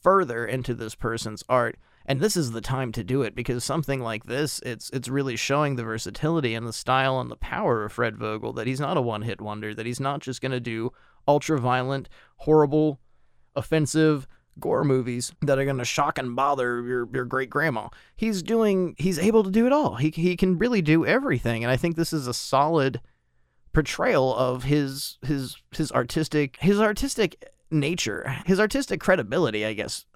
further 0.00 0.46
into 0.46 0.74
this 0.74 0.94
person's 0.94 1.42
art. 1.48 1.76
And 2.06 2.20
this 2.20 2.36
is 2.36 2.52
the 2.52 2.60
time 2.60 2.92
to 2.92 3.02
do 3.02 3.22
it 3.22 3.34
because 3.34 3.64
something 3.64 3.98
like 3.98 4.26
this, 4.26 4.60
it's 4.64 4.90
it's 4.90 5.08
really 5.08 5.34
showing 5.34 5.74
the 5.74 5.82
versatility 5.82 6.54
and 6.54 6.68
the 6.68 6.72
style 6.72 7.18
and 7.18 7.32
the 7.32 7.36
power 7.36 7.84
of 7.84 7.92
Fred 7.92 8.16
Vogel 8.16 8.52
that 8.52 8.68
he's 8.68 8.78
not 8.78 8.96
a 8.96 9.02
one-hit 9.02 9.40
wonder, 9.40 9.74
that 9.74 9.86
he's 9.86 9.98
not 9.98 10.20
just 10.20 10.40
going 10.40 10.52
to 10.52 10.60
do 10.60 10.92
ultra 11.26 11.58
violent, 11.58 12.08
horrible, 12.36 13.00
offensive 13.56 14.28
gore 14.60 14.84
movies 14.84 15.32
that 15.42 15.58
are 15.58 15.64
going 15.64 15.78
to 15.78 15.84
shock 15.84 16.18
and 16.18 16.36
bother 16.36 16.82
your, 16.82 17.08
your 17.12 17.24
great 17.24 17.50
grandma. 17.50 17.88
He's 18.16 18.42
doing, 18.42 18.94
he's 18.98 19.18
able 19.18 19.44
to 19.44 19.50
do 19.50 19.66
it 19.66 19.72
all. 19.72 19.96
He, 19.96 20.10
he 20.10 20.36
can 20.36 20.58
really 20.58 20.82
do 20.82 21.04
everything. 21.04 21.64
And 21.64 21.70
I 21.70 21.76
think 21.76 21.96
this 21.96 22.12
is 22.12 22.26
a 22.26 22.34
solid 22.34 23.00
portrayal 23.72 24.34
of 24.34 24.64
his, 24.64 25.18
his, 25.22 25.56
his 25.72 25.90
artistic, 25.92 26.58
his 26.60 26.80
artistic 26.80 27.52
nature, 27.70 28.36
his 28.46 28.60
artistic 28.60 29.00
credibility, 29.00 29.66
I 29.66 29.72
guess, 29.72 30.06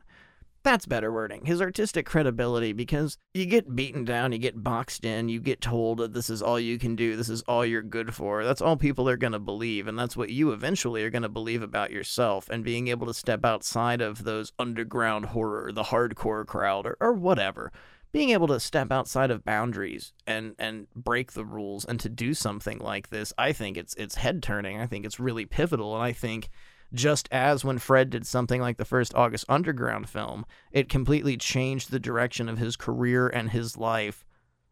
that's 0.62 0.86
better 0.86 1.12
wording. 1.12 1.44
His 1.44 1.60
artistic 1.60 2.06
credibility, 2.06 2.72
because 2.72 3.16
you 3.34 3.46
get 3.46 3.74
beaten 3.74 4.04
down, 4.04 4.32
you 4.32 4.38
get 4.38 4.62
boxed 4.62 5.04
in, 5.04 5.28
you 5.28 5.40
get 5.40 5.60
told 5.60 5.98
that 5.98 6.12
this 6.12 6.28
is 6.28 6.42
all 6.42 6.58
you 6.58 6.78
can 6.78 6.96
do, 6.96 7.16
this 7.16 7.28
is 7.28 7.42
all 7.42 7.64
you're 7.64 7.82
good 7.82 8.14
for. 8.14 8.44
That's 8.44 8.60
all 8.60 8.76
people 8.76 9.08
are 9.08 9.16
going 9.16 9.32
to 9.32 9.38
believe, 9.38 9.86
and 9.86 9.98
that's 9.98 10.16
what 10.16 10.30
you 10.30 10.50
eventually 10.50 11.02
are 11.04 11.10
going 11.10 11.22
to 11.22 11.28
believe 11.28 11.62
about 11.62 11.90
yourself. 11.90 12.48
And 12.48 12.64
being 12.64 12.88
able 12.88 13.06
to 13.06 13.14
step 13.14 13.44
outside 13.44 14.00
of 14.00 14.24
those 14.24 14.52
underground 14.58 15.26
horror, 15.26 15.72
the 15.72 15.84
hardcore 15.84 16.46
crowd, 16.46 16.86
or, 16.86 16.96
or 17.00 17.12
whatever, 17.12 17.72
being 18.12 18.30
able 18.30 18.48
to 18.48 18.60
step 18.60 18.90
outside 18.90 19.30
of 19.30 19.44
boundaries 19.44 20.12
and 20.26 20.54
and 20.58 20.86
break 20.94 21.32
the 21.32 21.44
rules 21.44 21.84
and 21.84 22.00
to 22.00 22.08
do 22.08 22.34
something 22.34 22.78
like 22.78 23.10
this, 23.10 23.32
I 23.36 23.52
think 23.52 23.76
it's 23.76 23.94
it's 23.94 24.16
head 24.16 24.42
turning. 24.42 24.80
I 24.80 24.86
think 24.86 25.04
it's 25.04 25.20
really 25.20 25.46
pivotal, 25.46 25.94
and 25.94 26.02
I 26.02 26.12
think 26.12 26.48
just 26.92 27.28
as 27.30 27.64
when 27.64 27.78
Fred 27.78 28.10
did 28.10 28.26
something 28.26 28.60
like 28.60 28.76
the 28.76 28.84
first 28.84 29.14
August 29.14 29.44
Underground 29.48 30.08
film, 30.08 30.46
it 30.72 30.88
completely 30.88 31.36
changed 31.36 31.90
the 31.90 32.00
direction 32.00 32.48
of 32.48 32.58
his 32.58 32.76
career 32.76 33.28
and 33.28 33.50
his 33.50 33.76
life. 33.76 34.24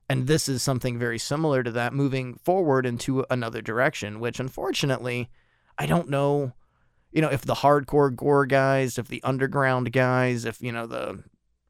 And 0.08 0.26
this 0.26 0.48
is 0.48 0.62
something 0.62 0.98
very 0.98 1.18
similar 1.18 1.62
to 1.62 1.70
that, 1.72 1.92
moving 1.92 2.34
forward 2.34 2.86
into 2.86 3.26
another 3.28 3.60
direction, 3.60 4.20
which 4.20 4.40
unfortunately, 4.40 5.28
I 5.78 5.86
don't 5.86 6.08
know, 6.08 6.52
you 7.12 7.20
know, 7.20 7.30
if 7.30 7.42
the 7.42 7.54
hardcore 7.54 8.14
gore 8.14 8.46
guys, 8.46 8.98
if 8.98 9.08
the 9.08 9.22
underground 9.22 9.92
guys, 9.92 10.44
if, 10.44 10.62
you 10.62 10.72
know, 10.72 10.86
the 10.86 11.24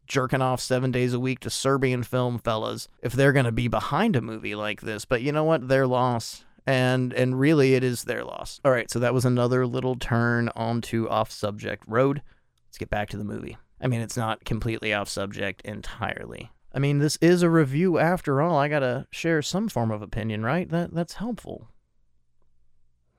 jerking 0.06 0.42
off 0.42 0.60
seven 0.60 0.92
days 0.92 1.12
a 1.12 1.20
week 1.20 1.40
to 1.40 1.50
Serbian 1.50 2.02
film 2.02 2.38
fellas, 2.38 2.88
if 3.02 3.12
they're 3.12 3.32
going 3.32 3.46
to 3.46 3.52
be 3.52 3.68
behind 3.68 4.16
a 4.16 4.20
movie 4.20 4.54
like 4.54 4.80
this. 4.80 5.04
But 5.04 5.22
you 5.22 5.32
know 5.32 5.44
what? 5.44 5.68
Their 5.68 5.86
loss 5.86 6.44
and 6.66 7.12
and 7.12 7.38
really 7.38 7.74
it 7.74 7.84
is 7.84 8.04
their 8.04 8.24
loss. 8.24 8.60
All 8.64 8.72
right, 8.72 8.90
so 8.90 8.98
that 8.98 9.14
was 9.14 9.24
another 9.24 9.66
little 9.66 9.96
turn 9.96 10.50
onto 10.56 11.08
off 11.08 11.30
subject 11.30 11.84
road. 11.86 12.22
Let's 12.68 12.78
get 12.78 12.90
back 12.90 13.08
to 13.10 13.16
the 13.16 13.24
movie. 13.24 13.56
I 13.80 13.86
mean, 13.86 14.00
it's 14.00 14.16
not 14.16 14.44
completely 14.44 14.92
off 14.92 15.08
subject 15.08 15.62
entirely. 15.62 16.50
I 16.74 16.78
mean, 16.78 16.98
this 16.98 17.16
is 17.22 17.42
a 17.42 17.50
review 17.50 17.98
after 17.98 18.42
all. 18.42 18.58
I 18.58 18.68
got 18.68 18.80
to 18.80 19.06
share 19.10 19.40
some 19.40 19.68
form 19.68 19.90
of 19.90 20.02
opinion, 20.02 20.42
right? 20.42 20.68
That 20.68 20.92
that's 20.92 21.14
helpful. 21.14 21.68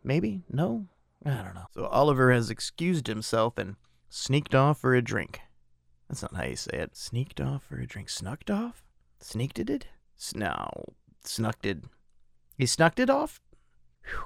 Maybe? 0.04 0.44
No? 0.50 0.88
I 1.26 1.32
don't 1.32 1.56
know. 1.56 1.66
So 1.74 1.86
Oliver 1.88 2.32
has 2.32 2.50
excused 2.50 3.08
himself 3.08 3.58
and 3.58 3.76
sneaked 4.10 4.56
off 4.56 4.80
for 4.80 4.94
a 4.94 5.02
drink. 5.02 5.42
That's 6.08 6.22
not 6.22 6.36
how 6.36 6.46
you 6.46 6.56
say 6.56 6.78
it. 6.78 6.96
Sneaked 6.96 7.42
off 7.42 7.64
for 7.64 7.80
a 7.80 7.88
drink. 7.88 8.10
Snucked 8.10 8.50
off? 8.50 8.84
Sneaked 9.20 9.60
it? 9.60 9.88
No. 10.36 10.70
Snucked 11.26 11.66
it. 11.66 11.80
He 12.58 12.66
snuck 12.66 13.00
it 13.00 13.10
off? 13.10 13.40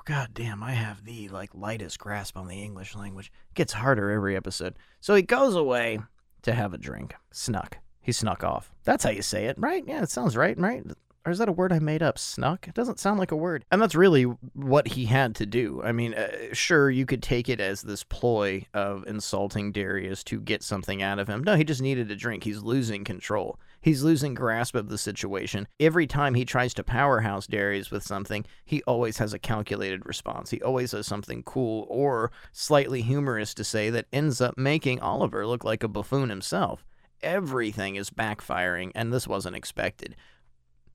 God 0.06 0.30
damn, 0.34 0.64
I 0.64 0.72
have 0.72 1.04
the 1.06 1.28
like 1.30 1.54
lightest 1.54 2.00
grasp 2.00 2.38
on 2.38 2.48
the 2.48 2.64
English 2.64 2.96
language. 2.96 3.32
It 3.50 3.56
gets 3.56 3.74
harder 3.74 4.10
every 4.12 4.36
episode. 4.36 4.76
So 5.00 5.16
he 5.16 5.22
goes 5.22 5.56
away 5.56 6.00
to 6.44 6.54
have 6.54 6.74
a 6.74 6.78
drink. 6.78 7.16
Snuck. 7.32 7.78
He 8.00 8.12
snuck 8.12 8.44
off. 8.44 8.72
That's 8.84 9.04
how 9.04 9.10
you 9.10 9.22
say 9.22 9.46
it, 9.46 9.58
right? 9.60 9.84
Yeah, 9.86 10.02
it 10.02 10.10
sounds 10.10 10.38
right, 10.38 10.58
right? 10.58 10.84
Or 11.24 11.32
is 11.32 11.38
that 11.38 11.50
a 11.50 11.54
word 11.54 11.72
I 11.72 11.78
made 11.78 12.02
up? 12.02 12.18
Snuck? 12.18 12.68
It 12.68 12.74
doesn't 12.74 13.00
sound 13.00 13.20
like 13.20 13.32
a 13.32 13.36
word. 13.36 13.64
And 13.72 13.80
that's 13.80 13.94
really 13.94 14.24
what 14.24 14.88
he 14.88 15.06
had 15.06 15.36
to 15.36 15.46
do. 15.46 15.80
I 15.84 15.92
mean, 15.92 16.16
uh, 16.16 16.54
sure, 16.54 16.90
you 16.90 17.06
could 17.06 17.22
take 17.22 17.48
it 17.48 17.60
as 17.60 17.84
this 17.84 18.04
ploy 18.04 18.66
of 18.74 19.06
insulting 19.06 19.72
Darius 19.72 20.24
to 20.26 20.42
get 20.42 20.64
something 20.64 21.04
out 21.04 21.20
of 21.20 21.28
him. 21.28 21.44
No, 21.44 21.56
he 21.56 21.64
just 21.64 21.82
needed 21.82 22.10
a 22.10 22.16
drink. 22.16 22.44
He's 22.44 22.64
losing 22.64 23.04
control. 23.04 23.60
He's 23.82 24.04
losing 24.04 24.34
grasp 24.34 24.74
of 24.74 24.90
the 24.90 24.98
situation. 24.98 25.68
Every 25.80 26.08
time 26.08 26.34
he 26.34 26.44
tries 26.44 26.74
to 26.76 26.84
powerhouse 26.84 27.46
Darius 27.46 27.92
with 27.92 28.04
something, 28.04 28.44
he 28.66 28.82
always 28.84 29.20
has 29.20 29.34
a 29.34 29.40
calculated 29.40 30.08
response. 30.08 30.50
He 30.50 30.62
always 30.62 30.92
has 30.94 31.06
something 31.06 31.44
cool 31.44 31.86
or 31.88 32.32
slightly 32.52 33.04
humorous 33.04 33.54
to 33.56 33.64
say 33.64 33.92
that 33.92 34.08
ends 34.12 34.42
up 34.42 34.58
making 34.58 35.00
Oliver 35.02 35.46
look 35.46 35.64
like 35.64 35.84
a 35.84 35.88
buffoon 35.88 36.30
himself. 36.30 36.84
Everything 37.22 37.96
is 37.96 38.10
backfiring, 38.10 38.92
and 38.96 39.14
this 39.14 39.28
wasn't 39.28 39.56
expected. 39.56 40.16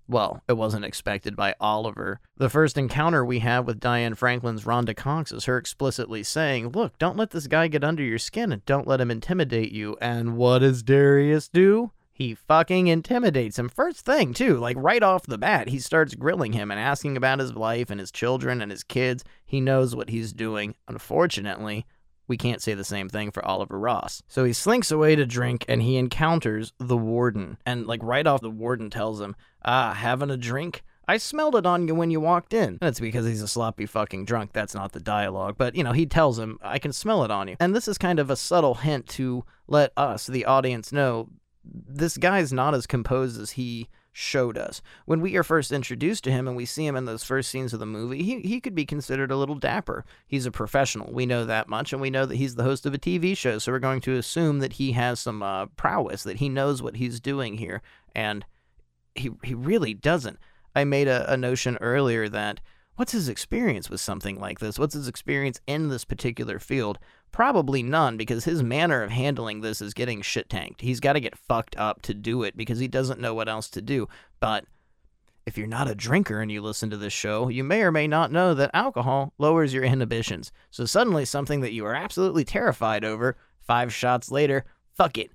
Well, 0.08 0.42
it 0.46 0.52
wasn't 0.52 0.84
expected 0.84 1.34
by 1.34 1.54
Oliver. 1.60 2.20
The 2.36 2.48
first 2.48 2.78
encounter 2.78 3.24
we 3.24 3.40
have 3.40 3.66
with 3.66 3.80
Diane 3.80 4.14
Franklin's 4.14 4.64
Rhonda 4.64 4.96
Cox 4.96 5.32
is 5.32 5.46
her 5.46 5.58
explicitly 5.58 6.22
saying, 6.22 6.68
Look, 6.68 6.96
don't 6.98 7.16
let 7.16 7.30
this 7.30 7.48
guy 7.48 7.66
get 7.66 7.82
under 7.82 8.04
your 8.04 8.18
skin 8.18 8.52
and 8.52 8.64
don't 8.66 8.86
let 8.86 9.00
him 9.00 9.10
intimidate 9.10 9.72
you. 9.72 9.96
And 10.00 10.36
what 10.36 10.60
does 10.60 10.84
Darius 10.84 11.48
do? 11.48 11.90
He 12.12 12.34
fucking 12.34 12.86
intimidates 12.86 13.58
him. 13.58 13.68
First 13.68 14.06
thing, 14.06 14.32
too, 14.32 14.56
like 14.56 14.76
right 14.78 15.02
off 15.02 15.26
the 15.26 15.36
bat, 15.36 15.68
he 15.68 15.78
starts 15.78 16.14
grilling 16.14 16.54
him 16.54 16.70
and 16.70 16.80
asking 16.80 17.16
about 17.16 17.40
his 17.40 17.54
life 17.54 17.90
and 17.90 18.00
his 18.00 18.10
children 18.10 18.62
and 18.62 18.70
his 18.70 18.82
kids. 18.82 19.22
He 19.44 19.60
knows 19.60 19.94
what 19.94 20.08
he's 20.08 20.32
doing. 20.32 20.76
Unfortunately, 20.88 21.84
we 22.28 22.36
can't 22.36 22.62
say 22.62 22.74
the 22.74 22.84
same 22.84 23.08
thing 23.08 23.30
for 23.30 23.44
Oliver 23.44 23.78
Ross. 23.78 24.22
So 24.28 24.44
he 24.44 24.52
slinks 24.52 24.90
away 24.90 25.16
to 25.16 25.26
drink 25.26 25.64
and 25.68 25.82
he 25.82 25.96
encounters 25.96 26.72
the 26.78 26.96
warden. 26.96 27.58
And, 27.64 27.86
like, 27.86 28.02
right 28.02 28.26
off, 28.26 28.40
the 28.40 28.50
warden 28.50 28.90
tells 28.90 29.20
him, 29.20 29.36
Ah, 29.64 29.94
having 29.94 30.30
a 30.30 30.36
drink? 30.36 30.82
I 31.08 31.18
smelled 31.18 31.54
it 31.54 31.66
on 31.66 31.86
you 31.86 31.94
when 31.94 32.10
you 32.10 32.20
walked 32.20 32.52
in. 32.52 32.78
That's 32.80 32.98
because 32.98 33.26
he's 33.26 33.42
a 33.42 33.48
sloppy 33.48 33.86
fucking 33.86 34.24
drunk. 34.24 34.52
That's 34.52 34.74
not 34.74 34.92
the 34.92 35.00
dialogue. 35.00 35.54
But, 35.56 35.76
you 35.76 35.84
know, 35.84 35.92
he 35.92 36.04
tells 36.06 36.38
him, 36.38 36.58
I 36.62 36.80
can 36.80 36.92
smell 36.92 37.22
it 37.22 37.30
on 37.30 37.46
you. 37.46 37.56
And 37.60 37.76
this 37.76 37.86
is 37.86 37.96
kind 37.96 38.18
of 38.18 38.28
a 38.28 38.36
subtle 38.36 38.74
hint 38.74 39.06
to 39.10 39.44
let 39.68 39.92
us, 39.96 40.26
the 40.26 40.44
audience, 40.44 40.90
know 40.92 41.28
this 41.64 42.16
guy's 42.16 42.52
not 42.52 42.74
as 42.74 42.86
composed 42.86 43.40
as 43.40 43.52
he 43.52 43.88
showed 44.18 44.56
us. 44.56 44.80
When 45.04 45.20
we 45.20 45.36
are 45.36 45.42
first 45.42 45.70
introduced 45.70 46.24
to 46.24 46.30
him 46.30 46.48
and 46.48 46.56
we 46.56 46.64
see 46.64 46.86
him 46.86 46.96
in 46.96 47.04
those 47.04 47.22
first 47.22 47.50
scenes 47.50 47.74
of 47.74 47.80
the 47.80 47.84
movie, 47.84 48.22
he, 48.22 48.40
he 48.40 48.62
could 48.62 48.74
be 48.74 48.86
considered 48.86 49.30
a 49.30 49.36
little 49.36 49.56
dapper. 49.56 50.06
He's 50.26 50.46
a 50.46 50.50
professional. 50.50 51.12
We 51.12 51.26
know 51.26 51.44
that 51.44 51.68
much, 51.68 51.92
and 51.92 52.00
we 52.00 52.08
know 52.08 52.24
that 52.24 52.36
he's 52.36 52.54
the 52.54 52.62
host 52.62 52.86
of 52.86 52.94
a 52.94 52.98
TV 52.98 53.36
show, 53.36 53.58
so 53.58 53.70
we're 53.70 53.78
going 53.78 54.00
to 54.00 54.16
assume 54.16 54.60
that 54.60 54.74
he 54.74 54.92
has 54.92 55.20
some 55.20 55.42
uh, 55.42 55.66
prowess, 55.66 56.22
that 56.22 56.38
he 56.38 56.48
knows 56.48 56.80
what 56.80 56.96
he's 56.96 57.20
doing 57.20 57.58
here, 57.58 57.82
and 58.14 58.46
he, 59.14 59.32
he 59.44 59.52
really 59.52 59.92
doesn't. 59.92 60.38
I 60.74 60.84
made 60.84 61.08
a, 61.08 61.30
a 61.30 61.36
notion 61.36 61.76
earlier 61.82 62.26
that 62.30 62.60
what's 62.96 63.12
his 63.12 63.28
experience 63.28 63.88
with 63.88 64.00
something 64.00 64.40
like 64.40 64.58
this? 64.58 64.78
What's 64.78 64.94
his 64.94 65.08
experience 65.08 65.60
in 65.66 65.88
this 65.88 66.04
particular 66.04 66.58
field? 66.58 66.98
Probably 67.30 67.82
none, 67.82 68.16
because 68.16 68.44
his 68.44 68.62
manner 68.62 69.02
of 69.02 69.10
handling 69.10 69.60
this 69.60 69.80
is 69.80 69.94
getting 69.94 70.22
shit 70.22 70.48
tanked. 70.48 70.80
He's 70.80 71.00
got 71.00 71.12
to 71.12 71.20
get 71.20 71.38
fucked 71.38 71.76
up 71.76 72.02
to 72.02 72.14
do 72.14 72.42
it 72.42 72.56
because 72.56 72.78
he 72.78 72.88
doesn't 72.88 73.20
know 73.20 73.34
what 73.34 73.48
else 73.48 73.68
to 73.70 73.82
do. 73.82 74.08
But 74.40 74.64
if 75.44 75.56
you're 75.56 75.66
not 75.66 75.88
a 75.88 75.94
drinker 75.94 76.40
and 76.40 76.50
you 76.50 76.60
listen 76.60 76.90
to 76.90 76.96
this 76.96 77.12
show, 77.12 77.48
you 77.48 77.62
may 77.62 77.82
or 77.82 77.92
may 77.92 78.08
not 78.08 78.32
know 78.32 78.54
that 78.54 78.70
alcohol 78.74 79.32
lowers 79.38 79.72
your 79.72 79.84
inhibitions. 79.84 80.50
So 80.70 80.86
suddenly, 80.86 81.24
something 81.24 81.60
that 81.60 81.72
you 81.72 81.86
are 81.86 81.94
absolutely 81.94 82.44
terrified 82.44 83.04
over, 83.04 83.36
five 83.60 83.94
shots 83.94 84.30
later, 84.30 84.64
fuck 84.94 85.18
it. 85.18 85.30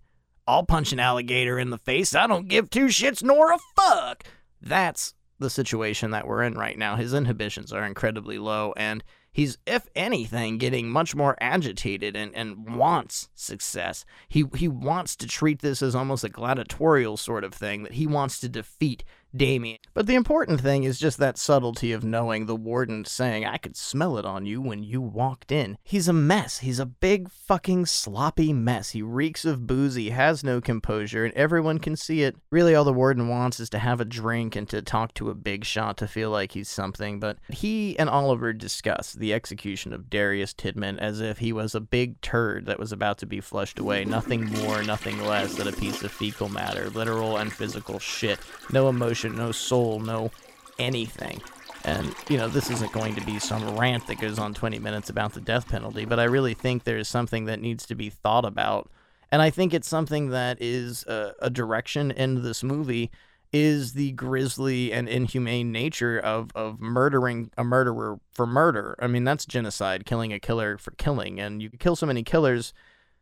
I'll 0.48 0.66
punch 0.66 0.92
an 0.92 1.00
alligator 1.00 1.60
in 1.60 1.70
the 1.70 1.78
face. 1.78 2.16
I 2.16 2.28
don't 2.28 2.48
give 2.48 2.70
two 2.70 2.88
shits 2.88 3.24
nor 3.24 3.54
a 3.54 3.60
fuck. 3.78 4.24
That's 4.62 5.14
the 5.42 5.50
situation 5.50 6.12
that 6.12 6.26
we're 6.26 6.44
in 6.44 6.54
right 6.54 6.78
now. 6.78 6.96
His 6.96 7.14
inhibitions 7.14 7.74
are 7.74 7.86
incredibly 7.86 8.38
low, 8.38 8.74
and 8.78 9.04
he's, 9.32 9.58
if 9.66 9.88
anything, 9.96 10.58
getting 10.58 10.90
much 10.90 11.16
more 11.16 11.36
agitated 11.42 12.16
and, 12.16 12.34
and 12.36 12.78
wants 12.78 13.30
success. 13.36 14.06
He 14.30 14.46
he 14.56 14.68
wants 14.68 15.16
to 15.18 15.28
treat 15.28 15.60
this 15.60 15.82
as 15.82 15.96
almost 15.96 16.24
a 16.24 16.30
gladiatorial 16.30 17.18
sort 17.18 17.44
of 17.44 17.54
thing 17.54 17.84
that 17.84 17.94
he 17.94 18.08
wants 18.08 18.40
to 18.40 18.50
defeat 18.50 19.04
Damien. 19.36 19.78
But 19.94 20.08
the 20.08 20.16
important 20.16 20.62
thing 20.62 20.84
is 20.84 21.00
just 21.00 21.18
that 21.20 21.38
subtlety 21.38 21.92
of 21.92 22.04
knowing 22.04 22.46
the 22.46 22.56
warden 22.56 23.06
saying, 23.06 23.46
I 23.46 23.58
could 23.58 23.76
smell 23.76 24.18
it 24.18 24.26
on 24.26 24.46
you 24.46 24.62
when 24.62 24.84
you 24.84 25.02
walked 25.02 25.52
in. 25.52 25.78
He's 25.84 26.08
a 26.08 26.14
mess. 26.14 26.60
He's 26.60 26.80
a 26.80 26.86
big 26.86 27.30
fucking 27.30 27.86
sloppy 27.86 28.54
mess. 28.54 28.92
He 28.92 29.02
reeks 29.02 29.46
of 29.46 29.68
booze. 29.68 29.96
He 29.96 30.10
has 30.10 30.44
no 30.44 30.60
composure, 30.60 31.24
and 31.26 31.34
everyone 31.34 31.80
can 31.80 31.96
see 31.96 32.24
it. 32.24 32.36
Really, 32.52 32.76
all 32.76 32.84
the 32.84 32.94
warden 32.94 33.28
wants 33.28 33.60
is 33.60 33.70
to 33.72 33.80
have 33.80 34.02
a 34.02 34.06
drink 34.06 34.56
and 34.56 34.68
to 34.70 34.82
talk 34.82 35.14
to 35.16 35.30
a 35.30 35.36
big 35.36 35.66
shot 35.66 35.98
to 35.98 36.08
feel 36.08 36.30
like 36.30 36.52
he's 36.52 36.70
something. 36.70 37.20
But 37.20 37.38
he 37.50 37.98
and 37.98 38.10
Oliver 38.10 38.54
discuss 38.54 39.14
the 39.14 39.34
execution 39.34 39.94
of 39.94 40.10
Darius 40.10 40.54
Tidman 40.54 40.98
as 41.00 41.22
if 41.22 41.38
he 41.38 41.54
was 41.54 41.76
a 41.76 41.80
big 41.80 42.20
turd 42.22 42.66
that 42.66 42.80
was 42.80 42.92
about 42.92 43.18
to 43.20 43.26
be 43.26 43.40
flushed 43.40 43.80
away. 43.80 44.04
Nothing 44.06 44.46
more, 44.46 44.84
nothing 44.84 45.24
less 45.26 45.56
than 45.56 45.68
a 45.68 45.74
piece 45.74 46.04
of 46.04 46.12
fecal 46.12 46.50
matter, 46.50 46.90
literal 46.90 47.38
and 47.38 47.52
physical 47.52 48.00
shit. 48.00 48.40
No 48.72 48.90
emotion 48.90 49.21
no 49.30 49.52
soul, 49.52 50.00
no 50.00 50.32
anything. 50.80 51.42
And, 51.84 52.14
you 52.30 52.38
know, 52.38 52.48
this 52.48 52.70
isn't 52.70 52.92
going 52.92 53.16
to 53.16 53.26
be 53.26 53.40
some 53.40 53.78
rant 53.78 54.06
that 54.08 54.20
goes 54.20 54.38
on 54.38 54.54
20 54.54 54.80
minutes 54.80 55.10
about 55.10 55.34
the 55.34 55.42
death 55.42 55.68
penalty, 55.68 56.06
but 56.06 56.20
I 56.20 56.26
really 56.26 56.54
think 56.54 56.84
there's 56.84 57.08
something 57.08 57.46
that 57.46 57.60
needs 57.60 57.86
to 57.88 57.96
be 57.96 58.10
thought 58.10 58.46
about. 58.46 58.90
And 59.32 59.42
I 59.42 59.50
think 59.50 59.74
it's 59.74 59.88
something 59.88 60.30
that 60.30 60.58
is 60.62 61.04
a, 61.08 61.34
a 61.42 61.50
direction 61.50 62.12
in 62.12 62.44
this 62.44 62.64
movie 62.64 63.10
is 63.52 63.94
the 63.94 64.12
grisly 64.14 64.94
and 64.94 65.10
inhumane 65.10 65.72
nature 65.72 66.20
of, 66.20 66.52
of 66.56 66.80
murdering 66.80 67.52
a 67.58 67.64
murderer 67.64 68.20
for 68.32 68.46
murder. 68.46 68.96
I 69.00 69.08
mean, 69.08 69.24
that's 69.24 69.46
genocide, 69.46 70.06
killing 70.06 70.32
a 70.32 70.40
killer 70.40 70.78
for 70.78 70.92
killing. 70.92 71.40
And 71.40 71.62
you 71.62 71.70
kill 71.70 71.96
so 71.96 72.06
many 72.06 72.24
killers 72.24 72.74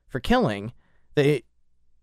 for 0.07 0.19
killing, 0.19 0.73
they 1.15 1.43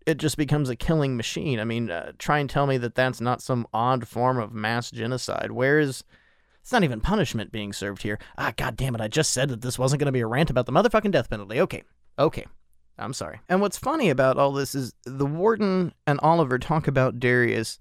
it 0.07 0.19
just 0.19 0.37
becomes 0.37 0.71
a 0.71 0.77
killing 0.77 1.17
machine. 1.17 1.59
I 1.59 1.65
mean, 1.65 1.91
uh, 1.91 2.13
try 2.19 2.39
and 2.39 2.49
tell 2.49 2.67
me 2.67 2.79
that 2.79 2.95
that's 2.95 3.21
not 3.21 3.43
some 3.43 3.67
odd 3.75 4.07
form 4.07 4.39
of 4.39 4.55
mass 4.55 4.91
genocide. 4.91 5.51
Where 5.51 5.79
is 5.79 6.05
it's 6.63 6.73
not 6.73 6.83
even 6.83 7.01
punishment 7.01 7.53
being 7.53 7.73
served 7.73 8.03
here. 8.03 8.19
Ah, 8.37 8.53
god 8.57 8.77
damn 8.77 8.97
it! 8.97 9.01
I 9.01 9.07
just 9.07 9.33
said 9.33 9.51
that 9.51 9.61
this 9.61 9.79
wasn't 9.79 10.01
going 10.01 10.07
to 10.07 10.13
be 10.13 10.21
a 10.21 10.27
rant 10.27 10.51
about 10.51 10.67
the 10.67 10.73
motherfucking 10.73 11.13
death 11.13 11.31
penalty. 11.31 11.61
Okay, 11.61 11.85
okay, 12.19 12.47
I'm 12.99 13.13
sorry. 13.13 13.41
And 13.49 13.61
what's 13.61 13.79
funny 13.79 14.11
about 14.11 14.37
all 14.37 14.53
this 14.53 14.75
is 14.75 14.93
the 15.05 15.27
warden 15.27 15.95
and 16.09 16.19
Oliver 16.25 16.59
talk 16.59 16.89
about 16.89 17.21
Darius 17.21 17.79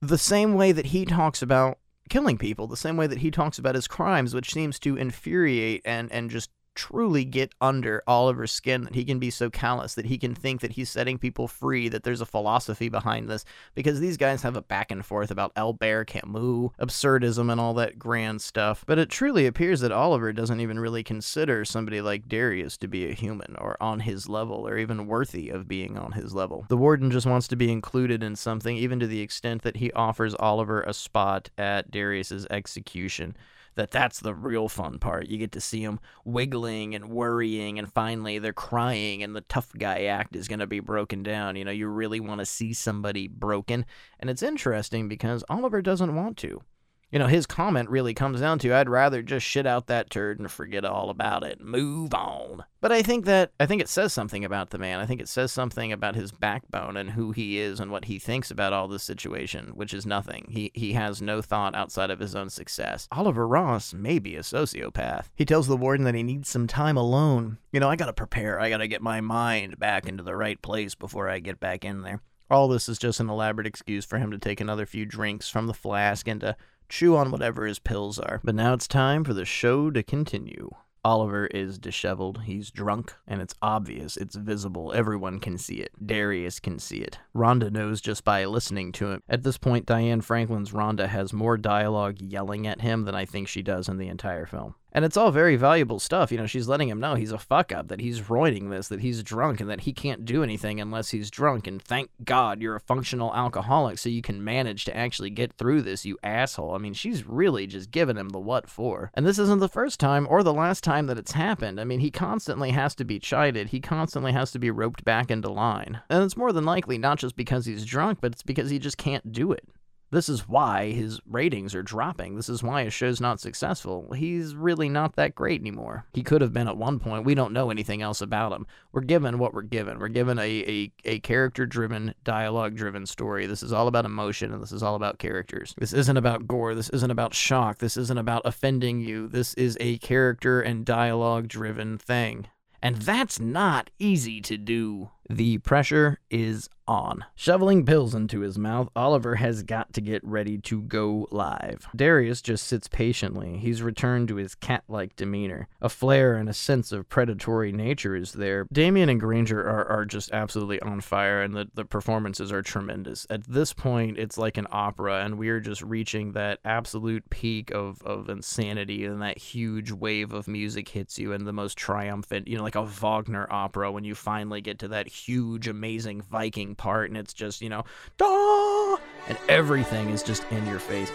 the 0.00 0.16
same 0.16 0.54
way 0.54 0.72
that 0.72 0.86
he 0.86 1.04
talks 1.04 1.42
about 1.42 1.78
killing 2.08 2.38
people, 2.38 2.66
the 2.66 2.76
same 2.76 2.96
way 2.96 3.06
that 3.06 3.18
he 3.18 3.30
talks 3.30 3.58
about 3.58 3.74
his 3.74 3.88
crimes, 3.88 4.34
which 4.34 4.54
seems 4.54 4.78
to 4.78 4.96
infuriate 4.96 5.82
and 5.84 6.10
and 6.10 6.30
just 6.30 6.50
truly 6.78 7.24
get 7.24 7.52
under 7.60 8.04
Oliver's 8.06 8.52
skin 8.52 8.84
that 8.84 8.94
he 8.94 9.04
can 9.04 9.18
be 9.18 9.30
so 9.30 9.50
callous 9.50 9.96
that 9.96 10.06
he 10.06 10.16
can 10.16 10.32
think 10.32 10.60
that 10.60 10.72
he's 10.72 10.88
setting 10.88 11.18
people 11.18 11.48
free, 11.48 11.88
that 11.88 12.04
there's 12.04 12.20
a 12.20 12.26
philosophy 12.26 12.88
behind 12.88 13.28
this, 13.28 13.44
because 13.74 13.98
these 13.98 14.16
guys 14.16 14.42
have 14.42 14.54
a 14.54 14.62
back 14.62 14.92
and 14.92 15.04
forth 15.04 15.32
about 15.32 15.50
Albert 15.56 16.04
Camus, 16.04 16.70
absurdism, 16.78 17.50
and 17.50 17.60
all 17.60 17.74
that 17.74 17.98
grand 17.98 18.40
stuff. 18.40 18.84
But 18.86 19.00
it 19.00 19.10
truly 19.10 19.44
appears 19.44 19.80
that 19.80 19.90
Oliver 19.90 20.32
doesn't 20.32 20.60
even 20.60 20.78
really 20.78 21.02
consider 21.02 21.64
somebody 21.64 22.00
like 22.00 22.28
Darius 22.28 22.76
to 22.76 22.86
be 22.86 23.10
a 23.10 23.12
human 23.14 23.56
or 23.56 23.76
on 23.82 23.98
his 23.98 24.28
level 24.28 24.68
or 24.68 24.78
even 24.78 25.08
worthy 25.08 25.50
of 25.50 25.66
being 25.66 25.98
on 25.98 26.12
his 26.12 26.32
level. 26.32 26.64
The 26.68 26.76
warden 26.76 27.10
just 27.10 27.26
wants 27.26 27.48
to 27.48 27.56
be 27.56 27.72
included 27.72 28.22
in 28.22 28.36
something, 28.36 28.76
even 28.76 29.00
to 29.00 29.08
the 29.08 29.20
extent 29.20 29.62
that 29.62 29.78
he 29.78 29.90
offers 29.94 30.36
Oliver 30.36 30.82
a 30.82 30.94
spot 30.94 31.50
at 31.58 31.90
Darius's 31.90 32.46
execution 32.50 33.36
that 33.78 33.92
that's 33.92 34.18
the 34.18 34.34
real 34.34 34.68
fun 34.68 34.98
part. 34.98 35.28
You 35.28 35.38
get 35.38 35.52
to 35.52 35.60
see 35.60 35.86
them 35.86 36.00
wiggling 36.24 36.96
and 36.96 37.08
worrying, 37.08 37.78
and 37.78 37.90
finally 37.90 38.40
they're 38.40 38.52
crying, 38.52 39.22
and 39.22 39.34
the 39.34 39.40
tough 39.42 39.72
guy 39.78 40.04
act 40.04 40.34
is 40.34 40.48
going 40.48 40.58
to 40.58 40.66
be 40.66 40.80
broken 40.80 41.22
down. 41.22 41.54
You 41.54 41.64
know, 41.64 41.70
you 41.70 41.86
really 41.86 42.18
want 42.18 42.40
to 42.40 42.44
see 42.44 42.72
somebody 42.72 43.28
broken. 43.28 43.86
And 44.18 44.28
it's 44.28 44.42
interesting 44.42 45.08
because 45.08 45.44
Oliver 45.48 45.80
doesn't 45.80 46.16
want 46.16 46.36
to 46.38 46.60
you 47.10 47.18
know, 47.18 47.26
his 47.26 47.46
comment 47.46 47.88
really 47.88 48.12
comes 48.12 48.40
down 48.40 48.58
to 48.60 48.74
I'd 48.74 48.88
rather 48.88 49.22
just 49.22 49.46
shit 49.46 49.66
out 49.66 49.86
that 49.86 50.10
turd 50.10 50.38
and 50.38 50.50
forget 50.50 50.84
all 50.84 51.08
about 51.08 51.42
it. 51.42 51.60
Move 51.60 52.12
on. 52.12 52.64
But 52.80 52.92
I 52.92 53.02
think 53.02 53.24
that 53.24 53.52
I 53.58 53.66
think 53.66 53.80
it 53.80 53.88
says 53.88 54.12
something 54.12 54.44
about 54.44 54.70
the 54.70 54.78
man. 54.78 55.00
I 55.00 55.06
think 55.06 55.20
it 55.20 55.28
says 55.28 55.50
something 55.50 55.90
about 55.90 56.14
his 56.14 56.32
backbone 56.32 56.96
and 56.96 57.10
who 57.10 57.32
he 57.32 57.58
is 57.58 57.80
and 57.80 57.90
what 57.90 58.04
he 58.04 58.18
thinks 58.18 58.50
about 58.50 58.72
all 58.72 58.88
this 58.88 59.02
situation, 59.02 59.68
which 59.74 59.94
is 59.94 60.04
nothing. 60.04 60.46
He 60.50 60.70
he 60.74 60.92
has 60.92 61.22
no 61.22 61.40
thought 61.40 61.74
outside 61.74 62.10
of 62.10 62.20
his 62.20 62.34
own 62.34 62.50
success. 62.50 63.08
Oliver 63.10 63.48
Ross 63.48 63.94
may 63.94 64.18
be 64.18 64.36
a 64.36 64.40
sociopath. 64.40 65.26
He 65.34 65.46
tells 65.46 65.66
the 65.66 65.76
warden 65.76 66.04
that 66.04 66.14
he 66.14 66.22
needs 66.22 66.50
some 66.50 66.66
time 66.66 66.96
alone. 66.96 67.58
You 67.72 67.80
know, 67.80 67.88
I 67.88 67.96
got 67.96 68.06
to 68.06 68.12
prepare. 68.12 68.60
I 68.60 68.68
got 68.68 68.78
to 68.78 68.88
get 68.88 69.02
my 69.02 69.20
mind 69.20 69.78
back 69.78 70.06
into 70.06 70.22
the 70.22 70.36
right 70.36 70.60
place 70.60 70.94
before 70.94 71.28
I 71.28 71.38
get 71.38 71.58
back 71.58 71.84
in 71.84 72.02
there. 72.02 72.20
All 72.50 72.68
this 72.68 72.88
is 72.88 72.98
just 72.98 73.20
an 73.20 73.28
elaborate 73.28 73.66
excuse 73.66 74.06
for 74.06 74.18
him 74.18 74.30
to 74.30 74.38
take 74.38 74.60
another 74.60 74.86
few 74.86 75.04
drinks 75.04 75.50
from 75.50 75.66
the 75.66 75.74
flask 75.74 76.26
and 76.26 76.40
to 76.40 76.56
chew 76.88 77.16
on 77.16 77.30
whatever 77.30 77.66
his 77.66 77.78
pills 77.78 78.18
are. 78.18 78.40
But 78.42 78.54
now 78.54 78.74
it's 78.74 78.88
time 78.88 79.24
for 79.24 79.34
the 79.34 79.44
show 79.44 79.90
to 79.90 80.02
continue. 80.02 80.70
Oliver 81.04 81.46
is 81.46 81.78
disheveled, 81.78 82.42
he's 82.42 82.70
drunk, 82.70 83.14
and 83.26 83.40
it's 83.40 83.54
obvious, 83.62 84.16
it's 84.16 84.34
visible, 84.34 84.92
everyone 84.92 85.38
can 85.38 85.56
see 85.56 85.76
it. 85.76 85.92
Darius 86.04 86.60
can 86.60 86.78
see 86.78 86.98
it. 86.98 87.18
Rhonda 87.34 87.70
knows 87.70 88.00
just 88.00 88.24
by 88.24 88.44
listening 88.44 88.92
to 88.92 89.12
him. 89.12 89.22
At 89.28 89.42
this 89.42 89.56
point, 89.56 89.86
Diane 89.86 90.20
Franklin's 90.20 90.72
Rhonda 90.72 91.08
has 91.08 91.32
more 91.32 91.56
dialogue 91.56 92.20
yelling 92.20 92.66
at 92.66 92.80
him 92.80 93.04
than 93.04 93.14
I 93.14 93.24
think 93.24 93.48
she 93.48 93.62
does 93.62 93.88
in 93.88 93.96
the 93.96 94.08
entire 94.08 94.44
film. 94.44 94.74
And 94.92 95.04
it's 95.04 95.16
all 95.16 95.30
very 95.30 95.56
valuable 95.56 95.98
stuff. 95.98 96.32
You 96.32 96.38
know, 96.38 96.46
she's 96.46 96.68
letting 96.68 96.88
him 96.88 97.00
know 97.00 97.14
he's 97.14 97.32
a 97.32 97.38
fuck 97.38 97.72
up, 97.72 97.88
that 97.88 98.00
he's 98.00 98.22
roiding 98.22 98.70
this, 98.70 98.88
that 98.88 99.00
he's 99.00 99.22
drunk, 99.22 99.60
and 99.60 99.68
that 99.68 99.82
he 99.82 99.92
can't 99.92 100.24
do 100.24 100.42
anything 100.42 100.80
unless 100.80 101.10
he's 101.10 101.30
drunk. 101.30 101.66
And 101.66 101.80
thank 101.80 102.10
God 102.24 102.62
you're 102.62 102.76
a 102.76 102.80
functional 102.80 103.34
alcoholic 103.34 103.98
so 103.98 104.08
you 104.08 104.22
can 104.22 104.42
manage 104.42 104.84
to 104.86 104.96
actually 104.96 105.30
get 105.30 105.52
through 105.52 105.82
this, 105.82 106.04
you 106.04 106.18
asshole. 106.22 106.74
I 106.74 106.78
mean, 106.78 106.94
she's 106.94 107.26
really 107.26 107.66
just 107.66 107.90
giving 107.90 108.16
him 108.16 108.30
the 108.30 108.40
what 108.40 108.68
for. 108.68 109.10
And 109.14 109.26
this 109.26 109.38
isn't 109.38 109.60
the 109.60 109.68
first 109.68 110.00
time 110.00 110.26
or 110.28 110.42
the 110.42 110.54
last 110.54 110.82
time 110.84 111.06
that 111.06 111.18
it's 111.18 111.32
happened. 111.32 111.80
I 111.80 111.84
mean, 111.84 112.00
he 112.00 112.10
constantly 112.10 112.70
has 112.70 112.94
to 112.96 113.04
be 113.04 113.18
chided, 113.18 113.68
he 113.68 113.80
constantly 113.80 114.32
has 114.32 114.50
to 114.52 114.58
be 114.58 114.70
roped 114.70 115.04
back 115.04 115.30
into 115.30 115.50
line. 115.50 116.00
And 116.08 116.24
it's 116.24 116.36
more 116.36 116.52
than 116.52 116.64
likely 116.64 116.98
not 116.98 117.18
just 117.18 117.36
because 117.36 117.66
he's 117.66 117.84
drunk, 117.84 118.18
but 118.20 118.32
it's 118.32 118.42
because 118.42 118.70
he 118.70 118.78
just 118.78 118.98
can't 118.98 119.32
do 119.32 119.52
it. 119.52 119.64
This 120.10 120.28
is 120.28 120.48
why 120.48 120.90
his 120.92 121.20
ratings 121.26 121.74
are 121.74 121.82
dropping. 121.82 122.36
This 122.36 122.48
is 122.48 122.62
why 122.62 122.84
his 122.84 122.94
show's 122.94 123.20
not 123.20 123.40
successful. 123.40 124.12
He's 124.12 124.54
really 124.54 124.88
not 124.88 125.16
that 125.16 125.34
great 125.34 125.60
anymore. 125.60 126.06
He 126.14 126.22
could 126.22 126.40
have 126.40 126.52
been 126.52 126.68
at 126.68 126.78
one 126.78 126.98
point. 126.98 127.24
We 127.24 127.34
don't 127.34 127.52
know 127.52 127.70
anything 127.70 128.00
else 128.00 128.20
about 128.22 128.52
him. 128.52 128.66
We're 128.92 129.02
given 129.02 129.38
what 129.38 129.52
we're 129.52 129.62
given. 129.62 129.98
We're 129.98 130.08
given 130.08 130.38
a, 130.38 130.42
a, 130.42 130.92
a 131.04 131.20
character 131.20 131.66
driven, 131.66 132.14
dialogue 132.24 132.74
driven 132.74 133.04
story. 133.04 133.46
This 133.46 133.62
is 133.62 133.72
all 133.72 133.86
about 133.86 134.06
emotion 134.06 134.52
and 134.52 134.62
this 134.62 134.72
is 134.72 134.82
all 134.82 134.94
about 134.94 135.18
characters. 135.18 135.74
This 135.76 135.92
isn't 135.92 136.16
about 136.16 136.46
gore. 136.46 136.74
This 136.74 136.88
isn't 136.90 137.10
about 137.10 137.34
shock. 137.34 137.78
This 137.78 137.96
isn't 137.96 138.18
about 138.18 138.42
offending 138.46 139.00
you. 139.00 139.28
This 139.28 139.52
is 139.54 139.76
a 139.78 139.98
character 139.98 140.60
and 140.60 140.86
dialogue 140.86 141.48
driven 141.48 141.98
thing. 141.98 142.46
And 142.80 142.96
that's 142.96 143.40
not 143.40 143.90
easy 143.98 144.40
to 144.42 144.56
do. 144.56 145.10
The 145.28 145.58
pressure 145.58 146.20
is 146.30 146.68
on. 146.88 147.22
Shoveling 147.34 147.84
pills 147.84 148.14
into 148.14 148.40
his 148.40 148.58
mouth, 148.58 148.88
Oliver 148.96 149.36
has 149.36 149.62
got 149.62 149.92
to 149.92 150.00
get 150.00 150.24
ready 150.24 150.56
to 150.58 150.80
go 150.80 151.28
live. 151.30 151.86
Darius 151.94 152.40
just 152.40 152.66
sits 152.66 152.88
patiently. 152.88 153.58
He's 153.58 153.82
returned 153.82 154.28
to 154.28 154.36
his 154.36 154.54
cat 154.54 154.84
like 154.88 155.14
demeanor. 155.14 155.68
A 155.82 155.90
flair 155.90 156.34
and 156.34 156.48
a 156.48 156.54
sense 156.54 156.90
of 156.90 157.08
predatory 157.10 157.72
nature 157.72 158.16
is 158.16 158.32
there. 158.32 158.66
Damien 158.72 159.10
and 159.10 159.20
Grainger 159.20 159.60
are, 159.60 159.86
are 159.86 160.06
just 160.06 160.32
absolutely 160.32 160.80
on 160.80 161.02
fire, 161.02 161.42
and 161.42 161.54
the, 161.54 161.68
the 161.74 161.84
performances 161.84 162.50
are 162.50 162.62
tremendous. 162.62 163.26
At 163.28 163.44
this 163.44 163.74
point, 163.74 164.18
it's 164.18 164.38
like 164.38 164.56
an 164.56 164.66
opera, 164.70 165.22
and 165.22 165.38
we're 165.38 165.60
just 165.60 165.82
reaching 165.82 166.32
that 166.32 166.58
absolute 166.64 167.28
peak 167.28 167.70
of, 167.70 168.00
of 168.02 168.30
insanity, 168.30 169.04
and 169.04 169.20
that 169.20 169.36
huge 169.36 169.92
wave 169.92 170.32
of 170.32 170.48
music 170.48 170.88
hits 170.88 171.18
you, 171.18 171.34
and 171.34 171.46
the 171.46 171.52
most 171.52 171.76
triumphant, 171.76 172.48
you 172.48 172.56
know, 172.56 172.62
like 172.62 172.76
a 172.76 172.82
Wagner 172.82 173.46
opera 173.50 173.92
when 173.92 174.04
you 174.04 174.14
finally 174.14 174.62
get 174.62 174.78
to 174.78 174.88
that 174.88 175.06
huge, 175.26 175.68
amazing 175.68 176.22
Viking 176.22 176.74
part, 176.74 177.10
and 177.10 177.16
it's 177.16 177.34
just, 177.34 177.60
you 177.60 177.68
know, 177.68 177.84
da, 178.16 178.96
and 179.28 179.38
everything 179.48 180.10
is 180.10 180.22
just 180.22 180.44
in 180.50 180.66
your 180.66 180.78
face. 180.78 181.10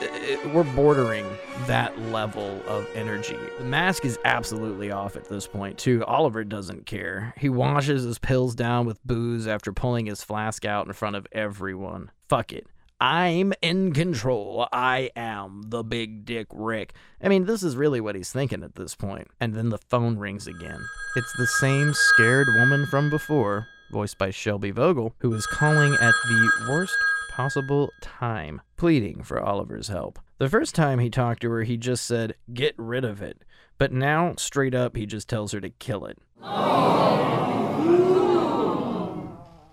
Uh, 0.00 0.04
uh, 0.04 0.48
We're 0.54 0.74
bordering 0.74 1.26
that 1.66 1.98
level 2.10 2.60
of 2.66 2.88
energy. 2.94 3.38
The 3.58 3.64
mask 3.64 4.04
is 4.04 4.18
absolutely 4.24 4.90
off 4.90 5.16
at 5.16 5.28
this 5.28 5.46
point, 5.46 5.78
too. 5.78 6.04
Oliver 6.04 6.44
doesn't 6.44 6.86
care. 6.86 7.34
He 7.36 7.48
washes 7.48 8.04
his 8.04 8.18
pills 8.18 8.54
down 8.54 8.86
with 8.86 9.04
booze 9.04 9.46
after 9.46 9.72
pulling 9.72 10.06
his 10.06 10.22
flask 10.22 10.64
out 10.64 10.86
in 10.86 10.92
front 10.92 11.16
of 11.16 11.26
everyone. 11.32 12.10
Fuck 12.28 12.52
it. 12.52 12.66
I'm 13.02 13.52
in 13.60 13.92
control. 13.92 14.68
I 14.72 15.10
am 15.16 15.62
the 15.66 15.82
big 15.82 16.24
dick 16.24 16.46
Rick. 16.52 16.94
I 17.20 17.26
mean, 17.26 17.46
this 17.46 17.64
is 17.64 17.74
really 17.74 18.00
what 18.00 18.14
he's 18.14 18.30
thinking 18.30 18.62
at 18.62 18.76
this 18.76 18.94
point. 18.94 19.26
And 19.40 19.54
then 19.54 19.70
the 19.70 19.78
phone 19.78 20.18
rings 20.18 20.46
again. 20.46 20.80
It's 21.16 21.32
the 21.36 21.48
same 21.48 21.94
scared 21.94 22.46
woman 22.54 22.86
from 22.86 23.10
before, 23.10 23.66
voiced 23.90 24.18
by 24.18 24.30
Shelby 24.30 24.70
Vogel, 24.70 25.16
who 25.18 25.34
is 25.34 25.48
calling 25.48 25.94
at 25.94 26.14
the 26.28 26.52
worst 26.68 26.94
possible 27.32 27.90
time, 28.00 28.60
pleading 28.76 29.24
for 29.24 29.42
Oliver's 29.42 29.88
help. 29.88 30.20
The 30.38 30.48
first 30.48 30.76
time 30.76 31.00
he 31.00 31.10
talked 31.10 31.42
to 31.42 31.50
her, 31.50 31.64
he 31.64 31.76
just 31.76 32.06
said, 32.06 32.36
Get 32.54 32.76
rid 32.78 33.04
of 33.04 33.20
it. 33.20 33.42
But 33.78 33.90
now, 33.90 34.34
straight 34.38 34.76
up, 34.76 34.96
he 34.96 35.06
just 35.06 35.28
tells 35.28 35.50
her 35.50 35.60
to 35.60 35.70
kill 35.70 36.06
it. 36.06 36.18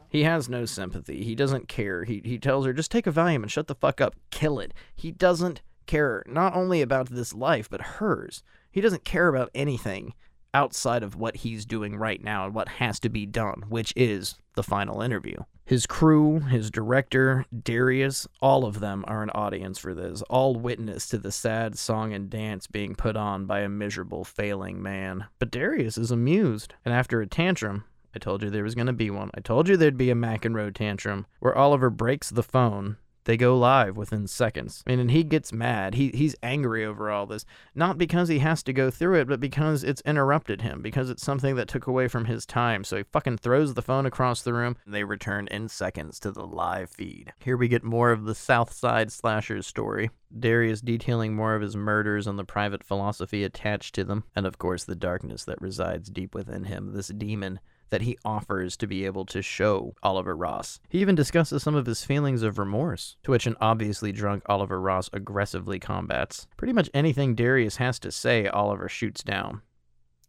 He 0.10 0.24
has 0.24 0.50
no 0.50 0.66
sympathy. 0.66 1.24
He 1.24 1.36
doesn't 1.36 1.68
care. 1.68 2.04
He, 2.04 2.22
he 2.26 2.40
tells 2.40 2.66
her, 2.66 2.74
just 2.74 2.92
take 2.92 3.08
a 3.08 3.12
Valium 3.12 3.44
and 3.44 3.52
shut 3.52 3.68
the 3.68 3.76
fuck 3.76 4.02
up. 4.02 4.16
Kill 4.32 4.60
it. 4.60 4.74
He 4.96 5.12
doesn't 5.12 5.62
care, 5.86 6.24
not 6.28 6.56
only 6.56 6.82
about 6.82 7.10
this 7.10 7.34
life, 7.34 7.70
but 7.70 7.82
hers. 7.82 8.44
He 8.72 8.82
doesn't 8.82 9.06
care 9.06 9.28
about 9.28 9.52
anything 9.54 10.14
outside 10.54 11.04
of 11.04 11.16
what 11.16 11.38
he's 11.38 11.66
doing 11.66 11.96
right 11.96 12.24
now 12.24 12.46
and 12.46 12.54
what 12.54 12.68
has 12.68 13.00
to 13.02 13.10
be 13.10 13.26
done, 13.26 13.66
which 13.70 13.94
is 13.96 14.36
the 14.56 14.64
final 14.64 15.02
interview. 15.02 15.38
His 15.64 15.86
crew, 15.86 16.40
his 16.40 16.72
director, 16.72 17.46
Darius, 17.64 18.28
all 18.42 18.66
of 18.66 18.80
them 18.80 19.06
are 19.08 19.22
an 19.22 19.30
audience 19.30 19.78
for 19.78 19.94
this, 19.94 20.24
all 20.24 20.56
witness 20.56 21.08
to 21.10 21.20
the 21.20 21.32
sad 21.32 21.78
song 21.78 22.12
and 22.12 22.28
dance 22.28 22.66
being 22.66 22.96
put 22.96 23.16
on 23.16 23.46
by 23.46 23.60
a 23.60 23.70
miserable, 23.70 24.24
failing 24.24 24.82
man. 24.82 25.26
But 25.38 25.52
Darius 25.52 25.96
is 25.96 26.10
amused, 26.10 26.74
and 26.84 26.92
after 26.92 27.22
a 27.22 27.28
tantrum, 27.28 27.84
I 28.16 28.20
told 28.20 28.44
you 28.44 28.50
there 28.50 28.64
was 28.64 28.76
going 28.76 28.88
to 28.88 28.94
be 28.94 29.10
one. 29.10 29.30
I 29.36 29.42
told 29.42 29.68
you 29.68 29.78
there'd 29.78 29.98
be 29.98 30.12
a 30.12 30.16
McEnroe 30.16 30.74
tantrum 30.74 31.26
where 31.40 31.56
Oliver 31.56 31.90
breaks 31.90 32.30
the 32.30 32.44
phone. 32.44 32.98
They 33.26 33.38
go 33.38 33.56
live 33.56 33.96
within 33.96 34.26
seconds. 34.26 34.84
I 34.88 34.90
mean, 34.90 35.00
and 35.00 35.12
he 35.12 35.24
gets 35.24 35.54
mad. 35.54 35.94
He 35.94 36.10
he's 36.10 36.36
angry 36.42 36.84
over 36.84 37.12
all 37.12 37.28
this, 37.28 37.46
not 37.76 37.98
because 37.98 38.28
he 38.28 38.40
has 38.40 38.64
to 38.64 38.74
go 38.74 38.90
through 38.90 39.20
it, 39.20 39.28
but 39.28 39.40
because 39.40 39.84
it's 39.84 40.02
interrupted 40.02 40.64
him, 40.64 40.82
because 40.82 41.12
it's 41.12 41.22
something 41.22 41.56
that 41.56 41.68
took 41.68 41.86
away 41.86 42.08
from 42.08 42.26
his 42.26 42.46
time. 42.48 42.84
So 42.84 42.98
he 42.98 43.04
fucking 43.04 43.38
throws 43.38 43.76
the 43.76 43.84
phone 43.84 44.08
across 44.08 44.42
the 44.42 44.54
room. 44.54 44.78
And 44.84 44.96
they 44.96 45.04
return 45.04 45.48
in 45.50 45.68
seconds 45.70 46.20
to 46.22 46.32
the 46.32 46.48
live 46.48 46.90
feed. 46.90 47.34
Here 47.40 47.58
we 47.58 47.68
get 47.68 47.84
more 47.84 48.12
of 48.12 48.24
the 48.24 48.34
South 48.34 48.74
Side 48.74 49.12
Slashers 49.12 49.68
story. 49.68 50.10
Darius 50.36 50.82
detailing 50.82 51.36
more 51.36 51.54
of 51.54 51.62
his 51.62 51.76
murders 51.76 52.26
and 52.26 52.40
the 52.40 52.46
private 52.46 52.84
philosophy 52.84 53.44
attached 53.44 53.94
to 53.96 54.04
them, 54.04 54.24
and 54.36 54.48
of 54.48 54.58
course 54.58 54.86
the 54.86 54.96
darkness 54.96 55.44
that 55.46 55.62
resides 55.62 56.10
deep 56.10 56.34
within 56.34 56.64
him, 56.64 56.94
this 56.94 57.10
demon 57.10 57.60
that 57.90 58.02
he 58.02 58.18
offers 58.24 58.78
to 58.78 58.88
be 58.88 59.06
able 59.06 59.26
to 59.26 59.42
show 59.42 59.94
Oliver 60.04 60.36
Ross. 60.36 60.80
He 60.90 61.00
even 61.00 61.16
discusses 61.16 61.64
some 61.64 61.76
of 61.76 61.86
his 61.86 62.04
feelings 62.04 62.44
of 62.44 62.58
remorse, 62.58 63.18
to 63.24 63.32
which 63.32 63.48
an 63.48 63.56
obviously 63.60 64.12
drunk 64.12 64.44
Oliver 64.48 64.80
Ross 64.80 65.10
aggressively 65.14 65.80
combats. 65.80 66.48
Pretty 66.58 66.74
much 66.74 66.90
anything 66.94 67.36
Darius 67.36 67.78
has 67.78 68.00
to 68.00 68.12
say, 68.12 68.48
Oliver 68.48 68.90
shoots 68.90 69.24
down. 69.24 69.62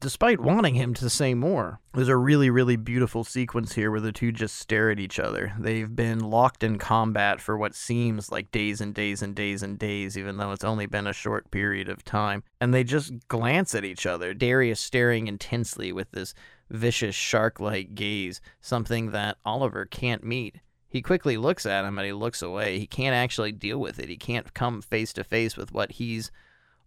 Despite 0.00 0.40
wanting 0.40 0.76
him 0.76 0.94
to 0.94 1.10
say 1.10 1.34
more, 1.34 1.78
there's 1.92 2.08
a 2.08 2.16
really, 2.16 2.48
really 2.48 2.76
beautiful 2.76 3.22
sequence 3.22 3.74
here 3.74 3.90
where 3.90 4.00
the 4.00 4.12
two 4.12 4.32
just 4.32 4.56
stare 4.56 4.90
at 4.90 4.98
each 4.98 5.18
other. 5.18 5.52
They've 5.58 5.94
been 5.94 6.20
locked 6.20 6.64
in 6.64 6.78
combat 6.78 7.38
for 7.38 7.58
what 7.58 7.74
seems 7.74 8.32
like 8.32 8.50
days 8.50 8.80
and 8.80 8.94
days 8.94 9.20
and 9.20 9.34
days 9.34 9.62
and 9.62 9.78
days, 9.78 10.16
even 10.16 10.38
though 10.38 10.52
it's 10.52 10.64
only 10.64 10.86
been 10.86 11.06
a 11.06 11.12
short 11.12 11.50
period 11.50 11.90
of 11.90 12.02
time. 12.02 12.44
And 12.62 12.72
they 12.72 12.82
just 12.82 13.28
glance 13.28 13.74
at 13.74 13.84
each 13.84 14.06
other, 14.06 14.32
Darius 14.32 14.80
staring 14.80 15.26
intensely 15.28 15.92
with 15.92 16.10
this 16.12 16.32
vicious 16.70 17.14
shark 17.14 17.60
like 17.60 17.94
gaze, 17.94 18.40
something 18.60 19.10
that 19.10 19.38
Oliver 19.44 19.84
can't 19.84 20.24
meet. 20.24 20.56
He 20.88 21.02
quickly 21.02 21.36
looks 21.36 21.66
at 21.66 21.84
him 21.84 21.98
and 21.98 22.06
he 22.06 22.12
looks 22.12 22.42
away. 22.42 22.78
He 22.78 22.86
can't 22.86 23.14
actually 23.14 23.52
deal 23.52 23.78
with 23.78 23.98
it. 23.98 24.08
He 24.08 24.16
can't 24.16 24.52
come 24.54 24.82
face 24.82 25.12
to 25.14 25.24
face 25.24 25.56
with 25.56 25.72
what 25.72 25.92
he's 25.92 26.30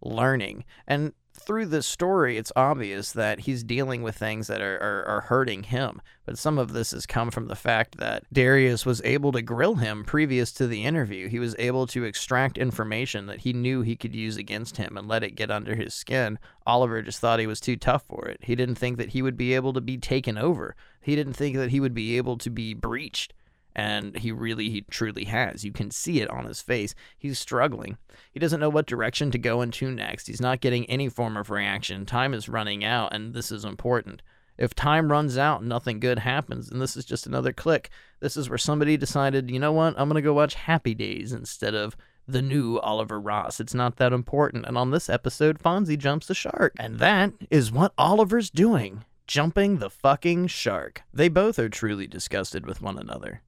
learning. 0.02 0.64
And 0.86 1.12
through 1.34 1.66
this 1.66 1.86
story, 1.86 2.38
it's 2.38 2.52
obvious 2.54 3.12
that 3.12 3.40
he's 3.40 3.62
dealing 3.62 4.02
with 4.02 4.16
things 4.16 4.46
that 4.46 4.60
are, 4.60 4.76
are, 4.76 5.04
are, 5.06 5.20
hurting 5.22 5.64
him. 5.64 6.00
But 6.24 6.38
some 6.38 6.58
of 6.58 6.72
this 6.72 6.92
has 6.92 7.06
come 7.06 7.30
from 7.30 7.48
the 7.48 7.56
fact 7.56 7.98
that 7.98 8.24
Darius 8.32 8.86
was 8.86 9.02
able 9.04 9.32
to 9.32 9.42
grill 9.42 9.74
him 9.74 10.04
previous 10.04 10.52
to 10.52 10.66
the 10.66 10.84
interview. 10.84 11.28
He 11.28 11.38
was 11.38 11.56
able 11.58 11.86
to 11.88 12.04
extract 12.04 12.56
information 12.56 13.26
that 13.26 13.40
he 13.40 13.52
knew 13.52 13.82
he 13.82 13.96
could 13.96 14.14
use 14.14 14.36
against 14.36 14.76
him 14.76 14.96
and 14.96 15.08
let 15.08 15.24
it 15.24 15.34
get 15.34 15.50
under 15.50 15.74
his 15.74 15.92
skin. 15.92 16.38
Oliver 16.66 17.02
just 17.02 17.18
thought 17.20 17.40
he 17.40 17.46
was 17.46 17.60
too 17.60 17.76
tough 17.76 18.04
for 18.04 18.26
it. 18.26 18.38
He 18.42 18.54
didn't 18.54 18.76
think 18.76 18.96
that 18.98 19.10
he 19.10 19.20
would 19.20 19.36
be 19.36 19.54
able 19.54 19.72
to 19.72 19.80
be 19.80 19.98
taken 19.98 20.38
over, 20.38 20.76
he 21.02 21.14
didn't 21.14 21.34
think 21.34 21.56
that 21.56 21.70
he 21.70 21.80
would 21.80 21.94
be 21.94 22.16
able 22.16 22.38
to 22.38 22.48
be 22.48 22.72
breached 22.72 23.34
and 23.74 24.16
he 24.18 24.30
really 24.30 24.70
he 24.70 24.82
truly 24.82 25.24
has 25.24 25.64
you 25.64 25.72
can 25.72 25.90
see 25.90 26.20
it 26.20 26.30
on 26.30 26.44
his 26.44 26.60
face 26.60 26.94
he's 27.18 27.38
struggling 27.38 27.96
he 28.32 28.40
doesn't 28.40 28.60
know 28.60 28.68
what 28.68 28.86
direction 28.86 29.30
to 29.30 29.38
go 29.38 29.62
into 29.62 29.90
next 29.90 30.26
he's 30.26 30.40
not 30.40 30.60
getting 30.60 30.84
any 30.86 31.08
form 31.08 31.36
of 31.36 31.50
reaction 31.50 32.06
time 32.06 32.34
is 32.34 32.48
running 32.48 32.84
out 32.84 33.12
and 33.12 33.34
this 33.34 33.50
is 33.50 33.64
important 33.64 34.22
if 34.56 34.74
time 34.74 35.10
runs 35.10 35.36
out 35.36 35.64
nothing 35.64 35.98
good 35.98 36.20
happens 36.20 36.70
and 36.70 36.80
this 36.80 36.96
is 36.96 37.04
just 37.04 37.26
another 37.26 37.52
click 37.52 37.90
this 38.20 38.36
is 38.36 38.48
where 38.48 38.58
somebody 38.58 38.96
decided 38.96 39.50
you 39.50 39.58
know 39.58 39.72
what 39.72 39.94
i'm 39.98 40.08
going 40.08 40.14
to 40.14 40.22
go 40.22 40.34
watch 40.34 40.54
happy 40.54 40.94
days 40.94 41.32
instead 41.32 41.74
of 41.74 41.96
the 42.26 42.40
new 42.40 42.78
Oliver 42.78 43.20
Ross. 43.20 43.60
It's 43.60 43.74
not 43.74 43.96
that 43.96 44.14
important. 44.14 44.64
And 44.64 44.78
on 44.78 44.92
this 44.92 45.10
episode, 45.10 45.58
Fonzie 45.58 45.98
jumps 45.98 46.26
the 46.26 46.34
shark. 46.34 46.72
And 46.78 46.98
that 46.98 47.34
is 47.50 47.70
what 47.70 47.92
Oliver's 47.98 48.48
doing 48.48 49.04
jumping 49.26 49.78
the 49.78 49.90
fucking 49.90 50.46
shark. 50.48 51.02
They 51.12 51.28
both 51.28 51.58
are 51.58 51.68
truly 51.68 52.06
disgusted 52.06 52.66
with 52.66 52.82
one 52.82 52.98
another. 52.98 53.42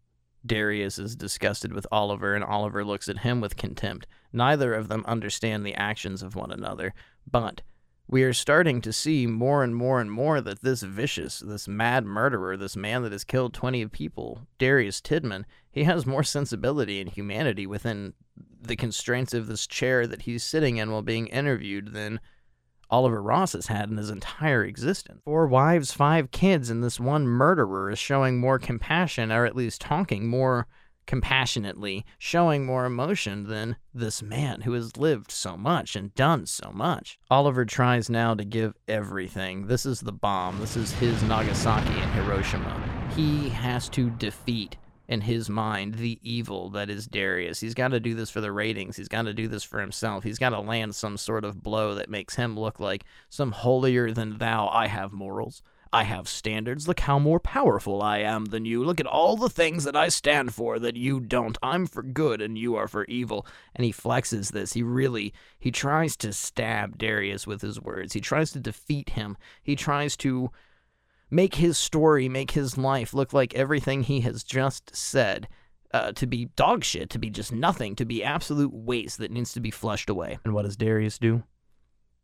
Darius 0.47 0.99
is 0.99 1.17
disgusted 1.17 1.73
with 1.73 1.87
Oliver, 1.91 2.35
and 2.35 2.45
Oliver 2.45 2.85
looks 2.85 3.09
at 3.09 3.19
him 3.19 3.41
with 3.41 3.57
contempt. 3.57 4.07
Neither 4.33 4.75
of 4.75 4.89
them 4.89 5.05
understand 5.07 5.65
the 5.65 5.75
actions 5.75 6.23
of 6.23 6.37
one 6.37 6.51
another, 6.51 6.95
but 7.31 7.63
we 8.09 8.23
are 8.23 8.33
starting 8.33 8.81
to 8.83 8.93
see 8.93 9.27
more 9.27 9.65
and 9.65 9.75
more 9.75 10.01
and 10.01 10.11
more 10.11 10.41
that 10.41 10.63
this 10.63 10.83
vicious, 10.83 11.41
this 11.41 11.67
mad 11.67 12.05
murderer, 12.05 12.57
this 12.57 12.77
man 12.77 13.03
that 13.03 13.13
has 13.13 13.25
killed 13.25 13.53
20 13.53 13.87
people, 13.87 14.47
Darius 14.59 15.01
Tidman, 15.01 15.45
he 15.71 15.85
has 15.85 16.07
more 16.07 16.23
sensibility 16.23 17.01
and 17.01 17.11
humanity 17.11 17.67
within 17.67 18.15
the 18.61 18.77
constraints 18.77 19.35
of 19.35 19.49
this 19.49 19.67
chair 19.67 20.07
that 20.07 20.23
he's 20.23 20.45
sitting 20.45 20.77
in 20.77 20.93
while 20.93 21.03
being 21.03 21.27
interviewed 21.27 21.93
than 21.93 22.21
Oliver 22.91 23.23
Ross 23.23 23.53
has 23.53 23.67
had 23.67 23.91
in 23.91 23.97
his 23.97 24.11
entire 24.11 24.65
existence. 24.65 25.23
Four 25.25 25.47
wives, 25.49 25.93
five 25.93 26.31
kids, 26.31 26.71
and 26.71 26.83
this 26.85 27.01
one 27.01 27.27
murderer 27.27 27.91
is 27.91 27.99
showing 27.99 28.39
more 28.39 28.59
compassion, 28.59 29.33
or 29.33 29.45
at 29.45 29.57
least 29.57 29.81
talking 29.81 30.29
more 30.29 30.67
compassionately, 31.07 32.05
showing 32.19 32.67
more 32.67 32.85
emotion 32.85 33.49
than 33.49 33.77
this 33.95 34.23
man 34.23 34.63
who 34.63 34.73
has 34.73 34.97
lived 34.97 35.31
so 35.31 35.57
much 35.57 35.97
and 35.97 36.15
done 36.15 36.47
so 36.47 36.71
much. 36.73 37.19
Oliver 37.31 37.65
tries 37.65 38.11
now 38.11 38.35
to 38.35 38.45
give 38.45 38.75
everything. 38.89 39.67
This 39.67 39.87
is 39.87 40.01
the 40.01 40.13
bomb. 40.13 40.59
This 40.59 40.77
is 40.77 40.93
his 40.93 41.23
Nagasaki 41.23 42.01
and 42.01 42.11
Hiroshima. 42.13 43.11
He 43.15 43.49
has 43.51 43.89
to 43.91 44.11
defeat 44.11 44.77
in 45.09 45.23
his 45.23 45.49
mind 45.49 45.95
the 45.95 46.19
evil 46.23 46.71
that 46.71 46.91
is 46.91 47.07
Darius. 47.07 47.61
He's 47.61 47.75
got 47.75 47.89
to 47.89 48.01
do 48.01 48.15
this 48.15 48.31
for 48.31 48.41
the 48.41 48.53
ratings. 48.53 48.97
He's 48.97 49.09
got 49.09 49.23
to 49.23 49.35
do 49.35 49.49
this 49.49 49.65
for 49.65 49.81
himself. 49.81 50.25
He's 50.25 50.39
got 50.39 50.51
to 50.51 50.61
land 50.61 50.95
some 50.95 51.17
sort 51.17 51.45
of 51.45 51.63
blow 51.63 51.95
that 51.95 52.11
makes 52.11 52.37
him 52.37 52.59
look 52.59 52.81
like 52.81 53.05
some 53.29 53.53
holier 53.53 54.13
than 54.13 54.39
thou. 54.39 54.69
I 54.69 54.89
have 54.89 55.13
morals. 55.13 55.63
I 55.93 56.03
have 56.03 56.29
standards. 56.29 56.89
Look 56.89 57.01
how 57.01 57.19
more 57.19 57.41
powerful 57.41 58.03
I 58.03 58.19
am 58.19 58.47
than 58.47 58.65
you. 58.65 58.85
Look 58.85 59.01
at 59.01 59.07
all 59.07 59.37
the 59.37 59.49
things 59.49 59.85
that 59.85 59.97
I 59.97 60.09
stand 60.09 60.53
for 60.53 60.79
that 60.79 60.97
you 60.97 61.21
don't. 61.21 61.57
I'm 61.63 61.87
for 61.87 62.03
good 62.03 62.43
and 62.43 62.59
you 62.59 62.75
are 62.75 62.89
for 62.89 63.05
evil. 63.05 63.47
And 63.75 63.85
he 63.85 63.93
flexes 63.93 64.53
this. 64.53 64.73
He 64.73 64.83
really 64.83 65.33
he 65.59 65.71
tries 65.71 66.17
to 66.19 66.33
stab 66.33 66.99
Darius 66.99 67.47
with 67.47 67.63
his 67.63 67.81
words. 67.81 68.13
He 68.13 68.21
tries 68.21 68.51
to 68.53 68.61
defeat 68.61 69.11
him. 69.11 69.37
He 69.63 69.77
tries 69.77 70.17
to 70.19 70.51
make 71.31 71.57
his 71.57 71.79
story, 71.79 72.29
make 72.29 72.53
his 72.53 72.79
life 72.79 73.15
look 73.15 73.33
like 73.33 73.55
everything 73.55 74.03
he 74.03 74.21
has 74.21 74.43
just 74.45 74.95
said. 74.95 75.49
Uh, 75.95 76.13
to 76.13 76.27
be 76.27 76.47
dog 76.57 76.85
shit, 76.85 77.09
to 77.09 77.19
be 77.19 77.31
just 77.31 77.53
nothing, 77.53 77.95
to 77.95 78.05
be 78.05 78.23
absolute 78.23 78.73
waste 78.73 79.19
that 79.19 79.31
needs 79.31 79.53
to 79.53 79.61
be 79.61 79.71
flushed 79.71 80.11
away. 80.11 80.39
And 80.45 80.53
what 80.53 80.65
does 80.65 80.77
Darius 80.77 81.19
do? 81.19 81.45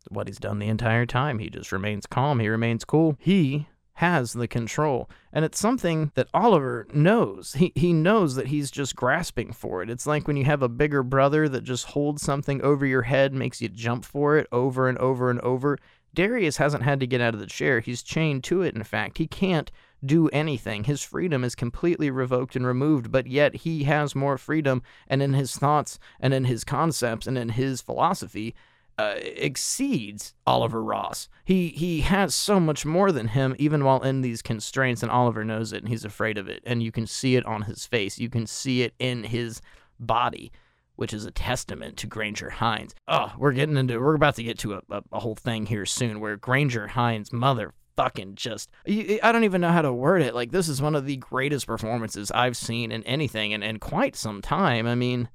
What 0.08 0.26
he's 0.26 0.38
done 0.38 0.58
the 0.58 0.68
entire 0.68 1.06
time. 1.06 1.38
He 1.38 1.48
just 1.48 1.72
remains 1.72 2.06
calm. 2.06 2.40
He 2.40 2.48
remains 2.48 2.84
cool. 2.84 3.16
He 3.20 3.68
has 3.94 4.32
the 4.32 4.48
control. 4.48 5.08
And 5.32 5.44
it's 5.44 5.60
something 5.60 6.10
that 6.14 6.28
Oliver 6.34 6.86
knows. 6.92 7.54
He 7.54 7.72
he 7.74 7.92
knows 7.92 8.34
that 8.34 8.48
he's 8.48 8.70
just 8.70 8.96
grasping 8.96 9.52
for 9.52 9.82
it. 9.82 9.90
It's 9.90 10.06
like 10.06 10.26
when 10.26 10.36
you 10.36 10.44
have 10.44 10.62
a 10.62 10.68
bigger 10.68 11.02
brother 11.02 11.48
that 11.48 11.62
just 11.62 11.86
holds 11.86 12.22
something 12.22 12.60
over 12.62 12.84
your 12.84 13.02
head, 13.02 13.32
makes 13.32 13.60
you 13.60 13.68
jump 13.68 14.04
for 14.04 14.36
it 14.36 14.46
over 14.50 14.88
and 14.88 14.98
over 14.98 15.30
and 15.30 15.40
over. 15.40 15.78
Darius 16.14 16.58
hasn't 16.58 16.82
had 16.82 17.00
to 17.00 17.06
get 17.06 17.20
out 17.20 17.34
of 17.34 17.40
the 17.40 17.46
chair. 17.46 17.80
He's 17.80 18.02
chained 18.02 18.44
to 18.44 18.62
it, 18.62 18.74
in 18.74 18.82
fact. 18.84 19.18
He 19.18 19.26
can't 19.26 19.70
do 20.04 20.28
anything. 20.28 20.84
His 20.84 21.02
freedom 21.02 21.44
is 21.44 21.54
completely 21.54 22.10
revoked 22.10 22.56
and 22.56 22.66
removed, 22.66 23.10
but 23.10 23.26
yet 23.26 23.56
he 23.56 23.84
has 23.84 24.14
more 24.14 24.36
freedom, 24.36 24.82
and 25.08 25.22
in 25.22 25.32
his 25.32 25.56
thoughts, 25.56 25.98
and 26.20 26.34
in 26.34 26.44
his 26.44 26.64
concepts, 26.64 27.26
and 27.26 27.38
in 27.38 27.50
his 27.50 27.80
philosophy, 27.80 28.54
uh, 28.98 29.14
exceeds 29.16 30.34
Oliver 30.46 30.82
Ross. 30.82 31.28
He 31.44 31.68
he 31.68 32.02
has 32.02 32.34
so 32.34 32.60
much 32.60 32.84
more 32.84 33.10
than 33.10 33.28
him, 33.28 33.54
even 33.58 33.84
while 33.84 34.02
in 34.02 34.20
these 34.20 34.42
constraints, 34.42 35.02
and 35.02 35.10
Oliver 35.10 35.44
knows 35.44 35.72
it, 35.72 35.82
and 35.82 35.88
he's 35.88 36.04
afraid 36.04 36.36
of 36.36 36.48
it, 36.48 36.62
and 36.66 36.82
you 36.82 36.92
can 36.92 37.06
see 37.06 37.36
it 37.36 37.46
on 37.46 37.62
his 37.62 37.86
face. 37.86 38.18
You 38.18 38.28
can 38.28 38.46
see 38.46 38.82
it 38.82 38.94
in 38.98 39.24
his 39.24 39.62
body 39.98 40.52
which 40.96 41.12
is 41.12 41.24
a 41.24 41.30
testament 41.30 41.96
to 41.98 42.06
Grainger 42.06 42.50
Hines. 42.50 42.94
Oh, 43.08 43.32
we're 43.38 43.52
getting 43.52 43.76
into 43.76 43.98
we're 43.98 44.14
about 44.14 44.36
to 44.36 44.42
get 44.42 44.58
to 44.60 44.74
a, 44.74 44.82
a, 44.90 45.02
a 45.12 45.20
whole 45.20 45.34
thing 45.34 45.66
here 45.66 45.86
soon 45.86 46.20
where 46.20 46.36
Grainger 46.36 46.88
Hines 46.88 47.30
motherfucking 47.30 48.34
just 48.34 48.70
I 48.86 49.32
don't 49.32 49.44
even 49.44 49.60
know 49.60 49.72
how 49.72 49.82
to 49.82 49.92
word 49.92 50.22
it. 50.22 50.34
Like 50.34 50.50
this 50.50 50.68
is 50.68 50.82
one 50.82 50.94
of 50.94 51.06
the 51.06 51.16
greatest 51.16 51.66
performances 51.66 52.30
I've 52.30 52.56
seen 52.56 52.92
in 52.92 53.02
anything 53.04 53.52
in, 53.52 53.62
in 53.62 53.78
quite 53.78 54.16
some 54.16 54.42
time. 54.42 54.86
I 54.86 54.94
mean, 54.94 55.28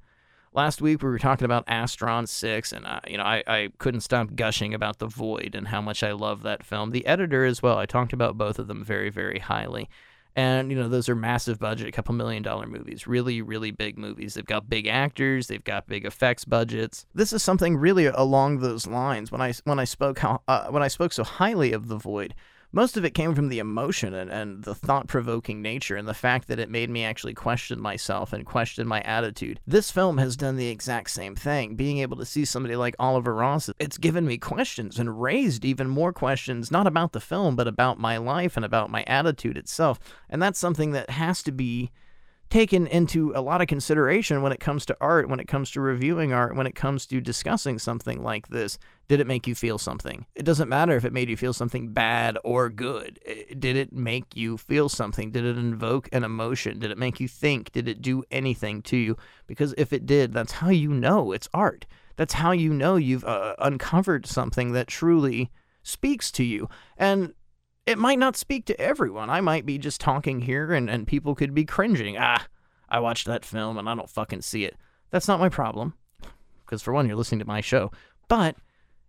last 0.52 0.80
week 0.80 1.02
we 1.02 1.08
were 1.08 1.18
talking 1.18 1.44
about 1.44 1.66
Astron 1.66 2.28
6 2.28 2.72
and 2.72 2.86
I, 2.86 3.00
you 3.08 3.16
know 3.16 3.24
I, 3.24 3.42
I 3.46 3.68
couldn't 3.78 4.00
stop 4.00 4.34
gushing 4.34 4.74
about 4.74 4.98
The 4.98 5.06
Void 5.06 5.54
and 5.54 5.68
how 5.68 5.80
much 5.80 6.02
I 6.02 6.12
love 6.12 6.42
that 6.42 6.64
film. 6.64 6.90
The 6.90 7.06
editor 7.06 7.44
as 7.44 7.62
well. 7.62 7.78
I 7.78 7.86
talked 7.86 8.12
about 8.12 8.38
both 8.38 8.58
of 8.58 8.68
them 8.68 8.84
very 8.84 9.10
very 9.10 9.40
highly. 9.40 9.88
And, 10.38 10.70
you 10.70 10.78
know, 10.78 10.88
those 10.88 11.08
are 11.08 11.16
massive 11.16 11.58
budget, 11.58 11.92
couple 11.92 12.14
million 12.14 12.44
dollar 12.44 12.68
movies, 12.68 13.08
really, 13.08 13.42
really 13.42 13.72
big 13.72 13.98
movies. 13.98 14.34
They've 14.34 14.46
got 14.46 14.70
big 14.70 14.86
actors, 14.86 15.48
they've 15.48 15.64
got 15.64 15.88
big 15.88 16.06
effects 16.06 16.44
budgets. 16.44 17.06
This 17.12 17.32
is 17.32 17.42
something 17.42 17.76
really 17.76 18.06
along 18.06 18.60
those 18.60 18.86
lines. 18.86 19.32
When 19.32 19.40
I, 19.40 19.52
when 19.64 19.80
I 19.80 19.84
spoke 19.84 20.20
how, 20.20 20.42
uh, 20.46 20.68
when 20.68 20.80
I 20.80 20.86
spoke 20.86 21.12
so 21.12 21.24
highly 21.24 21.72
of 21.72 21.88
The 21.88 21.96
Void, 21.96 22.36
most 22.72 22.96
of 22.96 23.04
it 23.04 23.14
came 23.14 23.34
from 23.34 23.48
the 23.48 23.58
emotion 23.58 24.14
and, 24.14 24.30
and 24.30 24.64
the 24.64 24.74
thought 24.74 25.08
provoking 25.08 25.62
nature 25.62 25.96
and 25.96 26.06
the 26.06 26.14
fact 26.14 26.48
that 26.48 26.58
it 26.58 26.70
made 26.70 26.90
me 26.90 27.04
actually 27.04 27.34
question 27.34 27.80
myself 27.80 28.32
and 28.32 28.44
question 28.44 28.86
my 28.86 29.00
attitude. 29.02 29.60
This 29.66 29.90
film 29.90 30.18
has 30.18 30.36
done 30.36 30.56
the 30.56 30.68
exact 30.68 31.10
same 31.10 31.34
thing. 31.34 31.76
Being 31.76 31.98
able 31.98 32.16
to 32.18 32.26
see 32.26 32.44
somebody 32.44 32.76
like 32.76 32.94
Oliver 32.98 33.34
Ross, 33.34 33.70
it's 33.78 33.98
given 33.98 34.26
me 34.26 34.38
questions 34.38 34.98
and 34.98 35.20
raised 35.20 35.64
even 35.64 35.88
more 35.88 36.12
questions, 36.12 36.70
not 36.70 36.86
about 36.86 37.12
the 37.12 37.20
film, 37.20 37.56
but 37.56 37.68
about 37.68 37.98
my 37.98 38.18
life 38.18 38.56
and 38.56 38.64
about 38.64 38.90
my 38.90 39.02
attitude 39.04 39.56
itself. 39.56 39.98
And 40.28 40.42
that's 40.42 40.58
something 40.58 40.92
that 40.92 41.10
has 41.10 41.42
to 41.44 41.52
be 41.52 41.90
taken 42.50 42.86
into 42.86 43.32
a 43.34 43.42
lot 43.42 43.60
of 43.60 43.66
consideration 43.66 44.42
when 44.42 44.52
it 44.52 44.60
comes 44.60 44.86
to 44.86 44.96
art, 45.00 45.28
when 45.28 45.40
it 45.40 45.48
comes 45.48 45.70
to 45.70 45.80
reviewing 45.80 46.32
art, 46.32 46.56
when 46.56 46.66
it 46.66 46.74
comes 46.74 47.06
to 47.06 47.20
discussing 47.20 47.78
something 47.78 48.22
like 48.22 48.48
this. 48.48 48.78
Did 49.06 49.20
it 49.20 49.26
make 49.26 49.46
you 49.46 49.54
feel 49.54 49.78
something? 49.78 50.26
It 50.34 50.44
doesn't 50.44 50.68
matter 50.68 50.96
if 50.96 51.04
it 51.04 51.12
made 51.12 51.28
you 51.28 51.36
feel 51.36 51.52
something 51.52 51.92
bad 51.92 52.38
or 52.44 52.68
good. 52.68 53.18
Did 53.58 53.76
it 53.76 53.92
make 53.92 54.36
you 54.36 54.56
feel 54.56 54.88
something? 54.88 55.30
Did 55.30 55.44
it 55.44 55.58
invoke 55.58 56.08
an 56.12 56.24
emotion? 56.24 56.78
Did 56.78 56.90
it 56.90 56.98
make 56.98 57.20
you 57.20 57.28
think? 57.28 57.72
Did 57.72 57.88
it 57.88 58.02
do 58.02 58.22
anything 58.30 58.82
to 58.82 58.96
you? 58.96 59.16
Because 59.46 59.74
if 59.78 59.92
it 59.92 60.06
did, 60.06 60.32
that's 60.32 60.52
how 60.52 60.70
you 60.70 60.90
know 60.90 61.32
it's 61.32 61.48
art. 61.54 61.86
That's 62.16 62.34
how 62.34 62.52
you 62.52 62.72
know 62.72 62.96
you've 62.96 63.24
uh, 63.24 63.54
uncovered 63.58 64.26
something 64.26 64.72
that 64.72 64.88
truly 64.88 65.50
speaks 65.82 66.30
to 66.32 66.44
you. 66.44 66.68
And 66.96 67.32
it 67.88 67.96
might 67.96 68.18
not 68.18 68.36
speak 68.36 68.66
to 68.66 68.78
everyone. 68.78 69.30
I 69.30 69.40
might 69.40 69.64
be 69.64 69.78
just 69.78 69.98
talking 69.98 70.42
here 70.42 70.74
and, 70.74 70.90
and 70.90 71.06
people 71.06 71.34
could 71.34 71.54
be 71.54 71.64
cringing. 71.64 72.18
Ah, 72.18 72.46
I 72.86 73.00
watched 73.00 73.26
that 73.26 73.46
film 73.46 73.78
and 73.78 73.88
I 73.88 73.94
don't 73.94 74.10
fucking 74.10 74.42
see 74.42 74.64
it. 74.64 74.76
That's 75.10 75.26
not 75.26 75.40
my 75.40 75.48
problem. 75.48 75.94
Because 76.66 76.82
for 76.82 76.92
one, 76.92 77.06
you're 77.06 77.16
listening 77.16 77.38
to 77.38 77.46
my 77.46 77.62
show. 77.62 77.90
But 78.28 78.56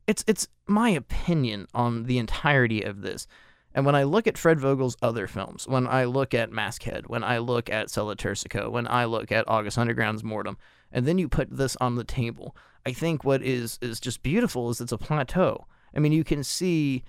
it's 0.08 0.24
it's 0.28 0.48
my 0.66 0.92
opinion 0.92 1.68
on 1.74 2.06
the 2.06 2.20
entirety 2.20 2.82
of 2.82 3.02
this. 3.02 3.28
And 3.76 3.86
when 3.86 3.96
I 3.96 4.04
look 4.04 4.28
at 4.28 4.38
Fred 4.38 4.62
Vogel's 4.62 4.96
other 5.02 5.28
films, 5.28 5.68
when 5.68 5.86
I 5.86 6.06
look 6.06 6.34
at 6.34 6.50
Maskhead, 6.50 7.08
when 7.08 7.24
I 7.24 7.40
look 7.40 7.70
at 7.70 7.90
Sella 7.90 8.16
Turcica, 8.16 8.72
when 8.72 8.88
I 8.88 9.04
look 9.06 9.30
at 9.30 9.48
August 9.50 9.78
Underground's 9.78 10.24
Mortem, 10.24 10.58
and 10.90 11.06
then 11.06 11.18
you 11.18 11.28
put 11.28 11.50
this 11.52 11.76
on 11.82 11.96
the 11.96 12.06
table, 12.06 12.56
I 12.86 12.94
think 12.94 13.26
what 13.26 13.44
is 13.44 13.78
is 13.82 14.00
just 14.00 14.24
beautiful 14.24 14.70
is 14.70 14.80
it's 14.80 14.94
a 14.94 14.98
plateau. 14.98 15.68
I 15.94 16.00
mean, 16.00 16.14
you 16.14 16.24
can 16.24 16.46
see 16.46 17.04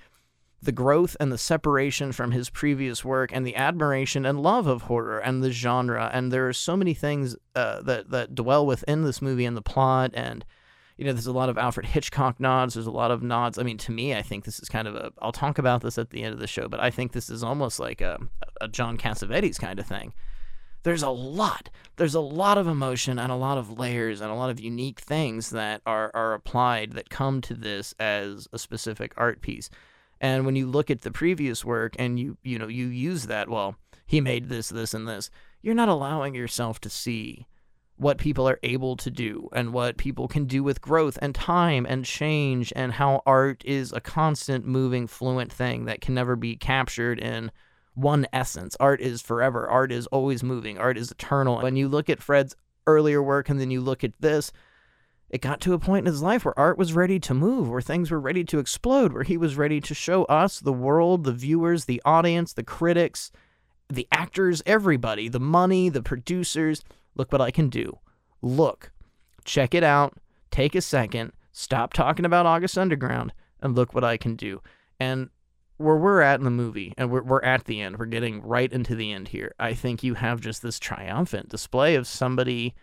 the 0.63 0.73
growth 0.73 1.17
and 1.19 1.33
the 1.33 1.39
separation 1.39 2.13
from 2.13 2.33
his 2.33 2.51
previous 2.51 3.05
work 3.05 3.31
and 3.33 3.47
the 3.47 3.57
admiration 3.57 4.27
and 4.27 4.43
love 4.43 4.67
of 4.67 4.83
horror 4.83 5.19
and 5.19 5.43
the 5.43 5.51
genre. 5.51 6.11
And 6.13 6.31
there 6.31 6.49
are 6.49 6.53
so 6.53 6.77
many 6.77 6.93
things 6.93 7.35
uh, 7.55 7.81
that 7.83 8.11
that 8.11 8.35
dwell 8.35 8.67
within 8.67 9.03
this 9.03 9.23
movie 9.23 9.47
and 9.47 9.57
the 9.57 9.63
plot 9.63 10.11
and 10.15 10.45
you 10.99 11.07
know 11.07 11.13
there's 11.13 11.27
a 11.27 11.33
lot 11.33 11.49
of 11.49 11.57
Alfred 11.57 11.87
Hitchcock 11.87 12.39
nods. 12.39 12.75
There's 12.75 12.87
a 12.87 12.91
lot 12.91 13.11
of 13.11 13.23
nods. 13.23 13.59
I 13.59 13.63
mean 13.63 13.79
to 13.79 13.93
me 13.93 14.15
I 14.15 14.21
think 14.21 14.45
this 14.45 14.61
is 14.61 14.69
kind 14.69 14.87
of 14.87 14.95
a 14.95 15.13
I'll 15.21 15.33
talk 15.33 15.59
about 15.59 15.81
this 15.81 15.97
at 15.97 16.11
the 16.11 16.23
end 16.23 16.35
of 16.35 16.41
the 16.41 16.47
show 16.47 16.69
but 16.69 16.81
I 16.81 16.91
think 16.91 17.13
this 17.13 17.31
is 17.31 17.43
almost 17.43 17.81
like 17.81 18.03
a, 18.03 18.19
a 18.61 18.69
John 18.69 18.99
Cassavetes 18.99 19.59
kind 19.59 19.79
of 19.79 19.87
thing. 19.87 20.13
There's 20.83 21.03
a 21.03 21.11
lot. 21.11 21.69
There's 21.97 22.15
a 22.15 22.21
lot 22.21 22.57
of 22.57 22.67
emotion 22.67 23.19
and 23.19 23.31
a 23.31 23.37
lot 23.37 23.59
of 23.59 23.79
layers 23.79 24.23
and 24.23 24.31
a 24.31 24.35
lot 24.35 24.49
of 24.49 24.61
unique 24.61 25.01
things 25.01 25.51
that 25.51 25.81
are 25.87 26.11
are 26.13 26.35
applied 26.35 26.93
that 26.93 27.09
come 27.09 27.41
to 27.43 27.55
this 27.55 27.95
as 27.99 28.47
a 28.53 28.59
specific 28.59 29.15
art 29.17 29.41
piece 29.41 29.71
and 30.21 30.45
when 30.45 30.57
you 30.57 30.67
look 30.67 30.91
at 30.91 31.03
the 31.03 31.11
previous 31.11 31.65
work 31.65 31.95
and 31.99 32.19
you 32.19 32.37
you 32.43 32.59
know 32.59 32.69
you 32.69 32.87
use 32.87 33.27
that, 33.27 33.49
well, 33.49 33.77
he 34.07 34.21
made 34.21 34.49
this, 34.49 34.69
this, 34.69 34.93
and 34.95 35.07
this, 35.07 35.31
you're 35.63 35.75
not 35.75 35.89
allowing 35.89 36.35
yourself 36.35 36.81
to 36.81 36.91
see 36.91 37.47
what 37.97 38.17
people 38.17 38.49
are 38.49 38.59
able 38.63 38.97
to 38.97 39.11
do 39.11 39.49
and 39.53 39.75
what 39.75 39.99
people 39.99 40.27
can 40.27 40.47
do 40.47 40.63
with 40.63 40.81
growth 40.81 41.19
and 41.21 41.35
time 41.35 41.85
and 41.87 42.05
change 42.07 42.73
and 42.75 42.95
how 42.95 43.23
art 43.27 43.63
is 43.67 43.93
a 43.93 44.01
constant 44.01 44.67
moving 44.67 45.07
fluent 45.07 45.53
thing 45.53 45.85
that 45.85 46.01
can 46.01 46.15
never 46.15 46.35
be 46.35 46.57
captured 46.57 47.19
in 47.19 47.51
one 47.93 48.27
essence. 48.33 48.75
Art 48.81 49.03
is 49.03 49.21
forever. 49.21 49.69
Art 49.69 49.93
is 49.93 50.07
always 50.07 50.43
moving. 50.43 50.79
Art 50.79 50.97
is 50.97 51.11
eternal. 51.11 51.61
When 51.61 51.77
you 51.77 51.89
look 51.89 52.09
at 52.09 52.23
Fred's 52.23 52.57
earlier 52.87 53.23
work 53.23 53.51
and 53.51 53.61
then 53.61 53.71
you 53.71 53.83
look 53.83 54.03
at 54.03 54.13
this, 54.19 54.51
it 55.31 55.41
got 55.41 55.61
to 55.61 55.75
a 55.75 55.79
point 55.79 56.07
in 56.07 56.13
his 56.13 56.23
life 56.23 56.45
where 56.45 56.59
art 56.59 56.77
was 56.77 56.93
ready 56.93 57.21
to 57.21 57.35
move, 57.35 57.69
where 57.69 57.81
things 57.81 58.11
were 58.11 58.21
ready 58.21 58.43
to 58.45 58.59
explode, 58.59 59.13
where 59.13 59.23
he 59.23 59.37
was 59.37 59.57
ready 59.57 59.81
to 59.81 59.95
show 59.95 60.25
us, 60.25 60.59
the 60.59 60.73
world, 60.73 61.25
the 61.25 61.33
viewers, 61.33 61.85
the 61.85 62.03
audience, 62.05 62.53
the 62.53 62.65
critics, 62.65 63.31
the 63.89 64.09
actors, 64.11 64.63
everybody, 64.67 65.29
the 65.29 65.41
money, 65.41 65.89
the 65.89 66.03
producers, 66.03 66.83
look 67.15 67.31
what 67.31 67.41
I 67.41 67.53
can 67.53 67.69
do. 67.69 67.99
Look, 68.43 68.93
check 69.45 69.73
it 69.75 69.85
out, 69.85 70.15
take 70.51 70.75
a 70.75 70.81
second, 70.81 71.33
stop 71.53 71.93
talking 71.93 72.25
about 72.25 72.47
August 72.47 72.77
Underground, 72.77 73.33
and 73.61 73.77
look 73.77 73.95
what 73.95 74.05
I 74.05 74.17
can 74.17 74.35
do. 74.35 74.61
And 74.99 75.31
where 75.77 75.97
we're 75.97 76.21
at 76.21 76.41
in 76.41 76.45
the 76.45 76.51
movie, 76.51 76.93
and 76.99 77.11
we're, 77.11 77.23
we're 77.23 77.43
at 77.43 77.65
the 77.65 77.81
end, 77.81 77.99
we're 77.99 78.07
getting 78.07 78.43
right 78.43 78.71
into 78.73 78.95
the 78.95 79.13
end 79.13 79.29
here. 79.29 79.55
I 79.59 79.75
think 79.75 80.03
you 80.03 80.15
have 80.15 80.41
just 80.41 80.61
this 80.61 80.79
triumphant 80.79 81.49
display 81.49 81.95
of 81.95 82.07
somebody 82.07 82.75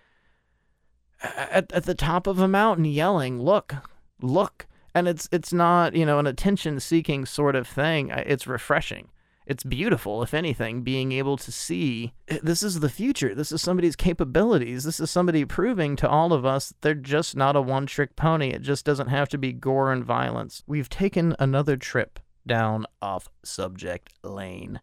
at, 1.21 1.71
at 1.71 1.85
the 1.85 1.95
top 1.95 2.27
of 2.27 2.39
a 2.39 2.47
mountain 2.47 2.85
yelling, 2.85 3.41
"Look, 3.41 3.75
look!" 4.21 4.67
And 4.93 5.07
it's 5.07 5.27
it's 5.31 5.53
not 5.53 5.95
you 5.95 6.05
know 6.05 6.19
an 6.19 6.27
attention 6.27 6.79
seeking 6.79 7.25
sort 7.25 7.55
of 7.55 7.67
thing. 7.67 8.09
It's 8.09 8.47
refreshing. 8.47 9.09
It's 9.45 9.63
beautiful, 9.63 10.23
if 10.23 10.33
anything, 10.33 10.81
being 10.81 11.13
able 11.13 11.37
to 11.37 11.53
see 11.53 12.13
this 12.43 12.61
is 12.61 12.81
the 12.81 12.89
future. 12.89 13.33
This 13.33 13.53
is 13.53 13.61
somebody's 13.61 13.95
capabilities. 13.95 14.83
This 14.83 14.99
is 14.99 15.09
somebody 15.09 15.45
proving 15.45 15.95
to 15.97 16.09
all 16.09 16.33
of 16.33 16.45
us 16.45 16.73
they're 16.81 16.93
just 16.93 17.35
not 17.35 17.55
a 17.55 17.61
one 17.61 17.85
trick 17.85 18.17
pony. 18.17 18.49
It 18.49 18.61
just 18.61 18.85
doesn't 18.85 19.07
have 19.07 19.29
to 19.29 19.37
be 19.37 19.53
gore 19.53 19.93
and 19.93 20.03
violence. 20.03 20.63
We've 20.67 20.89
taken 20.89 21.33
another 21.39 21.77
trip 21.77 22.19
down 22.45 22.85
off 23.01 23.29
subject 23.43 24.13
lane 24.23 24.81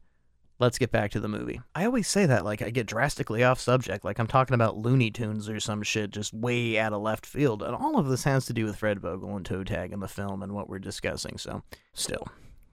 let's 0.58 0.78
get 0.78 0.90
back 0.90 1.10
to 1.12 1.20
the 1.20 1.28
movie. 1.28 1.60
I 1.74 1.84
always 1.84 2.08
say 2.08 2.26
that 2.26 2.44
like 2.44 2.62
I 2.62 2.70
get 2.70 2.86
drastically 2.86 3.42
off 3.42 3.60
subject, 3.60 4.04
like 4.04 4.18
I'm 4.18 4.26
talking 4.26 4.54
about 4.54 4.76
Looney 4.76 5.10
Tunes 5.10 5.48
or 5.48 5.60
some 5.60 5.82
shit 5.82 6.10
just 6.10 6.32
way 6.32 6.78
out 6.78 6.92
of 6.92 7.02
left 7.02 7.26
field. 7.26 7.62
And 7.62 7.74
all 7.74 7.98
of 7.98 8.08
this 8.08 8.24
has 8.24 8.46
to 8.46 8.52
do 8.52 8.64
with 8.64 8.76
Fred 8.76 9.00
Vogel 9.00 9.36
and 9.36 9.44
Toetag 9.44 9.92
in 9.92 10.00
the 10.00 10.08
film 10.08 10.42
and 10.42 10.52
what 10.52 10.68
we're 10.68 10.78
discussing, 10.78 11.38
so 11.38 11.62
still. 11.92 12.26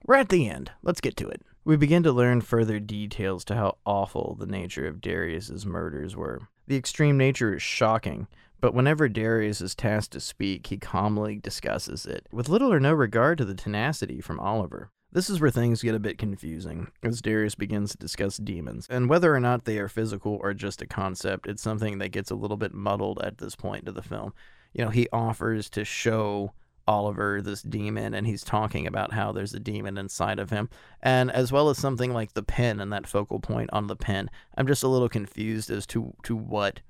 We're 0.04 0.16
at 0.16 0.30
the 0.30 0.48
end. 0.48 0.70
Let's 0.82 1.00
get 1.00 1.16
to 1.18 1.28
it. 1.28 1.42
We 1.64 1.76
begin 1.76 2.02
to 2.02 2.12
learn 2.12 2.40
further 2.40 2.80
details 2.80 3.44
to 3.44 3.54
how 3.54 3.78
awful 3.86 4.36
the 4.38 4.46
nature 4.46 4.86
of 4.86 5.00
Darius's 5.00 5.64
murders 5.64 6.16
were. 6.16 6.40
The 6.66 6.76
extreme 6.76 7.16
nature 7.16 7.54
is 7.54 7.62
shocking, 7.62 8.26
but 8.60 8.74
whenever 8.74 9.08
Darius 9.08 9.60
is 9.60 9.76
tasked 9.76 10.12
to 10.14 10.20
speak, 10.20 10.66
he 10.66 10.76
calmly 10.76 11.36
discusses 11.36 12.04
it, 12.04 12.26
with 12.32 12.48
little 12.48 12.72
or 12.72 12.80
no 12.80 12.92
regard 12.92 13.38
to 13.38 13.44
the 13.44 13.54
tenacity 13.54 14.20
from 14.20 14.40
Oliver. 14.40 14.90
This 15.12 15.28
is 15.28 15.40
where 15.40 15.50
things 15.50 15.82
get 15.82 15.94
a 15.94 16.00
bit 16.00 16.16
confusing 16.16 16.90
as 17.02 17.20
Darius 17.20 17.54
begins 17.54 17.92
to 17.92 17.98
discuss 17.98 18.38
demons. 18.38 18.86
And 18.88 19.10
whether 19.10 19.34
or 19.34 19.40
not 19.40 19.66
they 19.66 19.78
are 19.78 19.88
physical 19.88 20.38
or 20.40 20.54
just 20.54 20.80
a 20.80 20.86
concept, 20.86 21.46
it's 21.46 21.62
something 21.62 21.98
that 21.98 22.12
gets 22.12 22.30
a 22.30 22.34
little 22.34 22.56
bit 22.56 22.72
muddled 22.72 23.20
at 23.22 23.36
this 23.36 23.54
point 23.54 23.86
of 23.88 23.94
the 23.94 24.02
film. 24.02 24.32
You 24.72 24.84
know, 24.84 24.90
he 24.90 25.08
offers 25.12 25.68
to 25.70 25.84
show 25.84 26.54
Oliver 26.88 27.42
this 27.42 27.62
demon 27.62 28.14
and 28.14 28.26
he's 28.26 28.42
talking 28.42 28.86
about 28.86 29.12
how 29.12 29.32
there's 29.32 29.54
a 29.54 29.60
demon 29.60 29.98
inside 29.98 30.38
of 30.38 30.50
him 30.50 30.68
and 31.00 31.30
as 31.30 31.52
well 31.52 31.68
as 31.70 31.78
something 31.78 32.12
like 32.12 32.32
the 32.32 32.42
pen 32.42 32.80
and 32.80 32.92
that 32.92 33.06
focal 33.06 33.38
point 33.38 33.70
on 33.72 33.86
the 33.86 33.96
pen 33.96 34.28
I'm 34.56 34.66
just 34.66 34.82
a 34.82 34.88
little 34.88 35.08
confused 35.08 35.70
as 35.70 35.86
to 35.88 36.12
to 36.24 36.34
what 36.34 36.80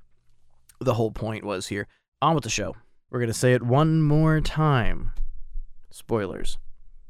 the 0.80 0.94
whole 0.94 1.10
point 1.10 1.44
was 1.44 1.66
here 1.66 1.88
on 2.22 2.34
with 2.34 2.44
the 2.44 2.50
show 2.50 2.74
we're 3.10 3.18
going 3.18 3.28
to 3.28 3.34
say 3.34 3.52
it 3.52 3.62
one 3.62 4.00
more 4.00 4.40
time 4.40 5.12
spoilers 5.90 6.56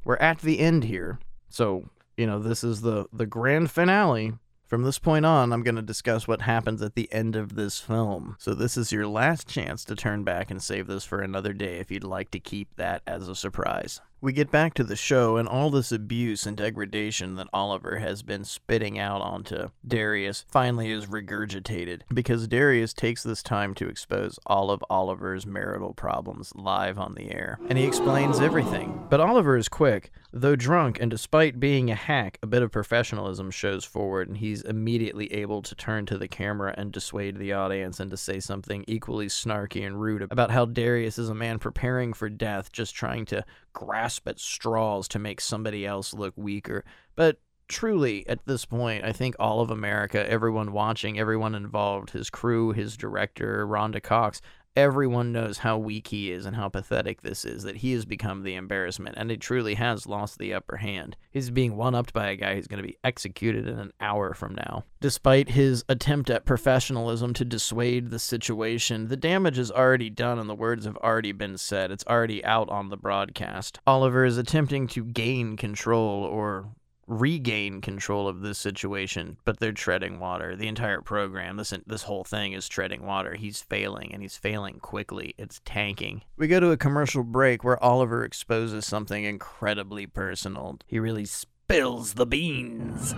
we're 0.05 0.17
at 0.17 0.39
the 0.41 0.59
end 0.59 0.85
here 0.85 1.19
so 1.49 1.89
you 2.17 2.27
know 2.27 2.39
this 2.39 2.63
is 2.65 2.81
the 2.81 3.07
the 3.13 3.27
grand 3.27 3.71
finale 3.71 4.33
from 4.73 4.85
this 4.85 4.99
point 4.99 5.27
on, 5.27 5.53
I'm 5.53 5.63
going 5.63 5.77
to 5.77 5.83
discuss 5.83 6.27
what 6.27 6.41
happens 6.41 6.81
at 6.81 6.95
the 6.95 7.13
end 7.13 7.37
of 7.37 7.57
this 7.57 7.79
film. 7.79 8.37
So, 8.39 8.55
this 8.55 8.79
is 8.79 8.91
your 8.91 9.07
last 9.07 9.47
chance 9.47 9.85
to 9.85 9.95
turn 9.95 10.25
back 10.25 10.51
and 10.51 10.63
save 10.63 10.87
this 10.87 11.05
for 11.05 11.21
another 11.21 11.53
day 11.53 11.77
if 11.77 11.91
you'd 11.91 12.05
like 12.05 12.31
to 12.31 12.41
keep 12.41 12.75
that 12.77 13.03
as 13.07 13.29
a 13.29 13.37
surprise. 13.37 14.01
We 14.23 14.33
get 14.33 14.53
back 14.53 14.75
to 14.75 14.85
the 14.85 14.95
show 14.95 15.37
and 15.37 15.49
all 15.49 15.69
this 15.69 15.91
abuse 15.91 16.47
and 16.47 16.57
degradation 16.57 17.35
that 17.35 17.49
Oliver 17.53 17.99
has 17.99 18.23
been 18.23 18.45
spitting 18.45 18.97
out 18.97 19.21
onto 19.21 19.71
Darius 19.85 20.45
finally 20.49 20.93
is 20.93 21.07
regurgitated 21.07 22.03
because 22.15 22.47
Darius 22.47 22.93
takes 22.93 23.25
this 23.25 23.43
time 23.43 23.75
to 23.75 23.89
expose 23.89 24.39
all 24.47 24.71
of 24.71 24.85
Oliver's 24.89 25.45
marital 25.45 25.93
problems 25.93 26.53
live 26.55 27.01
on 27.01 27.17
the 27.17 27.33
air. 27.33 27.59
And 27.69 27.77
he 27.77 27.85
explains 27.85 28.39
everything. 28.39 29.07
But 29.11 29.19
Oliver 29.19 29.57
is 29.57 29.69
quick. 29.69 30.13
Though 30.33 30.55
drunk 30.55 31.01
and 31.01 31.11
despite 31.11 31.59
being 31.59 31.91
a 31.91 31.97
hack, 31.97 32.39
a 32.45 32.47
bit 32.47 32.63
of 32.63 32.71
professionalism 32.71 33.51
shows 33.51 33.85
forward 33.85 34.29
and 34.29 34.37
he's 34.37 34.63
immediately 34.63 35.33
able 35.33 35.63
to 35.63 35.75
turn 35.75 36.07
to 36.07 36.17
the 36.17 36.29
camera 36.29 36.73
and 36.79 36.93
dissuade 36.93 37.39
the 37.39 37.55
audience 37.55 37.99
and 37.99 38.13
to 38.13 38.17
say 38.17 38.39
something 38.39 38.85
equally 38.87 39.27
snarky 39.27 39.85
and 39.85 40.01
rude 40.01 40.23
about 40.23 40.53
how 40.53 40.65
Darius 40.65 41.19
is 41.19 41.29
a 41.29 41.35
man 41.35 41.59
preparing 41.59 42.13
for 42.13 42.29
death, 42.29 42.71
just 42.71 42.95
trying 42.95 43.25
to 43.27 43.45
grasp 43.73 44.29
at 44.29 44.39
straws 44.39 45.09
to 45.09 45.19
make 45.19 45.41
somebody 45.41 45.87
else 45.87 46.15
look 46.15 46.35
weaker. 46.37 46.85
But 47.17 47.41
truly, 47.69 48.27
at 48.29 48.45
this 48.47 48.65
point, 48.65 49.05
I 49.05 49.13
think 49.13 49.35
all 49.39 49.61
of 49.61 49.71
America, 49.71 50.29
everyone 50.31 50.73
watching, 50.73 51.19
everyone 51.19 51.55
involved, 51.55 52.11
his 52.11 52.31
crew, 52.31 52.73
his 52.73 52.97
director, 52.97 53.67
Rhonda 53.67 54.03
Cox, 54.03 54.41
everyone 54.77 55.33
knows 55.33 55.59
how 55.59 55.79
weak 55.79 56.09
he 56.09 56.31
is 56.31 56.47
and 56.47 56.57
how 56.57 56.69
pathetic 56.69 57.23
this 57.23 57.45
is, 57.45 57.63
that 57.63 57.77
he 57.77 57.93
has 57.93 58.05
become 58.05 58.43
the 58.43 58.55
embarrassment, 58.55 59.17
and 59.19 59.31
he 59.31 59.37
truly 59.37 59.75
has 59.75 60.07
lost 60.07 60.39
the 60.39 60.55
upper 60.55 60.79
hand. 60.79 61.17
He's 61.31 61.51
being 61.51 61.77
one 61.77 61.95
upped 61.95 62.13
by 62.13 62.31
a 62.31 62.37
guy 62.37 62.55
who's 62.55 62.67
going 62.67 62.83
to 62.83 62.89
be 62.89 62.99
executed 63.05 63.67
in 63.67 63.79
an 63.79 63.93
hour 64.01 64.35
from 64.35 64.55
now. 64.55 64.85
Despite 65.01 65.51
his 65.51 65.85
attempt 65.89 66.31
at 66.31 66.45
professionalism 66.45 67.35
to 67.35 67.45
dissuade 67.45 68.11
the 68.11 68.19
situation, 68.19 69.09
the 69.09 69.17
damage 69.17 69.59
is 69.59 69.71
already 69.71 70.11
done 70.11 70.39
and 70.39 70.49
the 70.49 70.55
words 70.55 70.85
have 70.85 70.97
already 70.99 71.33
been 71.33 71.59
said. 71.59 71.91
It's 71.91 72.07
already 72.07 72.45
out 72.45 72.69
on 72.69 72.89
the 72.89 72.97
broadcast. 72.97 73.81
Oliver 73.87 74.25
is 74.25 74.39
attempting 74.39 74.87
to 74.89 75.05
gain 75.05 75.57
control 75.57 76.25
or 76.25 76.69
regain 77.13 77.81
control 77.81 78.27
of 78.27 78.41
this 78.41 78.59
situation, 78.59 79.37
but 79.45 79.61
they're 79.61 79.73
treading 79.73 80.19
water. 80.19 80.57
The 80.57 80.69
entire 80.69 81.01
program, 81.01 81.57
this 81.57 81.75
this 81.87 82.05
whole 82.05 82.25
thing 82.25 82.53
is 82.53 82.69
treading 82.69 83.05
water. 83.05 83.35
He's 83.35 83.61
failing 83.61 84.13
and 84.13 84.23
he's 84.23 84.37
failing 84.37 84.81
quickly. 84.81 85.35
It's 85.39 85.61
tanking. 85.65 86.23
We 86.37 86.49
go 86.49 86.61
to 86.61 86.71
a 86.71 86.77
commercial 86.77 87.23
break 87.23 87.63
where 87.65 87.83
Oliver 87.83 88.25
exposes 88.25 88.87
something 88.87 89.25
incredibly 89.25 90.07
personal. 90.07 90.79
He 90.87 90.99
really 90.99 91.27
spills 91.27 92.15
the 92.15 92.27
beans. 92.27 93.15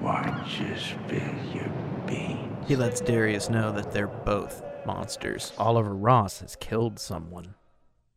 Watch 0.00 0.60
you 0.60 0.76
spill 0.76 1.54
your 1.54 1.68
beans. 2.06 2.68
He 2.68 2.76
lets 2.76 3.00
Darius 3.00 3.50
know 3.50 3.72
that 3.72 3.92
they're 3.92 4.06
both 4.06 4.62
monsters. 4.86 5.52
Oliver 5.58 5.94
Ross 5.94 6.40
has 6.40 6.56
killed 6.56 6.98
someone 6.98 7.54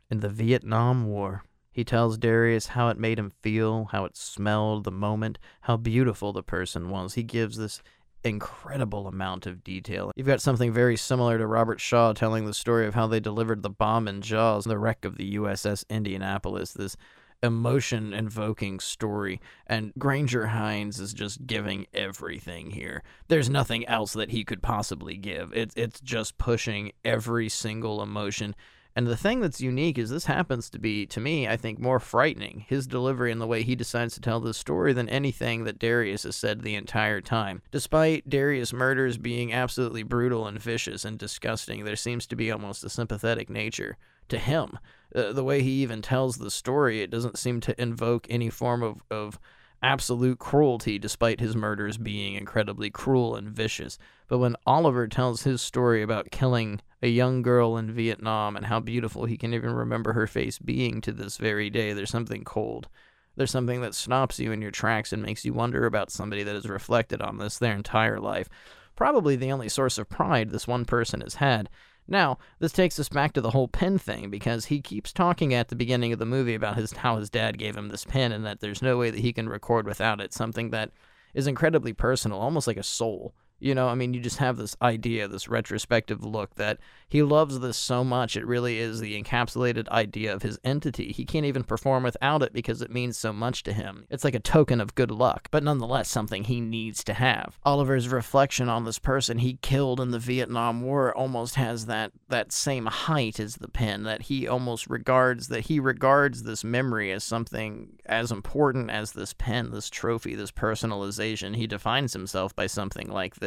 in 0.09 0.19
the 0.19 0.29
Vietnam 0.29 1.07
War. 1.07 1.43
He 1.77 1.83
tells 1.83 2.17
Darius 2.17 2.65
how 2.69 2.89
it 2.89 2.97
made 2.97 3.19
him 3.19 3.29
feel, 3.43 3.89
how 3.91 4.03
it 4.05 4.17
smelled, 4.17 4.83
the 4.83 4.91
moment, 4.91 5.37
how 5.61 5.77
beautiful 5.77 6.33
the 6.33 6.41
person 6.41 6.89
was. 6.89 7.13
He 7.13 7.21
gives 7.21 7.55
this 7.55 7.83
incredible 8.23 9.05
amount 9.05 9.45
of 9.45 9.63
detail. 9.63 10.11
You've 10.15 10.25
got 10.25 10.41
something 10.41 10.73
very 10.73 10.97
similar 10.97 11.37
to 11.37 11.45
Robert 11.45 11.79
Shaw 11.79 12.13
telling 12.13 12.47
the 12.47 12.53
story 12.55 12.87
of 12.87 12.95
how 12.95 13.05
they 13.05 13.19
delivered 13.19 13.61
the 13.61 13.69
bomb 13.69 14.07
in 14.07 14.23
Jaws, 14.23 14.65
the 14.65 14.79
wreck 14.79 15.05
of 15.05 15.17
the 15.17 15.35
USS 15.35 15.85
Indianapolis, 15.87 16.73
this 16.73 16.97
emotion 17.43 18.11
invoking 18.11 18.79
story. 18.79 19.39
And 19.67 19.93
Grainger 19.99 20.47
Hines 20.47 20.99
is 20.99 21.13
just 21.13 21.45
giving 21.45 21.85
everything 21.93 22.71
here. 22.71 23.03
There's 23.27 23.51
nothing 23.51 23.85
else 23.85 24.13
that 24.13 24.31
he 24.31 24.43
could 24.43 24.63
possibly 24.63 25.15
give. 25.15 25.53
It's 25.53 25.75
it's 25.77 25.99
just 25.99 26.39
pushing 26.39 26.93
every 27.05 27.49
single 27.49 28.01
emotion 28.01 28.55
and 28.97 29.05
the 29.05 29.15
thing 29.15 29.41
that's 29.41 29.61
unique 29.61 29.99
is 29.99 30.09
this 30.09 30.25
happens 30.25 30.71
to 30.71 30.79
be, 30.79 31.05
to 31.05 31.19
me, 31.19 31.47
I 31.47 31.55
think, 31.55 31.77
more 31.77 31.99
frightening, 31.99 32.65
his 32.67 32.87
delivery 32.87 33.31
and 33.31 33.39
the 33.39 33.45
way 33.45 33.61
he 33.61 33.75
decides 33.75 34.15
to 34.15 34.21
tell 34.21 34.39
this 34.39 34.57
story, 34.57 34.91
than 34.91 35.07
anything 35.07 35.65
that 35.65 35.77
Darius 35.77 36.23
has 36.23 36.35
said 36.35 36.63
the 36.63 36.73
entire 36.73 37.21
time. 37.21 37.61
Despite 37.69 38.27
Darius' 38.27 38.73
murders 38.73 39.19
being 39.19 39.53
absolutely 39.53 40.01
brutal 40.01 40.47
and 40.47 40.59
vicious 40.59 41.05
and 41.05 41.19
disgusting, 41.19 41.85
there 41.85 41.95
seems 41.95 42.25
to 42.25 42.35
be 42.35 42.49
almost 42.49 42.83
a 42.83 42.89
sympathetic 42.89 43.51
nature 43.51 43.97
to 44.29 44.39
him. 44.39 44.79
Uh, 45.13 45.31
the 45.31 45.43
way 45.43 45.61
he 45.61 45.83
even 45.83 46.01
tells 46.01 46.37
the 46.37 46.49
story, 46.49 47.01
it 47.01 47.11
doesn't 47.11 47.37
seem 47.37 47.61
to 47.61 47.79
invoke 47.79 48.25
any 48.31 48.49
form 48.49 48.81
of, 48.81 49.03
of 49.11 49.37
absolute 49.81 50.39
cruelty, 50.39 50.97
despite 50.99 51.39
his 51.39 51.55
murders 51.55 51.97
being 51.97 52.35
incredibly 52.35 52.89
cruel 52.89 53.35
and 53.35 53.49
vicious. 53.49 53.97
But 54.27 54.39
when 54.39 54.55
Oliver 54.65 55.07
tells 55.07 55.43
his 55.43 55.61
story 55.61 56.01
about 56.01 56.31
killing 56.31 56.81
a 57.01 57.07
young 57.07 57.41
girl 57.41 57.77
in 57.77 57.93
Vietnam 57.93 58.55
and 58.55 58.65
how 58.65 58.79
beautiful 58.79 59.25
he 59.25 59.37
can 59.37 59.53
even 59.53 59.71
remember 59.71 60.13
her 60.13 60.27
face 60.27 60.59
being 60.59 61.01
to 61.01 61.11
this 61.11 61.37
very 61.37 61.69
day, 61.69 61.93
there's 61.93 62.09
something 62.09 62.43
cold. 62.43 62.87
There's 63.35 63.51
something 63.51 63.81
that 63.81 63.93
stops 63.93 64.39
you 64.39 64.51
in 64.51 64.61
your 64.61 64.71
tracks 64.71 65.13
and 65.13 65.21
makes 65.21 65.45
you 65.45 65.53
wonder 65.53 65.85
about 65.85 66.11
somebody 66.11 66.43
that 66.43 66.55
has 66.55 66.67
reflected 66.67 67.21
on 67.21 67.37
this 67.37 67.59
their 67.59 67.75
entire 67.75 68.19
life. 68.19 68.49
Probably 68.95 69.35
the 69.35 69.51
only 69.51 69.69
source 69.69 69.99
of 69.99 70.09
pride 70.09 70.49
this 70.49 70.67
one 70.67 70.85
person 70.85 71.21
has 71.21 71.35
had. 71.35 71.69
Now, 72.07 72.37
this 72.59 72.71
takes 72.71 72.99
us 72.99 73.09
back 73.09 73.33
to 73.33 73.41
the 73.41 73.51
whole 73.51 73.67
pen 73.67 73.97
thing 73.97 74.29
because 74.29 74.65
he 74.65 74.81
keeps 74.81 75.11
talking 75.11 75.53
at 75.53 75.67
the 75.67 75.75
beginning 75.75 76.13
of 76.13 76.19
the 76.19 76.25
movie 76.25 76.55
about 76.55 76.77
his 76.77 76.93
how 76.93 77.17
his 77.17 77.29
dad 77.29 77.57
gave 77.57 77.75
him 77.75 77.89
this 77.89 78.05
pen 78.05 78.31
and 78.31 78.45
that 78.45 78.61
there's 78.61 78.81
no 78.81 78.97
way 78.97 79.09
that 79.09 79.19
he 79.19 79.33
can 79.33 79.49
record 79.49 79.85
without 79.85 80.21
it, 80.21 80.33
something 80.33 80.69
that 80.69 80.91
is 81.33 81.47
incredibly 81.47 81.93
personal, 81.93 82.39
almost 82.39 82.67
like 82.67 82.77
a 82.77 82.83
soul. 82.83 83.33
You 83.59 83.73
know, 83.73 83.87
I 83.87 83.95
mean, 83.95 84.13
you 84.13 84.19
just 84.19 84.37
have 84.37 84.57
this 84.57 84.75
idea, 84.81 85.27
this 85.27 85.47
retrospective 85.47 86.23
look 86.23 86.55
that 86.55 86.79
he 87.09 87.23
loves 87.23 87.59
this 87.59 87.77
so 87.77 88.03
much. 88.03 88.35
It 88.35 88.45
really 88.45 88.79
is 88.79 88.99
the 88.99 89.21
encapsulated 89.21 89.87
idea 89.89 90.33
of 90.33 90.41
his 90.41 90.59
entity. 90.63 91.11
He 91.11 91.25
can't 91.25 91.45
even 91.45 91.63
perform 91.63 92.03
without 92.03 92.43
it 92.43 92.53
because 92.53 92.81
it 92.81 92.91
means 92.91 93.17
so 93.17 93.33
much 93.33 93.63
to 93.63 93.73
him. 93.73 94.05
It's 94.09 94.23
like 94.23 94.35
a 94.35 94.39
token 94.39 94.81
of 94.81 94.95
good 94.95 95.11
luck, 95.11 95.47
but 95.49 95.63
nonetheless 95.63 96.09
something 96.09 96.43
he 96.43 96.59
needs 96.59 97.03
to 97.05 97.13
have. 97.13 97.57
Oliver's 97.63 98.09
reflection 98.09 98.69
on 98.69 98.83
this 98.83 98.99
person 98.99 99.39
he 99.39 99.57
killed 99.61 99.99
in 99.99 100.11
the 100.11 100.19
Vietnam 100.19 100.81
War 100.81 101.15
almost 101.15 101.55
has 101.55 101.85
that 101.85 102.11
that 102.29 102.51
same 102.51 102.85
height 102.85 103.39
as 103.39 103.55
the 103.55 103.69
pen 103.69 104.03
that 104.03 104.23
he 104.23 104.47
almost 104.47 104.87
regards 104.87 105.47
that 105.47 105.61
he 105.61 105.79
regards 105.79 106.43
this 106.43 106.63
memory 106.63 107.11
as 107.11 107.23
something 107.23 107.97
as 108.05 108.31
important 108.31 108.91
as 108.91 109.13
this 109.13 109.33
pen, 109.33 109.71
this 109.71 109.89
trophy, 109.89 110.35
this 110.35 110.51
personalization. 110.51 111.55
He 111.55 111.67
defines 111.67 112.13
himself 112.13 112.55
by 112.55 112.67
something 112.67 113.09
like 113.09 113.35
this 113.35 113.46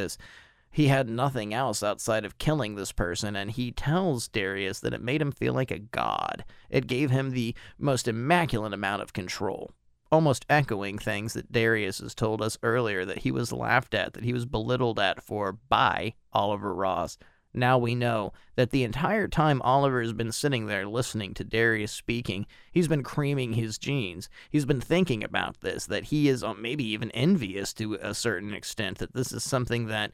he 0.71 0.87
had 0.87 1.09
nothing 1.09 1.53
else 1.53 1.83
outside 1.83 2.25
of 2.25 2.39
killing 2.39 2.75
this 2.75 2.93
person, 2.93 3.35
and 3.35 3.51
he 3.51 3.73
tells 3.73 4.29
Darius 4.29 4.81
that 4.81 4.95
it 4.95 5.03
made 5.03 5.21
him 5.21 5.33
feel 5.33 5.53
like 5.53 5.71
a 5.71 5.81
god. 5.81 6.45
It 6.69 6.87
gave 6.87 7.11
him 7.11 7.31
the 7.31 7.55
most 7.79 8.07
immaculate 8.07 8.73
amount 8.73 9.03
of 9.03 9.13
control, 9.13 9.73
almost 10.13 10.47
echoing 10.49 10.99
things 10.99 11.33
that 11.33 11.51
Darius 11.51 11.99
has 11.99 12.15
told 12.15 12.41
us 12.41 12.59
earlier 12.63 13.05
that 13.05 13.19
he 13.19 13.33
was 13.33 13.53
laughed 13.53 13.95
at, 13.95 14.13
that 14.13 14.25
he 14.25 14.33
was 14.33 14.47
belittled 14.47 15.01
at 15.01 15.25
for 15.25 15.53
by 15.53 16.15
Oliver 16.33 16.73
Ross. 16.73 17.19
Now 17.53 17.79
we 17.79 17.95
know 17.95 18.33
that 18.55 18.71
the 18.71 18.85
entire 18.85 19.27
time 19.27 19.61
Oliver 19.63 20.01
has 20.01 20.13
been 20.13 20.33
sitting 20.33 20.67
there 20.67 20.87
listening 20.87 21.35
to 21.35 21.45
Darius 21.45 21.93
speaking, 21.93 22.47
he's 22.71 22.89
been 22.89 23.03
creaming 23.03 23.55
his 23.55 23.77
jeans. 23.77 24.29
He's 24.51 24.65
been 24.65 24.81
thinking 24.81 25.25
about 25.25 25.61
this, 25.61 25.87
that 25.87 26.05
he 26.05 26.29
is 26.29 26.45
uh, 26.45 26.55
maybe 26.55 26.85
even 26.85 27.11
envious 27.11 27.73
to 27.75 27.95
a 27.95 28.15
certain 28.15 28.55
extent, 28.55 28.99
that 28.99 29.15
this 29.15 29.33
is 29.33 29.43
something 29.43 29.87
that 29.87 30.13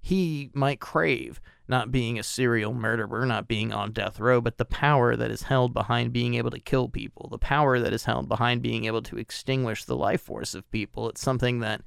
he 0.00 0.50
might 0.52 0.80
crave 0.80 1.40
not 1.66 1.90
being 1.90 2.18
a 2.18 2.22
serial 2.22 2.74
murderer, 2.74 3.24
not 3.24 3.48
being 3.48 3.72
on 3.72 3.90
death 3.90 4.20
row, 4.20 4.38
but 4.38 4.58
the 4.58 4.66
power 4.66 5.16
that 5.16 5.30
is 5.30 5.44
held 5.44 5.72
behind 5.72 6.12
being 6.12 6.34
able 6.34 6.50
to 6.50 6.60
kill 6.60 6.90
people, 6.90 7.28
the 7.30 7.38
power 7.38 7.80
that 7.80 7.94
is 7.94 8.04
held 8.04 8.28
behind 8.28 8.60
being 8.60 8.84
able 8.84 9.00
to 9.00 9.16
extinguish 9.16 9.84
the 9.84 9.96
life 9.96 10.20
force 10.20 10.54
of 10.54 10.70
people. 10.70 11.08
It's 11.08 11.22
something 11.22 11.60
that 11.60 11.80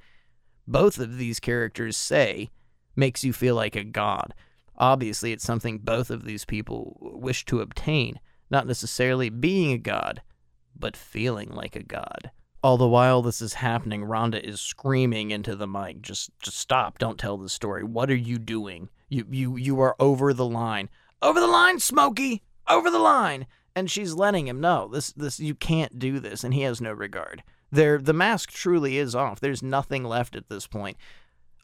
both 0.66 0.98
of 0.98 1.16
these 1.16 1.38
characters 1.38 1.96
say 1.96 2.50
makes 2.96 3.22
you 3.22 3.32
feel 3.32 3.54
like 3.54 3.76
a 3.76 3.84
god. 3.84 4.34
Obviously, 4.78 5.32
it's 5.32 5.44
something 5.44 5.78
both 5.78 6.10
of 6.10 6.24
these 6.24 6.44
people 6.44 6.96
wish 7.00 7.44
to 7.46 7.60
obtain, 7.60 8.20
not 8.48 8.66
necessarily 8.66 9.28
being 9.28 9.72
a 9.72 9.78
god, 9.78 10.22
but 10.78 10.96
feeling 10.96 11.50
like 11.50 11.74
a 11.74 11.82
god. 11.82 12.30
All 12.62 12.76
the 12.76 12.88
while 12.88 13.20
this 13.22 13.42
is 13.42 13.54
happening, 13.54 14.02
Rhonda 14.02 14.40
is 14.40 14.60
screaming 14.60 15.30
into 15.30 15.56
the 15.56 15.66
mic, 15.66 16.00
just 16.02 16.30
just 16.40 16.58
stop, 16.58 16.98
don't 16.98 17.18
tell 17.18 17.36
the 17.36 17.48
story. 17.48 17.84
What 17.84 18.10
are 18.10 18.16
you 18.16 18.38
doing? 18.38 18.88
You 19.08 19.26
you 19.30 19.56
you 19.56 19.80
are 19.80 19.96
over 19.98 20.32
the 20.32 20.46
line. 20.46 20.88
Over 21.20 21.40
the 21.40 21.46
line, 21.46 21.80
Smokey! 21.80 22.42
Over 22.68 22.90
the 22.90 22.98
line! 22.98 23.46
And 23.74 23.90
she's 23.90 24.14
letting 24.14 24.48
him 24.48 24.60
know 24.60 24.88
this 24.88 25.12
this 25.12 25.40
you 25.40 25.54
can't 25.54 25.98
do 25.98 26.20
this, 26.20 26.44
and 26.44 26.54
he 26.54 26.62
has 26.62 26.80
no 26.80 26.92
regard. 26.92 27.42
There 27.70 27.98
the 27.98 28.12
mask 28.12 28.50
truly 28.50 28.98
is 28.98 29.14
off. 29.14 29.40
There's 29.40 29.62
nothing 29.62 30.04
left 30.04 30.36
at 30.36 30.48
this 30.48 30.66
point. 30.66 30.96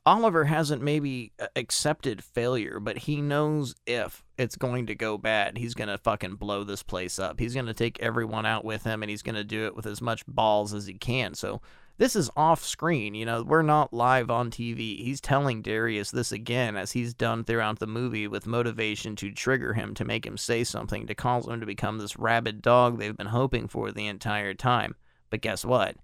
Oliver 0.06 0.44
hasn't 0.44 0.82
maybe 0.82 1.32
uh, 1.40 1.46
accepted 1.56 2.22
failure, 2.22 2.78
but 2.78 2.98
he 2.98 3.22
knows 3.22 3.74
if 3.86 4.22
it's 4.36 4.56
going 4.56 4.86
to 4.86 4.94
go 4.94 5.16
bad, 5.16 5.56
he's 5.56 5.74
going 5.74 5.88
to 5.88 5.96
fucking 5.96 6.34
blow 6.34 6.62
this 6.62 6.82
place 6.82 7.18
up. 7.18 7.40
He's 7.40 7.54
going 7.54 7.66
to 7.66 7.74
take 7.74 8.00
everyone 8.00 8.44
out 8.44 8.64
with 8.64 8.84
him 8.84 9.02
and 9.02 9.08
he's 9.08 9.22
going 9.22 9.34
to 9.36 9.44
do 9.44 9.64
it 9.64 9.74
with 9.74 9.86
as 9.86 10.02
much 10.02 10.26
balls 10.26 10.74
as 10.74 10.86
he 10.86 10.94
can. 10.94 11.32
So 11.34 11.62
this 11.96 12.16
is 12.16 12.30
off 12.36 12.62
screen. 12.62 13.14
You 13.14 13.24
know, 13.24 13.42
we're 13.42 13.62
not 13.62 13.94
live 13.94 14.30
on 14.30 14.50
TV. 14.50 15.02
He's 15.02 15.22
telling 15.22 15.62
Darius 15.62 16.10
this 16.10 16.32
again, 16.32 16.76
as 16.76 16.92
he's 16.92 17.14
done 17.14 17.44
throughout 17.44 17.78
the 17.78 17.86
movie, 17.86 18.28
with 18.28 18.46
motivation 18.46 19.16
to 19.16 19.30
trigger 19.30 19.72
him, 19.72 19.94
to 19.94 20.04
make 20.04 20.26
him 20.26 20.36
say 20.36 20.64
something, 20.64 21.06
to 21.06 21.14
cause 21.14 21.46
him 21.46 21.60
to 21.60 21.66
become 21.66 21.96
this 21.96 22.18
rabid 22.18 22.60
dog 22.60 22.98
they've 22.98 23.16
been 23.16 23.28
hoping 23.28 23.68
for 23.68 23.90
the 23.90 24.06
entire 24.06 24.52
time. 24.52 24.96
But 25.30 25.40
guess 25.40 25.64
what? 25.64 25.96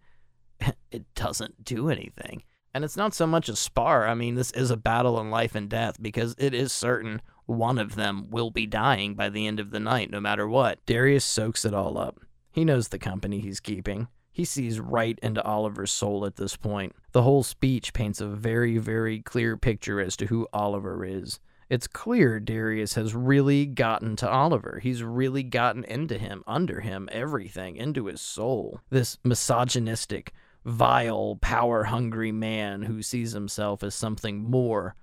it 0.91 1.13
doesn't 1.15 1.65
do 1.65 1.91
anything. 1.91 2.45
And 2.73 2.85
it's 2.85 2.97
not 2.97 3.15
so 3.15 3.27
much 3.27 3.49
a 3.49 3.57
spar. 3.57 4.07
I 4.07 4.15
mean, 4.15 4.37
this 4.37 4.53
is 4.53 4.71
a 4.71 4.77
battle 4.77 5.21
in 5.21 5.31
life 5.31 5.55
and 5.55 5.69
death 5.69 5.97
because 6.01 6.35
it 6.39 6.55
is 6.55 6.73
certain 6.73 7.21
one 7.47 7.79
of 7.79 7.97
them 7.97 8.31
will 8.31 8.51
be 8.51 8.67
dying 8.67 9.15
by 9.15 9.29
the 9.29 9.47
end 9.47 9.59
of 9.59 9.71
the 9.71 9.81
night, 9.81 10.11
no 10.11 10.21
matter 10.21 10.49
what. 10.49 10.79
Darius 10.87 11.25
soaks 11.25 11.65
it 11.65 11.75
all 11.75 11.99
up. 11.99 12.21
He 12.53 12.65
knows 12.65 12.89
the 12.89 12.99
company 12.99 13.41
he's 13.41 13.61
keeping. 13.61 14.09
He 14.33 14.45
sees 14.45 14.79
right 14.79 15.19
into 15.23 15.43
Oliver's 15.43 15.91
soul 15.91 16.25
at 16.25 16.37
this 16.37 16.57
point. 16.57 16.95
The 17.13 17.23
whole 17.23 17.43
speech 17.43 17.93
paints 17.93 18.21
a 18.21 18.29
very, 18.29 18.79
very 18.79 19.21
clear 19.21 19.57
picture 19.57 20.01
as 20.01 20.17
to 20.19 20.27
who 20.27 20.47
Oliver 20.53 21.05
is. 21.05 21.41
It's 21.69 21.87
clear 21.87 22.41
Darius 22.41 22.95
has 22.95 23.15
really 23.15 23.67
gotten 23.67 24.17
to 24.17 24.29
Oliver. 24.29 24.81
He's 24.83 25.03
really 25.03 25.43
gotten 25.43 25.85
into 25.85 26.19
him, 26.19 26.43
under 26.47 26.81
him, 26.81 27.09
everything, 27.13 27.77
into 27.77 28.07
his 28.07 28.21
soul. 28.21 28.81
This 28.91 29.19
misogynistic, 29.23 30.33
vile, 30.65 31.39
power 31.41 31.85
hungry 31.85 32.33
man 32.33 32.83
who 32.83 33.03
sees 33.03 33.33
himself 33.33 33.83
as 33.83 33.95
something 33.95 34.43
more, 34.43 34.95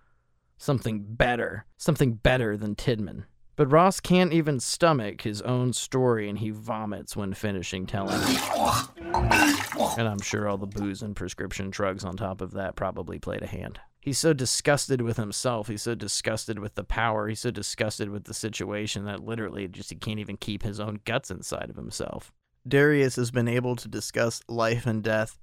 something 0.57 1.05
better, 1.07 1.65
something 1.77 2.13
better 2.13 2.57
than 2.57 2.75
Tidman. 2.75 3.23
But 3.55 3.71
Ross 3.71 3.99
can't 3.99 4.33
even 4.33 4.59
stomach 4.59 5.21
his 5.21 5.41
own 5.41 5.73
story 5.73 6.29
and 6.29 6.37
he 6.37 6.51
vomits 6.51 7.15
when 7.15 7.33
finishing 7.33 7.87
telling 7.87 8.19
it. 8.21 9.97
And 9.97 10.07
I'm 10.07 10.21
sure 10.21 10.47
all 10.47 10.59
the 10.59 10.67
booze 10.67 11.01
and 11.01 11.15
prescription 11.15 11.71
drugs 11.71 12.05
on 12.05 12.17
top 12.17 12.41
of 12.41 12.51
that 12.51 12.75
probably 12.75 13.17
played 13.17 13.41
a 13.41 13.47
hand. 13.47 13.79
He's 13.99 14.19
so 14.19 14.31
disgusted 14.31 15.01
with 15.01 15.17
himself. 15.17 15.67
He's 15.67 15.81
so 15.81 15.95
disgusted 15.95 16.59
with 16.59 16.75
the 16.75 16.83
power. 16.83 17.27
He's 17.27 17.39
so 17.39 17.49
disgusted 17.49 18.09
with 18.09 18.25
the 18.25 18.33
situation 18.33 19.05
that 19.05 19.25
literally 19.25 19.67
just 19.67 19.89
he 19.89 19.95
can't 19.95 20.19
even 20.19 20.37
keep 20.37 20.61
his 20.61 20.79
own 20.79 20.99
guts 21.03 21.31
inside 21.31 21.71
of 21.71 21.75
himself. 21.75 22.31
Darius 22.67 23.15
has 23.15 23.31
been 23.31 23.47
able 23.47 23.75
to 23.75 23.87
discuss 23.87 24.41
life 24.47 24.85
and 24.85 25.03
death 25.03 25.39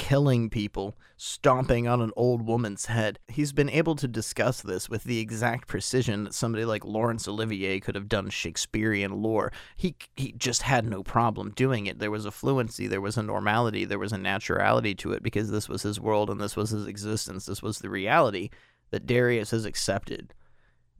killing 0.00 0.48
people, 0.48 0.96
stomping 1.18 1.86
on 1.86 2.00
an 2.00 2.10
old 2.16 2.46
woman's 2.46 2.86
head. 2.86 3.18
He's 3.28 3.52
been 3.52 3.68
able 3.68 3.94
to 3.96 4.08
discuss 4.08 4.62
this 4.62 4.88
with 4.88 5.04
the 5.04 5.20
exact 5.20 5.68
precision 5.68 6.24
that 6.24 6.32
somebody 6.32 6.64
like 6.64 6.86
Laurence 6.86 7.28
Olivier 7.28 7.80
could 7.80 7.94
have 7.96 8.08
done 8.08 8.30
Shakespearean 8.30 9.22
lore. 9.22 9.52
He 9.76 9.94
he 10.16 10.32
just 10.32 10.62
had 10.62 10.86
no 10.86 11.02
problem 11.02 11.50
doing 11.50 11.84
it. 11.84 11.98
There 11.98 12.10
was 12.10 12.24
a 12.24 12.30
fluency, 12.30 12.86
there 12.86 13.02
was 13.02 13.18
a 13.18 13.22
normality, 13.22 13.84
there 13.84 13.98
was 13.98 14.14
a 14.14 14.16
naturality 14.16 14.96
to 14.96 15.12
it 15.12 15.22
because 15.22 15.50
this 15.50 15.68
was 15.68 15.82
his 15.82 16.00
world 16.00 16.30
and 16.30 16.40
this 16.40 16.56
was 16.56 16.70
his 16.70 16.86
existence. 16.86 17.44
This 17.44 17.62
was 17.62 17.80
the 17.80 17.90
reality 17.90 18.48
that 18.92 19.06
Darius 19.06 19.50
has 19.50 19.66
accepted 19.66 20.32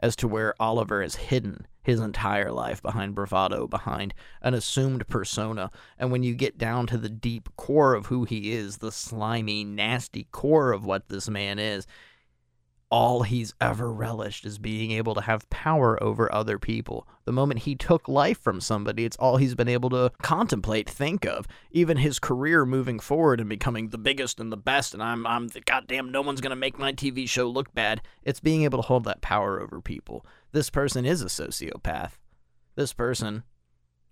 as 0.01 0.17
to 0.17 0.27
where 0.27 0.61
Oliver 0.61 1.03
is 1.03 1.15
hidden 1.15 1.67
his 1.83 2.01
entire 2.01 2.51
life 2.53 2.83
behind 2.83 3.15
bravado, 3.15 3.67
behind 3.67 4.13
an 4.43 4.55
assumed 4.55 5.07
persona. 5.09 5.71
And 5.99 6.11
when 6.11 6.23
you 6.23 6.35
get 6.35 6.59
down 6.59 6.87
to 6.89 6.99
the 6.99 7.09
deep 7.09 7.49
core 7.57 7.95
of 7.95 8.07
who 8.07 8.25
he 8.25 8.53
is, 8.53 8.79
the 8.79 8.93
slimy, 8.93 9.65
nasty 9.65 10.25
core 10.31 10.73
of 10.73 10.85
what 10.85 11.09
this 11.09 11.29
man 11.29 11.59
is, 11.59 11.87
all 12.91 13.23
he's 13.23 13.55
ever 13.61 13.93
relished 13.93 14.45
is 14.45 14.59
being 14.59 14.91
able 14.91 15.15
to 15.15 15.21
have 15.21 15.49
power 15.49 16.03
over 16.03 16.33
other 16.35 16.59
people. 16.59 17.07
The 17.25 17.33
moment 17.33 17.61
he 17.61 17.77
took 17.77 18.09
life 18.09 18.41
from 18.41 18.61
somebody, 18.61 19.05
it's 19.05 19.17
all 19.17 19.37
he's 19.37 19.55
been 19.55 19.69
able 19.69 19.91
to 19.91 20.11
contemplate, 20.23 20.91
think 20.91 21.25
of. 21.25 21.47
Even 21.71 21.99
his 21.99 22.19
career 22.19 22.67
moving 22.67 22.99
forward 22.99 23.39
and 23.39 23.49
becoming 23.49 23.89
the 23.91 23.99
biggest 23.99 24.41
and 24.41 24.51
the 24.51 24.57
best, 24.57 24.93
and 24.93 25.03
I'm, 25.03 25.25
I'm 25.27 25.49
goddamn, 25.65 26.11
no 26.11 26.21
one's 26.21 26.41
gonna 26.41 26.57
make 26.57 26.79
my 26.79 26.93
TV 26.93 27.29
show 27.29 27.49
look 27.49 27.73
bad. 27.73 28.03
It's 28.25 28.41
being 28.41 28.65
able 28.65 28.79
to 28.79 28.87
hold 28.87 29.05
that 29.05 29.21
power 29.21 29.61
over 29.61 29.81
people. 29.81 30.27
This 30.51 30.69
person 30.69 31.05
is 31.07 31.23
a 31.23 31.27
sociopath. 31.27 32.13
This 32.75 32.93
person, 32.93 33.45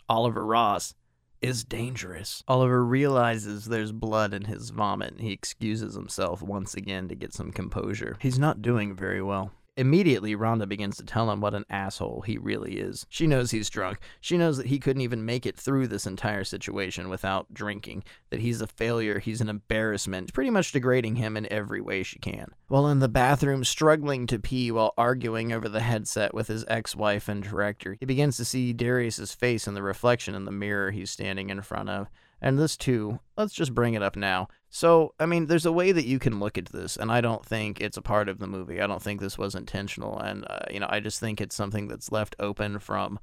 Oliver 0.09 0.47
Ross, 0.47 0.95
is 1.41 1.65
dangerous. 1.65 2.43
Oliver 2.49 2.85
realizes 2.85 3.67
there's 3.67 3.93
blood 3.93 4.35
in 4.35 4.45
his 4.45 4.71
vomit. 4.71 5.15
He 5.19 5.33
excuses 5.33 5.95
himself 5.95 6.43
once 6.43 6.75
again 6.75 7.09
to 7.09 7.15
get 7.15 7.33
some 7.33 7.53
composure. 7.53 8.17
He's 8.21 8.39
not 8.39 8.63
doing 8.63 8.95
very 8.95 9.23
well. 9.23 9.53
Immediately, 9.79 10.35
Rhonda 10.35 10.69
begins 10.69 10.97
to 10.97 11.05
tell 11.05 11.31
him 11.31 11.41
what 11.41 11.55
an 11.55 11.65
asshole 11.71 12.23
he 12.23 12.37
really 12.37 12.81
is. 12.81 13.07
She 13.09 13.29
knows 13.29 13.53
he's 13.53 13.71
drunk. 13.71 14.01
She 14.21 14.37
knows 14.37 14.57
that 14.57 14.67
he 14.67 14.81
couldn't 14.81 15.03
even 15.03 15.25
make 15.25 15.47
it 15.47 15.57
through 15.57 15.87
this 15.87 16.05
entire 16.05 16.43
situation 16.43 17.09
without 17.09 17.55
drinking, 17.55 18.03
that 18.31 18.41
he's 18.41 18.61
a 18.61 18.67
failure, 18.67 19.21
he's 19.21 19.41
an 19.41 19.49
embarrassment, 19.49 20.33
pretty 20.33 20.51
much 20.51 20.73
degrading 20.73 21.15
him 21.15 21.37
in 21.37 21.47
every 21.53 21.81
way 21.81 22.03
she 22.03 22.19
can. 22.19 22.49
While 22.67 22.89
in 22.89 22.99
the 22.99 23.09
bathroom, 23.09 23.63
struggling 23.63 24.27
to 24.27 24.41
pee 24.41 24.73
while 24.73 24.95
arguing 24.99 25.53
over 25.53 25.69
the 25.69 25.79
headset 25.79 26.35
with 26.35 26.49
his 26.49 26.65
ex 26.67 26.97
wife 26.97 27.29
and 27.29 27.41
director, 27.41 27.97
he 28.01 28.05
begins 28.05 28.37
to 28.39 28.45
see 28.45 28.73
Darius's 28.73 29.33
face 29.33 29.69
in 29.69 29.75
the 29.75 29.83
reflection 29.85 30.35
in 30.35 30.45
the 30.45 30.51
mirror 30.51 30.91
he's 30.91 31.13
standing 31.13 31.51
in 31.51 31.63
front 31.63 31.89
of. 31.89 32.09
And 32.41 32.59
this 32.59 32.77
too, 32.77 33.21
let's 33.37 33.55
just 33.55 33.75
bring 33.75 33.95
it 33.95 34.03
up 34.03 34.17
now. 34.17 34.49
So, 34.71 35.15
I 35.19 35.27
mean, 35.27 35.47
there's 35.47 35.67
a 35.67 35.73
way 35.73 35.93
that 35.93 36.05
you 36.05 36.19
can 36.19 36.41
look 36.41 36.59
at 36.59 36.67
this, 36.67 36.97
and 36.97 37.11
I 37.11 37.21
don't 37.21 37.45
think 37.45 37.81
it's 37.81 37.97
a 37.97 38.03
part 38.03 38.29
of 38.29 38.39
the 38.39 38.47
movie. 38.47 38.83
I 38.83 38.87
don't 38.87 39.03
think 39.03 39.21
this 39.21 39.39
was 39.39 39.55
intentional, 39.55 40.19
and 40.19 40.45
uh, 40.49 40.61
you 40.71 40.79
know, 40.79 40.89
I 40.91 41.01
just 41.01 41.21
think 41.21 41.41
it's 41.41 41.57
something 41.57 41.89
that's 41.89 42.13
left 42.13 42.37
open 42.39 42.79
from 42.79 43.19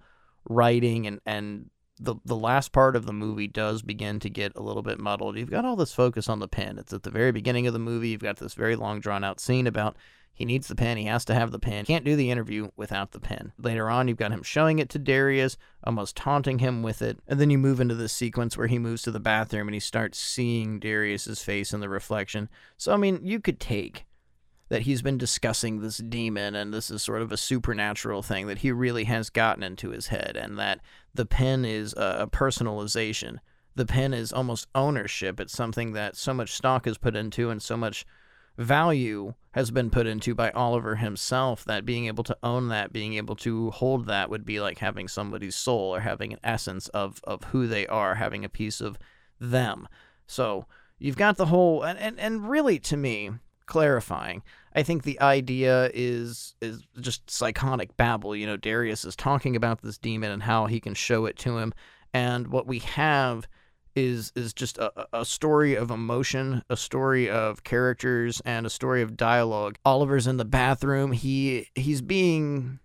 writing, 0.50 1.06
and 1.06 1.20
and 1.26 1.70
the 2.00 2.16
the 2.26 2.36
last 2.36 2.72
part 2.72 2.96
of 2.96 3.06
the 3.06 3.14
movie 3.14 3.48
does 3.48 3.82
begin 3.82 4.20
to 4.20 4.30
get 4.30 4.52
a 4.56 4.62
little 4.62 4.84
bit 4.84 5.00
muddled. 5.00 5.38
You've 5.38 5.52
got 5.52 5.66
all 5.66 5.76
this 5.76 5.94
focus 5.94 6.28
on 6.28 6.40
the 6.40 6.48
pen. 6.48 6.78
It's 6.78 6.94
at 6.94 7.04
the 7.04 7.12
very 7.12 7.32
beginning 7.32 7.68
of 7.68 7.74
the 7.74 7.80
movie. 7.80 8.10
You've 8.10 8.22
got 8.22 8.38
this 8.38 8.54
very 8.54 8.76
long, 8.76 9.00
drawn 9.00 9.24
out 9.24 9.40
scene 9.40 9.68
about 9.68 9.96
he 10.36 10.44
needs 10.44 10.68
the 10.68 10.76
pen. 10.76 10.98
He 10.98 11.06
has 11.06 11.24
to 11.26 11.34
have 11.34 11.52
the 11.52 11.60
pen. 11.60 11.86
Can't 11.86 12.04
do 12.04 12.18
the 12.18 12.30
interview 12.30 12.70
without 12.76 13.12
the 13.12 13.22
pen. 13.22 13.54
Later 13.58 13.90
on, 13.90 14.10
you've 14.10 14.18
got 14.18 14.34
him 14.34 14.44
showing 14.44 14.80
it 14.80 14.90
to 14.90 15.00
Darius, 15.00 15.58
almost 15.86 16.18
taunting 16.18 16.60
him 16.60 16.84
with 16.84 17.02
it. 17.02 17.20
And 17.26 17.40
then 17.40 17.50
you 17.50 17.58
move 17.58 17.80
into 17.80 17.96
the 17.96 18.10
sequence 18.10 18.58
where 18.58 18.68
he 18.68 18.78
moves 18.78 19.02
to 19.04 19.12
the 19.12 19.20
bathroom 19.22 19.70
and 19.70 19.74
he 19.74 19.80
starts 19.80 20.20
seeing 20.20 20.78
Darius's 20.78 21.42
face 21.42 21.72
in 21.72 21.80
the 21.80 21.88
reflection. 21.88 22.50
So, 22.76 22.94
I 22.94 22.98
mean, 22.98 23.22
you 23.24 23.40
could 23.40 23.62
take 23.62 24.06
that 24.68 24.82
he's 24.82 25.02
been 25.02 25.18
discussing 25.18 25.80
this 25.80 25.98
demon 25.98 26.54
and 26.54 26.74
this 26.74 26.92
is 26.92 27.02
sort 27.02 27.22
of 27.22 27.32
a 27.32 27.38
supernatural 27.38 28.22
thing 28.22 28.48
that 28.48 28.58
he 28.58 28.72
really 28.74 29.06
has 29.06 29.30
gotten 29.30 29.64
into 29.64 29.92
his 29.92 30.08
head 30.08 30.36
and 30.36 30.58
that 30.60 30.82
the 31.16 31.26
pen 31.26 31.66
is 31.66 31.94
a 31.98 32.28
personalization. 32.32 33.40
The 33.76 33.86
pen 33.86 34.14
is 34.14 34.32
almost 34.32 34.68
ownership. 34.74 35.40
It's 35.40 35.54
something 35.54 35.94
that 35.94 36.16
so 36.16 36.34
much 36.34 36.54
stock 36.54 36.88
is 36.88 36.98
put 36.98 37.16
into 37.16 37.50
and 37.50 37.62
so 37.62 37.76
much 37.76 38.06
value 38.58 39.34
has 39.52 39.72
been 39.72 39.90
put 39.90 40.08
into 40.08 40.34
by 40.34 40.50
Oliver 40.52 40.96
himself 40.96 41.66
that 41.66 41.86
being 41.86 42.06
able 42.08 42.24
to 42.24 42.38
own 42.42 42.70
that, 42.70 42.94
being 42.94 43.16
able 43.16 43.36
to 43.38 43.72
hold 43.72 44.06
that 44.08 44.30
would 44.30 44.46
be 44.46 44.60
like 44.60 44.80
having 44.80 45.08
somebody's 45.08 45.56
soul 45.56 45.94
or 45.94 46.00
having 46.00 46.34
an 46.34 46.40
essence 46.44 46.88
of 46.90 47.20
of 47.26 47.44
who 47.46 47.68
they 47.68 47.86
are, 47.88 48.16
having 48.16 48.46
a 48.46 48.50
piece 48.50 48.80
of 48.80 48.98
them. 49.40 49.88
So 50.28 50.66
you've 51.00 51.18
got 51.18 51.38
the 51.38 51.48
whole 51.48 51.84
and, 51.84 52.00
and, 52.00 52.20
and 52.20 52.50
really 52.50 52.80
to 52.80 52.98
me, 52.98 53.32
clarifying, 53.66 54.44
I 54.76 54.84
think 54.84 55.04
the 55.04 55.20
idea 55.22 55.90
is 55.94 56.54
is 56.62 56.84
just 57.00 57.30
psychotic 57.32 57.96
babble. 57.96 58.36
You 58.36 58.46
know, 58.46 58.58
Darius 58.58 59.06
is 59.06 59.16
talking 59.16 59.56
about 59.56 59.82
this 59.82 59.98
demon 59.98 60.32
and 60.32 60.44
how 60.44 60.66
he 60.66 60.80
can 60.80 60.94
show 60.94 61.26
it 61.26 61.38
to 61.40 61.58
him. 61.58 61.74
And 62.14 62.48
what 62.48 62.68
we 62.68 62.80
have 62.80 63.48
is 63.96 64.34
is 64.36 64.54
just 64.54 64.78
a, 64.78 65.08
a 65.14 65.24
story 65.24 65.76
of 65.76 65.92
emotion, 65.92 66.62
a 66.70 66.76
story 66.76 67.30
of 67.30 67.64
characters, 67.64 68.42
and 68.44 68.66
a 68.66 68.70
story 68.70 69.02
of 69.02 69.16
dialogue. 69.16 69.78
Oliver's 69.86 70.28
in 70.28 70.38
the 70.38 70.46
bathroom. 70.46 71.14
He 71.14 71.70
he's 71.76 72.02
being 72.02 72.80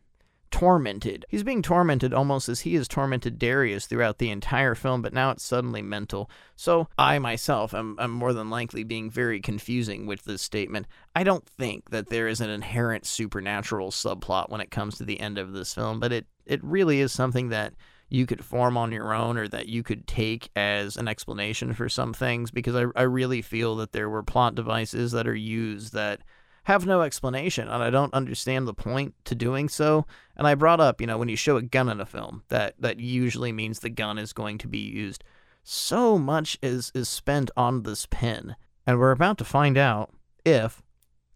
tormented. 0.51 1.25
He's 1.29 1.43
being 1.43 1.63
tormented 1.63 2.13
almost 2.13 2.49
as 2.49 2.61
he 2.61 2.75
has 2.75 2.89
tormented 2.89 3.39
Darius 3.39 3.87
throughout 3.87 4.19
the 4.19 4.31
entire 4.31 4.75
film, 4.75 5.03
but 5.03 5.13
now 5.13 5.31
it's 5.31 5.45
suddenly 5.45 5.83
mental. 5.83 6.31
So 6.57 6.89
I 6.99 7.19
myself 7.19 7.75
am, 7.75 7.97
am 7.99 8.11
more 8.11 8.33
than 8.33 8.51
likely 8.51 8.85
being 8.85 9.11
very 9.11 9.41
confusing 9.41 10.07
with 10.07 10.25
this 10.25 10.43
statement. 10.43 10.87
I 11.15 11.25
don't 11.25 11.47
think 11.47 11.91
that 11.91 12.09
there 12.09 12.29
is 12.29 12.41
an 12.41 12.51
inherent 12.51 13.07
supernatural 13.07 13.91
subplot 13.91 14.51
when 14.51 14.61
it 14.61 14.71
comes 14.71 14.99
to 14.99 15.05
the 15.05 15.21
end 15.21 15.39
of 15.39 15.53
this 15.53 15.75
film, 15.75 16.01
but 16.01 16.13
it, 16.13 16.27
it 16.47 16.63
really 16.63 17.01
is 17.01 17.13
something 17.13 17.49
that 17.51 17.75
you 18.11 18.27
could 18.27 18.45
form 18.45 18.77
on 18.77 18.91
your 18.93 19.15
own 19.15 19.39
or 19.39 19.47
that 19.49 19.69
you 19.69 19.83
could 19.83 20.07
take 20.07 20.51
as 20.57 20.97
an 20.97 21.07
explanation 21.07 21.73
for 21.73 21.89
some 21.89 22.13
things 22.13 22.51
because 22.51 22.75
I, 22.75 22.87
I 22.97 23.03
really 23.03 23.41
feel 23.41 23.77
that 23.77 23.93
there 23.93 24.11
were 24.11 24.25
plot 24.25 24.57
devices 24.57 25.13
that 25.13 25.29
are 25.29 25.35
used 25.35 25.93
that 25.95 26.21
have 26.65 26.87
no 26.87 27.03
explanation 27.03 27.69
and 27.69 27.83
I 27.83 27.91
don't 27.91 28.15
understand 28.15 28.67
the 28.67 28.75
point 28.75 29.15
to 29.25 29.35
doing 29.35 29.69
so. 29.69 30.07
And 30.37 30.47
I 30.47 30.55
brought 30.55 30.81
up, 30.81 31.01
you 31.01 31.07
know, 31.07 31.19
when 31.19 31.29
you 31.29 31.37
show 31.37 31.57
a 31.57 31.63
gun 31.63 31.89
in 31.89 32.01
a 32.01 32.07
film, 32.07 32.43
that 32.49 32.75
that 32.79 33.01
usually 33.01 33.53
means 33.53 33.81
the 33.81 33.91
gun 33.91 34.19
is 34.19 34.33
going 34.33 34.59
to 34.59 34.69
be 34.69 34.79
used. 34.79 35.25
So 35.63 36.19
much 36.19 36.59
is 36.63 36.91
is 36.95 37.09
spent 37.09 37.51
on 37.57 37.83
this 37.83 38.07
pin, 38.07 38.57
and 38.87 38.99
we're 38.99 39.11
about 39.11 39.39
to 39.39 39.45
find 39.45 39.77
out 39.77 40.13
if 40.45 40.83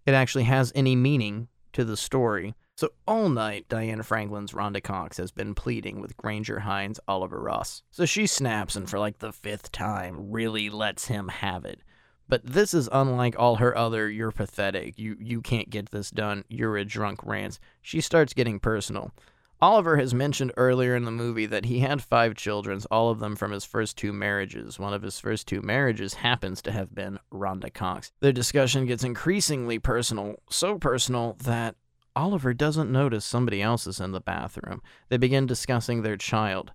it 0.06 0.14
actually 0.14 0.44
has 0.44 0.72
any 0.74 0.96
meaning 0.96 1.48
to 1.72 1.84
the 1.84 1.96
story. 1.96 2.54
So 2.76 2.90
all 3.06 3.28
night, 3.28 3.68
Diane 3.68 4.02
Franklin's 4.02 4.52
Rhonda 4.52 4.82
Cox 4.82 5.16
has 5.18 5.30
been 5.30 5.54
pleading 5.54 6.00
with 6.00 6.16
Grainger 6.16 6.60
Hines 6.60 6.98
Oliver 7.06 7.40
Ross. 7.40 7.82
So 7.90 8.04
she 8.04 8.26
snaps 8.26 8.74
and 8.74 8.90
for 8.90 8.98
like 8.98 9.18
the 9.18 9.32
fifth 9.32 9.70
time 9.70 10.32
really 10.32 10.68
lets 10.70 11.06
him 11.06 11.28
have 11.28 11.64
it. 11.64 11.80
But 12.28 12.44
this 12.44 12.72
is 12.74 12.88
unlike 12.90 13.36
all 13.38 13.56
her 13.56 13.76
other 13.76 14.10
you're 14.10 14.32
pathetic, 14.32 14.98
you 14.98 15.16
you 15.20 15.40
can't 15.40 15.70
get 15.70 15.90
this 15.90 16.10
done, 16.10 16.44
you're 16.48 16.76
a 16.76 16.84
drunk 16.84 17.20
rants. 17.24 17.60
She 17.82 18.00
starts 18.00 18.32
getting 18.32 18.60
personal. 18.60 19.12
Oliver 19.60 19.96
has 19.96 20.12
mentioned 20.12 20.52
earlier 20.56 20.94
in 20.94 21.04
the 21.04 21.10
movie 21.10 21.46
that 21.46 21.64
he 21.64 21.78
had 21.78 22.02
five 22.02 22.34
children, 22.34 22.80
all 22.90 23.08
of 23.08 23.18
them 23.18 23.36
from 23.36 23.52
his 23.52 23.64
first 23.64 23.96
two 23.96 24.12
marriages. 24.12 24.78
One 24.78 24.92
of 24.92 25.02
his 25.02 25.18
first 25.18 25.46
two 25.46 25.62
marriages 25.62 26.14
happens 26.14 26.60
to 26.62 26.72
have 26.72 26.94
been 26.94 27.18
Rhonda 27.32 27.72
Cox. 27.72 28.12
Their 28.20 28.32
discussion 28.32 28.84
gets 28.84 29.04
increasingly 29.04 29.78
personal, 29.78 30.36
so 30.50 30.78
personal 30.78 31.36
that 31.44 31.76
Oliver 32.16 32.52
doesn't 32.52 32.92
notice 32.92 33.24
somebody 33.24 33.62
else 33.62 33.86
is 33.86 34.00
in 34.00 34.12
the 34.12 34.20
bathroom. 34.20 34.82
They 35.08 35.16
begin 35.16 35.46
discussing 35.46 36.02
their 36.02 36.16
child. 36.16 36.72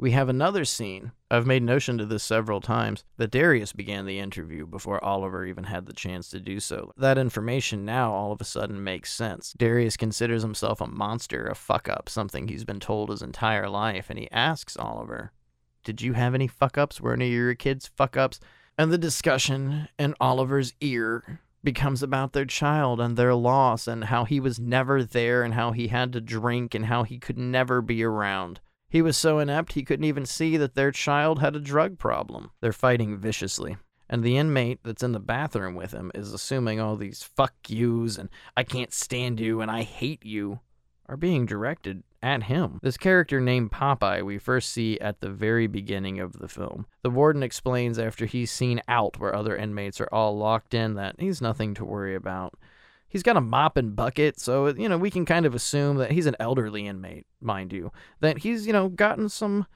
We 0.00 0.12
have 0.12 0.28
another 0.28 0.64
scene. 0.64 1.10
I've 1.28 1.46
made 1.46 1.64
notion 1.64 1.98
to 1.98 2.06
this 2.06 2.22
several 2.22 2.60
times 2.60 3.04
that 3.16 3.32
Darius 3.32 3.72
began 3.72 4.06
the 4.06 4.20
interview 4.20 4.64
before 4.64 5.02
Oliver 5.04 5.44
even 5.44 5.64
had 5.64 5.86
the 5.86 5.92
chance 5.92 6.30
to 6.30 6.38
do 6.38 6.60
so. 6.60 6.92
That 6.96 7.18
information 7.18 7.84
now 7.84 8.12
all 8.12 8.30
of 8.30 8.40
a 8.40 8.44
sudden 8.44 8.84
makes 8.84 9.12
sense. 9.12 9.54
Darius 9.58 9.96
considers 9.96 10.42
himself 10.42 10.80
a 10.80 10.86
monster, 10.86 11.48
a 11.48 11.56
fuck 11.56 11.88
up, 11.88 12.08
something 12.08 12.46
he's 12.46 12.64
been 12.64 12.78
told 12.78 13.10
his 13.10 13.22
entire 13.22 13.68
life, 13.68 14.08
and 14.08 14.20
he 14.20 14.30
asks 14.30 14.76
Oliver, 14.76 15.32
Did 15.82 16.00
you 16.00 16.12
have 16.12 16.32
any 16.32 16.46
fuck 16.46 16.78
ups? 16.78 17.00
Were 17.00 17.14
any 17.14 17.26
of 17.26 17.32
your 17.32 17.54
kids 17.56 17.90
fuck 17.96 18.16
ups? 18.16 18.38
And 18.78 18.92
the 18.92 18.98
discussion 18.98 19.88
in 19.98 20.14
Oliver's 20.20 20.74
ear 20.80 21.40
becomes 21.64 22.04
about 22.04 22.34
their 22.34 22.44
child 22.44 23.00
and 23.00 23.16
their 23.16 23.34
loss 23.34 23.88
and 23.88 24.04
how 24.04 24.24
he 24.24 24.38
was 24.38 24.60
never 24.60 25.02
there 25.02 25.42
and 25.42 25.54
how 25.54 25.72
he 25.72 25.88
had 25.88 26.12
to 26.12 26.20
drink 26.20 26.72
and 26.72 26.86
how 26.86 27.02
he 27.02 27.18
could 27.18 27.36
never 27.36 27.82
be 27.82 28.04
around. 28.04 28.60
He 28.88 29.02
was 29.02 29.16
so 29.16 29.38
inept 29.38 29.72
he 29.72 29.84
couldn't 29.84 30.04
even 30.04 30.24
see 30.24 30.56
that 30.56 30.74
their 30.74 30.90
child 30.90 31.40
had 31.40 31.54
a 31.54 31.60
drug 31.60 31.98
problem. 31.98 32.50
They're 32.60 32.72
fighting 32.72 33.18
viciously. 33.18 33.76
And 34.08 34.24
the 34.24 34.38
inmate 34.38 34.80
that's 34.82 35.02
in 35.02 35.12
the 35.12 35.20
bathroom 35.20 35.74
with 35.74 35.92
him 35.92 36.10
is 36.14 36.32
assuming 36.32 36.80
all 36.80 36.96
these 36.96 37.22
fuck 37.22 37.54
yous 37.68 38.16
and 38.16 38.30
I 38.56 38.64
can't 38.64 38.92
stand 38.92 39.38
you 39.38 39.60
and 39.60 39.70
I 39.70 39.82
hate 39.82 40.24
you 40.24 40.60
are 41.06 41.16
being 41.16 41.44
directed 41.44 42.02
at 42.22 42.44
him. 42.44 42.80
This 42.82 42.96
character 42.96 43.40
named 43.40 43.70
Popeye 43.70 44.22
we 44.22 44.38
first 44.38 44.70
see 44.70 44.98
at 45.00 45.20
the 45.20 45.30
very 45.30 45.66
beginning 45.66 46.20
of 46.20 46.38
the 46.38 46.48
film. 46.48 46.86
The 47.02 47.10
warden 47.10 47.42
explains 47.42 47.98
after 47.98 48.26
he's 48.26 48.50
seen 48.50 48.82
out 48.88 49.18
where 49.18 49.34
other 49.34 49.56
inmates 49.56 50.00
are 50.00 50.08
all 50.10 50.36
locked 50.36 50.74
in 50.74 50.94
that 50.94 51.16
he's 51.18 51.42
nothing 51.42 51.74
to 51.74 51.84
worry 51.84 52.14
about. 52.14 52.54
He's 53.08 53.22
got 53.22 53.36
a 53.36 53.40
mop 53.40 53.76
and 53.76 53.96
bucket, 53.96 54.38
so 54.38 54.68
you 54.68 54.88
know 54.88 54.98
we 54.98 55.10
can 55.10 55.24
kind 55.24 55.46
of 55.46 55.54
assume 55.54 55.96
that 55.96 56.10
he's 56.10 56.26
an 56.26 56.36
elderly 56.38 56.86
inmate, 56.86 57.26
mind 57.40 57.72
you, 57.72 57.90
that 58.20 58.38
he's 58.38 58.66
you 58.66 58.72
know 58.72 58.88
gotten 58.88 59.28
some 59.28 59.66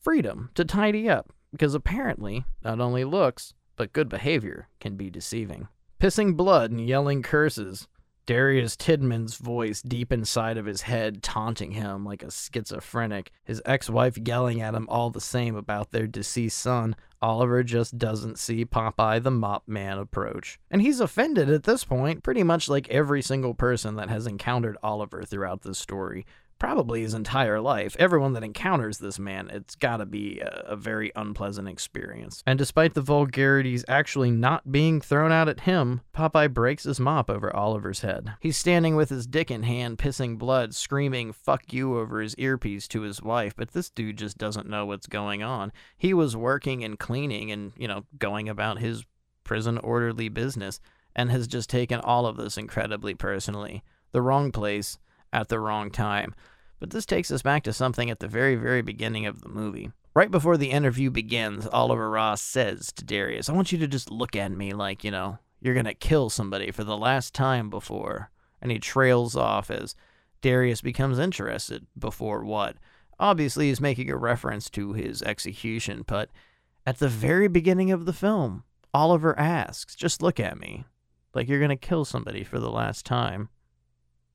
freedom 0.00 0.50
to 0.54 0.64
tidy 0.64 1.08
up 1.08 1.32
because 1.52 1.74
apparently 1.74 2.44
not 2.64 2.80
only 2.80 3.04
looks 3.04 3.54
but 3.76 3.92
good 3.92 4.08
behavior 4.08 4.68
can 4.80 4.96
be 4.96 5.10
deceiving. 5.10 5.68
Pissing 6.00 6.36
blood 6.36 6.70
and 6.70 6.86
yelling 6.86 7.22
curses. 7.22 7.88
Darius 8.26 8.76
Tidman's 8.76 9.36
voice 9.36 9.82
deep 9.82 10.12
inside 10.12 10.56
of 10.56 10.66
his 10.66 10.82
head 10.82 11.22
taunting 11.22 11.72
him 11.72 12.04
like 12.04 12.22
a 12.22 12.30
schizophrenic, 12.30 13.32
his 13.44 13.60
ex 13.64 13.90
wife 13.90 14.16
yelling 14.16 14.60
at 14.60 14.74
him 14.74 14.86
all 14.88 15.10
the 15.10 15.20
same 15.20 15.56
about 15.56 15.90
their 15.90 16.06
deceased 16.06 16.58
son. 16.58 16.94
Oliver 17.20 17.62
just 17.62 17.98
doesn't 17.98 18.38
see 18.38 18.64
Popeye 18.64 19.22
the 19.22 19.30
Mop 19.30 19.62
Man 19.66 19.98
approach. 19.98 20.58
And 20.70 20.82
he's 20.82 21.00
offended 21.00 21.50
at 21.50 21.62
this 21.64 21.84
point, 21.84 22.22
pretty 22.22 22.42
much 22.42 22.68
like 22.68 22.88
every 22.88 23.22
single 23.22 23.54
person 23.54 23.96
that 23.96 24.10
has 24.10 24.26
encountered 24.26 24.76
Oliver 24.82 25.22
throughout 25.22 25.62
this 25.62 25.78
story 25.78 26.26
probably 26.62 27.02
his 27.02 27.12
entire 27.12 27.60
life. 27.60 27.96
Everyone 27.98 28.34
that 28.34 28.44
encounters 28.44 28.98
this 28.98 29.18
man, 29.18 29.50
it's 29.50 29.74
gotta 29.74 30.06
be 30.06 30.38
a, 30.38 30.62
a, 30.68 30.76
very 30.76 31.10
unpleasant 31.16 31.66
experience. 31.66 32.40
And 32.46 32.56
despite 32.56 32.94
the 32.94 33.00
vulgarities 33.00 33.84
actually 33.88 34.30
not 34.30 34.70
being 34.70 35.00
thrown 35.00 35.32
out 35.32 35.48
at 35.48 35.62
him, 35.62 36.02
Popeye 36.14 36.54
breaks 36.54 36.84
his 36.84 37.00
mop 37.00 37.28
over 37.28 37.54
Oliver's 37.54 38.02
head. 38.02 38.34
He's 38.38 38.56
standing 38.56 38.94
with 38.94 39.08
his 39.08 39.26
dick 39.26 39.50
in 39.50 39.64
hand, 39.64 39.98
pissing 39.98 40.38
blood, 40.38 40.72
screaming 40.72 41.32
fuck 41.32 41.72
you 41.72 41.98
over 41.98 42.20
his 42.20 42.36
earpiece 42.38 42.86
to 42.88 43.00
his 43.00 43.20
wife, 43.20 43.56
but 43.56 43.72
this 43.72 43.90
dude 43.90 44.18
just 44.18 44.38
doesn't 44.38 44.70
know 44.70 44.86
what's 44.86 45.08
going 45.08 45.42
on. 45.42 45.72
He 45.98 46.14
was 46.14 46.36
working 46.36 46.84
and 46.84 46.96
cleaning 46.96 47.50
and, 47.50 47.72
you 47.76 47.88
know, 47.88 48.04
going 48.20 48.48
about 48.48 48.78
his 48.78 49.04
prison 49.42 49.78
orderly 49.78 50.28
business 50.28 50.78
and 51.16 51.28
has 51.28 51.48
just 51.48 51.68
taken 51.68 51.98
all 51.98 52.24
of 52.24 52.36
this 52.36 52.56
incredibly 52.56 53.14
personally. 53.14 53.82
The 54.12 54.22
wrong 54.22 54.52
place 54.52 54.98
at 55.32 55.48
the 55.48 55.58
wrong 55.58 55.90
time. 55.90 56.34
But 56.82 56.90
this 56.90 57.06
takes 57.06 57.30
us 57.30 57.42
back 57.42 57.62
to 57.62 57.72
something 57.72 58.10
at 58.10 58.18
the 58.18 58.26
very, 58.26 58.56
very 58.56 58.82
beginning 58.82 59.24
of 59.24 59.40
the 59.40 59.48
movie. 59.48 59.92
Right 60.14 60.32
before 60.32 60.56
the 60.56 60.72
interview 60.72 61.10
begins, 61.10 61.64
Oliver 61.68 62.10
Ross 62.10 62.42
says 62.42 62.90
to 62.94 63.04
Darius, 63.04 63.48
I 63.48 63.52
want 63.52 63.70
you 63.70 63.78
to 63.78 63.86
just 63.86 64.10
look 64.10 64.34
at 64.34 64.50
me 64.50 64.72
like, 64.72 65.04
you 65.04 65.12
know, 65.12 65.38
you're 65.60 65.74
going 65.74 65.86
to 65.86 65.94
kill 65.94 66.28
somebody 66.28 66.72
for 66.72 66.82
the 66.82 66.96
last 66.96 67.34
time 67.34 67.70
before. 67.70 68.32
And 68.60 68.72
he 68.72 68.80
trails 68.80 69.36
off 69.36 69.70
as 69.70 69.94
Darius 70.40 70.80
becomes 70.80 71.20
interested. 71.20 71.86
Before 71.96 72.44
what? 72.44 72.78
Obviously, 73.16 73.68
he's 73.68 73.80
making 73.80 74.10
a 74.10 74.16
reference 74.16 74.68
to 74.70 74.92
his 74.92 75.22
execution, 75.22 76.02
but 76.04 76.30
at 76.84 76.98
the 76.98 77.06
very 77.06 77.46
beginning 77.46 77.92
of 77.92 78.06
the 78.06 78.12
film, 78.12 78.64
Oliver 78.92 79.38
asks, 79.38 79.94
Just 79.94 80.20
look 80.20 80.40
at 80.40 80.58
me. 80.58 80.84
Like 81.32 81.48
you're 81.48 81.60
going 81.60 81.68
to 81.68 81.76
kill 81.76 82.04
somebody 82.04 82.42
for 82.42 82.58
the 82.58 82.72
last 82.72 83.06
time. 83.06 83.50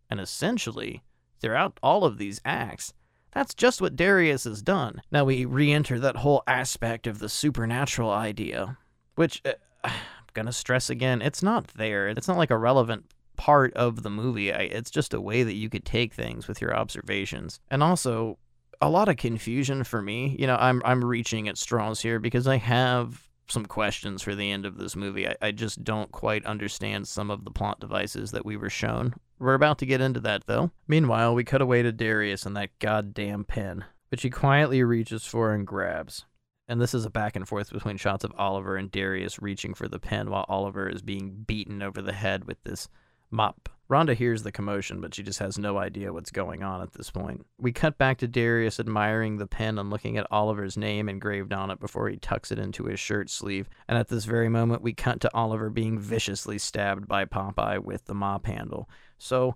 And 0.10 0.22
essentially, 0.22 1.04
throughout 1.40 1.80
all 1.82 2.04
of 2.04 2.18
these 2.18 2.42
acts. 2.46 2.94
That's 3.32 3.54
just 3.54 3.82
what 3.82 3.96
Darius 3.96 4.46
has 4.46 4.62
done. 4.62 5.02
Now 5.12 5.26
we 5.26 5.46
re 5.46 5.72
enter 5.72 6.00
that 6.00 6.18
whole 6.18 6.44
aspect 6.48 7.08
of 7.08 7.20
the 7.20 7.30
supernatural 7.30 8.12
idea, 8.12 8.78
which 9.16 9.42
uh, 9.46 9.54
I'm 9.84 10.46
to 10.46 10.54
stress 10.54 10.90
again, 10.90 11.22
it's 11.22 11.42
not 11.42 11.68
there. 11.70 12.08
It's 12.10 12.28
not 12.28 12.38
like 12.38 12.52
a 12.52 12.58
relevant 12.58 13.06
part 13.38 13.74
of 13.74 14.04
the 14.04 14.10
movie. 14.10 14.50
It's 14.50 14.92
just 14.92 15.14
a 15.14 15.22
way 15.22 15.44
that 15.44 15.54
you 15.54 15.70
could 15.70 15.86
take 15.86 16.14
things 16.14 16.48
with 16.48 16.62
your 16.62 16.76
observations. 16.76 17.60
And 17.72 17.82
also, 17.82 18.38
a 18.82 18.90
lot 18.90 19.10
of 19.10 19.18
confusion 19.18 19.84
for 19.84 20.02
me. 20.02 20.36
You 20.38 20.48
know, 20.48 20.58
I'm 20.60 20.82
I'm 20.86 21.04
reaching 21.04 21.48
at 21.48 21.58
straws 21.58 22.02
here 22.02 22.20
because 22.20 22.48
I 22.48 22.58
have 22.58 23.28
some 23.50 23.66
questions 23.66 24.22
for 24.22 24.36
the 24.36 24.52
end 24.52 24.66
of 24.66 24.78
this 24.78 24.96
movie. 24.96 25.28
I, 25.28 25.36
I 25.42 25.52
just 25.52 25.84
don't 25.84 26.12
quite 26.12 26.46
understand 26.46 27.08
some 27.08 27.32
of 27.32 27.46
the 27.46 27.52
plot 27.52 27.80
devices 27.80 28.32
that 28.32 28.46
we 28.46 28.58
were 28.58 28.70
shown. 28.70 29.16
We're 29.40 29.54
about 29.54 29.78
to 29.80 29.86
get 29.86 30.02
into 30.02 30.20
that, 30.22 30.48
though. 30.48 30.72
Meanwhile, 30.88 31.36
we 31.36 31.44
cut 31.44 31.62
away 31.62 31.84
to 31.84 31.92
Darius 31.92 32.46
and 32.46 32.58
that 32.58 32.78
goddamn 32.80 33.44
pen, 33.44 33.86
which 34.10 34.24
he 34.24 34.30
quietly 34.30 34.84
reaches 34.84 35.26
for 35.26 35.54
and 35.54 35.66
grabs. 35.66 36.26
And 36.68 36.82
this 36.82 36.94
is 36.94 37.06
a 37.06 37.10
back 37.10 37.36
and 37.36 37.48
forth 37.48 37.72
between 37.72 37.98
shots 37.98 38.24
of 38.24 38.34
Oliver 38.38 38.76
and 38.76 38.92
Darius 38.92 39.42
reaching 39.42 39.74
for 39.74 39.88
the 39.88 40.00
pen 40.00 40.30
while 40.30 40.46
Oliver 40.50 40.90
is 40.90 41.02
being 41.02 41.44
beaten 41.48 41.82
over 41.82 42.02
the 42.02 42.14
head 42.14 42.46
with 42.46 42.62
this 42.64 42.90
mop. 43.30 43.70
Rhonda 43.90 44.16
hears 44.16 44.44
the 44.44 44.52
commotion, 44.52 45.00
but 45.00 45.16
she 45.16 45.24
just 45.24 45.40
has 45.40 45.58
no 45.58 45.78
idea 45.78 46.12
what's 46.12 46.32
going 46.32 46.62
on 46.62 46.82
at 46.82 46.92
this 46.92 47.10
point. 47.10 47.46
We 47.58 47.72
cut 47.72 47.98
back 47.98 48.18
to 48.18 48.28
Darius 48.28 48.82
admiring 48.82 49.38
the 49.38 49.48
pen 49.48 49.80
and 49.80 49.90
looking 49.90 50.18
at 50.18 50.28
Oliver's 50.30 50.76
name 50.76 51.08
engraved 51.08 51.54
on 51.54 51.72
it 51.72 51.80
before 51.80 52.10
he 52.10 52.18
tucks 52.18 52.52
it 52.52 52.60
into 52.60 52.84
his 52.84 53.00
shirt 53.00 53.30
sleeve. 53.30 53.70
And 53.88 53.98
at 53.98 54.10
this 54.10 54.26
very 54.26 54.50
moment, 54.50 54.82
we 54.82 54.94
cut 54.94 55.22
to 55.22 55.34
Oliver 55.34 55.70
being 55.70 56.00
viciously 56.00 56.58
stabbed 56.58 57.08
by 57.08 57.24
Popeye 57.24 57.82
with 57.82 58.06
the 58.06 58.14
mop 58.14 58.46
handle. 58.46 58.90
So, 59.18 59.56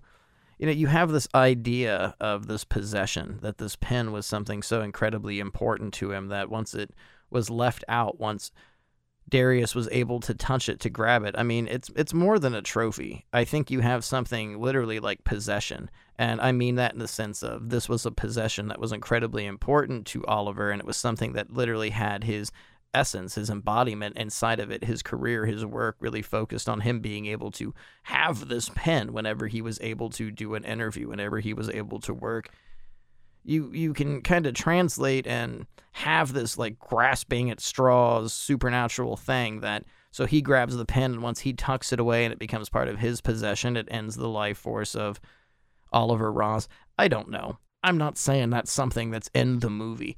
you 0.58 0.66
know, 0.66 0.72
you 0.72 0.86
have 0.86 1.10
this 1.10 1.28
idea 1.34 2.14
of 2.20 2.46
this 2.46 2.64
possession, 2.64 3.38
that 3.42 3.58
this 3.58 3.76
pen 3.76 4.12
was 4.12 4.26
something 4.26 4.62
so 4.62 4.82
incredibly 4.82 5.40
important 5.40 5.92
to 5.94 6.12
him 6.12 6.28
that 6.28 6.50
once 6.50 6.74
it 6.74 6.90
was 7.30 7.50
left 7.50 7.84
out, 7.88 8.20
once 8.20 8.52
Darius 9.28 9.74
was 9.74 9.88
able 9.92 10.20
to 10.20 10.34
touch 10.34 10.68
it 10.68 10.80
to 10.80 10.90
grab 10.90 11.24
it. 11.24 11.34
I 11.38 11.42
mean, 11.42 11.66
it's 11.68 11.90
it's 11.96 12.12
more 12.12 12.38
than 12.38 12.54
a 12.54 12.62
trophy. 12.62 13.24
I 13.32 13.44
think 13.44 13.70
you 13.70 13.80
have 13.80 14.04
something 14.04 14.60
literally 14.60 15.00
like 15.00 15.24
possession. 15.24 15.90
And 16.18 16.40
I 16.40 16.52
mean 16.52 16.74
that 16.74 16.92
in 16.92 16.98
the 16.98 17.08
sense 17.08 17.42
of 17.42 17.70
this 17.70 17.88
was 17.88 18.04
a 18.04 18.10
possession 18.10 18.68
that 18.68 18.80
was 18.80 18.92
incredibly 18.92 19.46
important 19.46 20.06
to 20.08 20.24
Oliver 20.26 20.70
and 20.70 20.80
it 20.80 20.86
was 20.86 20.96
something 20.96 21.32
that 21.32 21.52
literally 21.52 21.90
had 21.90 22.24
his 22.24 22.52
essence, 22.94 23.34
his 23.34 23.50
embodiment 23.50 24.16
inside 24.16 24.60
of 24.60 24.70
it, 24.70 24.84
his 24.84 25.02
career, 25.02 25.46
his 25.46 25.64
work 25.64 25.96
really 26.00 26.22
focused 26.22 26.68
on 26.68 26.80
him 26.80 27.00
being 27.00 27.26
able 27.26 27.50
to 27.52 27.74
have 28.04 28.48
this 28.48 28.70
pen 28.74 29.12
whenever 29.12 29.46
he 29.46 29.62
was 29.62 29.80
able 29.80 30.10
to 30.10 30.30
do 30.30 30.54
an 30.54 30.64
interview, 30.64 31.08
whenever 31.08 31.40
he 31.40 31.54
was 31.54 31.68
able 31.70 32.00
to 32.00 32.14
work 32.14 32.50
you 33.44 33.72
you 33.72 33.92
can 33.92 34.22
kind 34.22 34.46
of 34.46 34.54
translate 34.54 35.26
and 35.26 35.66
have 35.92 36.32
this 36.32 36.56
like 36.56 36.78
grasping 36.78 37.50
at 37.50 37.60
straws 37.60 38.32
supernatural 38.32 39.16
thing 39.16 39.60
that 39.60 39.84
so 40.12 40.26
he 40.26 40.42
grabs 40.42 40.76
the 40.76 40.84
pen 40.84 41.12
and 41.12 41.22
once 41.22 41.40
he 41.40 41.52
tucks 41.52 41.92
it 41.92 41.98
away 41.98 42.24
and 42.24 42.32
it 42.32 42.38
becomes 42.38 42.68
part 42.68 42.88
of 42.88 42.98
his 42.98 43.22
possession, 43.22 43.78
it 43.78 43.88
ends 43.90 44.14
the 44.14 44.28
life 44.28 44.58
force 44.58 44.94
of 44.94 45.18
Oliver 45.90 46.30
Ross. 46.30 46.68
I 46.98 47.08
don't 47.08 47.30
know. 47.30 47.58
I'm 47.82 47.96
not 47.96 48.18
saying 48.18 48.50
that's 48.50 48.70
something 48.70 49.10
that's 49.10 49.30
in 49.34 49.60
the 49.60 49.70
movie. 49.70 50.16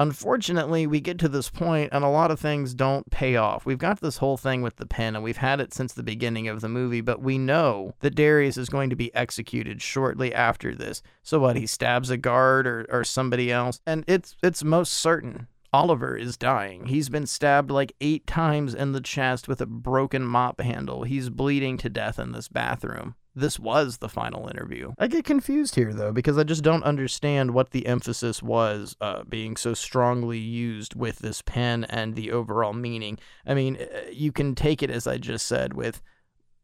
Unfortunately, 0.00 0.86
we 0.86 0.98
get 0.98 1.18
to 1.18 1.28
this 1.28 1.50
point 1.50 1.90
and 1.92 2.02
a 2.02 2.08
lot 2.08 2.30
of 2.30 2.40
things 2.40 2.72
don't 2.72 3.10
pay 3.10 3.36
off. 3.36 3.66
We've 3.66 3.76
got 3.76 4.00
this 4.00 4.16
whole 4.16 4.38
thing 4.38 4.62
with 4.62 4.76
the 4.76 4.86
pen 4.86 5.14
and 5.14 5.22
we've 5.22 5.36
had 5.36 5.60
it 5.60 5.74
since 5.74 5.92
the 5.92 6.02
beginning 6.02 6.48
of 6.48 6.62
the 6.62 6.70
movie, 6.70 7.02
but 7.02 7.20
we 7.20 7.36
know 7.36 7.92
that 8.00 8.14
Darius 8.14 8.56
is 8.56 8.70
going 8.70 8.88
to 8.88 8.96
be 8.96 9.14
executed 9.14 9.82
shortly 9.82 10.34
after 10.34 10.74
this. 10.74 11.02
So 11.22 11.38
what, 11.38 11.56
he 11.56 11.66
stabs 11.66 12.08
a 12.08 12.16
guard 12.16 12.66
or, 12.66 12.86
or 12.88 13.04
somebody 13.04 13.52
else? 13.52 13.82
And 13.86 14.02
it's 14.06 14.36
it's 14.42 14.64
most 14.64 14.94
certain 14.94 15.48
Oliver 15.70 16.16
is 16.16 16.38
dying. 16.38 16.86
He's 16.86 17.10
been 17.10 17.26
stabbed 17.26 17.70
like 17.70 17.92
eight 18.00 18.26
times 18.26 18.74
in 18.74 18.92
the 18.92 19.02
chest 19.02 19.48
with 19.48 19.60
a 19.60 19.66
broken 19.66 20.22
mop 20.22 20.62
handle. 20.62 21.02
He's 21.02 21.28
bleeding 21.28 21.76
to 21.76 21.90
death 21.90 22.18
in 22.18 22.32
this 22.32 22.48
bathroom 22.48 23.16
this 23.34 23.58
was 23.58 23.98
the 23.98 24.08
final 24.08 24.48
interview. 24.48 24.92
I 24.98 25.06
get 25.06 25.24
confused 25.24 25.74
here 25.74 25.92
though 25.92 26.12
because 26.12 26.36
I 26.38 26.42
just 26.42 26.64
don't 26.64 26.82
understand 26.82 27.52
what 27.52 27.70
the 27.70 27.86
emphasis 27.86 28.42
was 28.42 28.96
uh, 29.00 29.24
being 29.24 29.56
so 29.56 29.74
strongly 29.74 30.38
used 30.38 30.94
with 30.94 31.20
this 31.20 31.42
pen 31.42 31.84
and 31.84 32.14
the 32.14 32.32
overall 32.32 32.72
meaning. 32.72 33.18
I 33.46 33.54
mean, 33.54 33.76
uh, 33.76 34.10
you 34.10 34.32
can 34.32 34.54
take 34.54 34.82
it 34.82 34.90
as 34.90 35.06
I 35.06 35.18
just 35.18 35.46
said 35.46 35.74
with 35.74 36.02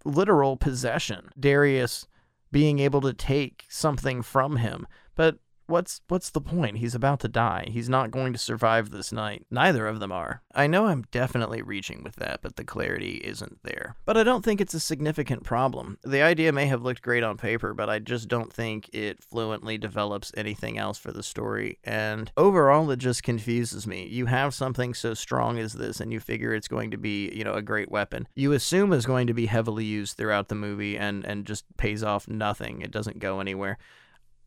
literal 0.05 0.57
possession. 0.57 1.31
Darius 1.39 2.07
being 2.53 2.79
able 2.79 3.01
to 3.03 3.13
take 3.13 3.65
something 3.69 4.23
from 4.23 4.57
him, 4.57 4.87
but 5.15 5.39
what's 5.67 6.01
what's 6.09 6.31
the 6.31 6.41
point? 6.41 6.79
He's 6.79 6.95
about 6.95 7.21
to 7.21 7.29
die. 7.29 7.67
He's 7.71 7.89
not 7.89 8.11
going 8.11 8.33
to 8.33 8.39
survive 8.39 8.91
this 8.91 9.13
night. 9.13 9.47
Neither 9.51 9.87
of 9.87 10.01
them 10.01 10.13
are. 10.13 10.43
I 10.55 10.67
know 10.67 10.87
I'm 10.87 11.05
definitely 11.11 11.63
reaching 11.63 12.03
with 12.03 12.17
that, 12.17 12.41
but 12.43 12.57
the 12.57 12.65
clarity 12.65 13.21
isn't 13.25 13.63
there. 13.63 13.97
But 14.05 14.17
I 14.17 14.23
don't 14.23 14.45
think 14.45 14.61
it's 14.61 14.75
a 14.75 14.81
significant 14.81 15.45
problem. 15.45 15.99
The 16.03 16.23
idea 16.23 16.53
may 16.53 16.67
have 16.67 16.83
looked 16.83 17.03
great 17.03 17.23
on 17.23 17.37
paper, 17.37 17.75
but 17.75 17.91
I 17.91 17.99
just 17.99 18.29
don't 18.29 18.53
think 18.53 18.89
it 18.93 19.23
fluently 19.23 19.79
develops 19.79 20.33
anything 20.37 20.79
else 20.79 20.99
for 20.99 21.13
the 21.13 21.23
story. 21.23 21.79
And 21.85 22.31
overall 22.37 22.91
it 22.91 22.99
just 22.99 23.23
confuses 23.23 23.87
me. 23.87 24.07
You 24.07 24.27
have 24.27 24.55
something 24.55 24.95
so 24.95 25.15
strong 25.15 25.59
as 25.59 25.75
this 25.75 26.01
and 26.01 26.13
you 26.13 26.21
figure 26.21 26.55
it's 26.55 26.69
going 26.69 26.91
to 26.93 26.99
be, 26.99 27.31
you 27.31 27.45
know, 27.45 27.55
a 27.55 27.63
great 27.63 27.91
weapon. 27.91 28.29
You 28.35 28.53
assume 28.53 28.93
is 28.93 29.07
going 29.07 29.27
to 29.27 29.35
be 29.35 29.47
heavily 29.47 29.85
used 29.85 30.17
throughout 30.17 30.49
the 30.49 30.55
movie 30.55 30.97
and 30.97 31.25
and 31.27 31.45
just 31.47 31.65
pays 31.77 32.03
off 32.03 32.29
nothing. 32.29 32.83
It 32.83 32.91
doesn't 32.91 33.19
go 33.19 33.41
anywhere 33.41 33.79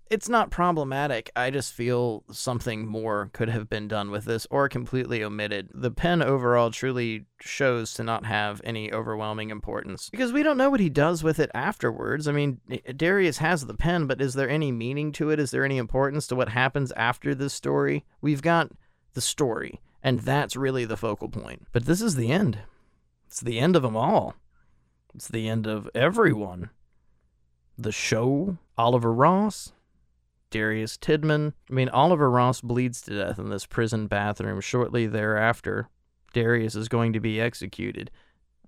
it's 0.09 0.27
not 0.27 0.49
problematic. 0.49 1.31
I 1.35 1.51
just 1.51 1.71
feel 1.73 2.23
something 2.31 2.87
more 2.87 3.29
could 3.31 3.49
have 3.49 3.69
been 3.69 3.87
done 3.87 4.09
with 4.09 4.25
this 4.25 4.47
or 4.49 4.67
completely 4.67 5.23
omitted. 5.23 5.69
The 5.73 5.91
pen 5.91 6.21
overall 6.21 6.71
truly 6.71 7.25
shows 7.39 7.93
to 7.93 8.03
not 8.03 8.25
have 8.25 8.59
any 8.63 8.91
overwhelming 8.91 9.51
importance 9.51 10.09
because 10.09 10.33
we 10.33 10.41
don't 10.41 10.57
know 10.57 10.69
what 10.69 10.79
he 10.79 10.89
does 10.89 11.23
with 11.23 11.39
it 11.39 11.51
afterwards. 11.53 12.27
I 12.27 12.31
mean, 12.31 12.59
Darius 12.95 13.37
has 13.37 13.65
the 13.65 13.75
pen, 13.75 14.07
but 14.07 14.21
is 14.21 14.33
there 14.33 14.49
any 14.49 14.71
meaning 14.71 15.11
to 15.13 15.29
it? 15.29 15.39
Is 15.39 15.51
there 15.51 15.63
any 15.65 15.77
importance 15.77 16.25
to 16.27 16.35
what 16.35 16.49
happens 16.49 16.91
after 16.93 17.35
this 17.35 17.53
story? 17.53 18.03
We've 18.19 18.41
got 18.41 18.71
the 19.13 19.21
story, 19.21 19.79
and 20.03 20.19
that's 20.21 20.55
really 20.55 20.85
the 20.85 20.97
focal 20.97 21.29
point. 21.29 21.67
But 21.71 21.85
this 21.85 22.01
is 22.01 22.15
the 22.15 22.31
end. 22.31 22.59
It's 23.27 23.41
the 23.41 23.59
end 23.59 23.75
of 23.75 23.83
them 23.83 23.95
all. 23.95 24.35
It's 25.13 25.27
the 25.27 25.47
end 25.47 25.67
of 25.67 25.87
everyone. 25.93 26.71
The 27.77 27.91
show, 27.91 28.57
Oliver 28.77 29.13
Ross, 29.13 29.71
Darius 30.49 30.97
Tidman. 30.97 31.53
I 31.69 31.73
mean, 31.73 31.89
Oliver 31.89 32.29
Ross 32.29 32.61
bleeds 32.61 33.01
to 33.03 33.15
death 33.15 33.39
in 33.39 33.49
this 33.49 33.65
prison 33.65 34.07
bathroom. 34.07 34.61
Shortly 34.61 35.07
thereafter, 35.07 35.89
Darius 36.33 36.75
is 36.75 36.87
going 36.87 37.13
to 37.13 37.19
be 37.19 37.39
executed. 37.39 38.11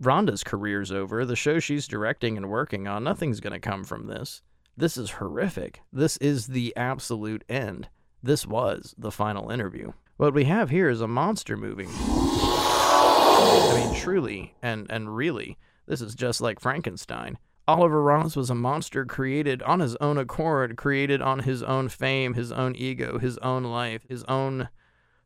Rhonda's 0.02 0.44
career's 0.44 0.91
over. 0.91 1.26
The 1.26 1.36
show 1.36 1.60
she's 1.60 1.88
directing 1.88 2.38
and 2.38 2.49
working 2.49 2.88
on, 2.88 3.03
nothing's 3.03 3.40
going 3.40 3.53
to 3.53 3.60
come 3.60 3.84
from 3.84 4.08
this. 4.08 4.41
This 4.76 4.98
is 4.98 5.12
horrific. 5.12 5.82
This 5.94 6.18
is 6.18 6.48
the 6.48 6.76
absolute 6.76 7.44
end. 7.49 7.90
This 8.24 8.48
was 8.48 8.95
the 8.98 9.12
final 9.12 9.52
interview. 9.52 9.91
What 10.18 10.34
we 10.34 10.45
have 10.45 10.70
here 10.70 10.90
is 10.90 11.02
a 11.02 11.08
monster 11.08 11.58
movie. 11.58 11.88
I 11.90 13.74
mean, 13.76 13.94
truly 13.99 14.53
and, 14.62 14.88
and 14.90 15.16
really, 15.16 15.58
this 15.88 16.02
is 16.02 16.16
just 16.16 16.41
like 16.41 16.60
Frankenstein. 16.60 17.38
Oliver 17.68 18.02
Ross 18.02 18.36
was 18.36 18.50
a 18.50 18.56
monster 18.56 19.06
created 19.06 19.62
on 19.64 19.80
his 19.80 19.96
own 19.98 20.18
accord, 20.18 20.76
created 20.76 21.22
on 21.22 21.40
his 21.40 21.62
own 21.64 21.90
fame, 21.90 22.34
his 22.34 22.52
own 22.52 22.76
ego, 22.76 23.20
his 23.20 23.38
own 23.40 23.64
life, 23.64 24.04
his 24.10 24.24
own 24.26 24.70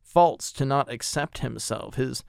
faults 0.01 0.51
to 0.51 0.65
not 0.65 0.91
accept 0.91 1.39
himself, 1.39 1.95
his 1.95 2.23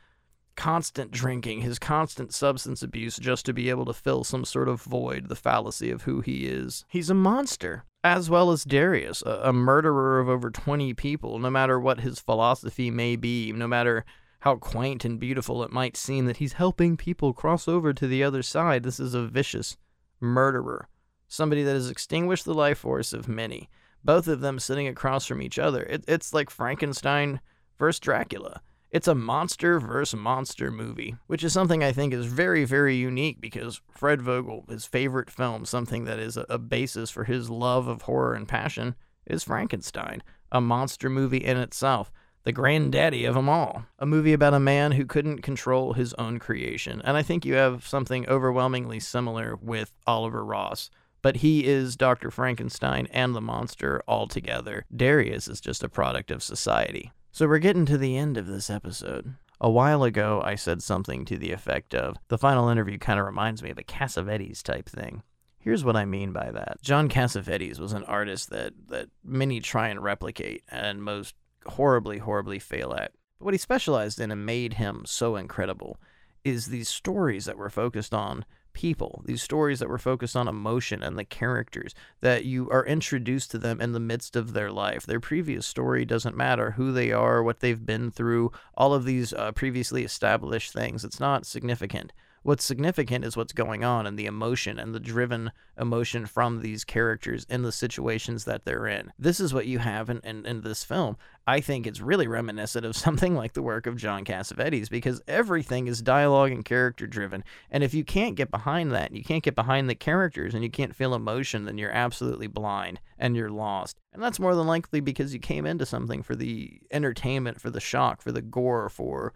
constant 0.56 1.10
drinking, 1.10 1.60
his 1.60 1.78
constant 1.78 2.32
substance 2.32 2.82
abuse 2.82 3.16
just 3.16 3.44
to 3.46 3.52
be 3.52 3.68
able 3.68 3.84
to 3.84 3.92
fill 3.92 4.24
some 4.24 4.44
sort 4.44 4.68
of 4.68 4.82
void, 4.82 5.28
the 5.28 5.36
fallacy 5.36 5.90
of 5.90 6.02
who 6.02 6.20
he 6.20 6.46
is. 6.46 6.84
He's 6.88 7.10
a 7.10 7.14
monster, 7.14 7.84
as 8.02 8.30
well 8.30 8.50
as 8.50 8.64
Darius, 8.64 9.22
a, 9.22 9.40
a 9.44 9.52
murderer 9.52 10.18
of 10.18 10.28
over 10.28 10.50
20 10.50 10.94
people, 10.94 11.38
no 11.38 11.50
matter 11.50 11.78
what 11.78 12.00
his 12.00 12.18
philosophy 12.18 12.90
may 12.90 13.16
be, 13.16 13.52
no 13.52 13.68
matter 13.68 14.04
how 14.40 14.56
quaint 14.56 15.04
and 15.04 15.20
beautiful 15.20 15.62
it 15.62 15.72
might 15.72 15.96
seem 15.96 16.24
that 16.26 16.38
he's 16.38 16.54
helping 16.54 16.96
people 16.96 17.32
cross 17.32 17.68
over 17.68 17.92
to 17.92 18.06
the 18.06 18.22
other 18.22 18.42
side. 18.42 18.82
This 18.82 18.98
is 18.98 19.14
a 19.14 19.26
vicious, 19.26 19.76
murderer, 20.20 20.88
somebody 21.28 21.62
that 21.62 21.74
has 21.74 21.90
extinguished 21.90 22.44
the 22.44 22.54
life 22.54 22.78
force 22.78 23.12
of 23.12 23.28
many, 23.28 23.68
both 24.04 24.28
of 24.28 24.40
them 24.40 24.58
sitting 24.58 24.86
across 24.86 25.26
from 25.26 25.42
each 25.42 25.58
other. 25.58 25.82
It, 25.82 26.04
it's 26.06 26.32
like 26.32 26.50
Frankenstein 26.50 27.40
versus 27.78 28.00
Dracula. 28.00 28.60
It's 28.90 29.08
a 29.08 29.14
monster 29.14 29.80
versus 29.80 30.18
monster 30.18 30.70
movie, 30.70 31.16
which 31.26 31.42
is 31.42 31.52
something 31.52 31.82
I 31.82 31.92
think 31.92 32.14
is 32.14 32.26
very, 32.26 32.64
very 32.64 32.94
unique 32.94 33.40
because 33.40 33.80
Fred 33.90 34.22
Vogel, 34.22 34.64
his 34.68 34.86
favorite 34.86 35.30
film, 35.30 35.64
something 35.64 36.04
that 36.04 36.18
is 36.18 36.36
a, 36.36 36.46
a 36.48 36.58
basis 36.58 37.10
for 37.10 37.24
his 37.24 37.50
love 37.50 37.88
of 37.88 38.02
horror 38.02 38.34
and 38.34 38.46
passion, 38.46 38.94
is 39.26 39.42
Frankenstein, 39.42 40.22
a 40.52 40.60
monster 40.60 41.10
movie 41.10 41.44
in 41.44 41.56
itself 41.56 42.12
the 42.46 42.52
granddaddy 42.52 43.24
of 43.24 43.34
them 43.34 43.48
all. 43.48 43.86
A 43.98 44.06
movie 44.06 44.32
about 44.32 44.54
a 44.54 44.60
man 44.60 44.92
who 44.92 45.04
couldn't 45.04 45.42
control 45.42 45.94
his 45.94 46.14
own 46.14 46.38
creation. 46.38 47.02
And 47.04 47.16
I 47.16 47.22
think 47.22 47.44
you 47.44 47.54
have 47.54 47.84
something 47.84 48.26
overwhelmingly 48.28 49.00
similar 49.00 49.56
with 49.56 49.90
Oliver 50.06 50.44
Ross. 50.44 50.88
But 51.22 51.38
he 51.38 51.66
is 51.66 51.96
Dr. 51.96 52.30
Frankenstein 52.30 53.08
and 53.10 53.34
the 53.34 53.40
monster 53.40 54.00
all 54.06 54.28
together. 54.28 54.86
Darius 54.94 55.48
is 55.48 55.60
just 55.60 55.82
a 55.82 55.88
product 55.88 56.30
of 56.30 56.40
society. 56.40 57.10
So 57.32 57.48
we're 57.48 57.58
getting 57.58 57.84
to 57.86 57.98
the 57.98 58.16
end 58.16 58.36
of 58.36 58.46
this 58.46 58.70
episode. 58.70 59.34
A 59.60 59.68
while 59.68 60.04
ago, 60.04 60.40
I 60.44 60.54
said 60.54 60.84
something 60.84 61.24
to 61.24 61.36
the 61.36 61.50
effect 61.50 61.96
of 61.96 62.16
the 62.28 62.38
final 62.38 62.68
interview 62.68 62.96
kind 62.96 63.18
of 63.18 63.26
reminds 63.26 63.60
me 63.60 63.70
of 63.70 63.78
a 63.78 63.82
Cassavetes 63.82 64.62
type 64.62 64.88
thing. 64.88 65.24
Here's 65.58 65.84
what 65.84 65.96
I 65.96 66.04
mean 66.04 66.30
by 66.30 66.52
that. 66.52 66.80
John 66.80 67.08
Cassavetes 67.08 67.80
was 67.80 67.92
an 67.92 68.04
artist 68.04 68.50
that, 68.50 68.72
that 68.86 69.08
many 69.24 69.58
try 69.58 69.88
and 69.88 70.00
replicate, 70.00 70.62
and 70.70 71.02
most 71.02 71.34
horribly, 71.66 72.18
horribly 72.18 72.58
fail 72.58 72.92
at. 72.94 73.12
But 73.38 73.44
what 73.46 73.54
he 73.54 73.58
specialized 73.58 74.20
in 74.20 74.30
and 74.30 74.46
made 74.46 74.74
him 74.74 75.02
so 75.06 75.36
incredible 75.36 75.98
is 76.44 76.66
these 76.66 76.88
stories 76.88 77.44
that 77.44 77.58
were 77.58 77.70
focused 77.70 78.14
on 78.14 78.44
people, 78.72 79.22
these 79.24 79.42
stories 79.42 79.78
that 79.78 79.88
were 79.88 79.98
focused 79.98 80.36
on 80.36 80.46
emotion 80.46 81.02
and 81.02 81.18
the 81.18 81.24
characters, 81.24 81.94
that 82.20 82.44
you 82.44 82.68
are 82.70 82.84
introduced 82.84 83.50
to 83.50 83.58
them 83.58 83.80
in 83.80 83.92
the 83.92 84.00
midst 84.00 84.36
of 84.36 84.52
their 84.52 84.70
life. 84.70 85.06
Their 85.06 85.18
previous 85.18 85.66
story 85.66 86.04
doesn't 86.04 86.36
matter 86.36 86.72
who 86.72 86.92
they 86.92 87.10
are, 87.10 87.42
what 87.42 87.60
they've 87.60 87.86
been 87.86 88.10
through, 88.10 88.52
all 88.76 88.92
of 88.92 89.04
these 89.04 89.32
uh, 89.32 89.52
previously 89.52 90.04
established 90.04 90.72
things. 90.72 91.04
It's 91.04 91.18
not 91.18 91.46
significant. 91.46 92.12
What's 92.46 92.62
significant 92.62 93.24
is 93.24 93.36
what's 93.36 93.52
going 93.52 93.82
on 93.82 94.06
and 94.06 94.16
the 94.16 94.26
emotion 94.26 94.78
and 94.78 94.94
the 94.94 95.00
driven 95.00 95.50
emotion 95.76 96.26
from 96.26 96.62
these 96.62 96.84
characters 96.84 97.44
in 97.50 97.62
the 97.62 97.72
situations 97.72 98.44
that 98.44 98.64
they're 98.64 98.86
in. 98.86 99.12
This 99.18 99.40
is 99.40 99.52
what 99.52 99.66
you 99.66 99.80
have 99.80 100.08
in, 100.08 100.20
in, 100.20 100.46
in 100.46 100.60
this 100.60 100.84
film. 100.84 101.16
I 101.48 101.60
think 101.60 101.88
it's 101.88 102.00
really 102.00 102.28
reminiscent 102.28 102.86
of 102.86 102.94
something 102.96 103.34
like 103.34 103.54
the 103.54 103.62
work 103.62 103.88
of 103.88 103.96
John 103.96 104.24
Cassavetes 104.24 104.88
because 104.88 105.20
everything 105.26 105.88
is 105.88 106.00
dialogue 106.00 106.52
and 106.52 106.64
character 106.64 107.08
driven. 107.08 107.42
And 107.68 107.82
if 107.82 107.94
you 107.94 108.04
can't 108.04 108.36
get 108.36 108.52
behind 108.52 108.92
that, 108.92 109.12
you 109.12 109.24
can't 109.24 109.42
get 109.42 109.56
behind 109.56 109.90
the 109.90 109.96
characters 109.96 110.54
and 110.54 110.62
you 110.62 110.70
can't 110.70 110.94
feel 110.94 111.16
emotion, 111.16 111.64
then 111.64 111.78
you're 111.78 111.90
absolutely 111.90 112.46
blind 112.46 113.00
and 113.18 113.34
you're 113.34 113.50
lost. 113.50 113.98
And 114.12 114.22
that's 114.22 114.38
more 114.38 114.54
than 114.54 114.68
likely 114.68 115.00
because 115.00 115.34
you 115.34 115.40
came 115.40 115.66
into 115.66 115.84
something 115.84 116.22
for 116.22 116.36
the 116.36 116.80
entertainment, 116.92 117.60
for 117.60 117.70
the 117.70 117.80
shock, 117.80 118.22
for 118.22 118.30
the 118.30 118.40
gore, 118.40 118.88
for 118.88 119.34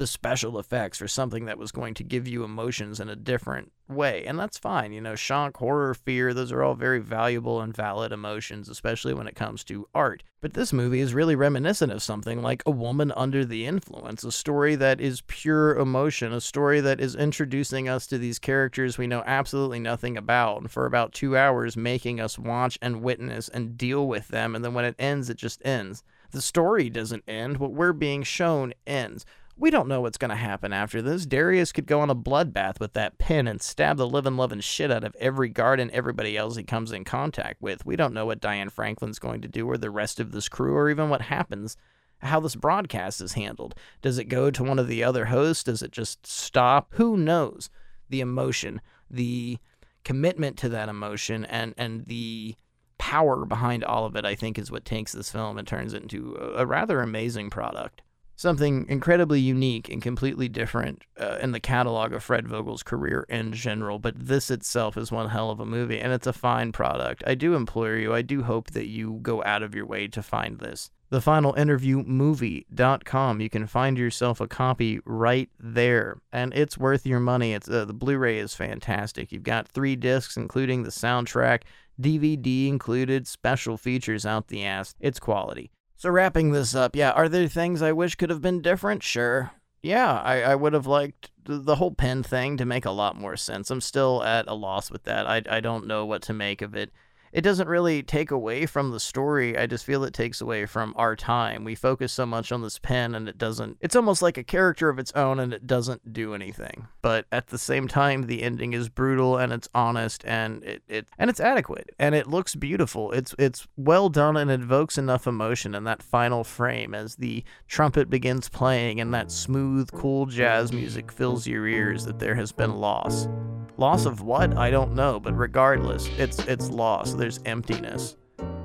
the 0.00 0.06
special 0.06 0.58
effects 0.58 0.96
for 0.96 1.06
something 1.06 1.44
that 1.44 1.58
was 1.58 1.70
going 1.70 1.92
to 1.92 2.02
give 2.02 2.26
you 2.26 2.42
emotions 2.42 3.00
in 3.00 3.10
a 3.10 3.14
different 3.14 3.70
way. 3.86 4.24
And 4.24 4.38
that's 4.38 4.56
fine. 4.56 4.94
You 4.94 5.02
know, 5.02 5.14
shock, 5.14 5.58
horror, 5.58 5.92
fear, 5.92 6.32
those 6.32 6.50
are 6.52 6.62
all 6.62 6.74
very 6.74 7.00
valuable 7.00 7.60
and 7.60 7.76
valid 7.76 8.10
emotions, 8.10 8.70
especially 8.70 9.12
when 9.12 9.26
it 9.26 9.36
comes 9.36 9.62
to 9.64 9.86
art. 9.94 10.22
But 10.40 10.54
this 10.54 10.72
movie 10.72 11.00
is 11.00 11.12
really 11.12 11.36
reminiscent 11.36 11.92
of 11.92 12.02
something 12.02 12.40
like 12.40 12.62
A 12.64 12.70
Woman 12.70 13.12
Under 13.14 13.44
the 13.44 13.66
Influence, 13.66 14.24
a 14.24 14.32
story 14.32 14.74
that 14.76 15.02
is 15.02 15.20
pure 15.26 15.76
emotion, 15.76 16.32
a 16.32 16.40
story 16.40 16.80
that 16.80 16.98
is 16.98 17.14
introducing 17.14 17.86
us 17.86 18.06
to 18.06 18.16
these 18.16 18.38
characters 18.38 18.96
we 18.96 19.06
know 19.06 19.22
absolutely 19.26 19.80
nothing 19.80 20.16
about, 20.16 20.62
and 20.62 20.70
for 20.70 20.86
about 20.86 21.12
two 21.12 21.36
hours 21.36 21.76
making 21.76 22.20
us 22.20 22.38
watch 22.38 22.78
and 22.80 23.02
witness 23.02 23.50
and 23.50 23.76
deal 23.76 24.08
with 24.08 24.28
them. 24.28 24.56
And 24.56 24.64
then 24.64 24.72
when 24.72 24.86
it 24.86 24.96
ends, 24.98 25.28
it 25.28 25.36
just 25.36 25.60
ends. 25.62 26.02
The 26.30 26.40
story 26.40 26.88
doesn't 26.88 27.24
end, 27.28 27.58
what 27.58 27.72
we're 27.72 27.92
being 27.92 28.22
shown 28.22 28.72
ends. 28.86 29.26
We 29.60 29.70
don't 29.70 29.88
know 29.88 30.00
what's 30.00 30.16
going 30.16 30.30
to 30.30 30.36
happen 30.36 30.72
after 30.72 31.02
this. 31.02 31.26
Darius 31.26 31.70
could 31.70 31.86
go 31.86 32.00
on 32.00 32.08
a 32.08 32.14
bloodbath 32.14 32.80
with 32.80 32.94
that 32.94 33.18
pin 33.18 33.46
and 33.46 33.60
stab 33.60 33.98
the 33.98 34.08
living, 34.08 34.38
loving 34.38 34.60
shit 34.60 34.90
out 34.90 35.04
of 35.04 35.14
every 35.20 35.50
guard 35.50 35.80
and 35.80 35.90
everybody 35.90 36.34
else 36.34 36.56
he 36.56 36.62
comes 36.62 36.92
in 36.92 37.04
contact 37.04 37.60
with. 37.60 37.84
We 37.84 37.94
don't 37.94 38.14
know 38.14 38.24
what 38.24 38.40
Diane 38.40 38.70
Franklin's 38.70 39.18
going 39.18 39.42
to 39.42 39.48
do 39.48 39.68
or 39.68 39.76
the 39.76 39.90
rest 39.90 40.18
of 40.18 40.32
this 40.32 40.48
crew 40.48 40.74
or 40.74 40.88
even 40.88 41.10
what 41.10 41.20
happens, 41.20 41.76
how 42.20 42.40
this 42.40 42.56
broadcast 42.56 43.20
is 43.20 43.34
handled. 43.34 43.74
Does 44.00 44.16
it 44.16 44.30
go 44.30 44.50
to 44.50 44.64
one 44.64 44.78
of 44.78 44.88
the 44.88 45.04
other 45.04 45.26
hosts? 45.26 45.64
Does 45.64 45.82
it 45.82 45.92
just 45.92 46.26
stop? 46.26 46.94
Who 46.94 47.18
knows? 47.18 47.68
The 48.08 48.22
emotion, 48.22 48.80
the 49.10 49.58
commitment 50.04 50.56
to 50.56 50.70
that 50.70 50.88
emotion, 50.88 51.44
and, 51.44 51.74
and 51.76 52.06
the 52.06 52.56
power 52.96 53.44
behind 53.44 53.84
all 53.84 54.06
of 54.06 54.16
it, 54.16 54.24
I 54.24 54.34
think, 54.34 54.58
is 54.58 54.72
what 54.72 54.86
takes 54.86 55.12
this 55.12 55.30
film 55.30 55.58
and 55.58 55.68
turns 55.68 55.92
it 55.92 56.00
into 56.00 56.34
a, 56.40 56.62
a 56.62 56.66
rather 56.66 57.02
amazing 57.02 57.50
product 57.50 58.00
something 58.40 58.86
incredibly 58.88 59.38
unique 59.38 59.90
and 59.90 60.00
completely 60.00 60.48
different 60.48 61.02
uh, 61.18 61.36
in 61.42 61.52
the 61.52 61.60
catalog 61.60 62.14
of 62.14 62.22
Fred 62.22 62.48
Vogel's 62.48 62.82
career 62.82 63.26
in 63.28 63.52
general, 63.52 63.98
but 63.98 64.14
this 64.18 64.50
itself 64.50 64.96
is 64.96 65.12
one 65.12 65.28
hell 65.28 65.50
of 65.50 65.60
a 65.60 65.66
movie 65.66 66.00
and 66.00 66.10
it's 66.10 66.26
a 66.26 66.32
fine 66.32 66.72
product. 66.72 67.22
I 67.26 67.34
do 67.34 67.54
implore 67.54 67.96
you, 67.96 68.14
I 68.14 68.22
do 68.22 68.42
hope 68.42 68.70
that 68.70 68.86
you 68.86 69.18
go 69.20 69.44
out 69.44 69.62
of 69.62 69.74
your 69.74 69.84
way 69.84 70.08
to 70.08 70.22
find 70.22 70.58
this. 70.58 70.90
The 71.10 71.20
final 71.20 71.52
interview 71.54 72.02
movie.com. 72.02 73.40
You 73.40 73.50
can 73.50 73.66
find 73.66 73.98
yourself 73.98 74.40
a 74.40 74.46
copy 74.46 75.00
right 75.04 75.50
there, 75.58 76.22
and 76.32 76.54
it's 76.54 76.78
worth 76.78 77.04
your 77.04 77.18
money. 77.18 77.52
It's 77.52 77.68
uh, 77.68 77.84
the 77.84 77.92
Blu-ray 77.92 78.38
is 78.38 78.54
fantastic. 78.54 79.32
You've 79.32 79.42
got 79.42 79.66
three 79.66 79.96
discs, 79.96 80.36
including 80.36 80.84
the 80.84 80.90
soundtrack, 80.90 81.62
DVD 82.00 82.68
included, 82.68 83.26
special 83.26 83.76
features 83.76 84.24
out 84.24 84.46
the 84.46 84.64
ass. 84.64 84.94
It's 85.00 85.18
quality. 85.18 85.72
So, 86.00 86.08
wrapping 86.08 86.52
this 86.52 86.74
up, 86.74 86.96
yeah, 86.96 87.10
are 87.10 87.28
there 87.28 87.46
things 87.46 87.82
I 87.82 87.92
wish 87.92 88.14
could 88.14 88.30
have 88.30 88.40
been 88.40 88.62
different? 88.62 89.02
Sure. 89.02 89.50
Yeah, 89.82 90.10
I, 90.10 90.40
I 90.40 90.54
would 90.54 90.72
have 90.72 90.86
liked 90.86 91.30
the 91.44 91.76
whole 91.76 91.92
pen 91.92 92.22
thing 92.22 92.56
to 92.56 92.64
make 92.64 92.86
a 92.86 92.90
lot 92.90 93.18
more 93.18 93.36
sense. 93.36 93.70
I'm 93.70 93.82
still 93.82 94.24
at 94.24 94.48
a 94.48 94.54
loss 94.54 94.90
with 94.90 95.02
that. 95.02 95.26
I, 95.26 95.42
I 95.46 95.60
don't 95.60 95.86
know 95.86 96.06
what 96.06 96.22
to 96.22 96.32
make 96.32 96.62
of 96.62 96.74
it 96.74 96.90
it 97.32 97.42
doesn't 97.42 97.68
really 97.68 98.02
take 98.02 98.30
away 98.30 98.66
from 98.66 98.90
the 98.90 99.00
story. 99.00 99.56
I 99.56 99.66
just 99.66 99.84
feel 99.84 100.04
it 100.04 100.14
takes 100.14 100.40
away 100.40 100.66
from 100.66 100.92
our 100.96 101.14
time. 101.14 101.64
We 101.64 101.74
focus 101.74 102.12
so 102.12 102.26
much 102.26 102.50
on 102.50 102.62
this 102.62 102.78
pen 102.78 103.14
and 103.14 103.28
it 103.28 103.38
doesn't, 103.38 103.78
it's 103.80 103.96
almost 103.96 104.22
like 104.22 104.36
a 104.36 104.44
character 104.44 104.88
of 104.88 104.98
its 104.98 105.12
own 105.12 105.38
and 105.38 105.52
it 105.52 105.66
doesn't 105.66 106.12
do 106.12 106.34
anything. 106.34 106.88
But 107.02 107.26
at 107.30 107.48
the 107.48 107.58
same 107.58 107.88
time, 107.88 108.26
the 108.26 108.42
ending 108.42 108.72
is 108.72 108.88
brutal 108.88 109.36
and 109.36 109.52
it's 109.52 109.68
honest 109.74 110.24
and 110.24 110.62
it, 110.64 110.82
it 110.88 111.08
and 111.18 111.30
it's 111.30 111.40
adequate 111.40 111.90
and 111.98 112.14
it 112.14 112.26
looks 112.26 112.54
beautiful. 112.54 113.12
It's, 113.12 113.34
it's 113.38 113.66
well 113.76 114.08
done 114.08 114.36
and 114.36 114.50
evokes 114.50 114.98
enough 114.98 115.26
emotion 115.26 115.74
in 115.74 115.84
that 115.84 116.02
final 116.02 116.44
frame 116.44 116.94
as 116.94 117.16
the 117.16 117.44
trumpet 117.68 118.10
begins 118.10 118.48
playing 118.48 119.00
and 119.00 119.14
that 119.14 119.30
smooth, 119.30 119.90
cool 119.92 120.26
jazz 120.26 120.72
music 120.72 121.12
fills 121.12 121.46
your 121.46 121.66
ears 121.66 122.04
that 122.04 122.18
there 122.18 122.34
has 122.34 122.52
been 122.52 122.76
loss. 122.76 123.28
Loss 123.76 124.04
of 124.04 124.20
what? 124.20 124.58
I 124.58 124.70
don't 124.70 124.94
know, 124.94 125.18
but 125.18 125.34
regardless, 125.34 126.06
it's 126.18 126.38
it's 126.40 126.68
loss. 126.68 127.14
There's 127.20 127.38
emptiness. 127.44 128.16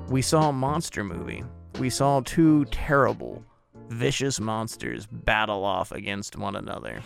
We 0.08 0.22
saw 0.22 0.48
a 0.48 0.52
monster 0.52 1.04
movie. 1.04 1.44
We 1.78 1.90
saw 1.90 2.22
two 2.24 2.64
terrible, 2.64 3.44
vicious 3.90 4.40
monsters 4.40 5.04
battle 5.04 5.62
off 5.62 5.92
against 5.92 6.38
one 6.38 6.56
another. 6.56 7.02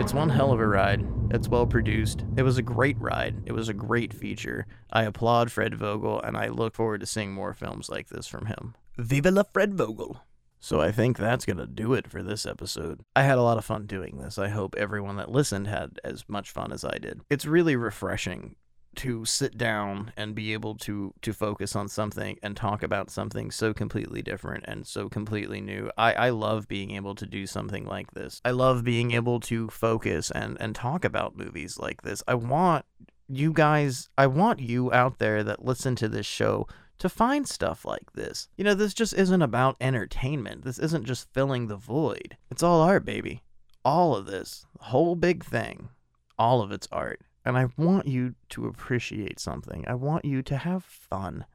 It's 0.00 0.14
one 0.14 0.30
hell 0.30 0.50
of 0.50 0.60
a 0.60 0.66
ride. 0.66 1.06
It's 1.30 1.48
well 1.48 1.66
produced. 1.66 2.24
It 2.38 2.42
was 2.42 2.56
a 2.56 2.62
great 2.62 2.98
ride. 2.98 3.42
It 3.44 3.52
was 3.52 3.68
a 3.68 3.74
great 3.74 4.14
feature. 4.14 4.66
I 4.90 5.02
applaud 5.02 5.52
Fred 5.52 5.74
Vogel, 5.74 6.22
and 6.22 6.38
I 6.38 6.48
look 6.48 6.74
forward 6.74 7.00
to 7.00 7.06
seeing 7.06 7.34
more 7.34 7.52
films 7.52 7.90
like 7.90 8.08
this 8.08 8.26
from 8.26 8.46
him. 8.46 8.76
Viva 8.96 9.30
la 9.30 9.42
Fred 9.42 9.74
Vogel! 9.74 10.22
So 10.60 10.80
I 10.80 10.90
think 10.90 11.16
that's 11.16 11.44
going 11.44 11.58
to 11.58 11.66
do 11.66 11.94
it 11.94 12.10
for 12.10 12.22
this 12.22 12.44
episode. 12.44 13.00
I 13.14 13.22
had 13.22 13.38
a 13.38 13.42
lot 13.42 13.58
of 13.58 13.64
fun 13.64 13.86
doing 13.86 14.18
this. 14.18 14.38
I 14.38 14.48
hope 14.48 14.74
everyone 14.76 15.16
that 15.16 15.30
listened 15.30 15.68
had 15.68 16.00
as 16.04 16.24
much 16.28 16.50
fun 16.50 16.72
as 16.72 16.84
I 16.84 16.98
did. 16.98 17.20
It's 17.30 17.46
really 17.46 17.76
refreshing 17.76 18.56
to 18.96 19.24
sit 19.24 19.56
down 19.56 20.12
and 20.16 20.34
be 20.34 20.52
able 20.52 20.74
to 20.74 21.14
to 21.22 21.32
focus 21.32 21.76
on 21.76 21.88
something 21.88 22.36
and 22.42 22.56
talk 22.56 22.82
about 22.82 23.10
something 23.10 23.50
so 23.50 23.72
completely 23.72 24.22
different 24.22 24.64
and 24.66 24.86
so 24.86 25.08
completely 25.08 25.60
new. 25.60 25.88
I, 25.96 26.12
I 26.14 26.30
love 26.30 26.66
being 26.66 26.92
able 26.92 27.14
to 27.16 27.26
do 27.26 27.46
something 27.46 27.86
like 27.86 28.12
this. 28.14 28.40
I 28.44 28.50
love 28.50 28.82
being 28.82 29.12
able 29.12 29.38
to 29.40 29.68
focus 29.68 30.32
and, 30.32 30.56
and 30.60 30.74
talk 30.74 31.04
about 31.04 31.36
movies 31.36 31.78
like 31.78 32.02
this. 32.02 32.24
I 32.26 32.34
want 32.34 32.84
you 33.28 33.52
guys 33.52 34.08
I 34.18 34.26
want 34.26 34.58
you 34.58 34.92
out 34.92 35.18
there 35.18 35.44
that 35.44 35.64
listen 35.64 35.94
to 35.96 36.08
this 36.08 36.26
show 36.26 36.66
to 36.98 37.08
find 37.08 37.48
stuff 37.48 37.84
like 37.84 38.12
this. 38.14 38.48
You 38.56 38.64
know, 38.64 38.74
this 38.74 38.94
just 38.94 39.14
isn't 39.14 39.42
about 39.42 39.76
entertainment. 39.80 40.64
This 40.64 40.78
isn't 40.78 41.04
just 41.04 41.32
filling 41.32 41.66
the 41.66 41.76
void. 41.76 42.36
It's 42.50 42.62
all 42.62 42.80
art, 42.80 43.04
baby. 43.04 43.42
All 43.84 44.14
of 44.14 44.26
this, 44.26 44.66
The 44.78 44.86
whole 44.86 45.14
big 45.14 45.44
thing, 45.44 45.88
all 46.38 46.60
of 46.60 46.72
it's 46.72 46.88
art. 46.92 47.20
And 47.44 47.56
I 47.56 47.68
want 47.76 48.06
you 48.06 48.34
to 48.50 48.66
appreciate 48.66 49.40
something. 49.40 49.84
I 49.88 49.94
want 49.94 50.24
you 50.24 50.42
to 50.42 50.56
have 50.58 50.84
fun. 50.84 51.46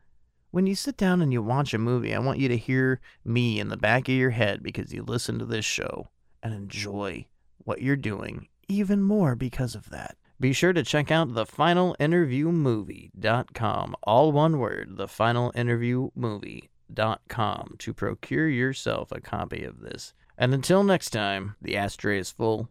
When 0.51 0.65
you 0.65 0.75
sit 0.75 0.97
down 0.97 1.21
and 1.21 1.33
you 1.33 1.41
watch 1.41 1.73
a 1.73 1.77
movie, 1.77 2.15
I 2.15 2.19
want 2.19 2.39
you 2.39 2.47
to 2.47 2.57
hear 2.57 3.01
me 3.25 3.59
in 3.59 3.69
the 3.69 3.77
back 3.77 4.07
of 4.07 4.15
your 4.15 4.31
head 4.31 4.63
because 4.63 4.93
you 4.93 5.03
listen 5.03 5.39
to 5.39 5.45
this 5.45 5.65
show 5.65 6.09
and 6.41 6.53
enjoy 6.53 7.27
what 7.57 7.81
you're 7.81 7.95
doing 7.95 8.47
even 8.67 9.01
more 9.01 9.35
because 9.35 9.75
of 9.75 9.89
that. 9.89 10.15
Be 10.39 10.53
sure 10.53 10.73
to 10.73 10.83
check 10.83 11.11
out 11.11 11.29
thefinalinterviewmovie.com, 11.29 13.95
all 14.03 14.31
one 14.31 14.59
word, 14.59 14.89
thefinalinterviewmovie.com, 14.97 17.75
to 17.77 17.93
procure 17.93 18.49
yourself 18.49 19.11
a 19.11 19.21
copy 19.21 19.63
of 19.63 19.81
this. 19.81 20.13
And 20.37 20.53
until 20.53 20.83
next 20.83 21.11
time, 21.11 21.55
the 21.61 21.77
ashtray 21.77 22.19
is 22.19 22.31
full 22.31 22.67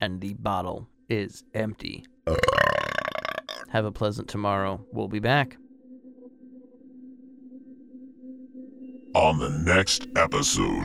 and 0.00 0.20
the 0.20 0.34
bottle 0.34 0.88
is 1.08 1.42
empty. 1.54 2.04
Have 3.70 3.84
a 3.84 3.92
pleasant 3.92 4.28
tomorrow. 4.28 4.84
We'll 4.92 5.08
be 5.08 5.18
back. 5.18 5.56
On 9.14 9.38
the 9.38 9.50
next 9.50 10.06
episode. 10.14 10.84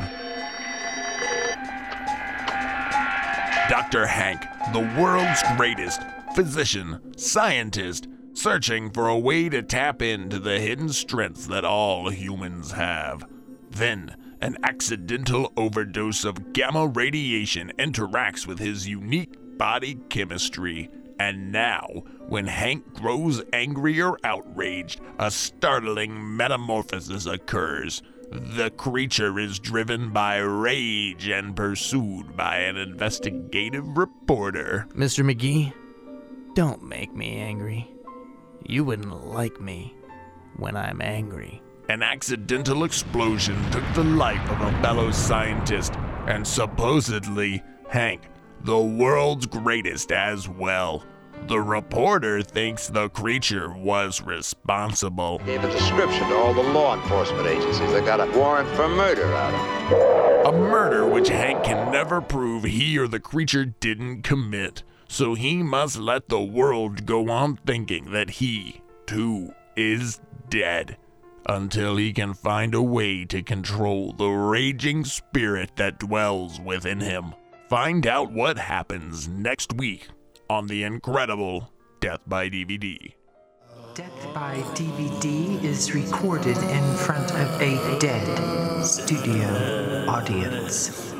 Dr. 3.69 4.05
Hank, 4.05 4.41
the 4.73 4.79
world's 4.99 5.43
greatest 5.57 6.01
physician, 6.35 7.17
scientist, 7.17 8.07
searching 8.33 8.89
for 8.89 9.07
a 9.07 9.17
way 9.17 9.49
to 9.49 9.61
tap 9.61 10.01
into 10.01 10.39
the 10.39 10.59
hidden 10.59 10.89
strengths 10.89 11.47
that 11.47 11.65
all 11.65 12.09
humans 12.09 12.71
have. 12.71 13.25
Then, 13.69 14.15
an 14.41 14.57
accidental 14.63 15.53
overdose 15.55 16.25
of 16.25 16.53
gamma 16.53 16.87
radiation 16.87 17.71
interacts 17.77 18.47
with 18.47 18.59
his 18.59 18.87
unique 18.87 19.35
body 19.57 19.95
chemistry. 20.09 20.89
And 21.19 21.51
now, 21.51 21.85
when 22.27 22.47
Hank 22.47 22.93
grows 22.93 23.43
angry 23.53 24.01
or 24.01 24.17
outraged, 24.23 25.01
a 25.19 25.29
startling 25.29 26.35
metamorphosis 26.35 27.27
occurs. 27.27 28.01
The 28.31 28.71
creature 28.71 29.37
is 29.37 29.59
driven 29.59 30.11
by 30.11 30.37
rage 30.37 31.27
and 31.27 31.55
pursued 31.55 32.35
by 32.35 32.59
an 32.59 32.77
investigative 32.77 33.97
reporter. 33.97 34.87
Mr. 34.95 35.23
McGee, 35.23 35.73
don't 36.53 36.83
make 36.83 37.13
me 37.15 37.37
angry. 37.37 37.89
You 38.63 38.83
wouldn't 38.83 39.25
like 39.27 39.59
me 39.59 39.95
when 40.57 40.75
I'm 40.75 41.01
angry. 41.01 41.61
An 41.89 42.03
accidental 42.03 42.83
explosion 42.83 43.57
took 43.71 43.83
the 43.93 44.03
life 44.03 44.49
of 44.49 44.61
a 44.61 44.81
fellow 44.81 45.11
scientist, 45.11 45.93
and 46.27 46.45
supposedly, 46.45 47.63
Hank, 47.89 48.21
the 48.63 48.79
world's 48.79 49.45
greatest 49.45 50.11
as 50.11 50.47
well. 50.47 51.03
The 51.47 51.59
reporter 51.59 52.43
thinks 52.43 52.87
the 52.87 53.09
creature 53.09 53.73
was 53.73 54.21
responsible. 54.21 55.39
Gave 55.39 55.63
a 55.63 55.71
description 55.71 56.29
to 56.29 56.35
all 56.35 56.53
the 56.53 56.61
law 56.61 56.95
enforcement 56.95 57.47
agencies. 57.47 57.91
They 57.91 58.01
got 58.01 58.19
a 58.19 58.37
warrant 58.37 58.69
for 58.69 58.87
murder 58.87 59.25
out 59.33 60.45
of 60.45 60.53
A 60.53 60.57
murder 60.57 61.07
which 61.07 61.29
Hank 61.29 61.63
can 61.63 61.91
never 61.91 62.21
prove 62.21 62.63
he 62.63 62.97
or 62.97 63.07
the 63.07 63.19
creature 63.19 63.65
didn't 63.65 64.21
commit. 64.21 64.83
So 65.11 65.33
he 65.33 65.61
must 65.61 65.97
let 65.97 66.29
the 66.29 66.41
world 66.41 67.05
go 67.05 67.29
on 67.29 67.57
thinking 67.65 68.11
that 68.11 68.29
he, 68.29 68.81
too, 69.05 69.53
is 69.75 70.21
dead. 70.49 70.97
until 71.47 71.97
he 71.97 72.13
can 72.13 72.33
find 72.35 72.75
a 72.75 72.81
way 72.81 73.25
to 73.25 73.41
control 73.41 74.13
the 74.13 74.29
raging 74.29 75.03
spirit 75.03 75.71
that 75.75 75.99
dwells 75.99 76.59
within 76.61 76.99
him. 76.99 77.33
Find 77.67 78.05
out 78.05 78.31
what 78.31 78.57
happens 78.57 79.27
next 79.27 79.73
week 79.73 80.07
on 80.49 80.67
the 80.67 80.83
incredible 80.83 81.71
Death 81.99 82.21
by 82.27 82.47
DVD. 82.49 83.13
Death 83.95 84.33
by 84.33 84.55
DVD 84.75 85.63
is 85.63 85.93
recorded 85.93 86.57
in 86.57 86.95
front 86.95 87.31
of 87.31 87.61
a 87.61 87.99
dead 87.99 88.83
studio 88.83 90.05
audience. 90.07 91.10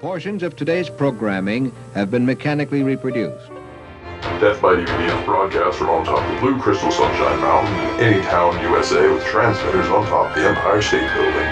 Portions 0.00 0.42
of 0.42 0.54
today's 0.56 0.90
programming 0.90 1.72
have 1.94 2.10
been 2.10 2.26
mechanically 2.26 2.82
reproduced. 2.82 3.48
Death 4.44 4.60
by 4.60 4.76
DVD 4.76 5.08
is 5.08 5.24
broadcast 5.24 5.78
from 5.78 5.88
on 5.88 6.04
top 6.04 6.20
of 6.20 6.40
Blue 6.40 6.60
Crystal 6.60 6.90
Sunshine 6.92 7.40
Mountain 7.40 8.04
in 8.04 8.20
Anytown, 8.20 8.60
USA, 8.60 9.08
with 9.08 9.24
transmitters 9.24 9.88
on 9.88 10.04
top 10.04 10.28
of 10.28 10.36
the 10.36 10.46
Empire 10.46 10.82
State 10.82 11.08
Building. 11.14 11.48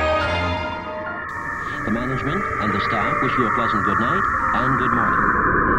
The 1.88 1.90
management 1.90 2.44
and 2.60 2.74
the 2.74 2.80
staff 2.84 3.16
wish 3.22 3.32
you 3.32 3.46
a 3.48 3.54
pleasant 3.56 3.82
good 3.82 4.00
night 4.00 4.24
and 4.60 4.78
good 4.78 4.92
morning. 4.92 5.73